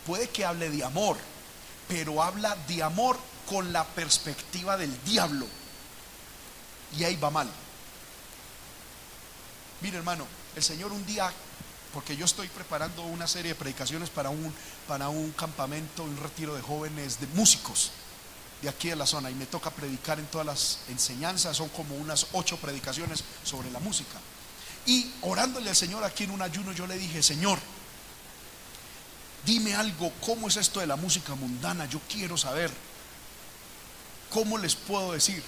puede 0.06 0.30
que 0.30 0.46
hable 0.46 0.70
de 0.70 0.84
amor, 0.84 1.18
pero 1.88 2.22
habla 2.22 2.56
de 2.68 2.84
amor 2.84 3.18
con 3.50 3.74
la 3.74 3.86
perspectiva 3.86 4.78
del 4.78 4.92
diablo. 5.04 5.46
y 6.98 7.06
ahí 7.06 7.16
va 7.16 7.30
mal. 7.30 7.50
Mire 9.80 9.98
hermano, 9.98 10.28
el 10.56 10.62
Señor 10.64 10.92
un 10.92 11.06
día, 11.06 11.32
porque 11.94 12.18
yo 12.18 12.26
estoy 12.26 12.48
preparando 12.50 13.02
una 13.04 13.28
serie 13.28 13.54
de 13.54 13.56
predicaciones 13.56 14.10
para 14.10 14.30
un, 14.30 14.54
para 14.88 15.08
un 15.08 15.32
campamento, 15.32 16.04
un 16.04 16.18
retiro 16.18 16.54
de 16.54 16.62
jóvenes, 16.62 17.20
de 17.20 17.28
músicos 17.28 17.92
de 18.62 18.70
aquí 18.70 18.90
de 18.90 18.96
la 18.96 19.06
zona 19.06 19.32
y 19.32 19.36
me 19.36 19.46
toca 19.46 19.72
predicar 19.72 20.20
en 20.20 20.28
todas 20.28 20.46
las 20.46 20.80
enseñanzas, 20.90 21.58
son 21.58 21.70
como 21.70 21.96
unas 21.96 22.28
ocho 22.34 22.58
predicaciones 22.58 23.24
sobre 23.44 23.72
la 23.72 23.80
música. 23.80 24.20
Y 24.86 25.12
orándole 25.22 25.70
al 25.70 25.76
Señor 25.76 26.04
aquí 26.04 26.26
en 26.26 26.32
un 26.32 26.42
ayuno, 26.42 26.72
yo 26.72 26.88
le 26.88 26.98
dije, 26.98 27.24
Señor, 27.24 27.60
dime 29.46 29.76
algo, 29.76 30.12
¿cómo 30.26 30.48
es 30.48 30.58
esto 30.58 30.80
de 30.80 30.88
la 30.88 30.96
música 30.96 31.36
mundana? 31.36 31.86
Yo 31.86 32.00
quiero 32.10 32.38
saber, 32.38 32.72
¿cómo 34.30 34.58
les 34.58 34.76
puedo 34.76 35.14
decir? 35.14 35.44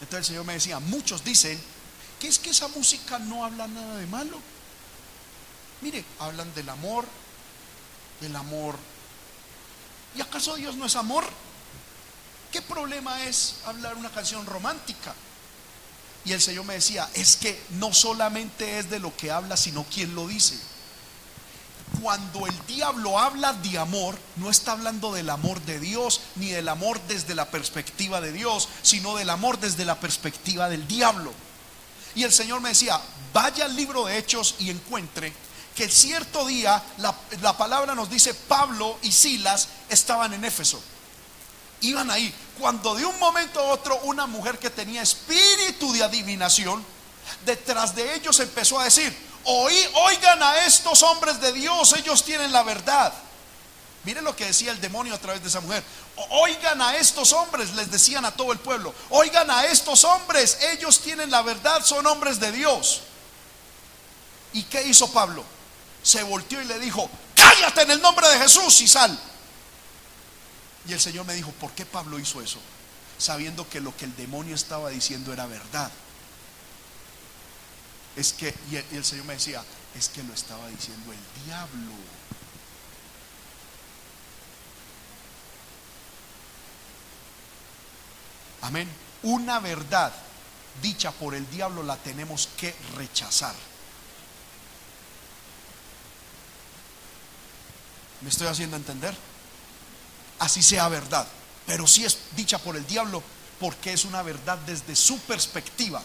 Entonces 0.00 0.18
el 0.18 0.24
Señor 0.24 0.44
me 0.44 0.54
decía, 0.54 0.78
muchos 0.80 1.24
dicen 1.24 1.60
que 2.20 2.28
es 2.28 2.38
que 2.38 2.50
esa 2.50 2.68
música 2.68 3.18
no 3.18 3.44
habla 3.44 3.66
nada 3.68 3.96
de 3.96 4.06
malo. 4.06 4.38
Mire, 5.80 6.04
hablan 6.18 6.52
del 6.54 6.68
amor, 6.68 7.04
del 8.20 8.34
amor. 8.36 8.76
¿Y 10.16 10.20
acaso 10.20 10.56
Dios 10.56 10.76
no 10.76 10.86
es 10.86 10.96
amor? 10.96 11.24
¿Qué 12.50 12.62
problema 12.62 13.24
es 13.24 13.56
hablar 13.66 13.96
una 13.96 14.10
canción 14.10 14.46
romántica? 14.46 15.14
Y 16.24 16.32
el 16.32 16.40
Señor 16.40 16.64
me 16.64 16.74
decía, 16.74 17.08
es 17.14 17.36
que 17.36 17.60
no 17.70 17.92
solamente 17.92 18.78
es 18.78 18.88
de 18.88 18.98
lo 18.98 19.14
que 19.16 19.30
habla, 19.30 19.56
sino 19.56 19.84
quien 19.84 20.14
lo 20.14 20.26
dice. 20.26 20.58
Cuando 22.00 22.46
el 22.46 22.66
diablo 22.66 23.18
habla 23.18 23.52
de 23.52 23.78
amor, 23.78 24.18
no 24.36 24.50
está 24.50 24.72
hablando 24.72 25.12
del 25.12 25.30
amor 25.30 25.60
de 25.62 25.80
Dios, 25.80 26.20
ni 26.36 26.48
del 26.48 26.68
amor 26.68 27.00
desde 27.08 27.34
la 27.34 27.50
perspectiva 27.50 28.20
de 28.20 28.32
Dios, 28.32 28.68
sino 28.82 29.16
del 29.16 29.30
amor 29.30 29.58
desde 29.58 29.84
la 29.84 29.98
perspectiva 29.98 30.68
del 30.68 30.86
diablo. 30.86 31.32
Y 32.14 32.24
el 32.24 32.32
Señor 32.32 32.60
me 32.60 32.70
decía, 32.70 33.00
vaya 33.32 33.64
al 33.64 33.76
libro 33.76 34.06
de 34.06 34.18
Hechos 34.18 34.56
y 34.58 34.70
encuentre 34.70 35.32
que 35.74 35.88
cierto 35.88 36.46
día 36.46 36.82
la, 36.98 37.14
la 37.40 37.56
palabra 37.56 37.94
nos 37.94 38.08
dice 38.08 38.32
Pablo 38.34 38.98
y 39.02 39.10
Silas 39.10 39.68
estaban 39.88 40.32
en 40.32 40.44
Éfeso 40.44 40.80
iban 41.84 42.10
ahí. 42.10 42.32
Cuando 42.58 42.94
de 42.94 43.04
un 43.04 43.18
momento 43.18 43.60
a 43.60 43.72
otro 43.72 43.98
una 44.04 44.26
mujer 44.26 44.58
que 44.58 44.70
tenía 44.70 45.02
espíritu 45.02 45.92
de 45.92 46.02
adivinación, 46.02 46.84
detrás 47.44 47.94
de 47.94 48.14
ellos 48.14 48.38
empezó 48.40 48.78
a 48.80 48.84
decir, 48.84 49.14
oigan 49.44 50.42
a 50.42 50.66
estos 50.66 51.02
hombres 51.02 51.40
de 51.40 51.52
Dios, 51.52 51.92
ellos 51.94 52.24
tienen 52.24 52.52
la 52.52 52.62
verdad. 52.62 53.12
Miren 54.04 54.24
lo 54.24 54.36
que 54.36 54.44
decía 54.44 54.70
el 54.70 54.80
demonio 54.80 55.14
a 55.14 55.18
través 55.18 55.42
de 55.42 55.48
esa 55.48 55.60
mujer. 55.60 55.82
Oigan 56.30 56.80
a 56.82 56.96
estos 56.96 57.32
hombres, 57.32 57.74
les 57.74 57.90
decían 57.90 58.24
a 58.24 58.32
todo 58.32 58.52
el 58.52 58.58
pueblo. 58.58 58.94
Oigan 59.10 59.50
a 59.50 59.64
estos 59.64 60.04
hombres, 60.04 60.58
ellos 60.72 61.00
tienen 61.00 61.30
la 61.30 61.42
verdad, 61.42 61.82
son 61.84 62.06
hombres 62.06 62.38
de 62.38 62.52
Dios. 62.52 63.00
¿Y 64.52 64.62
qué 64.64 64.82
hizo 64.82 65.10
Pablo? 65.10 65.42
Se 66.02 66.22
volteó 66.22 66.60
y 66.60 66.66
le 66.66 66.78
dijo, 66.78 67.08
cállate 67.34 67.82
en 67.82 67.92
el 67.92 68.02
nombre 68.02 68.28
de 68.28 68.38
Jesús 68.38 68.80
y 68.82 68.88
sal. 68.88 69.18
Y 70.86 70.92
el 70.92 71.00
Señor 71.00 71.24
me 71.24 71.34
dijo, 71.34 71.50
¿por 71.52 71.72
qué 71.72 71.86
Pablo 71.86 72.18
hizo 72.18 72.42
eso? 72.42 72.58
Sabiendo 73.16 73.68
que 73.70 73.80
lo 73.80 73.96
que 73.96 74.04
el 74.04 74.14
demonio 74.16 74.54
estaba 74.54 74.90
diciendo 74.90 75.32
era 75.32 75.46
verdad. 75.46 75.90
Es 78.16 78.32
que, 78.32 78.54
y 78.70 78.76
el, 78.76 79.04
Señor 79.04 79.24
me 79.24 79.34
decía, 79.34 79.62
es 79.94 80.08
que 80.08 80.22
lo 80.22 80.32
estaba 80.32 80.68
diciendo 80.68 81.12
el 81.12 81.44
diablo. 81.44 81.92
Amén. 88.62 88.88
Una 89.22 89.58
verdad 89.60 90.12
dicha 90.80 91.12
por 91.12 91.34
el 91.34 91.48
diablo 91.50 91.82
la 91.82 91.96
tenemos 91.96 92.48
que 92.56 92.74
rechazar. 92.96 93.54
¿Me 98.20 98.30
estoy 98.30 98.46
haciendo 98.46 98.76
entender? 98.76 99.14
así 100.38 100.62
sea 100.62 100.88
verdad, 100.88 101.26
pero 101.66 101.86
si 101.86 102.04
es 102.04 102.18
dicha 102.36 102.58
por 102.58 102.76
el 102.76 102.86
diablo 102.86 103.22
porque 103.60 103.92
es 103.92 104.04
una 104.04 104.22
verdad 104.22 104.58
desde 104.58 104.94
su 104.96 105.18
perspectiva. 105.20 106.02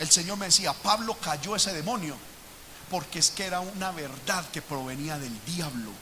El 0.00 0.10
Señor 0.10 0.38
me 0.38 0.46
decía, 0.46 0.72
Pablo 0.72 1.14
cayó 1.20 1.54
ese 1.54 1.72
demonio 1.72 2.16
porque 2.90 3.20
es 3.20 3.30
que 3.30 3.44
era 3.44 3.60
una 3.60 3.92
verdad 3.92 4.44
que 4.50 4.60
provenía 4.60 5.18
del 5.18 5.32
diablo. 5.44 5.92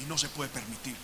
y 0.00 0.04
no 0.06 0.16
se 0.16 0.28
puede 0.28 0.50
permitir. 0.50 0.96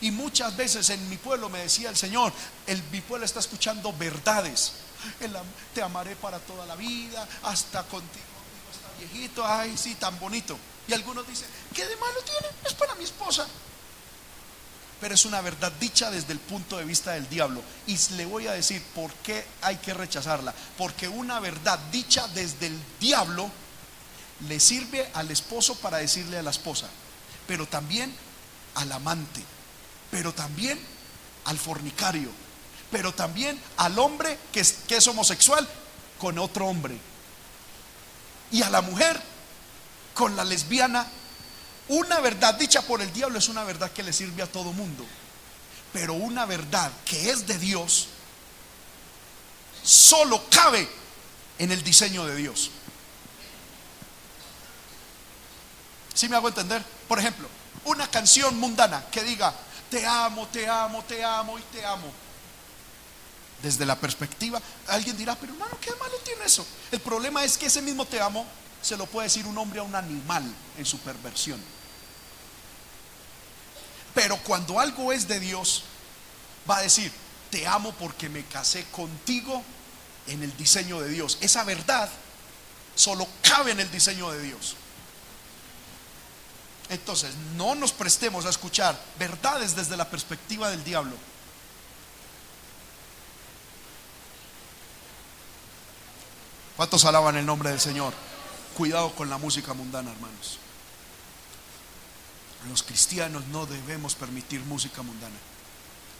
Y 0.00 0.10
muchas 0.10 0.56
veces 0.56 0.90
en 0.90 1.08
mi 1.08 1.16
pueblo 1.16 1.48
me 1.48 1.60
decía 1.60 1.90
el 1.90 1.96
Señor, 1.96 2.32
el, 2.66 2.82
mi 2.90 3.00
pueblo 3.00 3.24
está 3.24 3.40
escuchando 3.40 3.92
verdades. 3.92 4.72
te 5.74 5.82
amaré 5.82 6.16
para 6.16 6.38
toda 6.38 6.66
la 6.66 6.76
vida, 6.76 7.26
hasta 7.44 7.82
contigo, 7.84 8.24
hasta 8.70 8.98
viejito, 8.98 9.46
ay, 9.46 9.76
sí, 9.76 9.94
tan 9.94 10.18
bonito. 10.18 10.58
Y 10.86 10.94
algunos 10.94 11.26
dicen, 11.26 11.48
¿qué 11.74 11.86
de 11.86 11.96
malo 11.96 12.20
tiene? 12.22 12.48
Es 12.64 12.74
para 12.74 12.94
mi 12.94 13.04
esposa. 13.04 13.46
Pero 15.00 15.14
es 15.14 15.24
una 15.24 15.40
verdad 15.40 15.72
dicha 15.80 16.10
desde 16.10 16.32
el 16.32 16.40
punto 16.40 16.76
de 16.76 16.84
vista 16.84 17.12
del 17.12 17.28
diablo. 17.28 17.62
Y 17.86 17.96
le 18.16 18.26
voy 18.26 18.46
a 18.48 18.52
decir 18.52 18.82
por 18.94 19.12
qué 19.14 19.46
hay 19.62 19.76
que 19.76 19.94
rechazarla. 19.94 20.52
Porque 20.76 21.06
una 21.08 21.38
verdad 21.40 21.78
dicha 21.92 22.26
desde 22.28 22.66
el 22.66 22.78
diablo 22.98 23.50
le 24.46 24.60
sirve 24.60 25.08
al 25.14 25.30
esposo 25.30 25.74
para 25.76 25.98
decirle 25.98 26.38
a 26.38 26.42
la 26.42 26.50
esposa, 26.50 26.86
pero 27.46 27.66
también 27.66 28.14
al 28.74 28.92
amante, 28.92 29.42
pero 30.10 30.32
también 30.32 30.78
al 31.44 31.58
fornicario, 31.58 32.30
pero 32.90 33.12
también 33.12 33.60
al 33.76 33.98
hombre 33.98 34.38
que 34.52 34.60
es, 34.60 34.72
que 34.86 34.96
es 34.96 35.06
homosexual 35.08 35.66
con 36.18 36.38
otro 36.38 36.66
hombre. 36.66 36.96
Y 38.50 38.62
a 38.62 38.70
la 38.70 38.80
mujer 38.80 39.20
con 40.14 40.36
la 40.36 40.44
lesbiana, 40.44 41.06
una 41.88 42.20
verdad 42.20 42.54
dicha 42.54 42.82
por 42.82 43.00
el 43.00 43.12
diablo 43.12 43.38
es 43.38 43.48
una 43.48 43.64
verdad 43.64 43.90
que 43.90 44.02
le 44.02 44.12
sirve 44.12 44.42
a 44.42 44.46
todo 44.46 44.72
mundo. 44.72 45.06
Pero 45.92 46.14
una 46.14 46.44
verdad 46.44 46.92
que 47.04 47.30
es 47.30 47.46
de 47.46 47.58
Dios 47.58 48.08
solo 49.82 50.42
cabe 50.50 50.88
en 51.58 51.72
el 51.72 51.82
diseño 51.82 52.26
de 52.26 52.36
Dios. 52.36 52.70
Si 56.12 56.28
me 56.28 56.36
hago 56.36 56.48
entender? 56.48 56.84
Por 57.06 57.18
ejemplo, 57.18 57.48
una 57.84 58.10
canción 58.10 58.58
mundana 58.58 59.04
que 59.10 59.22
diga, 59.22 59.54
te 59.90 60.04
amo, 60.04 60.46
te 60.48 60.68
amo, 60.68 61.02
te 61.04 61.24
amo 61.24 61.58
y 61.58 61.62
te 61.62 61.84
amo. 61.84 62.12
Desde 63.62 63.86
la 63.86 63.96
perspectiva, 63.96 64.60
alguien 64.88 65.16
dirá, 65.16 65.34
pero 65.36 65.52
hermano, 65.52 65.78
¿qué 65.80 65.90
malo 65.92 66.16
tiene 66.24 66.44
eso? 66.44 66.66
El 66.92 67.00
problema 67.00 67.44
es 67.44 67.56
que 67.56 67.66
ese 67.66 67.82
mismo 67.82 68.04
te 68.04 68.20
amo 68.20 68.46
se 68.82 68.96
lo 68.96 69.06
puede 69.06 69.26
decir 69.26 69.46
un 69.46 69.58
hombre 69.58 69.80
a 69.80 69.82
un 69.82 69.94
animal 69.94 70.44
en 70.76 70.84
su 70.84 70.98
perversión. 70.98 71.60
Pero 74.14 74.36
cuando 74.38 74.80
algo 74.80 75.12
es 75.12 75.28
de 75.28 75.40
Dios, 75.40 75.84
va 76.68 76.78
a 76.78 76.82
decir, 76.82 77.12
te 77.50 77.66
amo 77.66 77.92
porque 77.92 78.28
me 78.28 78.44
casé 78.44 78.84
contigo 78.90 79.62
en 80.26 80.42
el 80.42 80.56
diseño 80.56 81.00
de 81.00 81.08
Dios. 81.08 81.38
Esa 81.40 81.64
verdad 81.64 82.08
solo 82.94 83.26
cabe 83.42 83.72
en 83.72 83.80
el 83.80 83.90
diseño 83.90 84.30
de 84.30 84.42
Dios. 84.42 84.76
Entonces, 86.90 87.34
no 87.56 87.74
nos 87.74 87.92
prestemos 87.92 88.46
a 88.46 88.50
escuchar 88.50 88.98
verdades 89.18 89.76
desde 89.76 89.96
la 89.96 90.08
perspectiva 90.08 90.70
del 90.70 90.82
diablo. 90.84 91.14
¿Cuántos 96.76 97.04
alaban 97.04 97.36
el 97.36 97.44
nombre 97.44 97.70
del 97.70 97.80
Señor? 97.80 98.14
Cuidado 98.76 99.12
con 99.14 99.28
la 99.28 99.36
música 99.36 99.74
mundana, 99.74 100.12
hermanos. 100.12 100.58
Los 102.66 102.82
cristianos 102.82 103.46
no 103.46 103.66
debemos 103.66 104.14
permitir 104.14 104.60
música 104.62 105.02
mundana. 105.02 105.36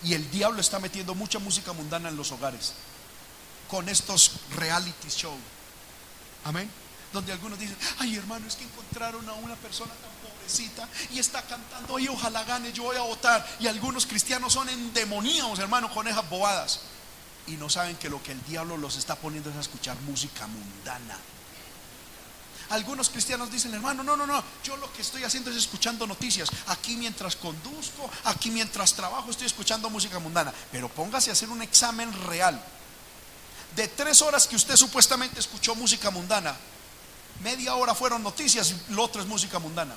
Y 0.04 0.14
el 0.14 0.30
diablo 0.30 0.60
está 0.60 0.78
metiendo 0.78 1.14
mucha 1.14 1.38
música 1.38 1.72
mundana 1.72 2.08
en 2.08 2.16
los 2.16 2.30
hogares. 2.30 2.74
Con 3.68 3.88
estos 3.88 4.32
reality 4.56 5.08
show. 5.08 5.36
Amén. 6.44 6.70
Donde 7.12 7.32
algunos 7.32 7.58
dicen, 7.58 7.76
ay 7.98 8.16
hermano, 8.16 8.46
es 8.46 8.54
que 8.54 8.64
encontraron 8.64 9.28
a 9.28 9.32
una 9.32 9.56
persona 9.56 9.92
tan 9.94 10.30
pobrecita 10.30 10.88
y 11.10 11.18
está 11.18 11.42
cantando, 11.42 11.98
y 11.98 12.06
ojalá 12.06 12.44
gane, 12.44 12.72
yo 12.72 12.84
voy 12.84 12.96
a 12.96 13.00
votar. 13.02 13.46
Y 13.58 13.66
algunos 13.66 14.06
cristianos 14.06 14.52
son 14.52 14.68
endemoniados, 14.68 15.58
hermano, 15.58 15.92
con 15.92 16.06
esas 16.06 16.28
bobadas. 16.28 16.80
Y 17.46 17.52
no 17.52 17.70
saben 17.70 17.96
que 17.96 18.10
lo 18.10 18.22
que 18.22 18.32
el 18.32 18.44
diablo 18.44 18.76
los 18.76 18.96
está 18.96 19.16
poniendo 19.16 19.50
es 19.50 19.56
a 19.56 19.60
escuchar 19.60 19.98
música 20.02 20.46
mundana. 20.46 21.18
Algunos 22.70 23.08
cristianos 23.08 23.50
dicen, 23.50 23.72
hermano, 23.74 24.02
no, 24.02 24.16
no, 24.16 24.26
no, 24.26 24.42
yo 24.62 24.76
lo 24.76 24.92
que 24.92 25.02
estoy 25.02 25.24
haciendo 25.24 25.50
es 25.50 25.56
escuchando 25.56 26.06
noticias. 26.06 26.50
Aquí 26.66 26.96
mientras 26.96 27.36
conduzco, 27.36 28.10
aquí 28.24 28.50
mientras 28.50 28.94
trabajo, 28.94 29.30
estoy 29.30 29.46
escuchando 29.46 29.88
música 29.88 30.18
mundana. 30.18 30.52
Pero 30.70 30.88
póngase 30.88 31.30
a 31.30 31.32
hacer 31.32 31.48
un 31.48 31.62
examen 31.62 32.12
real. 32.26 32.62
De 33.74 33.88
tres 33.88 34.22
horas 34.22 34.46
que 34.46 34.56
usted 34.56 34.76
supuestamente 34.76 35.40
escuchó 35.40 35.74
música 35.74 36.10
mundana, 36.10 36.56
media 37.42 37.74
hora 37.74 37.94
fueron 37.94 38.22
noticias 38.22 38.70
y 38.70 38.92
lo 38.92 39.04
otro 39.04 39.22
es 39.22 39.28
música 39.28 39.58
mundana. 39.58 39.94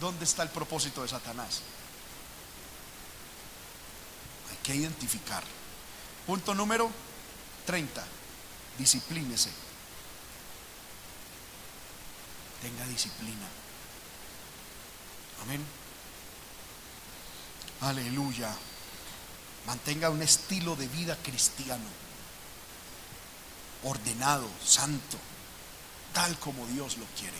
¿Dónde 0.00 0.24
está 0.24 0.44
el 0.44 0.50
propósito 0.50 1.02
de 1.02 1.08
Satanás? 1.08 1.62
que 4.68 4.76
identificar. 4.76 5.42
Punto 6.26 6.54
número 6.54 6.90
30. 7.64 8.04
Disciplínese. 8.78 9.50
Tenga 12.62 12.86
disciplina. 12.86 13.46
Amén. 15.42 15.64
Aleluya. 17.80 18.54
Mantenga 19.66 20.10
un 20.10 20.22
estilo 20.22 20.76
de 20.76 20.88
vida 20.88 21.16
cristiano, 21.22 21.84
ordenado, 23.84 24.48
santo, 24.64 25.18
tal 26.14 26.38
como 26.38 26.66
Dios 26.68 26.96
lo 26.96 27.04
quiere. 27.18 27.36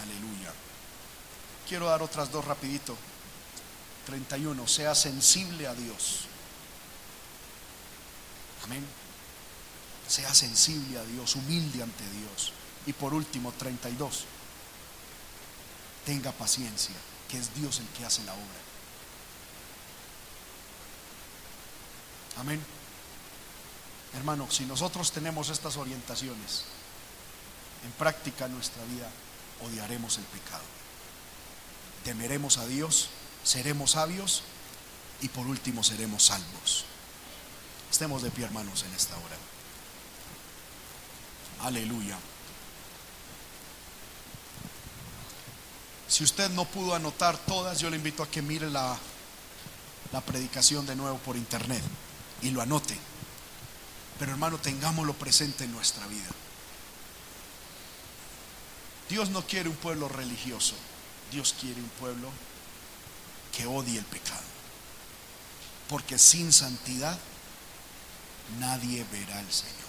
Aleluya. 0.00 0.52
Quiero 1.68 1.86
dar 1.86 2.02
otras 2.02 2.30
dos 2.30 2.44
rapidito. 2.44 2.96
31. 4.06 4.66
Sea 4.66 4.94
sensible 4.94 5.66
a 5.66 5.74
Dios. 5.74 6.26
Amén. 8.64 9.01
Sea 10.12 10.34
sensible 10.34 10.98
a 10.98 11.04
Dios, 11.04 11.36
humilde 11.36 11.82
ante 11.82 12.04
Dios. 12.10 12.52
Y 12.84 12.92
por 12.92 13.14
último, 13.14 13.50
32. 13.50 14.26
Tenga 16.04 16.32
paciencia, 16.32 16.94
que 17.30 17.38
es 17.38 17.54
Dios 17.54 17.78
el 17.78 17.86
que 17.96 18.04
hace 18.04 18.22
la 18.24 18.34
obra. 18.34 18.60
Amén. 22.36 22.62
Hermano, 24.12 24.50
si 24.50 24.66
nosotros 24.66 25.12
tenemos 25.12 25.48
estas 25.48 25.78
orientaciones 25.78 26.64
en 27.82 27.92
práctica 27.92 28.44
en 28.44 28.52
nuestra 28.52 28.84
vida, 28.84 29.08
odiaremos 29.64 30.18
el 30.18 30.24
pecado. 30.24 30.64
Temeremos 32.04 32.58
a 32.58 32.66
Dios, 32.66 33.08
seremos 33.44 33.92
sabios 33.92 34.42
y 35.22 35.30
por 35.30 35.46
último 35.46 35.82
seremos 35.82 36.24
salvos. 36.24 36.84
Estemos 37.90 38.20
de 38.20 38.30
pie, 38.30 38.44
hermanos, 38.44 38.82
en 38.82 38.92
esta 38.92 39.16
hora. 39.16 39.51
Aleluya. 41.62 42.18
Si 46.08 46.24
usted 46.24 46.50
no 46.50 46.64
pudo 46.64 46.94
anotar 46.94 47.38
todas, 47.38 47.78
yo 47.78 47.88
le 47.88 47.96
invito 47.96 48.22
a 48.22 48.28
que 48.28 48.42
mire 48.42 48.68
la, 48.68 48.98
la 50.12 50.20
predicación 50.20 50.84
de 50.86 50.94
nuevo 50.94 51.18
por 51.18 51.36
internet 51.36 51.82
y 52.42 52.50
lo 52.50 52.60
anote. 52.60 52.98
Pero 54.18 54.32
hermano, 54.32 54.58
tengámoslo 54.58 55.14
presente 55.14 55.64
en 55.64 55.72
nuestra 55.72 56.06
vida. 56.06 56.28
Dios 59.08 59.30
no 59.30 59.46
quiere 59.46 59.68
un 59.68 59.76
pueblo 59.76 60.08
religioso, 60.08 60.74
Dios 61.30 61.54
quiere 61.60 61.80
un 61.80 61.88
pueblo 61.90 62.28
que 63.56 63.66
odie 63.66 63.98
el 63.98 64.04
pecado. 64.04 64.42
Porque 65.88 66.18
sin 66.18 66.52
santidad 66.52 67.18
nadie 68.58 69.04
verá 69.12 69.38
al 69.38 69.52
Señor. 69.52 69.81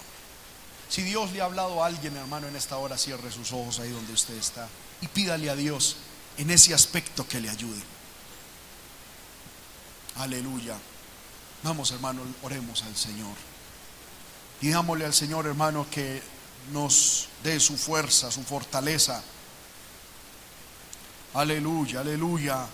Si 0.94 1.02
Dios 1.02 1.32
le 1.32 1.40
ha 1.40 1.46
hablado 1.46 1.82
a 1.82 1.88
alguien, 1.88 2.16
hermano, 2.16 2.46
en 2.46 2.54
esta 2.54 2.76
hora, 2.76 2.96
cierre 2.96 3.32
sus 3.32 3.50
ojos 3.50 3.80
ahí 3.80 3.90
donde 3.90 4.12
usted 4.12 4.34
está 4.34 4.68
y 5.00 5.08
pídale 5.08 5.50
a 5.50 5.56
Dios 5.56 5.96
en 6.38 6.52
ese 6.52 6.72
aspecto 6.72 7.26
que 7.26 7.40
le 7.40 7.50
ayude. 7.50 7.82
Aleluya. 10.18 10.76
Vamos, 11.64 11.90
hermano, 11.90 12.22
oremos 12.44 12.84
al 12.84 12.94
Señor. 12.94 13.34
Digámosle 14.60 15.04
al 15.04 15.14
Señor, 15.14 15.48
hermano, 15.48 15.84
que 15.90 16.22
nos 16.72 17.28
dé 17.42 17.58
su 17.58 17.76
fuerza, 17.76 18.30
su 18.30 18.44
fortaleza. 18.44 19.20
Aleluya, 21.34 22.02
aleluya. 22.02 22.68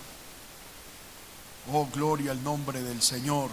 Oh, 1.73 1.87
gloria 1.87 2.33
al 2.33 2.43
nombre 2.43 2.83
del 2.83 3.01
Señor. 3.01 3.49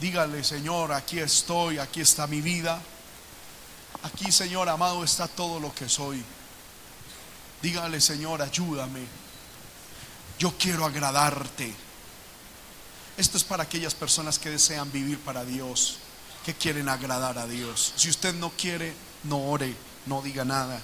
Dígale, 0.00 0.42
Señor, 0.42 0.92
aquí 0.92 1.18
estoy, 1.18 1.76
aquí 1.76 2.00
está 2.00 2.26
mi 2.26 2.40
vida. 2.40 2.80
Aquí, 4.04 4.30
Señor 4.30 4.68
amado, 4.68 5.02
está 5.02 5.26
todo 5.26 5.58
lo 5.58 5.74
que 5.74 5.88
soy. 5.88 6.22
Dígale, 7.62 8.00
Señor, 8.02 8.42
ayúdame. 8.42 9.00
Yo 10.38 10.52
quiero 10.58 10.84
agradarte. 10.84 11.74
Esto 13.16 13.38
es 13.38 13.44
para 13.44 13.62
aquellas 13.62 13.94
personas 13.94 14.38
que 14.38 14.50
desean 14.50 14.92
vivir 14.92 15.18
para 15.20 15.44
Dios, 15.44 15.96
que 16.44 16.52
quieren 16.52 16.90
agradar 16.90 17.38
a 17.38 17.46
Dios. 17.46 17.94
Si 17.96 18.10
usted 18.10 18.34
no 18.34 18.50
quiere, 18.50 18.94
no 19.22 19.38
ore, 19.38 19.74
no 20.04 20.20
diga 20.20 20.44
nada. 20.44 20.82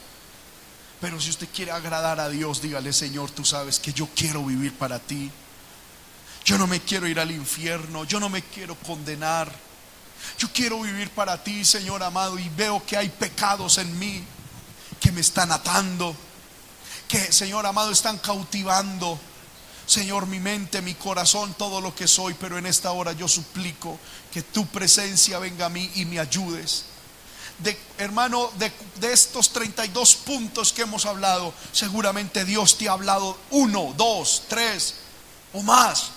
Pero 1.01 1.20
si 1.20 1.28
usted 1.28 1.48
quiere 1.55 1.72
agradar 1.72 2.20
a 2.20 2.28
Dios, 2.30 2.62
dígale, 2.62 2.92
Señor, 2.92 3.30
tú 3.30 3.44
sabes 3.44 3.78
que 3.78 3.92
yo 3.92 4.09
quiero 4.14 4.44
vivir 4.44 4.72
para 4.74 4.98
ti. 4.98 5.30
Yo 6.47 6.56
no 6.56 6.66
me 6.66 6.80
quiero 6.80 7.06
ir 7.06 7.20
al 7.20 7.30
infierno, 7.30 8.05
yo 8.05 8.18
no 8.18 8.30
me 8.30 8.42
quiero 8.42 8.76
condenar. 8.76 9.52
Yo 10.38 10.48
quiero 10.52 10.80
vivir 10.80 11.10
para 11.10 11.42
ti, 11.42 11.64
Señor 11.64 12.02
amado, 12.02 12.38
y 12.38 12.48
veo 12.51 12.84
que 12.84 12.97
hay 12.97 13.09
pecados 13.09 13.78
en 13.78 13.98
mí 13.98 14.24
que 15.01 15.12
me 15.12 15.20
están 15.20 15.51
atando, 15.52 16.14
que, 17.09 17.32
Señor 17.32 17.66
amado, 17.66 17.90
están 17.90 18.18
cautivando. 18.18 19.18
Señor, 19.86 20.26
mi 20.26 20.38
mente, 20.38 20.82
mi 20.82 20.94
corazón, 20.94 21.55
todo 21.55 21.80
lo 21.80 21.94
que 21.94 22.06
soy, 22.06 22.34
pero 22.34 22.56
en 22.56 22.66
esta 22.66 22.92
hora 22.92 23.12
yo 23.12 23.26
suplico 23.26 23.98
que 24.32 24.42
tu 24.42 24.66
presencia 24.66 25.40
venga 25.40 25.66
a 25.66 25.68
mí 25.68 25.90
y 25.97 26.05
me 26.05 26.20
ayudes. 26.20 26.84
De, 27.59 27.76
hermano, 27.98 28.51
de, 28.56 28.72
de, 29.01 29.12
estos 29.12 29.51
32 29.52 30.14
puntos 30.14 30.72
que 30.72 30.82
hemos 30.82 31.06
hablado, 31.06 31.52
seguramente 31.72 32.44
Dios 32.44 32.78
te 32.78 32.88
ha 32.88 32.92
hablado 32.92 33.36
uno, 33.51 33.92
dos, 33.97 34.44
tres 34.48 34.94
o 35.52 35.62
más. 35.62 36.12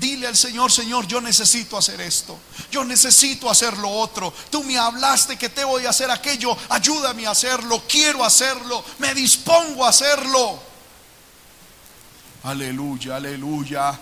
Dile 0.00 0.26
al 0.26 0.36
Señor, 0.36 0.72
Señor, 0.72 1.06
yo 1.06 1.20
necesito 1.20 1.76
hacer 1.76 2.00
esto. 2.00 2.38
Yo 2.70 2.84
necesito 2.84 3.50
hacer 3.50 3.76
lo 3.76 3.90
otro. 3.90 4.32
Tú 4.50 4.64
me 4.64 4.78
hablaste 4.78 5.36
que 5.36 5.50
te 5.50 5.62
voy 5.62 5.84
a 5.84 5.90
hacer 5.90 6.10
aquello. 6.10 6.56
Ayúdame 6.70 7.26
a 7.26 7.32
hacerlo. 7.32 7.82
Quiero 7.86 8.24
hacerlo. 8.24 8.82
Me 8.98 9.14
dispongo 9.14 9.84
a 9.84 9.90
hacerlo. 9.90 10.58
Aleluya, 12.44 13.16
aleluya. 13.16 14.00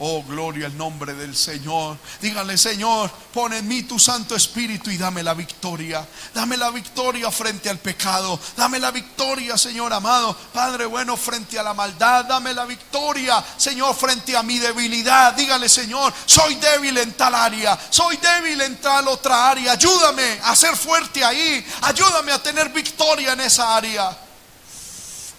Oh, 0.00 0.22
gloria 0.22 0.66
al 0.66 0.76
nombre 0.76 1.12
del 1.14 1.34
Señor. 1.34 1.98
Dígale, 2.20 2.56
Señor, 2.56 3.10
pon 3.32 3.52
en 3.52 3.66
mí 3.66 3.82
tu 3.82 3.98
Santo 3.98 4.36
Espíritu 4.36 4.90
y 4.90 4.96
dame 4.96 5.24
la 5.24 5.34
victoria. 5.34 6.06
Dame 6.32 6.56
la 6.56 6.70
victoria 6.70 7.32
frente 7.32 7.68
al 7.68 7.78
pecado. 7.78 8.38
Dame 8.56 8.78
la 8.78 8.92
victoria, 8.92 9.58
Señor 9.58 9.92
amado. 9.92 10.36
Padre 10.54 10.86
bueno, 10.86 11.16
frente 11.16 11.58
a 11.58 11.64
la 11.64 11.74
maldad. 11.74 12.26
Dame 12.26 12.54
la 12.54 12.64
victoria, 12.64 13.44
Señor, 13.56 13.96
frente 13.96 14.36
a 14.36 14.44
mi 14.44 14.60
debilidad. 14.60 15.34
Dígale, 15.34 15.68
Señor, 15.68 16.14
soy 16.26 16.54
débil 16.54 16.96
en 16.98 17.14
tal 17.14 17.34
área. 17.34 17.76
Soy 17.90 18.18
débil 18.18 18.60
en 18.60 18.76
tal 18.76 19.08
otra 19.08 19.50
área. 19.50 19.72
Ayúdame 19.72 20.38
a 20.44 20.54
ser 20.54 20.76
fuerte 20.76 21.24
ahí. 21.24 21.66
Ayúdame 21.82 22.30
a 22.30 22.40
tener 22.40 22.68
victoria 22.68 23.32
en 23.32 23.40
esa 23.40 23.76
área. 23.76 24.27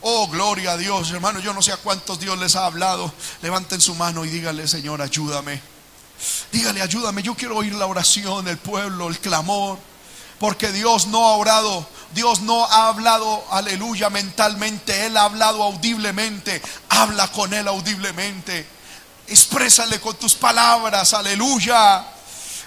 Oh, 0.01 0.27
gloria 0.27 0.71
a 0.71 0.77
Dios, 0.77 1.11
hermano. 1.11 1.39
Yo 1.39 1.53
no 1.53 1.61
sé 1.61 1.71
a 1.73 1.77
cuántos 1.77 2.19
Dios 2.19 2.37
les 2.39 2.55
ha 2.55 2.65
hablado. 2.65 3.11
Levanten 3.41 3.81
su 3.81 3.95
mano 3.95 4.23
y 4.23 4.29
dígale, 4.29 4.67
Señor, 4.67 5.01
ayúdame. 5.01 5.61
Dígale, 6.51 6.81
ayúdame. 6.81 7.21
Yo 7.21 7.35
quiero 7.35 7.57
oír 7.57 7.73
la 7.73 7.85
oración 7.85 8.45
del 8.45 8.57
pueblo, 8.57 9.09
el 9.09 9.19
clamor. 9.19 9.77
Porque 10.39 10.71
Dios 10.71 11.07
no 11.07 11.27
ha 11.27 11.35
orado, 11.35 11.85
Dios 12.13 12.39
no 12.39 12.63
ha 12.65 12.87
hablado, 12.87 13.43
aleluya, 13.51 14.09
mentalmente. 14.09 15.05
Él 15.05 15.17
ha 15.17 15.23
hablado 15.23 15.61
audiblemente. 15.63 16.61
Habla 16.87 17.27
con 17.27 17.53
Él 17.53 17.67
audiblemente. 17.67 18.65
Exprésale 19.27 19.99
con 19.99 20.15
tus 20.15 20.33
palabras, 20.35 21.13
aleluya. 21.13 22.05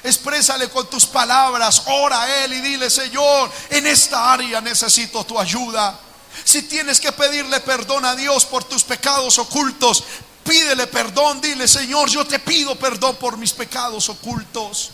Exprésale 0.04 0.68
con 0.68 0.88
tus 0.90 1.06
palabras. 1.06 1.84
Ora 1.86 2.22
a 2.22 2.44
Él 2.44 2.52
y 2.52 2.60
dile, 2.60 2.90
Señor, 2.90 3.50
en 3.70 3.86
esta 3.86 4.32
área 4.32 4.60
necesito 4.60 5.24
tu 5.24 5.40
ayuda. 5.40 5.98
Si 6.44 6.62
tienes 6.62 7.00
que 7.00 7.12
pedirle 7.12 7.60
perdón 7.60 8.04
a 8.04 8.16
Dios 8.16 8.44
por 8.44 8.64
tus 8.64 8.82
pecados 8.84 9.38
ocultos, 9.38 10.04
pídele 10.44 10.86
perdón, 10.86 11.40
dile, 11.40 11.68
Señor, 11.68 12.08
yo 12.10 12.26
te 12.26 12.38
pido 12.38 12.74
perdón 12.76 13.16
por 13.16 13.36
mis 13.36 13.52
pecados 13.52 14.08
ocultos. 14.08 14.90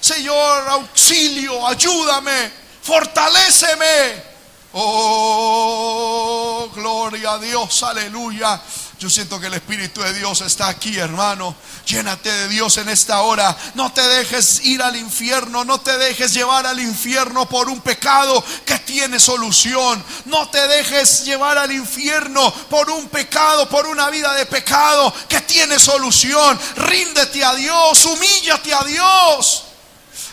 Señor, 0.00 0.68
auxilio, 0.68 1.66
ayúdame, 1.66 2.52
fortaléceme. 2.82 4.32
Oh, 4.74 6.68
gloria 6.74 7.32
a 7.32 7.38
Dios, 7.38 7.82
aleluya. 7.82 8.60
Yo 9.02 9.10
siento 9.10 9.40
que 9.40 9.48
el 9.48 9.54
Espíritu 9.54 10.00
de 10.00 10.14
Dios 10.14 10.42
está 10.42 10.68
aquí, 10.68 10.96
hermano. 10.96 11.56
Llénate 11.86 12.30
de 12.30 12.46
Dios 12.46 12.76
en 12.76 12.88
esta 12.88 13.22
hora. 13.22 13.56
No 13.74 13.92
te 13.92 14.00
dejes 14.00 14.64
ir 14.64 14.80
al 14.80 14.94
infierno. 14.94 15.64
No 15.64 15.80
te 15.80 15.98
dejes 15.98 16.32
llevar 16.32 16.68
al 16.68 16.78
infierno 16.78 17.48
por 17.48 17.68
un 17.68 17.80
pecado 17.80 18.44
que 18.64 18.78
tiene 18.78 19.18
solución. 19.18 20.04
No 20.26 20.48
te 20.50 20.68
dejes 20.68 21.24
llevar 21.24 21.58
al 21.58 21.72
infierno 21.72 22.54
por 22.70 22.90
un 22.90 23.08
pecado, 23.08 23.68
por 23.68 23.88
una 23.88 24.08
vida 24.08 24.34
de 24.34 24.46
pecado 24.46 25.12
que 25.28 25.40
tiene 25.40 25.80
solución. 25.80 26.56
Ríndete 26.76 27.44
a 27.44 27.56
Dios. 27.56 28.04
Humíllate 28.04 28.72
a 28.72 28.84
Dios. 28.84 29.64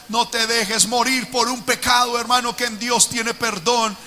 No 0.10 0.28
te 0.28 0.46
dejes 0.46 0.86
morir 0.86 1.32
por 1.32 1.50
un 1.50 1.64
pecado, 1.64 2.20
hermano, 2.20 2.56
que 2.56 2.66
en 2.66 2.78
Dios 2.78 3.10
tiene 3.10 3.34
perdón. 3.34 3.98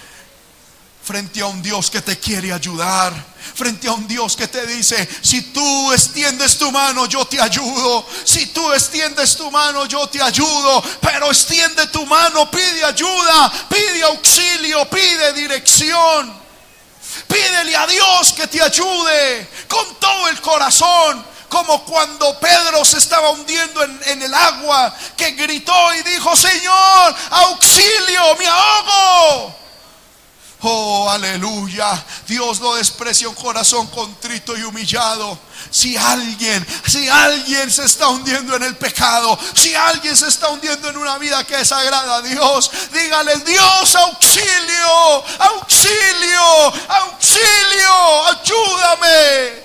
Frente 1.02 1.40
a 1.40 1.46
un 1.46 1.60
Dios 1.60 1.90
que 1.90 2.00
te 2.00 2.18
quiere 2.18 2.52
ayudar, 2.52 3.12
frente 3.54 3.88
a 3.88 3.92
un 3.92 4.06
Dios 4.06 4.36
que 4.36 4.46
te 4.46 4.66
dice, 4.66 5.08
si 5.20 5.42
tú 5.52 5.92
extiendes 5.92 6.56
tu 6.58 6.70
mano, 6.70 7.06
yo 7.06 7.24
te 7.26 7.40
ayudo, 7.40 8.06
si 8.24 8.46
tú 8.46 8.72
extiendes 8.72 9.36
tu 9.36 9.50
mano, 9.50 9.86
yo 9.86 10.06
te 10.06 10.22
ayudo, 10.22 10.82
pero 11.00 11.28
extiende 11.28 11.88
tu 11.88 12.06
mano, 12.06 12.50
pide 12.50 12.84
ayuda, 12.84 13.52
pide 13.68 14.02
auxilio, 14.04 14.88
pide 14.88 15.32
dirección. 15.32 16.42
Pídele 17.28 17.76
a 17.76 17.86
Dios 17.86 18.32
que 18.32 18.46
te 18.46 18.62
ayude 18.62 19.48
con 19.68 19.94
todo 19.96 20.28
el 20.28 20.40
corazón 20.40 21.32
como 21.48 21.84
cuando 21.84 22.38
Pedro 22.40 22.82
se 22.82 22.96
estaba 22.96 23.28
hundiendo 23.28 23.84
en, 23.84 24.00
en, 24.06 24.22
el 24.22 24.32
agua, 24.32 24.94
que 25.14 25.32
gritó 25.32 25.94
y 25.94 26.02
dijo, 26.02 26.34
Señor, 26.34 27.14
auxilio, 27.30 28.36
me 28.38 28.46
ahogo. 28.46 29.61
Oh, 30.64 31.10
aleluya. 31.10 32.04
Dios 32.28 32.60
no 32.60 32.74
desprecia 32.74 33.28
un 33.28 33.34
corazón 33.34 33.88
contrito 33.88 34.56
y 34.56 34.62
humillado. 34.62 35.36
Si 35.70 35.96
alguien, 35.96 36.64
si 36.86 37.08
alguien 37.08 37.68
se 37.68 37.84
está 37.84 38.08
hundiendo 38.08 38.54
en 38.54 38.62
el 38.62 38.76
pecado, 38.76 39.36
si 39.54 39.74
alguien 39.74 40.16
se 40.16 40.28
está 40.28 40.50
hundiendo 40.50 40.88
en 40.88 40.96
una 40.98 41.18
vida 41.18 41.44
que 41.44 41.56
desagrada 41.56 42.16
a 42.16 42.22
Dios, 42.22 42.70
dígale, 42.92 43.38
Dios, 43.38 43.96
auxilio, 43.96 45.24
auxilio, 45.38 46.72
auxilio, 46.88 48.28
ayúdame. 48.28 49.62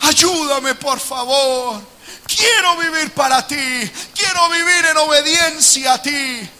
Ayúdame, 0.00 0.74
por 0.74 1.00
favor. 1.00 1.80
Quiero 2.26 2.76
vivir 2.76 3.10
para 3.14 3.46
ti. 3.46 3.90
Quiero 4.14 4.50
vivir 4.50 4.84
en 4.90 4.96
obediencia 4.98 5.94
a 5.94 6.02
ti. 6.02 6.50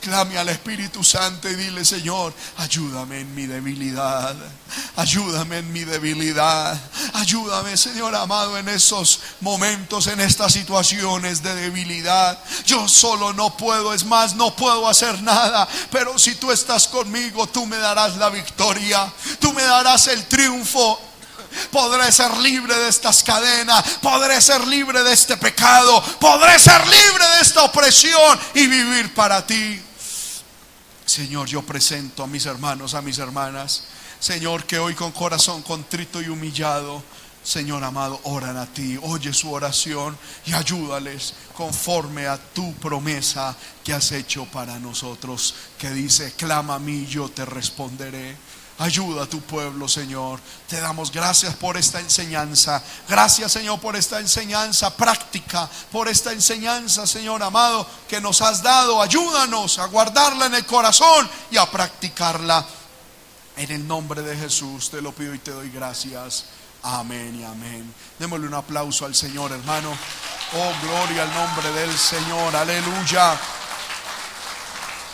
Clame 0.00 0.38
al 0.38 0.48
Espíritu 0.50 1.02
Santo 1.02 1.48
y 1.48 1.54
dile, 1.56 1.84
Señor, 1.84 2.32
ayúdame 2.58 3.20
en 3.20 3.34
mi 3.34 3.46
debilidad. 3.46 4.36
Ayúdame 4.96 5.58
en 5.58 5.72
mi 5.72 5.84
debilidad. 5.84 6.78
Ayúdame, 7.14 7.76
Señor 7.76 8.14
amado, 8.14 8.58
en 8.58 8.68
esos 8.68 9.20
momentos, 9.40 10.06
en 10.06 10.20
estas 10.20 10.52
situaciones 10.52 11.42
de 11.42 11.54
debilidad. 11.54 12.38
Yo 12.64 12.86
solo 12.86 13.32
no 13.32 13.56
puedo, 13.56 13.92
es 13.92 14.04
más, 14.04 14.36
no 14.36 14.54
puedo 14.54 14.86
hacer 14.86 15.20
nada. 15.22 15.66
Pero 15.90 16.18
si 16.18 16.36
tú 16.36 16.52
estás 16.52 16.86
conmigo, 16.86 17.48
tú 17.48 17.66
me 17.66 17.78
darás 17.78 18.16
la 18.16 18.28
victoria. 18.28 19.12
Tú 19.40 19.52
me 19.52 19.62
darás 19.62 20.06
el 20.06 20.24
triunfo 20.26 21.00
podré 21.70 22.10
ser 22.12 22.36
libre 22.38 22.74
de 22.76 22.88
estas 22.88 23.22
cadenas, 23.22 23.82
podré 24.02 24.40
ser 24.40 24.66
libre 24.66 25.02
de 25.02 25.12
este 25.12 25.36
pecado, 25.36 26.02
podré 26.20 26.58
ser 26.58 26.80
libre 26.86 27.26
de 27.36 27.42
esta 27.42 27.64
opresión 27.64 28.38
y 28.54 28.66
vivir 28.66 29.14
para 29.14 29.44
ti. 29.46 29.80
Señor, 31.04 31.48
yo 31.48 31.62
presento 31.62 32.22
a 32.22 32.26
mis 32.26 32.46
hermanos, 32.46 32.94
a 32.94 33.00
mis 33.00 33.18
hermanas, 33.18 33.84
Señor, 34.20 34.64
que 34.64 34.78
hoy 34.78 34.94
con 34.94 35.12
corazón 35.12 35.62
contrito 35.62 36.20
y 36.20 36.28
humillado, 36.28 37.02
Señor 37.42 37.82
amado, 37.82 38.20
oran 38.24 38.58
a 38.58 38.66
ti, 38.66 38.98
oye 39.00 39.32
su 39.32 39.50
oración 39.50 40.18
y 40.44 40.52
ayúdales 40.52 41.32
conforme 41.54 42.26
a 42.26 42.36
tu 42.36 42.74
promesa 42.74 43.56
que 43.82 43.94
has 43.94 44.12
hecho 44.12 44.44
para 44.46 44.78
nosotros, 44.78 45.54
que 45.78 45.90
dice, 45.90 46.34
clama 46.36 46.74
a 46.74 46.78
mí, 46.78 47.06
yo 47.06 47.30
te 47.30 47.46
responderé. 47.46 48.36
Ayuda 48.80 49.24
a 49.24 49.26
tu 49.26 49.40
pueblo, 49.40 49.88
Señor. 49.88 50.38
Te 50.68 50.80
damos 50.80 51.10
gracias 51.10 51.56
por 51.56 51.76
esta 51.76 51.98
enseñanza. 51.98 52.80
Gracias, 53.08 53.50
Señor, 53.50 53.80
por 53.80 53.96
esta 53.96 54.20
enseñanza 54.20 54.96
práctica, 54.96 55.68
por 55.90 56.06
esta 56.06 56.32
enseñanza, 56.32 57.04
Señor 57.04 57.42
amado, 57.42 57.84
que 58.08 58.20
nos 58.20 58.40
has 58.40 58.62
dado. 58.62 59.02
Ayúdanos 59.02 59.80
a 59.80 59.86
guardarla 59.86 60.46
en 60.46 60.54
el 60.54 60.64
corazón 60.64 61.28
y 61.50 61.56
a 61.56 61.66
practicarla. 61.66 62.64
En 63.56 63.72
el 63.72 63.88
nombre 63.88 64.22
de 64.22 64.36
Jesús 64.36 64.90
te 64.90 65.02
lo 65.02 65.10
pido 65.10 65.34
y 65.34 65.40
te 65.40 65.50
doy 65.50 65.70
gracias. 65.70 66.44
Amén 66.84 67.34
y 67.40 67.44
amén. 67.44 67.92
Démosle 68.20 68.46
un 68.46 68.54
aplauso 68.54 69.04
al 69.04 69.14
Señor, 69.16 69.50
hermano. 69.50 69.90
Oh, 70.54 70.72
gloria 70.82 71.24
al 71.24 71.34
nombre 71.34 71.72
del 71.72 71.98
Señor. 71.98 72.54
Aleluya. 72.54 73.36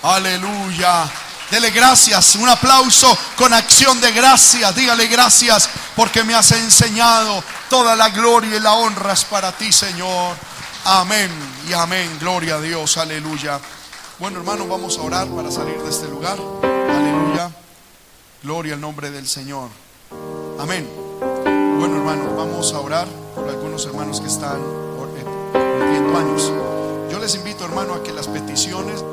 Aleluya. 0.03 1.11
Dele 1.51 1.71
gracias, 1.71 2.37
un 2.37 2.49
aplauso 2.49 3.17
con 3.37 3.53
acción 3.53 4.01
de 4.01 4.13
gracias. 4.13 4.75
Dígale 4.75 5.07
gracias 5.07 5.69
porque 5.95 6.25
me 6.25 6.35
has 6.35 6.51
enseñado. 6.53 7.43
Toda 7.69 7.95
la 7.95 8.09
gloria 8.09 8.57
y 8.57 8.61
la 8.61 8.73
honra 8.75 9.13
es 9.13 9.25
para 9.25 9.53
ti, 9.53 9.73
Señor. 9.73 10.37
Amén 10.85 11.31
y 11.69 11.73
amén. 11.73 12.19
Gloria 12.21 12.57
a 12.57 12.61
Dios, 12.61 12.97
aleluya. 12.97 13.61
Bueno, 14.19 14.39
hermanos, 14.39 14.69
vamos 14.69 14.99
a 14.99 15.03
orar 15.03 15.27
para 15.29 15.51
salir 15.51 15.77
de 15.79 15.91
este 15.91 16.09
lugar. 16.09 16.39
Aleluya. 16.63 17.51
Gloria 18.43 18.75
al 18.75 18.81
nombre 18.81 19.11
del 19.11 19.29
Señor. 19.29 19.71
Amén. 20.59 20.89
Bueno, 21.21 21.97
hermanos, 21.97 22.37
vamos 22.37 22.73
a 22.73 22.81
orar 22.81 23.07
por 23.35 23.49
algunos 23.49 23.85
hermanos 23.87 24.21
que 24.21 24.29
están 24.29 24.61
cumpliendo 24.99 26.19
años. 26.19 26.53
Yo 27.11 27.19
les 27.19 27.35
invito, 27.35 27.65
hermano, 27.65 27.95
a 27.95 28.03
que 28.03 28.13
las 28.13 28.29
peticiones 28.29 29.05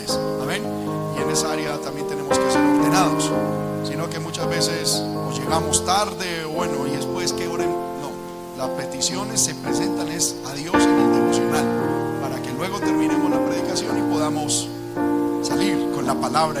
Y 0.00 1.22
en 1.22 1.30
esa 1.30 1.52
área 1.52 1.78
también 1.78 2.06
tenemos 2.08 2.38
que 2.38 2.50
ser 2.50 2.60
ordenados. 2.60 3.30
Sino 3.84 4.08
que 4.08 4.18
muchas 4.18 4.48
veces 4.48 4.94
o 4.94 5.32
llegamos 5.32 5.84
tarde, 5.84 6.44
bueno, 6.44 6.86
y 6.86 6.92
después 6.92 7.32
que 7.32 7.46
oren. 7.48 7.70
No, 7.70 8.10
las 8.56 8.68
peticiones 8.70 9.40
se 9.40 9.54
presentan 9.54 10.08
es 10.08 10.36
a 10.46 10.54
Dios 10.54 10.74
en 10.74 10.98
el 10.98 11.12
devocional, 11.12 12.20
para 12.22 12.40
que 12.40 12.52
luego 12.52 12.78
terminemos 12.80 13.30
la 13.30 13.44
predicación 13.44 13.98
y 13.98 14.12
podamos 14.12 14.68
salir 15.42 15.90
con 15.94 16.06
la 16.06 16.14
palabra 16.14 16.60